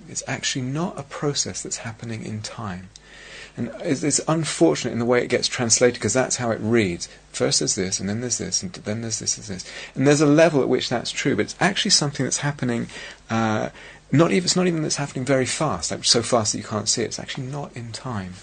It's 0.08 0.24
actually 0.26 0.62
not 0.62 0.98
a 0.98 1.04
process 1.04 1.62
that's 1.62 1.78
happening 1.78 2.24
in 2.24 2.42
time. 2.42 2.90
And 3.56 3.70
it's, 3.80 4.02
it's 4.02 4.20
unfortunate 4.26 4.90
in 4.90 4.98
the 4.98 5.04
way 5.04 5.22
it 5.22 5.28
gets 5.28 5.46
translated 5.46 5.94
because 5.94 6.12
that's 6.12 6.36
how 6.36 6.50
it 6.50 6.58
reads. 6.60 7.08
First 7.30 7.60
there's 7.60 7.76
this, 7.76 8.00
and 8.00 8.08
then 8.08 8.20
there's 8.20 8.38
this, 8.38 8.62
and 8.62 8.72
then 8.72 9.00
there's 9.02 9.20
this, 9.20 9.36
and 9.36 9.46
this. 9.46 9.64
And 9.94 10.06
there's 10.06 10.20
a 10.20 10.26
level 10.26 10.60
at 10.60 10.68
which 10.68 10.88
that's 10.88 11.12
true, 11.12 11.36
but 11.36 11.42
it's 11.42 11.56
actually 11.60 11.92
something 11.92 12.24
that's 12.24 12.38
happening. 12.38 12.88
Uh, 13.30 13.70
not 14.10 14.32
even 14.32 14.44
it's 14.44 14.56
not 14.56 14.66
even 14.66 14.82
that's 14.82 14.96
happening 14.96 15.24
very 15.24 15.46
fast, 15.46 15.92
like 15.92 16.04
so 16.04 16.22
fast 16.22 16.52
that 16.52 16.58
you 16.58 16.64
can't 16.64 16.88
see 16.88 17.02
it. 17.02 17.06
It's 17.06 17.20
actually 17.20 17.46
not 17.46 17.76
in 17.76 17.92
time. 17.92 18.34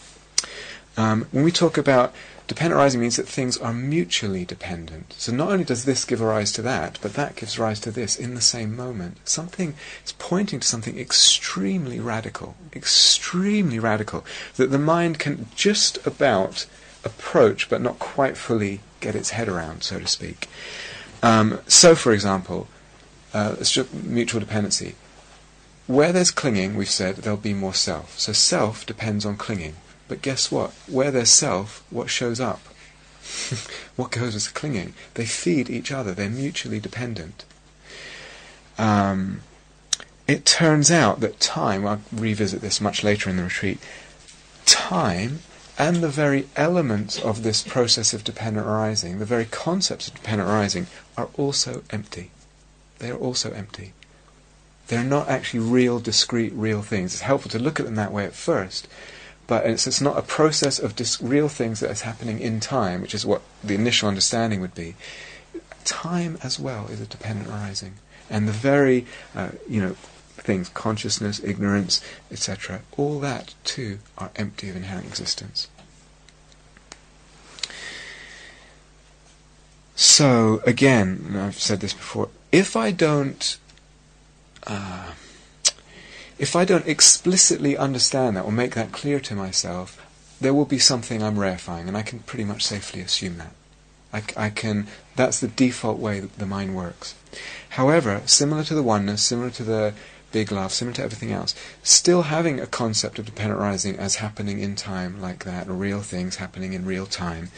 Um, 0.95 1.27
when 1.31 1.43
we 1.43 1.51
talk 1.51 1.77
about 1.77 2.13
dependent 2.47 2.79
arising, 2.79 3.01
means 3.01 3.15
that 3.15 3.27
things 3.27 3.57
are 3.57 3.73
mutually 3.73 4.45
dependent. 4.45 5.13
So 5.17 5.31
not 5.31 5.51
only 5.51 5.63
does 5.63 5.85
this 5.85 6.05
give 6.05 6.21
rise 6.21 6.51
to 6.53 6.61
that, 6.61 6.99
but 7.01 7.13
that 7.13 7.35
gives 7.35 7.59
rise 7.59 7.79
to 7.81 7.91
this 7.91 8.15
in 8.15 8.35
the 8.35 8.41
same 8.41 8.75
moment. 8.75 9.17
Something 9.27 9.75
is 10.03 10.11
pointing 10.13 10.59
to 10.59 10.67
something 10.67 10.97
extremely 10.99 11.99
radical, 11.99 12.55
extremely 12.73 13.79
radical, 13.79 14.25
that 14.57 14.71
the 14.71 14.79
mind 14.79 15.19
can 15.19 15.47
just 15.55 16.05
about 16.05 16.65
approach, 17.03 17.69
but 17.69 17.81
not 17.81 17.99
quite 17.99 18.37
fully 18.37 18.81
get 18.99 19.15
its 19.15 19.31
head 19.31 19.47
around, 19.47 19.83
so 19.83 19.99
to 19.99 20.07
speak. 20.07 20.49
Um, 21.23 21.59
so, 21.67 21.95
for 21.95 22.11
example, 22.11 22.67
uh, 23.33 23.55
it's 23.59 23.71
just 23.71 23.93
mutual 23.93 24.39
dependency. 24.39 24.95
Where 25.87 26.11
there's 26.11 26.31
clinging, 26.31 26.75
we've 26.75 26.89
said 26.89 27.17
there'll 27.17 27.37
be 27.37 27.53
more 27.53 27.73
self. 27.73 28.19
So 28.19 28.33
self 28.33 28.85
depends 28.85 29.25
on 29.25 29.37
clinging. 29.37 29.75
But 30.07 30.21
guess 30.21 30.51
what? 30.51 30.71
Where 30.87 31.11
there's 31.11 31.29
self, 31.29 31.83
what 31.89 32.09
shows 32.09 32.39
up? 32.39 32.61
what 33.95 34.11
goes 34.11 34.35
as 34.35 34.47
clinging? 34.47 34.93
They 35.15 35.25
feed 35.25 35.69
each 35.69 35.91
other. 35.91 36.13
They're 36.13 36.29
mutually 36.29 36.79
dependent. 36.79 37.43
Um, 38.77 39.41
it 40.27 40.45
turns 40.45 40.91
out 40.91 41.19
that 41.21 41.39
time, 41.39 41.85
I'll 41.85 42.01
revisit 42.11 42.61
this 42.61 42.81
much 42.81 43.03
later 43.03 43.29
in 43.29 43.37
the 43.37 43.43
retreat, 43.43 43.79
time 44.65 45.39
and 45.77 45.97
the 45.97 46.09
very 46.09 46.47
elements 46.55 47.19
of 47.19 47.43
this 47.43 47.61
process 47.61 48.13
of 48.13 48.23
dependent 48.23 48.65
arising, 48.65 49.19
the 49.19 49.25
very 49.25 49.45
concepts 49.45 50.07
of 50.07 50.15
dependent 50.15 50.49
arising, 50.49 50.87
are 51.17 51.29
also 51.35 51.83
empty. 51.89 52.31
They 52.99 53.09
are 53.09 53.17
also 53.17 53.51
empty. 53.51 53.93
They're 54.87 55.03
not 55.03 55.27
actually 55.27 55.59
real, 55.61 55.99
discrete, 55.99 56.53
real 56.53 56.81
things. 56.81 57.13
It's 57.13 57.21
helpful 57.21 57.51
to 57.51 57.59
look 57.59 57.79
at 57.79 57.85
them 57.85 57.95
that 57.95 58.13
way 58.13 58.25
at 58.25 58.33
first, 58.33 58.87
but 59.47 59.65
it's, 59.65 59.85
it's 59.87 60.01
not 60.01 60.17
a 60.17 60.21
process 60.21 60.79
of 60.79 60.95
dis- 60.95 61.21
real 61.21 61.49
things 61.49 61.79
that 61.79 61.91
is 61.91 62.01
happening 62.01 62.39
in 62.39 62.59
time, 62.59 63.01
which 63.01 63.13
is 63.13 63.25
what 63.25 63.41
the 63.63 63.75
initial 63.75 64.07
understanding 64.07 64.61
would 64.61 64.75
be. 64.75 64.95
Time 65.83 66.37
as 66.43 66.59
well 66.59 66.87
is 66.87 66.99
a 66.99 67.05
dependent 67.05 67.49
arising, 67.49 67.95
and 68.29 68.47
the 68.47 68.51
very, 68.51 69.05
uh, 69.35 69.49
you 69.69 69.81
know, 69.81 69.95
things, 70.37 70.69
consciousness, 70.69 71.39
ignorance, 71.43 72.01
etc., 72.31 72.81
all 72.97 73.19
that 73.19 73.53
too 73.63 73.99
are 74.17 74.31
empty 74.35 74.69
of 74.69 74.75
inherent 74.75 75.05
existence. 75.05 75.67
So 79.95 80.61
again, 80.65 81.35
I've 81.37 81.59
said 81.59 81.79
this 81.79 81.93
before, 81.93 82.29
if 82.51 82.75
I 82.75 82.91
don't 82.91 83.57
uh, 84.67 85.11
if 86.37 86.55
I 86.55 86.65
don't 86.65 86.87
explicitly 86.87 87.77
understand 87.77 88.35
that 88.35 88.45
or 88.45 88.51
make 88.51 88.75
that 88.75 88.91
clear 88.91 89.19
to 89.21 89.35
myself, 89.35 90.01
there 90.41 90.53
will 90.53 90.65
be 90.65 90.79
something 90.79 91.23
I'm 91.23 91.37
reifying, 91.37 91.87
and 91.87 91.95
I 91.95 92.01
can 92.01 92.19
pretty 92.19 92.43
much 92.43 92.65
safely 92.65 93.01
assume 93.01 93.37
that. 93.37 93.53
I, 94.13 94.23
I 94.35 94.49
can. 94.49 94.87
That's 95.15 95.39
the 95.39 95.47
default 95.47 95.99
way 95.99 96.19
that 96.19 96.37
the 96.37 96.45
mind 96.45 96.75
works. 96.75 97.15
However, 97.69 98.21
similar 98.25 98.63
to 98.63 98.75
the 98.75 98.83
oneness, 98.83 99.23
similar 99.23 99.49
to 99.51 99.63
the 99.63 99.93
big 100.31 100.51
love, 100.51 100.73
similar 100.73 100.95
to 100.95 101.03
everything 101.03 101.31
else, 101.31 101.55
still 101.83 102.23
having 102.23 102.59
a 102.59 102.67
concept 102.67 103.19
of 103.19 103.25
dependent 103.25 103.59
arising 103.59 103.97
as 103.97 104.15
happening 104.15 104.59
in 104.59 104.75
time 104.75 105.21
like 105.21 105.45
that, 105.45 105.67
real 105.67 106.01
things 106.01 106.37
happening 106.37 106.73
in 106.73 106.85
real 106.85 107.05
time, 107.05 107.49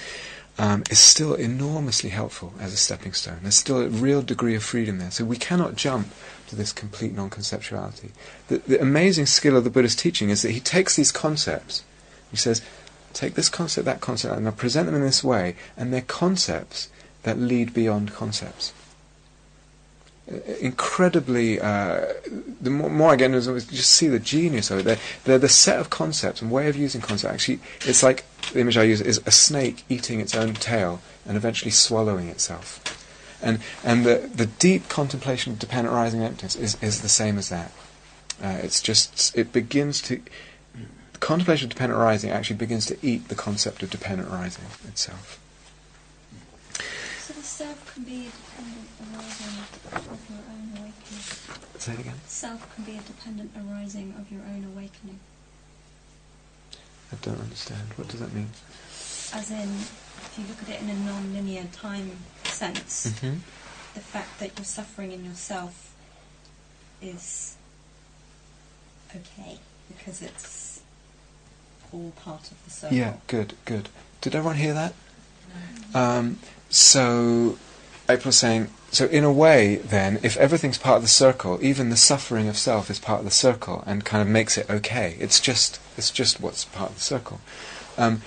um, 0.60 0.84
is 0.90 1.00
still 1.00 1.36
enormously 1.36 2.10
helpful 2.10 2.54
as 2.60 2.74
a 2.74 2.78
stepping 2.78 3.14
stone. 3.14 3.40
There's 3.42 3.56
still 3.56 3.82
a 3.82 3.90
real 3.90 4.22
degree 4.22 4.56
of 4.56 4.64
freedom 4.64 4.98
there. 4.98 5.12
So 5.12 5.24
we 5.24 5.38
cannot 5.38 5.76
jump 5.76 6.08
to 6.48 6.56
this 6.56 6.74
complete 6.74 7.14
non-conceptuality. 7.14 8.12
The, 8.48 8.58
the 8.60 8.82
amazing 8.82 9.28
skill 9.28 9.56
of 9.56 9.64
the 9.64 9.70
Buddha's 9.70 9.96
teaching 9.96 10.30
is 10.30 10.42
that 10.42 10.52
he 10.52 10.60
takes 10.60 10.96
these 10.96 11.12
concepts, 11.12 11.84
he 12.32 12.38
says, 12.38 12.62
take 13.14 13.36
this 13.36 13.50
concept, 13.50 13.86
that 13.86 14.02
concept, 14.02 14.36
and 14.36 14.48
I 14.48 14.52
present 14.52 14.86
them 14.88 14.96
in 14.96 15.02
this 15.02 15.24
way, 15.24 15.56
and 15.76 15.94
they're 15.94 16.02
concepts 16.02 16.90
that 17.24 17.38
lead 17.38 17.74
beyond 17.74 18.14
concepts. 18.14 18.74
Incredibly. 20.60 21.60
Uh, 21.60 22.06
the 22.62 22.70
more, 22.70 22.90
more 22.90 23.12
I 23.12 23.16
get 23.16 23.32
into 23.32 23.56
it, 23.56 23.68
just 23.70 23.92
see 23.92 24.08
the 24.08 24.20
genius 24.20 24.72
of 24.72 24.80
it. 24.80 24.84
They're, 24.84 25.00
they're 25.24 25.38
the 25.40 25.50
set 25.50 25.80
of 25.80 25.90
concepts 25.90 26.42
and 26.42 26.52
way 26.52 26.68
of 26.68 26.76
using 26.76 27.02
concepts. 27.02 27.34
Actually, 27.34 27.60
it's 27.86 28.04
like 28.04 28.26
the 28.52 28.60
image 28.60 28.78
I 28.78 28.84
use 28.84 29.02
is 29.02 29.22
a 29.26 29.32
snake 29.32 29.84
eating 29.90 30.20
its 30.20 30.36
own 30.36 30.54
tail 30.54 31.02
and 31.26 31.38
eventually 31.38 31.72
swallowing 31.72 32.28
itself. 32.30 32.82
And 33.42 33.60
and 33.84 34.06
the 34.06 34.30
the 34.34 34.48
deep 34.48 34.90
contemplation 34.90 35.54
of 35.54 35.60
dependent 35.60 35.94
rising 35.94 36.24
emptiness 36.24 36.56
is, 36.56 36.82
is 36.82 37.02
the 37.02 37.10
same 37.10 37.38
as 37.38 37.50
that. 37.50 37.72
Uh, 38.42 38.58
it's 38.62 38.82
just 38.82 39.38
it 39.38 39.52
begins 39.52 40.02
to 40.04 40.22
the 41.18 41.26
contemplation 41.26 41.66
of 41.66 41.70
dependent 41.70 42.00
arising 42.00 42.30
actually 42.30 42.58
begins 42.58 42.86
to 42.88 42.98
eat 43.02 43.28
the 43.28 43.36
concept 43.36 43.82
of 43.84 43.90
dependent 43.90 44.30
arising 44.30 44.66
itself. 44.88 45.40
So 47.20 47.34
the 47.34 47.42
self 47.42 47.94
can 47.94 48.04
be 48.04 48.28
a 48.28 48.32
dependent 48.32 48.88
arising 49.02 49.58
of 49.94 50.30
your 50.30 50.40
own 50.50 50.70
awakening. 50.78 51.77
Say 51.88 51.94
it 51.94 52.00
again. 52.00 52.20
Self 52.26 52.76
can 52.76 52.84
be 52.84 52.98
a 52.98 53.02
dependent 53.02 53.52
arising 53.56 54.14
of 54.20 54.30
your 54.30 54.42
own 54.42 54.66
awakening. 54.76 55.20
I 57.14 57.16
don't 57.22 57.40
understand. 57.40 57.80
What 57.96 58.10
does 58.10 58.20
that 58.20 58.34
mean? 58.34 58.50
As 59.34 59.50
in, 59.52 59.70
if 59.70 60.36
you 60.38 60.44
look 60.50 60.62
at 60.64 60.68
it 60.68 60.82
in 60.82 60.90
a 60.90 61.00
non-linear 61.06 61.64
time 61.72 62.12
sense, 62.44 63.08
Mm-hmm. 63.08 63.36
the 63.94 64.02
fact 64.02 64.38
that 64.42 64.52
you're 64.58 64.66
suffering 64.66 65.14
in 65.14 65.24
yourself 65.24 65.96
is 67.02 67.56
okay 69.16 69.58
because 69.88 70.22
it's 70.22 70.82
all 71.94 72.12
part 72.18 72.52
of 72.52 72.62
the 72.66 72.70
circle. 72.70 72.98
Yeah, 72.98 73.14
good, 73.28 73.54
good. 73.64 73.88
Did 74.20 74.36
everyone 74.36 74.58
hear 74.58 74.74
that? 74.74 74.94
Um, 75.96 76.40
so, 76.70 77.58
April's 78.10 78.36
saying, 78.36 78.68
so 78.92 79.06
in 79.06 79.24
a 79.24 79.32
way, 79.32 79.76
then, 79.78 80.20
if 80.24 80.38
everything's 80.38 80.78
part 80.78 80.98
of 80.98 81.02
the 81.02 81.10
circle, 81.10 81.60
even 81.62 81.90
the 81.90 81.98
suffering 81.98 82.48
of 82.48 82.58
self 82.58 82.90
is 82.90 83.00
part 83.00 83.20
of 83.20 83.26
the 83.26 83.32
circle 83.32 83.84
and 83.86 84.06
kind 84.06 84.22
of 84.22 84.28
makes 84.28 84.58
it 84.58 84.70
okay. 84.70 85.18
It's 85.20 85.40
just, 85.40 85.80
it's 85.98 86.10
just 86.10 86.40
what's 86.40 86.66
part 86.66 86.92
of 86.92 86.96
the 86.96 87.02
circle. 87.02 87.42
Um, 87.98 88.22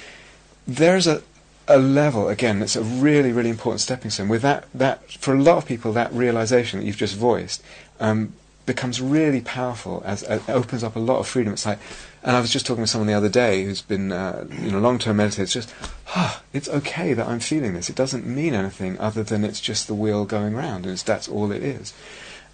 there's 0.66 1.06
a, 1.06 1.22
a 1.66 1.78
level 1.78 2.28
again. 2.28 2.60
It's 2.60 2.76
a 2.76 2.82
really, 2.82 3.32
really 3.32 3.48
important 3.48 3.80
stepping 3.80 4.10
stone. 4.10 4.28
With 4.28 4.42
that, 4.42 4.66
that 4.74 5.10
for 5.12 5.34
a 5.34 5.42
lot 5.42 5.56
of 5.56 5.66
people, 5.66 5.92
that 5.94 6.12
realization 6.12 6.78
that 6.78 6.86
you've 6.86 6.96
just 6.96 7.16
voiced 7.16 7.62
um, 7.98 8.34
becomes 8.66 9.00
really 9.00 9.40
powerful 9.40 10.02
as 10.04 10.22
it 10.24 10.48
opens 10.48 10.84
up 10.84 10.94
a 10.94 11.00
lot 11.00 11.20
of 11.20 11.26
freedom. 11.26 11.54
It's 11.54 11.66
like, 11.66 11.78
and 12.22 12.36
I 12.36 12.40
was 12.40 12.50
just 12.52 12.66
talking 12.66 12.82
with 12.82 12.90
someone 12.90 13.06
the 13.08 13.14
other 13.14 13.28
day 13.28 13.64
who's 13.64 13.82
been, 13.82 14.12
uh, 14.12 14.46
you 14.62 14.70
know, 14.70 14.78
long-term 14.78 15.16
meditator. 15.16 15.40
It's 15.40 15.52
just, 15.52 15.74
ah, 16.08 16.42
it's 16.52 16.68
okay 16.68 17.14
that 17.14 17.26
I'm 17.26 17.40
feeling 17.40 17.74
this. 17.74 17.88
It 17.88 17.96
doesn't 17.96 18.26
mean 18.26 18.54
anything 18.54 18.98
other 18.98 19.22
than 19.22 19.44
it's 19.44 19.60
just 19.60 19.86
the 19.86 19.94
wheel 19.94 20.24
going 20.26 20.54
round. 20.54 20.86
It's, 20.86 21.02
that's 21.02 21.28
all 21.28 21.50
it 21.52 21.62
is. 21.62 21.94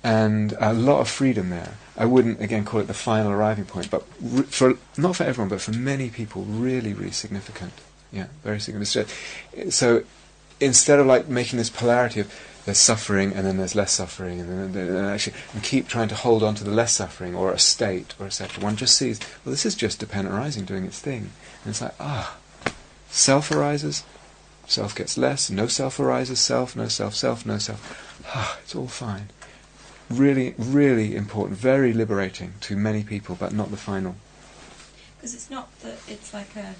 And 0.05 0.55
a 0.60 0.72
lot 0.72 1.01
of 1.01 1.09
freedom 1.09 1.51
there. 1.51 1.74
I 1.97 2.05
wouldn't 2.05 2.40
again 2.40 2.64
call 2.64 2.80
it 2.80 2.86
the 2.86 2.94
final 2.94 3.32
arriving 3.32 3.64
point, 3.64 3.90
but 3.90 4.05
re- 4.22 4.43
for 4.44 4.74
not 4.97 5.16
for 5.16 5.24
everyone, 5.24 5.48
but 5.48 5.60
for 5.60 5.72
many 5.72 6.10
people, 6.10 6.43
really, 6.43 6.93
really 6.94 7.10
significant. 7.10 7.72
Yeah, 8.12 8.26
very 8.44 8.60
significant. 8.60 9.09
So- 9.55 9.70
So 9.70 10.05
instead 10.60 10.98
of 11.01 11.06
like 11.06 11.26
making 11.28 11.59
this 11.59 11.70
polarity 11.70 12.20
of 12.20 12.32
there's 12.66 12.78
suffering 12.78 13.32
and 13.32 13.47
then 13.47 13.56
there's 13.56 13.74
less 13.74 13.93
suffering 13.93 14.40
and 14.40 14.74
then 14.74 14.88
and 14.88 15.06
actually 15.06 15.36
and 15.55 15.62
keep 15.62 15.88
trying 15.88 16.09
to 16.09 16.14
hold 16.14 16.43
on 16.43 16.55
to 16.56 16.64
the 16.64 16.70
less 16.70 16.93
suffering 16.93 17.34
or 17.34 17.52
a 17.52 17.59
state 17.59 18.14
or 18.20 18.26
etc. 18.26 18.62
One 18.62 18.76
just 18.76 18.97
sees 18.97 19.18
well 19.44 19.52
this 19.52 19.64
is 19.64 19.74
just 19.74 20.01
dependent 20.01 20.34
arising 20.34 20.64
doing 20.64 20.84
its 20.84 21.01
thing 21.01 21.30
and 21.64 21.70
it's 21.70 21.80
like 21.80 21.94
ah 21.98 22.36
self 23.09 23.51
arises 23.51 24.05
self 24.66 24.94
gets 24.94 25.16
less 25.16 25.48
no 25.48 25.68
self 25.68 25.98
arises 26.01 26.40
self 26.40 26.74
no 26.76 26.88
self 26.88 27.14
self 27.14 27.47
no 27.47 27.56
self 27.56 27.80
ah 28.34 28.59
it's 28.62 28.74
all 28.74 28.88
fine 28.88 29.28
really 30.10 30.55
really 30.59 31.14
important 31.14 31.56
very 31.56 31.93
liberating 31.93 32.55
to 32.60 32.76
many 32.76 33.02
people 33.02 33.36
but 33.38 33.52
not 33.52 33.70
the 33.70 33.76
final 33.76 34.16
Because 35.16 35.34
it's 35.34 35.51
not 35.51 35.68
that 35.80 35.98
it's 36.09 36.34
like 36.34 36.55
a. 36.56 36.74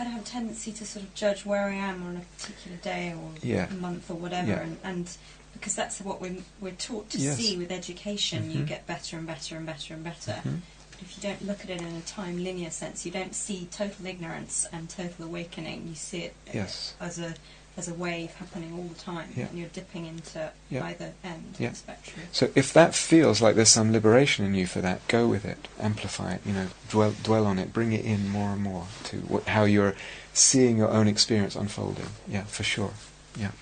I 0.00 0.04
have 0.10 0.22
a 0.22 0.24
tendency 0.24 0.72
to 0.72 0.86
sort 0.86 1.04
of 1.04 1.14
judge 1.14 1.44
where 1.44 1.64
I 1.66 1.74
am 1.74 2.02
on 2.06 2.16
a 2.16 2.20
particular 2.38 2.76
day 2.78 3.12
or 3.12 3.30
Yeah. 3.42 3.66
month 3.78 4.10
or 4.10 4.14
whatever, 4.14 4.48
Yeah. 4.52 4.60
and, 4.60 4.78
and 4.82 5.16
because 5.52 5.74
that's 5.74 6.00
what 6.00 6.20
we're, 6.20 6.36
we're 6.60 6.72
taught 6.72 7.10
to 7.10 7.18
Yes. 7.18 7.36
see 7.36 7.56
with 7.56 7.70
education. 7.70 8.50
You 8.50 8.60
Mhm. 8.60 8.66
get 8.66 8.86
better 8.86 9.18
and 9.18 9.26
better 9.26 9.56
and 9.56 9.66
better 9.66 9.94
and 9.94 10.02
better. 10.04 10.40
Mhm. 10.44 10.60
But 10.92 11.02
if 11.02 11.16
you 11.16 11.22
don't 11.22 11.44
look 11.46 11.60
at 11.64 11.70
it 11.70 11.80
in 11.82 11.96
a 11.96 12.00
time 12.02 12.42
linear 12.42 12.70
sense, 12.70 13.04
you 13.04 13.12
don't 13.12 13.34
see 13.34 13.66
total 13.70 14.06
ignorance 14.06 14.66
and 14.72 14.88
total 14.88 15.26
awakening. 15.26 15.88
You 15.88 15.94
see 15.96 16.22
it 16.22 16.34
Yes. 16.52 16.94
as 17.00 17.18
a 17.18 17.34
as 17.76 17.88
a 17.88 17.94
wave 17.94 18.32
happening 18.34 18.72
all 18.74 18.84
the 18.84 19.00
time, 19.00 19.28
Yeah. 19.34 19.46
and 19.46 19.58
you're 19.58 19.68
dipping 19.68 20.04
into 20.04 20.50
Yeah. 20.68 20.84
either 20.84 21.12
end 21.24 21.54
Yeah. 21.58 21.68
of 21.68 21.72
the 21.74 21.78
spectrum. 21.78 22.26
So 22.32 22.50
if 22.54 22.72
that 22.72 22.94
feels 22.94 23.40
like 23.40 23.54
there's 23.56 23.68
some 23.70 23.92
liberation 23.92 24.44
in 24.44 24.54
you 24.54 24.66
for 24.66 24.80
that, 24.80 25.06
go 25.08 25.26
with 25.28 25.44
it, 25.44 25.68
amplify 25.78 26.32
it, 26.34 26.40
you 26.44 26.52
know, 26.52 26.66
dwell 26.90 27.14
dwell 27.22 27.46
on 27.46 27.58
it, 27.58 27.72
bring 27.72 27.92
it 27.92 28.04
in 28.04 28.28
more 28.28 28.50
and 28.50 28.62
more 28.62 28.88
to 29.04 29.16
what, 29.18 29.48
how 29.48 29.64
you're 29.64 29.94
seeing 30.34 30.76
your 30.78 30.90
own 30.90 31.08
experience 31.08 31.54
unfolding. 31.54 32.08
Yeah, 32.28 32.44
for 32.44 32.64
sure. 32.64 32.92
Yeah. 33.36 33.52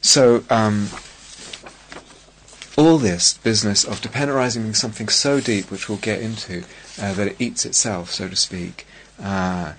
So 0.00 0.44
um, 0.50 0.90
all 2.76 2.98
this 2.98 3.34
business 3.38 3.84
of 3.84 4.00
dependent 4.00 4.36
arising 4.36 4.62
being 4.62 4.74
something 4.74 5.08
so 5.08 5.40
deep, 5.40 5.70
which 5.70 5.88
we'll 5.88 5.98
get 5.98 6.20
into, 6.20 6.64
uh, 7.00 7.12
that 7.14 7.26
it 7.26 7.36
eats 7.40 7.64
itself, 7.64 8.12
so 8.12 8.28
to 8.28 8.36
speak. 8.36 8.86
Uh, 9.20 9.72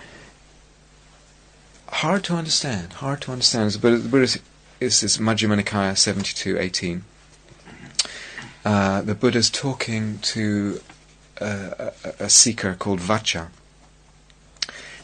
hard 1.91 2.23
to 2.25 2.35
understand. 2.35 2.93
Hard 2.93 3.21
to 3.21 3.31
understand. 3.31 3.77
But 3.81 4.03
the 4.03 4.09
Buddha 4.09 4.39
is 4.79 5.01
this 5.01 5.17
Majjhima 5.17 5.61
Nikaya 5.61 5.97
7218. 5.97 7.03
Uh, 8.65 9.01
the 9.01 9.15
Buddha's 9.15 9.49
talking 9.49 10.19
to 10.19 10.81
uh, 11.41 11.91
a, 12.03 12.25
a 12.25 12.29
seeker 12.29 12.75
called 12.75 12.99
Vaccha. 12.99 13.47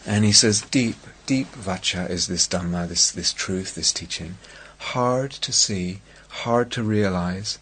And 0.06 0.24
he 0.24 0.32
says, 0.32 0.62
deep, 0.62 0.98
deep 1.26 1.52
Vaccha 1.54 2.10
is 2.10 2.28
this 2.28 2.48
Dhamma, 2.48 2.88
this, 2.88 3.12
this 3.12 3.34
truth, 3.34 3.76
this 3.76 3.92
teaching. 3.92 4.38
Hard 4.78 5.32
to 5.32 5.52
see, 5.52 6.02
hard 6.30 6.72
to 6.72 6.84
realize, 6.84 7.58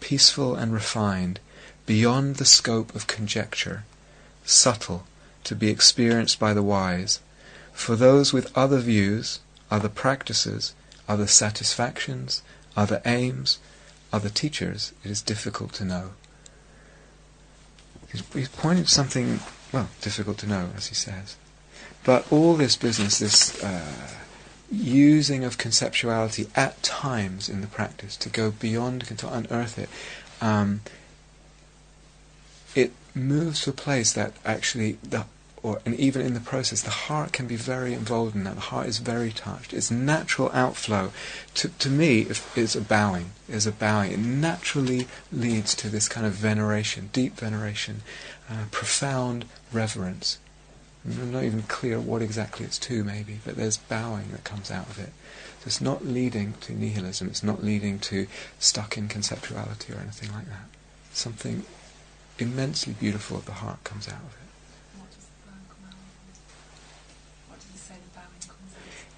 peaceful 0.00 0.54
and 0.54 0.72
refined, 0.72 1.40
beyond 1.86 2.36
the 2.36 2.44
scope 2.44 2.94
of 2.94 3.06
conjecture, 3.06 3.84
subtle, 4.44 5.06
to 5.44 5.54
be 5.54 5.70
experienced 5.70 6.38
by 6.38 6.52
the 6.52 6.62
wise. 6.62 7.20
For 7.78 7.94
those 7.94 8.32
with 8.32 8.54
other 8.58 8.80
views, 8.80 9.38
other 9.70 9.88
practices, 9.88 10.74
other 11.08 11.28
satisfactions, 11.28 12.42
other 12.76 13.00
aims, 13.06 13.60
other 14.12 14.28
teachers, 14.28 14.92
it 15.04 15.12
is 15.12 15.22
difficult 15.22 15.72
to 15.74 15.84
know. 15.84 16.10
He's, 18.10 18.48
to 18.48 18.86
something, 18.86 19.38
well, 19.72 19.88
difficult 20.02 20.38
to 20.38 20.48
know, 20.48 20.70
as 20.76 20.88
he 20.88 20.94
says. 20.96 21.36
But 22.04 22.30
all 22.32 22.56
this 22.56 22.74
business, 22.74 23.20
this 23.20 23.62
uh, 23.62 24.08
using 24.72 25.44
of 25.44 25.56
conceptuality 25.56 26.50
at 26.56 26.82
times 26.82 27.48
in 27.48 27.60
the 27.60 27.68
practice 27.68 28.16
to 28.16 28.28
go 28.28 28.50
beyond, 28.50 29.06
to 29.16 29.32
unearth 29.32 29.78
it, 29.78 29.88
um, 30.44 30.80
it 32.74 32.92
moves 33.14 33.62
to 33.62 33.70
a 33.70 33.72
place 33.72 34.12
that 34.12 34.32
actually 34.44 34.98
the 35.02 35.24
or 35.62 35.80
and 35.84 35.94
even 35.96 36.22
in 36.22 36.34
the 36.34 36.40
process, 36.40 36.82
the 36.82 36.90
heart 36.90 37.32
can 37.32 37.46
be 37.46 37.56
very 37.56 37.92
involved 37.92 38.34
in 38.34 38.44
that. 38.44 38.54
The 38.54 38.60
heart 38.60 38.86
is 38.86 38.98
very 38.98 39.32
touched. 39.32 39.72
Its 39.72 39.90
natural 39.90 40.50
outflow, 40.52 41.12
to 41.54 41.68
to 41.68 41.90
me, 41.90 42.26
is 42.56 42.76
a 42.76 42.80
bowing. 42.80 43.30
Is 43.48 43.66
a 43.66 43.72
bowing. 43.72 44.12
It 44.12 44.18
naturally 44.18 45.08
leads 45.32 45.74
to 45.76 45.88
this 45.88 46.08
kind 46.08 46.26
of 46.26 46.32
veneration, 46.32 47.10
deep 47.12 47.36
veneration, 47.36 48.02
uh, 48.50 48.64
profound 48.70 49.44
reverence. 49.72 50.38
I'm 51.04 51.32
not 51.32 51.44
even 51.44 51.62
clear 51.62 52.00
what 52.00 52.22
exactly 52.22 52.66
it's 52.66 52.78
to, 52.80 53.02
maybe, 53.04 53.40
but 53.44 53.56
there's 53.56 53.76
bowing 53.76 54.30
that 54.32 54.44
comes 54.44 54.70
out 54.70 54.88
of 54.88 54.98
it. 54.98 55.12
So 55.60 55.66
it's 55.66 55.80
not 55.80 56.04
leading 56.04 56.54
to 56.62 56.72
nihilism. 56.72 57.28
It's 57.28 57.42
not 57.42 57.64
leading 57.64 57.98
to 58.00 58.26
stuck 58.58 58.98
in 58.98 59.08
conceptuality 59.08 59.96
or 59.96 60.00
anything 60.00 60.32
like 60.32 60.46
that. 60.46 60.68
Something 61.12 61.64
immensely 62.38 62.92
beautiful 62.92 63.38
of 63.38 63.46
the 63.46 63.52
heart 63.52 63.82
comes 63.84 64.06
out 64.06 64.20
of 64.20 64.34
it. 64.34 64.37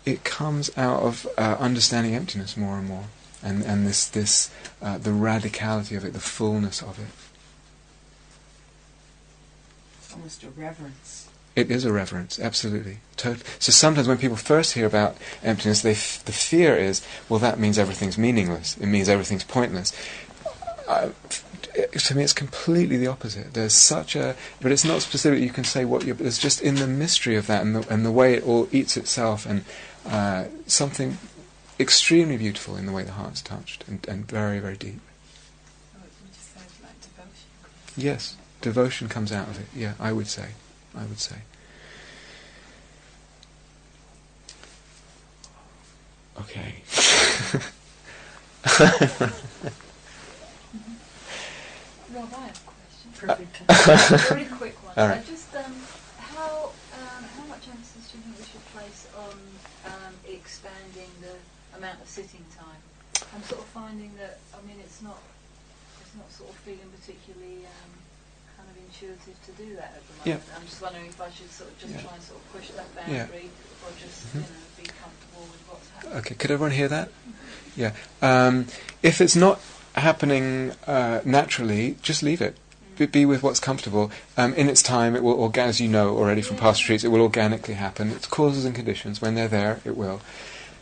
It 0.05 0.25
comes 0.25 0.71
out 0.77 1.03
of 1.03 1.27
uh, 1.37 1.57
understanding 1.59 2.15
emptiness 2.15 2.57
more 2.57 2.79
and 2.79 2.89
more, 2.89 3.05
and 3.43 3.63
and 3.63 3.87
this 3.87 4.07
this 4.07 4.51
uh, 4.81 4.99
the 4.99 5.11
radicality 5.11 5.97
of 5.97 6.05
it, 6.05 6.13
the 6.13 6.21
fullness 6.21 6.83
of 6.83 6.99
it. 6.99 7.11
It's 10.01 10.13
almost 10.15 10.43
a 10.43 10.51
reverence. 10.51 11.29
It 11.57 11.71
is 11.71 11.85
a 11.85 11.93
reverence, 11.93 12.39
absolutely. 12.39 12.99
Tot- 13.17 13.43
so 13.59 13.73
sometimes 13.73 14.07
when 14.07 14.19
people 14.19 14.37
first 14.37 14.75
hear 14.75 14.87
about 14.87 15.17
emptiness, 15.43 15.83
they 15.83 15.93
f- 15.93 16.25
the 16.25 16.33
fear 16.33 16.77
is, 16.77 17.05
well, 17.29 17.41
that 17.41 17.59
means 17.59 17.77
everything's 17.77 18.17
meaningless. 18.17 18.77
It 18.77 18.87
means 18.87 19.09
everything's 19.09 19.45
pointless. 19.45 19.93
Uh, 20.87 21.11
f- 21.27 21.45
to 21.93 22.17
me, 22.17 22.23
it's 22.23 22.33
completely 22.33 22.97
the 22.97 23.07
opposite. 23.07 23.55
There's 23.55 23.75
such 23.75 24.17
a, 24.17 24.37
but 24.61 24.73
it's 24.73 24.85
not 24.85 25.03
specific. 25.03 25.41
You 25.41 25.51
can 25.51 25.65
say 25.65 25.85
what 25.85 26.05
you're. 26.05 26.17
It's 26.21 26.39
just 26.39 26.61
in 26.61 26.77
the 26.77 26.87
mystery 26.87 27.37
of 27.37 27.47
that 27.49 27.63
and 27.63 27.77
the, 27.77 27.93
and 27.93 28.05
the 28.05 28.13
way 28.13 28.35
it 28.35 28.45
all 28.45 28.69
eats 28.73 28.97
itself 28.97 29.47
and 29.47 29.65
uh, 30.07 30.45
something 30.67 31.19
extremely 31.79 32.37
beautiful 32.37 32.77
in 32.77 32.87
the 32.87 32.93
way 32.93 33.03
the 33.03 33.13
heart's 33.13 33.41
touched 33.43 33.85
and, 33.89 34.07
and 34.09 34.27
very, 34.27 34.59
very 34.59 34.77
deep. 34.77 35.01
Oh, 35.95 36.01
it 36.05 36.11
would 36.23 36.33
just 36.33 36.55
say 36.55 36.61
like 36.83 37.01
devotion. 37.01 37.49
Yes, 37.97 38.37
devotion 38.61 39.09
comes 39.09 39.33
out 39.33 39.49
of 39.49 39.59
it. 39.59 39.67
Yeah, 39.75 39.95
I 39.99 40.13
would 40.13 40.27
say. 40.27 40.51
I 40.95 41.05
would 41.05 41.21
say. 41.21 41.37
Okay. 46.41 46.75
Rob, 52.13 52.29
I 52.35 52.47
have 52.47 52.57
a 52.57 52.65
question. 52.67 53.11
Perfect. 53.15 54.31
A 54.31 54.35
really 54.35 54.47
quick 54.47 54.85
one. 54.85 54.95
All 54.97 55.09
right. 55.09 55.25
Finding 63.91 64.13
that 64.19 64.39
I 64.55 64.65
mean 64.67 64.77
it's 64.81 65.03
not 65.03 65.19
it's 66.01 66.15
not 66.15 66.31
sort 66.31 66.51
of 66.51 66.57
feeling 66.63 66.87
particularly 66.95 67.67
um, 67.67 67.91
kind 68.57 68.69
of 68.71 68.77
intuitive 68.79 69.35
to 69.47 69.53
do 69.59 69.75
that 69.77 69.99
at 69.99 70.03
the 70.07 70.31
Yeah. 70.31 70.35
moment. 70.37 70.51
I'm 70.57 70.67
just 70.67 70.81
wondering 70.83 71.07
if 71.07 71.21
I 71.21 71.31
should 71.31 71.51
sort 71.51 71.71
of 71.71 71.79
just 71.79 71.95
Yeah. 71.95 72.03
try 72.03 72.15
and 72.15 72.23
sort 72.23 72.39
of 72.39 72.53
push 72.55 72.69
that 72.79 72.87
Yeah. 73.09 73.25
boundary 73.27 73.51
or 73.83 73.91
just 73.99 74.19
Mhm. 74.31 74.35
you 74.35 74.41
know 74.41 74.47
be 74.79 74.87
comfortable 74.87 75.43
with 75.51 75.63
what's 75.69 75.89
happening. 75.95 76.19
Okay, 76.19 76.35
could 76.37 76.51
everyone 76.51 76.71
hear 76.73 76.89
that? 76.89 77.09
Yeah. 77.77 77.93
Um, 78.23 78.67
if 79.03 79.21
it's 79.21 79.35
not 79.37 79.61
happening 79.95 80.73
uh, 80.87 81.21
naturally, 81.25 81.97
just 82.03 82.23
leave 82.23 82.41
it. 82.41 82.57
Be, 82.97 83.07
be 83.07 83.25
with 83.25 83.43
what's 83.43 83.59
comfortable. 83.61 84.11
Um, 84.37 84.55
in 84.55 84.69
its 84.69 84.83
time, 84.83 85.17
it 85.17 85.23
will, 85.23 85.37
orga- 85.37 85.59
as 85.73 85.81
you 85.81 85.89
know 85.89 86.17
already 86.17 86.43
from 86.43 86.57
past 86.59 86.83
retreats, 86.83 87.03
it 87.03 87.09
will 87.09 87.23
organically 87.23 87.75
happen. 87.75 88.11
It's 88.11 88.27
causes 88.27 88.65
and 88.65 88.75
conditions. 88.75 89.21
When 89.23 89.35
they're 89.35 89.49
there, 89.49 89.81
it 89.85 89.97
will. 89.97 90.21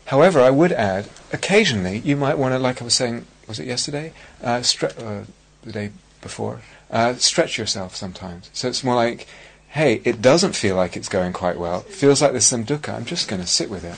However, 0.09 0.41
I 0.41 0.49
would 0.49 0.71
add, 0.71 1.07
occasionally 1.31 1.99
you 1.99 2.15
might 2.15 2.39
want 2.39 2.55
to, 2.55 2.57
like 2.57 2.81
I 2.81 2.83
was 2.83 2.95
saying, 2.95 3.27
was 3.47 3.59
it 3.59 3.67
yesterday? 3.67 4.11
Uh, 4.43 4.61
stre- 4.61 4.97
uh, 4.97 5.25
the 5.61 5.71
day 5.71 5.91
before? 6.19 6.61
Uh, 6.89 7.13
stretch 7.13 7.59
yourself 7.59 7.95
sometimes. 7.95 8.49
So 8.51 8.67
it's 8.67 8.83
more 8.83 8.95
like, 8.95 9.27
hey, 9.67 10.01
it 10.03 10.19
doesn't 10.19 10.55
feel 10.55 10.75
like 10.75 10.97
it's 10.97 11.09
going 11.09 11.31
quite 11.31 11.59
well. 11.59 11.81
It 11.81 11.93
feels 11.93 12.23
like 12.23 12.31
there's 12.31 12.47
some 12.47 12.65
dukkha. 12.65 12.95
I'm 12.95 13.05
just 13.05 13.27
going 13.27 13.39
to 13.39 13.47
sit 13.47 13.69
with 13.69 13.83
it. 13.83 13.97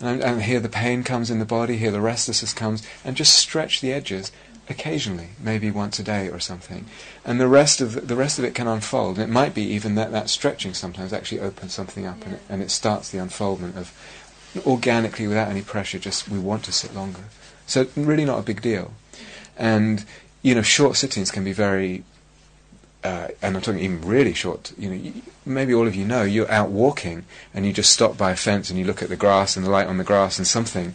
And, 0.00 0.22
and 0.22 0.42
here 0.44 0.60
the 0.60 0.68
pain 0.68 1.02
comes 1.02 1.28
in 1.28 1.40
the 1.40 1.44
body, 1.44 1.76
here 1.76 1.90
the 1.90 2.00
restlessness 2.00 2.54
comes, 2.54 2.86
and 3.04 3.16
just 3.16 3.34
stretch 3.36 3.80
the 3.80 3.92
edges 3.92 4.30
occasionally, 4.70 5.30
maybe 5.40 5.72
once 5.72 5.98
a 5.98 6.04
day 6.04 6.28
or 6.28 6.38
something. 6.38 6.84
And 7.24 7.40
the 7.40 7.48
rest 7.48 7.80
of 7.80 8.06
the 8.06 8.14
rest 8.14 8.38
of 8.38 8.44
it 8.44 8.54
can 8.54 8.68
unfold. 8.68 9.18
And 9.18 9.28
it 9.28 9.32
might 9.32 9.54
be 9.54 9.62
even 9.62 9.96
that 9.96 10.12
that 10.12 10.30
stretching 10.30 10.74
sometimes 10.74 11.12
actually 11.12 11.40
opens 11.40 11.72
something 11.72 12.06
up, 12.06 12.24
and, 12.24 12.34
it, 12.34 12.40
and 12.48 12.62
it 12.62 12.70
starts 12.70 13.10
the 13.10 13.18
unfoldment 13.18 13.76
of 13.76 13.92
organically 14.66 15.26
without 15.26 15.48
any 15.48 15.62
pressure. 15.62 15.98
Just 15.98 16.28
we 16.28 16.38
want 16.38 16.64
to 16.64 16.72
sit 16.72 16.94
longer, 16.94 17.24
so 17.66 17.86
really 17.96 18.24
not 18.24 18.38
a 18.38 18.42
big 18.42 18.62
deal. 18.62 18.92
And 19.56 20.04
you 20.42 20.54
know, 20.54 20.62
short 20.62 20.96
sittings 20.96 21.30
can 21.30 21.44
be 21.44 21.52
very 21.52 22.04
uh, 23.04 23.28
and 23.40 23.56
I'm 23.56 23.62
talking 23.62 23.80
even 23.80 24.00
really 24.02 24.34
short, 24.34 24.72
you 24.76 24.90
know, 24.90 25.12
maybe 25.46 25.72
all 25.72 25.86
of 25.86 25.94
you 25.94 26.04
know, 26.04 26.22
you're 26.22 26.50
out 26.50 26.70
walking 26.70 27.24
and 27.54 27.64
you 27.64 27.72
just 27.72 27.92
stop 27.92 28.18
by 28.18 28.32
a 28.32 28.36
fence 28.36 28.70
and 28.70 28.78
you 28.78 28.84
look 28.84 29.02
at 29.02 29.08
the 29.08 29.16
grass 29.16 29.56
and 29.56 29.64
the 29.64 29.70
light 29.70 29.86
on 29.86 29.98
the 29.98 30.04
grass 30.04 30.38
and 30.38 30.46
something 30.46 30.94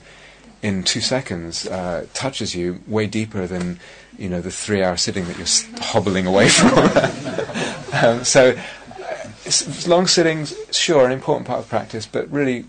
in 0.61 0.83
two 0.83 1.01
seconds 1.01 1.65
uh, 1.67 2.05
touches 2.13 2.55
you 2.55 2.81
way 2.87 3.07
deeper 3.07 3.47
than, 3.47 3.79
you 4.17 4.29
know, 4.29 4.41
the 4.41 4.51
three-hour 4.51 4.97
sitting 4.97 5.25
that 5.25 5.37
you're 5.37 5.81
hobbling 5.81 6.27
away 6.27 6.49
from. 6.49 6.77
um, 7.93 8.23
so, 8.23 8.51
uh, 8.51 9.89
long 9.89 10.05
sittings, 10.05 10.53
sure, 10.75 11.05
an 11.05 11.11
important 11.11 11.47
part 11.47 11.59
of 11.59 11.69
practice, 11.69 12.05
but 12.05 12.29
really 12.29 12.65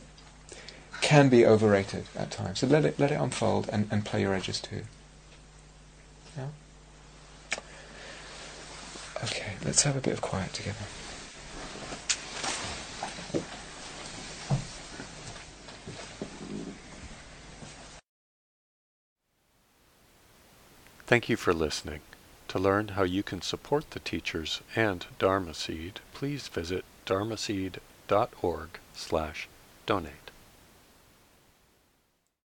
can 1.04 1.28
be 1.28 1.44
overrated 1.44 2.06
at 2.16 2.30
times. 2.30 2.60
So 2.60 2.66
let 2.66 2.86
it 2.86 2.98
let 2.98 3.10
it 3.12 3.20
unfold 3.20 3.68
and, 3.70 3.86
and 3.90 4.06
play 4.06 4.22
your 4.22 4.32
edges 4.32 4.58
too. 4.58 4.84
Yeah. 6.34 6.46
Okay, 9.22 9.52
let's 9.66 9.82
have 9.82 9.98
a 9.98 10.00
bit 10.00 10.14
of 10.14 10.22
quiet 10.22 10.54
together. 10.54 10.86
Thank 21.06 21.28
you 21.28 21.36
for 21.36 21.52
listening. 21.52 22.00
To 22.48 22.58
learn 22.58 22.88
how 22.88 23.02
you 23.02 23.22
can 23.22 23.42
support 23.42 23.90
the 23.90 24.00
teachers 24.00 24.62
and 24.74 25.04
Dharma 25.18 25.52
Seed, 25.52 26.00
please 26.14 26.48
visit 26.48 26.82
dharma 27.04 27.34
dharmaseed.org 27.34 28.68
slash 28.94 29.48
donate. 29.84 30.23